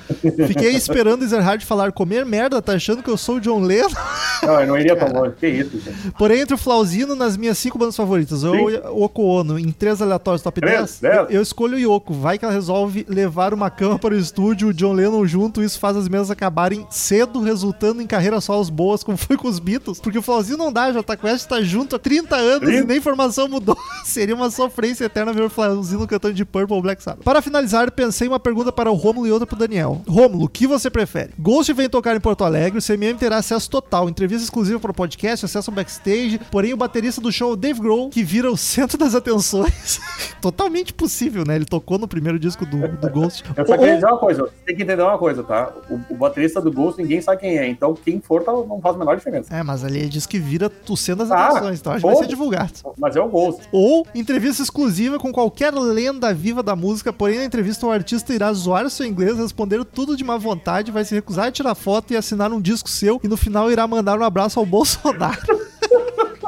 Fiquei 0.49 0.73
esperando 0.73 1.23
o 1.23 1.25
Ezerhard 1.25 1.65
falar 1.65 1.93
comer 1.93 2.27
merda, 2.27 2.61
tá 2.61 2.73
achando 2.73 3.01
que 3.01 3.09
eu 3.09 3.17
sou 3.17 3.37
o 3.37 3.41
John 3.41 3.61
Lennon? 3.61 3.89
Não, 4.43 4.61
eu 4.61 4.67
não 4.67 4.77
iria 4.77 4.97
tão 4.97 5.07
longe. 5.13 5.37
Que 5.39 5.47
isso, 5.47 5.79
gente. 5.79 6.11
Porém, 6.19 6.41
entre 6.41 6.53
o 6.53 6.59
Flauzino 6.59 7.15
nas 7.15 7.37
minhas 7.37 7.57
cinco 7.59 7.79
bandas 7.79 7.95
favoritas, 7.95 8.43
ou 8.43 8.57
Oko 9.05 9.23
Ono, 9.23 9.57
em 9.57 9.71
três 9.71 10.03
aleatórios 10.03 10.43
top 10.43 10.61
Três, 10.61 10.99
10, 10.99 11.01
dez. 11.01 11.17
eu, 11.17 11.37
eu 11.37 11.43
escolho 11.43 11.77
o 11.77 11.79
Yoko. 11.79 12.13
Vai 12.13 12.37
que 12.39 12.45
ela 12.45 12.53
resolve 12.53 13.07
levar 13.09 13.55
uma 13.55 13.71
cama 13.71 14.01
para 14.01 14.15
o 14.15 14.19
estúdio, 14.19 14.69
o 14.69 14.75
John 14.75 14.95
Lennon 14.95 15.25
junto, 15.27 15.63
isso 15.63 15.79
faz 15.79 15.97
as 15.97 16.09
mesas 16.09 16.29
acabarem 16.29 16.85
cedo, 16.91 17.41
resultando 17.41 18.03
em 18.03 18.07
carreiras 18.07 18.43
solos 18.43 18.69
boas, 18.69 19.05
como 19.05 19.17
foi 19.17 19.37
com 19.37 19.47
os 19.47 19.61
Beatles. 19.61 20.01
Porque 20.01 20.19
o 20.19 20.23
Flauzino 20.23 20.59
não 20.59 20.73
dá, 20.73 20.93
Jota 20.93 21.17
Quest 21.17 21.47
tá 21.49 21.63
junto 21.63 21.95
há 21.95 21.99
30 22.01 22.35
anos 22.35 22.69
e 22.69 22.73
Trinta? 22.73 22.87
nem 22.89 23.01
formação 23.01 23.47
mudou. 23.47 23.77
Seria 24.05 24.35
uma 24.35 24.51
sofrência 24.63 25.07
eterna 25.07 25.33
ver 25.33 25.43
o 25.43 25.51
Flauzino 25.51 26.07
cantando 26.07 26.35
de 26.35 26.45
Purple 26.45 26.81
Black 26.81 27.03
Sabbath. 27.03 27.25
Para 27.25 27.43
finalizar, 27.43 27.91
pensei 27.91 28.29
em 28.29 28.31
uma 28.31 28.39
pergunta 28.39 28.71
para 28.71 28.91
o 28.91 28.95
Rômulo 28.95 29.27
e 29.27 29.33
outra 29.33 29.47
para 29.47 29.57
o 29.57 29.59
Daniel. 29.59 30.01
Rômulo, 30.09 30.45
o 30.45 30.49
que 30.49 30.67
você 30.67 30.89
prefere? 30.89 31.33
Ghost 31.39 31.73
vem 31.73 31.89
tocar 31.89 32.15
em 32.15 32.21
Porto 32.21 32.45
Alegre, 32.45 32.79
o 32.79 32.83
CMM 32.83 33.17
terá 33.19 33.39
acesso 33.39 33.69
total, 33.69 34.09
entrevista 34.09 34.45
exclusiva 34.45 34.79
para 34.79 34.93
o 34.93 34.95
podcast, 34.95 35.45
acesso 35.45 35.71
ao 35.71 35.75
backstage, 35.75 36.41
porém 36.51 36.73
o 36.73 36.77
baterista 36.77 37.21
do 37.21 37.33
show, 37.33 37.57
Dave 37.57 37.81
Grohl, 37.81 38.09
que 38.11 38.23
vira 38.23 38.51
o 38.51 38.57
centro 38.57 38.97
das 38.97 39.15
atenções. 39.15 40.01
Totalmente 40.41 40.93
possível, 40.93 41.45
né? 41.45 41.57
Ele 41.57 41.65
tocou 41.65 41.99
no 41.99 42.07
primeiro 42.07 42.39
disco 42.39 42.65
do, 42.65 42.89
do 42.89 43.11
Ghost. 43.11 43.43
Eu 43.57 43.67
só 43.67 43.77
queria 43.77 43.95
dizer 43.95 44.07
uma 44.07 44.19
coisa, 44.19 44.49
tem 44.65 44.77
que 44.77 44.83
entender 44.83 45.03
uma 45.03 45.19
coisa, 45.19 45.43
tá? 45.43 45.73
O, 45.91 46.15
o 46.15 46.17
baterista 46.17 46.61
do 46.61 46.71
Ghost, 46.71 47.01
ninguém 47.03 47.21
sabe 47.21 47.41
quem 47.41 47.59
é, 47.59 47.67
então 47.67 47.95
quem 47.95 48.21
for 48.21 48.45
tá, 48.45 48.53
não 48.53 48.81
faz 48.81 48.95
a 48.95 48.99
menor 48.99 49.17
diferença. 49.17 49.55
É, 49.55 49.63
mas 49.63 49.85
ali 49.85 49.99
ele 49.99 50.09
diz 50.09 50.25
que 50.25 50.39
vira 50.39 50.71
o 50.89 50.97
centro 50.97 51.27
das 51.27 51.31
Ah, 51.33 51.49
atenções, 51.49 51.81
então 51.81 51.93
acho 51.93 52.07
que 52.07 52.07
vai 52.07 52.17
ser 52.17 52.29
divulgado. 52.29 52.73
Mas 52.97 53.17
é 53.17 53.21
o 53.21 53.29
Ghost. 53.29 53.63
Ou 53.73 54.07
entrevista 54.15 54.52
exclusiva 54.61 55.19
com 55.19 55.33
qualquer 55.33 55.73
lenda 55.73 56.35
viva 56.35 56.63
da 56.63 56.75
música, 56.75 57.13
porém 57.13 57.39
na 57.39 57.45
entrevista 57.45 57.87
o 57.87 57.91
artista 57.93 58.35
irá 58.35 58.53
zoar 58.53 58.91
seu 58.91 59.07
inglês, 59.07 59.39
responder 59.39 59.85
tudo 59.85 60.17
de 60.17 60.25
má 60.25 60.37
vontade, 60.37 60.91
vai 60.91 61.05
se 61.05 61.15
recusar 61.15 61.47
a 61.47 61.53
tirar 61.53 61.75
foto 61.77 62.13
e 62.13 62.17
assinar 62.17 62.53
um 62.53 62.61
disco 62.61 62.91
seu 62.91 63.21
e 63.23 63.29
no 63.29 63.37
final 63.37 63.71
irá 63.71 63.87
mandar 63.87 64.19
um 64.19 64.25
abraço 64.25 64.59
ao 64.59 64.67
Bolsonaro. 64.67 65.62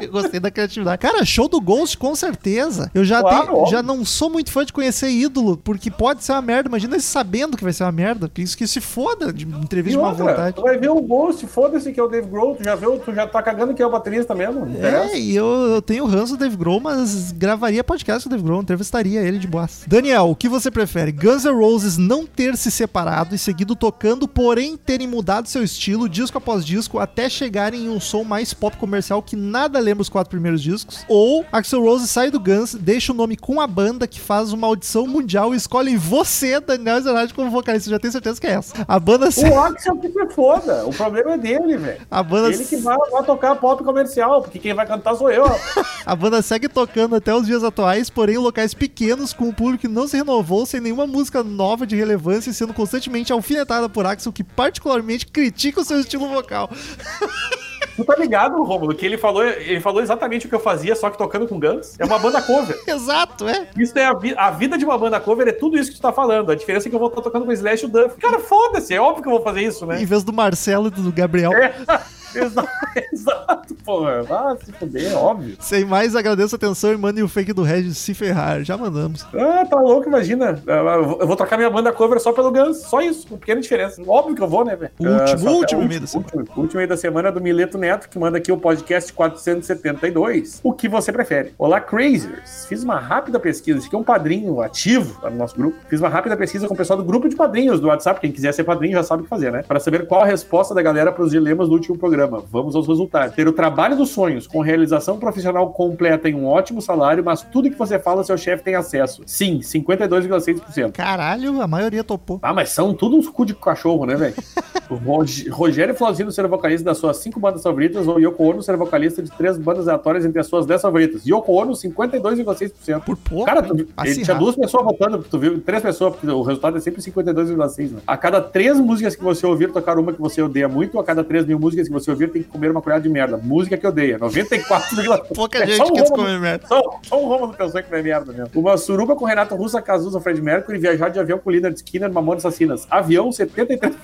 Eu 0.05 0.13
gostei 0.13 0.41
da 0.41 0.51
criatividade. 0.51 0.99
Cara, 0.99 1.25
show 1.25 1.49
do 1.49 1.61
Ghost, 1.61 1.97
com 1.99 2.15
certeza. 2.15 2.91
Eu 2.95 3.05
já, 3.05 3.21
Claro, 3.21 3.57
óbvio. 3.57 3.71
já 3.71 3.83
não 3.83 4.05
sou 4.05 4.31
muito 4.31 4.51
fã 4.51 4.65
de 4.65 4.73
conhecer 4.73 5.11
ídolo, 5.11 5.57
porque 5.57 5.91
pode 5.91 6.23
ser 6.25 6.33
uma 6.33 6.43
merda. 6.43 6.69
Imagina 6.69 6.95
ele 6.95 7.03
sabendo 7.03 7.57
que 7.57 7.65
vai 7.65 7.73
ser 7.73 7.85
uma 7.85 7.93
merda. 7.93 8.31
Isso 8.39 8.57
que 8.57 8.67
se 8.67 8.81
foda 8.81 9.33
de 9.33 9.45
entrevista 9.47 9.99
de 10.01 10.05
outra, 10.07 10.25
vontade. 10.25 10.57
tu 10.57 10.63
vai 10.63 10.77
ver 10.79 10.91
o 10.91 11.01
Ghost, 11.01 11.47
foda-se 11.47 11.93
que 11.93 12.01
é 12.01 12.03
o 12.03 12.09
Dave 12.09 12.29
Grohl, 12.29 12.57
tu 12.57 12.65
já 12.65 12.75
viu, 12.75 12.99
tu 12.99 13.15
já 13.15 13.27
tá 13.27 13.43
cagando 13.43 13.75
que 13.75 13.83
é 13.83 13.87
o 13.87 13.91
baterista 13.91 14.35
mesmo. 14.35 14.67
É, 14.83 15.19
e 15.19 15.35
eu, 15.37 15.45
eu 15.47 15.83
tenho 15.83 16.05
ranço 16.07 16.35
do 16.35 16.39
Dave 16.39 16.57
Grohl, 16.57 16.81
mas 16.81 17.33
gravaria 17.33 17.85
podcast 17.85 18.25
com 18.25 18.29
o 18.29 18.31
Dave 18.31 18.43
Grohl, 18.45 18.63
entrevistaria 18.63 19.21
ele 19.21 19.39
de 19.39 19.47
boas. 19.47 19.85
Daniel, 19.87 20.31
o 20.31 20.37
que 20.37 20.49
você 20.49 20.71
prefere? 20.71 21.13
Guns 21.13 21.45
N' 21.45 21.53
Roses 21.53 21.97
não 21.97 22.27
ter 22.27 22.57
se 22.57 22.71
separado 22.71 23.35
e 23.35 23.39
seguido 23.39 23.77
tocando, 23.77 24.27
porém 24.27 24.77
terem 24.77 25.07
mudado 25.07 25.49
seu 25.49 25.63
estilo 25.63 26.09
disco 26.09 26.39
após 26.39 26.65
disco 26.65 26.99
até 26.99 27.29
chegarem 27.29 27.85
em 27.85 27.89
um 27.89 28.01
som 28.01 28.25
mais 28.25 28.53
pop 28.55 28.77
comercial 28.77 29.23
que 29.23 29.37
nada 29.37 29.79
lembra 29.79 29.94
os 30.03 30.09
quatro 30.09 30.31
primeiros 30.31 30.63
discos? 30.63 31.05
Ou 31.09 31.45
Axel 31.53 31.83
Rose 31.83 32.09
sai 32.09 32.31
do 32.31 32.41
Guns, 32.41 32.75
deixa 32.75 33.13
o 33.13 33.15
nome 33.15 33.37
com 33.37 33.61
a 33.61 33.67
banda 33.67 34.07
que 34.07 34.21
faz 34.21 34.53
uma 34.53 34.67
audição 34.67 35.07
mundial 35.07 35.55
e 35.55 35.57
escolhem 35.57 35.97
você, 35.97 36.61
Daniel 36.61 37.01
Zerati, 37.01 37.35
como 37.35 37.51
vocalista. 37.51 37.91
Já 37.91 37.99
tenho 37.99 38.13
certeza 38.13 38.41
que 38.41 38.47
é 38.47 38.53
essa. 38.53 38.75
A 38.87 38.99
banda, 38.99 39.27
O 39.27 39.61
Axel 39.61 39.97
que 39.99 40.09
se 40.09 40.27
foda, 40.35 40.87
o 40.87 40.91
problema 40.91 41.35
é 41.35 41.39
dele, 41.39 41.77
velho. 41.77 42.01
a 42.11 42.23
banda 42.23 42.49
Ele 42.53 42.65
que 42.65 42.77
vai, 42.77 42.97
vai 43.11 43.25
tocar 43.25 43.57
pop 43.57 43.83
comercial, 43.85 44.43
porque 44.43 44.59
quem 44.59 44.75
vai 44.75 44.87
cantar 44.87 45.15
sou 45.15 45.31
eu. 45.31 45.45
A 46.05 46.15
banda 46.15 46.43
segue 46.43 46.69
tocando 46.69 47.17
até 47.17 47.35
os 47.35 47.47
dias 47.47 47.65
atuais, 47.65 48.11
porém 48.11 48.35
em 48.35 48.39
locais 48.39 48.75
pequenos, 48.75 49.33
com 49.33 49.47
um 49.47 49.53
público 49.53 49.83
que 49.83 49.89
não 49.89 50.07
se 50.07 50.17
renovou, 50.17 50.67
sem 50.67 50.81
nenhuma 50.81 51.07
música 51.07 51.43
nova 51.43 51.87
de 51.87 51.97
relevância 51.97 52.51
e 52.51 52.55
sendo 52.55 52.75
constantemente 52.75 53.33
alfinetada 53.33 53.89
por 53.89 54.05
Axel, 54.05 54.33
que 54.33 54.45
particularmente 54.45 55.27
critica 55.27 55.81
o 55.81 55.85
seu 55.85 56.01
estilo 56.01 56.29
vocal. 56.29 56.71
Tu 57.97 58.05
tá 58.05 58.17
ligado, 58.17 58.63
Romulo, 58.63 58.95
que 58.95 59.07
ele 59.07 59.17
falou, 59.17 59.45
ele 59.45 59.81
falou 59.81 60.03
exatamente 60.03 60.47
o 60.47 60.49
que 60.49 60.55
eu 60.55 60.61
fazia, 60.61 60.97
só 60.97 61.11
que 61.11 61.17
tocando 61.19 61.47
com 61.47 61.61
Guns. 61.61 61.95
É 61.99 62.05
uma 62.05 62.19
banda 62.19 62.43
cover. 62.43 62.77
Exato, 62.87 63.49
é. 63.49 63.69
Isso 63.77 63.97
é 63.99 64.05
a, 64.07 64.15
vi- 64.15 64.35
a 64.37 64.51
vida 64.51 64.77
de 64.77 64.85
uma 64.85 64.99
banda 64.99 65.21
cover, 65.21 65.47
é 65.49 65.53
tudo 65.53 65.79
isso 65.79 65.91
que 65.91 65.97
tu 65.99 66.03
tá 66.03 66.13
falando. 66.13 66.51
A 66.51 66.55
diferença 66.55 66.89
é 66.89 66.91
que 66.91 66.95
eu 66.95 67.01
vou 67.01 67.09
estar 67.09 67.23
tocando 67.23 67.45
com 67.45 67.51
o 67.51 67.55
Slash 67.55 67.85
e 67.85 67.87
o 67.87 67.89
Duff. 67.91 68.17
Cara, 68.21 68.39
foda-se, 68.41 68.93
é 68.95 69.01
óbvio 69.01 69.23
que 69.23 69.29
eu 69.29 69.33
vou 69.35 69.43
fazer 69.43 69.63
isso, 69.63 69.87
né? 69.87 70.03
Em 70.03 70.05
vez 70.07 70.25
do 70.25 70.33
Marcelo 70.33 70.89
e 70.89 70.91
do 70.91 71.13
Gabriel. 71.13 71.53
É, 71.53 71.75
exato, 72.45 72.69
exato, 73.13 73.75
porra. 73.85 74.25
Ah, 74.31 74.57
se 74.63 74.73
fuder, 74.73 75.13
é 75.13 75.15
óbvio. 75.15 75.57
Sem 75.61 75.85
mais, 75.85 76.15
agradeço 76.17 76.55
a 76.55 76.57
atenção 76.57 76.93
e 76.93 76.97
mandem 76.97 77.23
o 77.25 77.29
fake 77.29 77.53
do 77.53 77.63
Regis 77.63 77.99
se 77.99 78.15
ferrar. 78.15 78.63
Já 78.65 78.77
mandamos. 78.77 79.27
Ah, 79.35 79.65
tá 79.69 79.81
louco, 79.81 80.09
imagina. 80.09 80.61
Eu 80.67 81.05
vou- 81.05 81.21
eu 81.21 81.27
vou 81.27 81.37
trocar 81.37 81.57
minha 81.57 81.71
banda 81.71 81.93
cover 81.93 82.21
só 82.21 82.33
pelo 82.33 82.51
Guns, 82.51 82.79
só 82.83 83.01
isso, 83.01 83.27
com 83.29 83.37
pequena 83.37 83.61
diferença. 83.61 84.03
Óbvio 84.07 84.35
que 84.35 84.43
eu 84.43 84.49
vou, 84.49 84.65
né, 84.65 84.77
velho? 84.77 84.91
O 84.99 85.05
último, 85.05 85.23
Ah, 85.23 85.39
só- 85.39 85.51
último 85.57 85.83
e-mail 85.83 86.01
da 86.01 86.07
semana. 86.07 86.29
último, 86.35 86.61
último 86.63 86.81
e-mail 86.81 86.89
da 86.89 86.97
semana 86.97 87.29
é 87.29 87.33
do 87.33 87.41
Mileto 87.41 87.79
Neto, 87.79 88.09
que 88.09 88.19
manda 88.19 88.39
aqui 88.39 88.51
o 88.53 88.57
podcast 88.59 89.13
472. 89.13 90.61
O 90.63 90.73
que 90.73 90.89
você 90.89 91.13
prefere? 91.13 91.55
Olá, 91.59 91.81
Crazers. 91.81 92.67
Fiz 92.69 92.83
uma 92.83 92.99
rápida 92.99 93.39
pesquisa, 93.39 93.85
aqui 93.85 93.95
é 93.95 93.99
um 93.99 94.03
padrinho 94.05 94.61
ativo 94.61 95.19
lá 95.23 95.31
no 95.31 95.37
nosso 95.37 95.57
grupo. 95.57 95.77
Fiz 95.89 96.01
uma 96.01 96.09
rápida 96.09 96.37
pesquisa 96.37 96.67
com 96.67 96.75
o 96.75 96.77
pessoal 96.77 96.97
do 96.99 97.05
grupo 97.05 97.29
de 97.29 97.37
padrinhos 97.37 97.81
do 97.81 97.89
WhatsApp. 97.89 98.21
Quem 98.21 98.33
quiser 98.33 98.53
ser 98.53 98.65
padrinho 98.65 98.95
já 98.95 99.03
sabe 99.03 99.23
o 99.23 99.25
que 99.25 99.31
fazer, 99.31 99.51
né? 99.53 99.63
Para 99.67 99.81
saber 99.81 100.07
qual 100.07 100.23
a 100.23 100.27
resposta 100.27 100.75
da 100.75 100.83
galera 100.83 101.13
para 101.13 101.23
os 101.25 101.31
dilemas 101.31 101.69
do 101.69 101.75
último 101.75 101.97
programa. 101.99 102.24
Vamos 102.27 102.75
aos 102.75 102.87
resultados. 102.87 103.35
Ter 103.35 103.47
o 103.49 103.53
trabalho 103.53 103.97
dos 103.97 104.11
sonhos 104.11 104.47
com 104.47 104.61
realização 104.61 105.19
profissional 105.19 105.73
completa 105.73 106.29
em 106.29 106.35
um 106.35 106.47
ótimo 106.47 106.81
salário, 106.81 107.25
mas 107.25 107.43
tudo 107.43 107.71
que 107.71 107.79
você 107.79 107.99
fala, 107.99 108.25
seu 108.25 108.37
chefe 108.37 108.63
tem 108.63 108.75
acesso. 108.75 109.23
Sim, 109.27 109.61
52,6%. 109.61 110.93
Caralho, 110.93 111.61
a 111.61 111.67
maioria 111.67 112.05
topou. 112.05 112.39
Ah, 112.43 112.53
mas 112.53 112.71
são 112.71 112.95
tudo 112.95 113.17
uns 113.17 113.29
cu 113.29 113.45
de 113.45 113.55
cachorro, 113.55 114.07
né, 114.07 114.17
velho? 114.17 114.35
Rog- 114.89 115.49
Rogério 115.51 115.95
Flauzino 115.95 116.31
ser 116.33 116.47
vocalista 116.47 116.85
das 116.85 116.99
suas 116.99 117.17
cinco 117.19 117.39
bandas 117.41 117.63
favoritas 117.63 118.07
ou 118.07 118.19
Yoko 118.21 118.43
Ono 118.45 118.63
ser 118.63 118.77
vocalista 118.77 119.23
de 119.23 119.31
três 119.31 119.57
bandas 119.59 119.89
aleatórias 119.89 120.25
entre 120.25 120.41
as 120.41 120.47
suas 120.47 120.67
dez 120.67 120.83
favoritas. 120.83 121.25
Yoko 121.27 121.53
Ono, 121.53 121.73
52,6%. 121.73 123.01
Por 123.05 123.17
pouco. 123.17 123.45
Cara, 123.47 123.61
hein? 123.61 123.87
tu, 123.87 123.89
ele 124.05 124.25
tinha 124.25 124.37
duas 124.37 124.57
pessoas 124.57 124.85
votando, 124.85 125.25
tu 125.29 125.39
viu? 125.39 125.61
Três 125.61 125.83
pessoas, 125.83 126.13
porque 126.15 126.27
o 126.31 126.43
resultado 126.43 126.77
é 126.77 126.81
sempre 126.81 127.01
52,6%. 127.03 127.91
Né? 127.93 128.01
A 128.07 128.17
cada 128.17 128.41
três 128.41 128.79
músicas 128.79 129.17
que 129.17 129.23
você 129.25 129.47
ouvir, 129.47 129.73
tocar 129.73 129.99
uma 129.99 130.13
que 130.13 130.21
você 130.21 130.43
odeia 130.43 130.69
muito, 130.69 130.99
a 130.99 131.05
cada 131.05 131.25
três 131.25 131.45
mil 131.47 131.59
músicas 131.59 131.87
que 131.89 131.93
você 131.93 132.11
ouvir, 132.11 132.31
tem 132.31 132.43
que 132.43 132.49
comer 132.49 132.71
uma 132.71 132.83
colher 132.83 133.01
de 133.01 133.09
merda. 133.09 133.37
Música 133.37 133.77
que 133.77 133.87
odeia. 133.87 134.19
94,4%. 134.19 135.27
Pouca 135.35 135.59
É 135.59 135.67
gente 135.67 135.83
um 135.83 135.93
quis 135.93 136.11
Romulo- 136.11 136.17
comer 136.17 136.41
merda. 136.41 136.67
só, 136.67 137.01
só 137.03 137.23
um 137.23 137.27
Romulo 137.27 137.55
pensou 137.55 137.83
que 137.83 137.91
não 137.91 137.99
é 137.99 138.03
merda 138.03 138.33
mesmo. 138.33 138.51
Uma 138.55 138.77
suruba 138.77 139.17
com 139.17 139.25
Renato 139.25 139.55
Russa, 139.55 139.81
Cazuza, 139.83 140.21
Fred 140.21 140.41
Mercury, 140.41 140.79
viajar 140.79 141.09
de 141.09 141.19
avião 141.19 141.39
com 141.39 141.51
Lina 141.51 141.69
Skinner, 141.71 142.13
Mamonas 142.13 142.45
Assassinas. 142.45 142.87
Avião, 142.91 143.31
73%. 143.31 143.95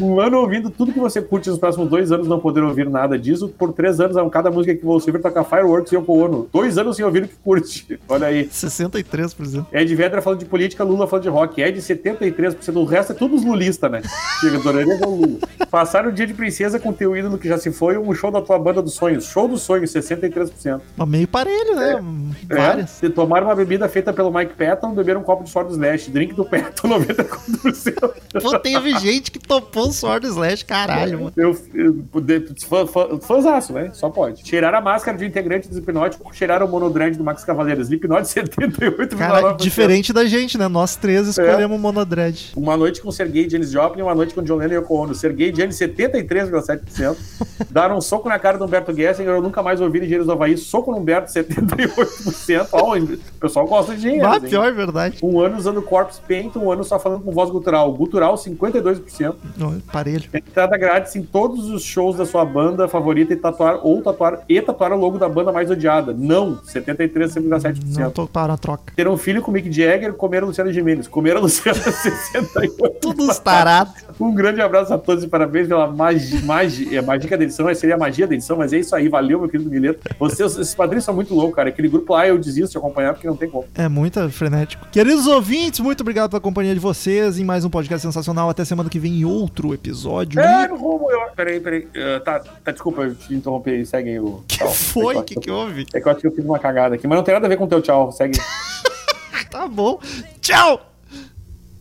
Um 0.00 0.20
ano 0.20 0.38
ouvindo 0.38 0.70
tudo 0.70 0.92
que 0.92 0.98
você 0.98 1.20
curte 1.20 1.50
nos 1.50 1.58
próximos 1.58 1.88
dois 1.88 2.12
anos, 2.12 2.28
não 2.28 2.38
poder 2.38 2.62
ouvir 2.62 2.88
nada 2.88 3.18
disso. 3.18 3.48
Por 3.48 3.72
três 3.72 3.98
anos, 4.00 4.16
cada 4.30 4.50
música 4.50 4.74
que 4.74 4.84
você 4.84 5.10
ouvir 5.10 5.20
toca 5.20 5.42
Fireworks 5.42 5.92
e 5.92 5.96
Yoko 5.96 6.12
Ono. 6.12 6.48
Dois 6.52 6.78
anos 6.78 6.96
sem 6.96 7.04
ouvir 7.04 7.24
o 7.24 7.28
que 7.28 7.34
curte. 7.36 7.98
Olha 8.08 8.28
aí. 8.28 8.46
63%. 8.46 9.66
Ed 9.72 9.94
Vedra 9.96 10.22
falando 10.22 10.38
de 10.38 10.44
política, 10.44 10.84
Lula 10.84 11.06
falando 11.06 11.24
de 11.24 11.28
rock. 11.28 11.60
Ed 11.60 11.78
73%. 11.78 12.76
O 12.76 12.84
resto 12.84 13.12
é 13.12 13.14
tudo 13.14 13.34
os 13.34 13.44
lulistas, 13.44 13.90
né? 13.90 14.02
Chega, 14.40 14.58
adoraria 14.58 14.96
ver 14.96 15.06
o 15.06 15.14
Lula. 15.14 15.38
Passar 15.70 16.06
o 16.06 16.12
dia 16.12 16.26
de 16.26 16.34
princesa 16.34 16.78
com 16.78 16.92
teu 16.92 17.16
ídolo 17.16 17.36
que 17.36 17.48
já 17.48 17.58
se 17.58 17.72
foi, 17.72 17.98
um 17.98 18.14
show 18.14 18.30
da 18.30 18.40
tua 18.40 18.58
banda 18.58 18.80
dos 18.80 18.94
sonhos. 18.94 19.24
Show 19.24 19.48
dos 19.48 19.62
sonhos, 19.62 19.90
63%. 19.90 20.80
Mas 20.96 21.08
meio 21.08 21.26
parelho, 21.26 21.74
né? 21.74 22.02
Várias. 22.48 23.02
É, 23.02 23.08
tomar 23.08 23.42
uma 23.42 23.54
bebida 23.54 23.88
feita 23.88 24.12
pelo 24.12 24.32
Mike 24.32 24.54
Patton, 24.54 24.94
beber 24.94 25.16
um 25.16 25.22
copo 25.22 25.42
de 25.42 25.50
suor 25.50 25.64
do 25.64 25.72
Slash. 25.72 26.10
Drink 26.10 26.34
do 26.34 26.44
Patton, 26.44 26.88
94%. 27.00 28.12
Pô, 28.40 28.58
teve 28.60 28.96
gente 28.98 29.30
que 29.30 29.38
topou 29.38 29.87
o 29.88 30.28
Slash, 30.28 30.64
caralho, 30.64 31.18
mano. 31.18 31.32
Eu, 31.36 31.56
eu, 31.74 32.04
eu 32.14 32.44
fã, 32.66 32.86
fã, 32.86 33.18
fãzaço, 33.20 33.72
né? 33.72 33.90
Só 33.92 34.10
pode. 34.10 34.46
Cheirar 34.46 34.74
a 34.74 34.80
máscara 34.80 35.16
de 35.16 35.24
integrante 35.24 35.68
do 35.68 35.78
Hipnótico, 35.78 36.34
cheirar 36.34 36.62
o 36.62 36.68
monodrand 36.68 37.16
do 37.16 37.24
Max 37.24 37.44
Cavaleiro. 37.44 37.80
Slipknot 37.82 38.22
78,9%. 38.28 39.16
Cara, 39.16 39.52
diferente 39.52 40.12
da 40.12 40.24
gente, 40.26 40.58
né? 40.58 40.68
Nós 40.68 40.96
três 40.96 41.28
escolhemos 41.28 41.76
o 41.76 41.80
Monodread. 41.80 42.52
Uma 42.56 42.76
noite 42.76 43.00
com 43.00 43.10
Sergei 43.10 43.48
Janis 43.48 43.70
Joplin, 43.70 44.02
uma 44.02 44.14
noite 44.14 44.34
com 44.34 44.42
John 44.42 44.56
Lennon 44.56 44.74
e 44.74 44.76
Yoko 44.76 44.94
Ono. 44.94 45.14
Sergei 45.14 45.54
Janis 45.54 45.78
73,7%. 45.78 47.16
Dar 47.70 47.92
um 47.92 48.00
soco 48.00 48.28
na 48.28 48.38
cara 48.38 48.58
do 48.58 48.64
Humberto 48.64 48.94
Gessinger, 48.94 49.34
eu 49.34 49.42
nunca 49.42 49.62
mais 49.62 49.80
ouvi 49.80 49.98
Engenheiros 49.98 50.26
do 50.26 50.32
Havaí. 50.32 50.56
Soco 50.56 50.90
no 50.90 50.98
Humberto 50.98 51.30
78%. 51.32 52.68
Ó, 52.72 52.96
o 52.96 53.18
pessoal 53.40 53.66
gosta 53.66 53.92
de 53.94 53.98
engenheiros. 53.98 54.36
Ah, 54.36 54.40
pior, 54.40 54.72
verdade. 54.72 55.18
Um 55.22 55.40
ano 55.40 55.56
usando 55.56 55.82
Corpse 55.82 56.20
Paint, 56.26 56.56
um 56.56 56.70
ano 56.70 56.84
só 56.84 56.98
falando 56.98 57.22
com 57.22 57.32
voz 57.32 57.50
gutural. 57.50 57.92
Gutural 57.92 58.34
52%. 58.34 59.34
Não, 59.56 59.77
parelho. 59.80 60.28
Entrada 60.32 60.76
grátis 60.76 61.14
em 61.16 61.22
todos 61.22 61.70
os 61.70 61.82
shows 61.82 62.16
da 62.16 62.26
sua 62.26 62.44
banda 62.44 62.88
favorita 62.88 63.32
e 63.32 63.36
tatuar 63.36 63.80
ou 63.82 64.02
tatuar 64.02 64.40
e 64.48 64.60
tatuar 64.60 64.92
o 64.92 64.96
logo 64.96 65.18
da 65.18 65.28
banda 65.28 65.52
mais 65.52 65.70
odiada. 65.70 66.12
Não, 66.16 66.56
73,7%. 66.56 67.98
Não 67.98 68.10
tô 68.10 68.26
para 68.26 68.52
a 68.52 68.56
troca. 68.56 68.92
Ter 68.94 69.08
um 69.08 69.16
filho 69.16 69.42
com 69.42 69.50
Mick 69.50 69.70
Jagger, 69.70 70.12
comer 70.14 70.42
a 70.42 70.46
Luciana 70.46 70.72
Gimenez. 70.72 71.08
Comer 71.08 71.36
a 71.36 71.40
Luciana 71.40 71.78
68. 71.80 72.98
Tudo 73.00 73.28
tarados. 73.40 73.94
Um 74.18 74.34
grande 74.34 74.60
abraço 74.60 74.92
a 74.92 74.98
todos 74.98 75.22
e 75.24 75.28
parabéns 75.28 75.68
pela 75.68 75.86
magia, 75.86 76.40
magia, 76.42 77.02
magia 77.02 77.38
da 77.38 77.44
edição, 77.44 77.72
seria 77.74 77.94
a 77.94 77.98
magia 77.98 78.26
da 78.26 78.34
edição, 78.34 78.56
mas 78.56 78.72
é 78.72 78.78
isso 78.78 78.94
aí, 78.96 79.08
valeu, 79.08 79.38
meu 79.40 79.48
querido 79.48 79.70
Mileto. 79.70 80.00
Vocês, 80.18 80.56
esses 80.58 80.74
padrinhos 80.74 81.04
são 81.04 81.14
muito 81.14 81.34
loucos, 81.34 81.54
cara. 81.54 81.68
Aquele 81.68 81.88
grupo 81.88 82.12
lá 82.12 82.26
eu 82.26 82.38
desisto 82.38 82.72
de 82.72 82.78
acompanhar 82.78 83.14
porque 83.14 83.26
não 83.28 83.36
tem 83.36 83.48
como. 83.48 83.64
É 83.74 83.88
muito 83.88 84.28
frenético. 84.30 84.86
Queridos 84.90 85.26
ouvintes, 85.26 85.80
muito 85.80 86.00
obrigado 86.00 86.30
pela 86.30 86.40
companhia 86.40 86.74
de 86.74 86.80
vocês 86.80 87.38
em 87.38 87.44
mais 87.44 87.64
um 87.64 87.70
podcast 87.70 88.06
sensacional. 88.06 88.48
Até 88.50 88.64
semana 88.64 88.88
que 88.90 88.98
vem 88.98 89.20
em 89.20 89.24
outro 89.24 89.67
episódio. 89.74 90.40
É, 90.40 90.64
E- 90.64 90.68
rumo, 90.68 91.10
eu... 91.10 91.20
Peraí, 91.36 91.60
peraí. 91.60 91.80
Uh, 91.86 92.20
tá, 92.24 92.40
tá, 92.40 92.70
desculpa, 92.72 93.02
eu 93.02 93.14
te 93.14 93.34
interrompi 93.34 93.70
aí, 93.70 93.86
segue 93.86 94.10
aí 94.10 94.20
o. 94.20 94.42
Que 94.48 94.58
tchau. 94.58 94.70
foi? 94.72 95.16
É 95.16 95.22
que 95.22 95.34
eu 95.34 95.40
que 95.40 95.40
acho 95.40 95.40
que 95.40 95.50
houve? 95.50 95.86
É 95.94 96.00
que 96.00 96.08
eu 96.08 96.12
acho 96.12 96.20
que 96.20 96.26
eu 96.26 96.32
fiz 96.32 96.44
uma 96.44 96.58
cagada 96.58 96.94
aqui, 96.94 97.06
mas 97.06 97.16
não 97.16 97.24
tem 97.24 97.34
nada 97.34 97.46
a 97.46 97.48
ver 97.48 97.56
com 97.56 97.64
o 97.64 97.68
teu 97.68 97.80
tchau, 97.82 98.10
segue. 98.12 98.38
Tá 99.50 99.66
bom. 99.66 99.98
Tchau! 100.42 100.80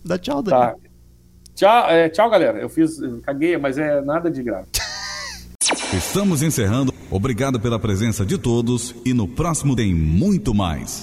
Dá 0.05 0.18
tchau, 0.18 0.41
Dani. 0.41 0.57
Tá. 0.57 0.76
Tchau, 1.53 1.89
é, 1.89 2.07
tchau, 2.07 2.30
galera. 2.30 2.59
Eu 2.59 2.69
fiz, 2.69 2.97
caguei, 3.23 3.57
mas 3.57 3.77
é 3.77 3.99
nada 4.01 4.31
de 4.31 4.41
grave. 4.41 4.68
Estamos 5.93 6.41
encerrando. 6.41 6.93
Obrigado 7.11 7.59
pela 7.59 7.77
presença 7.80 8.26
de 8.26 8.38
todos 8.38 8.95
e 9.05 9.14
no 9.14 9.27
próximo 9.27 9.76
tem 9.76 9.93
muito 9.93 10.53
mais. 10.53 10.95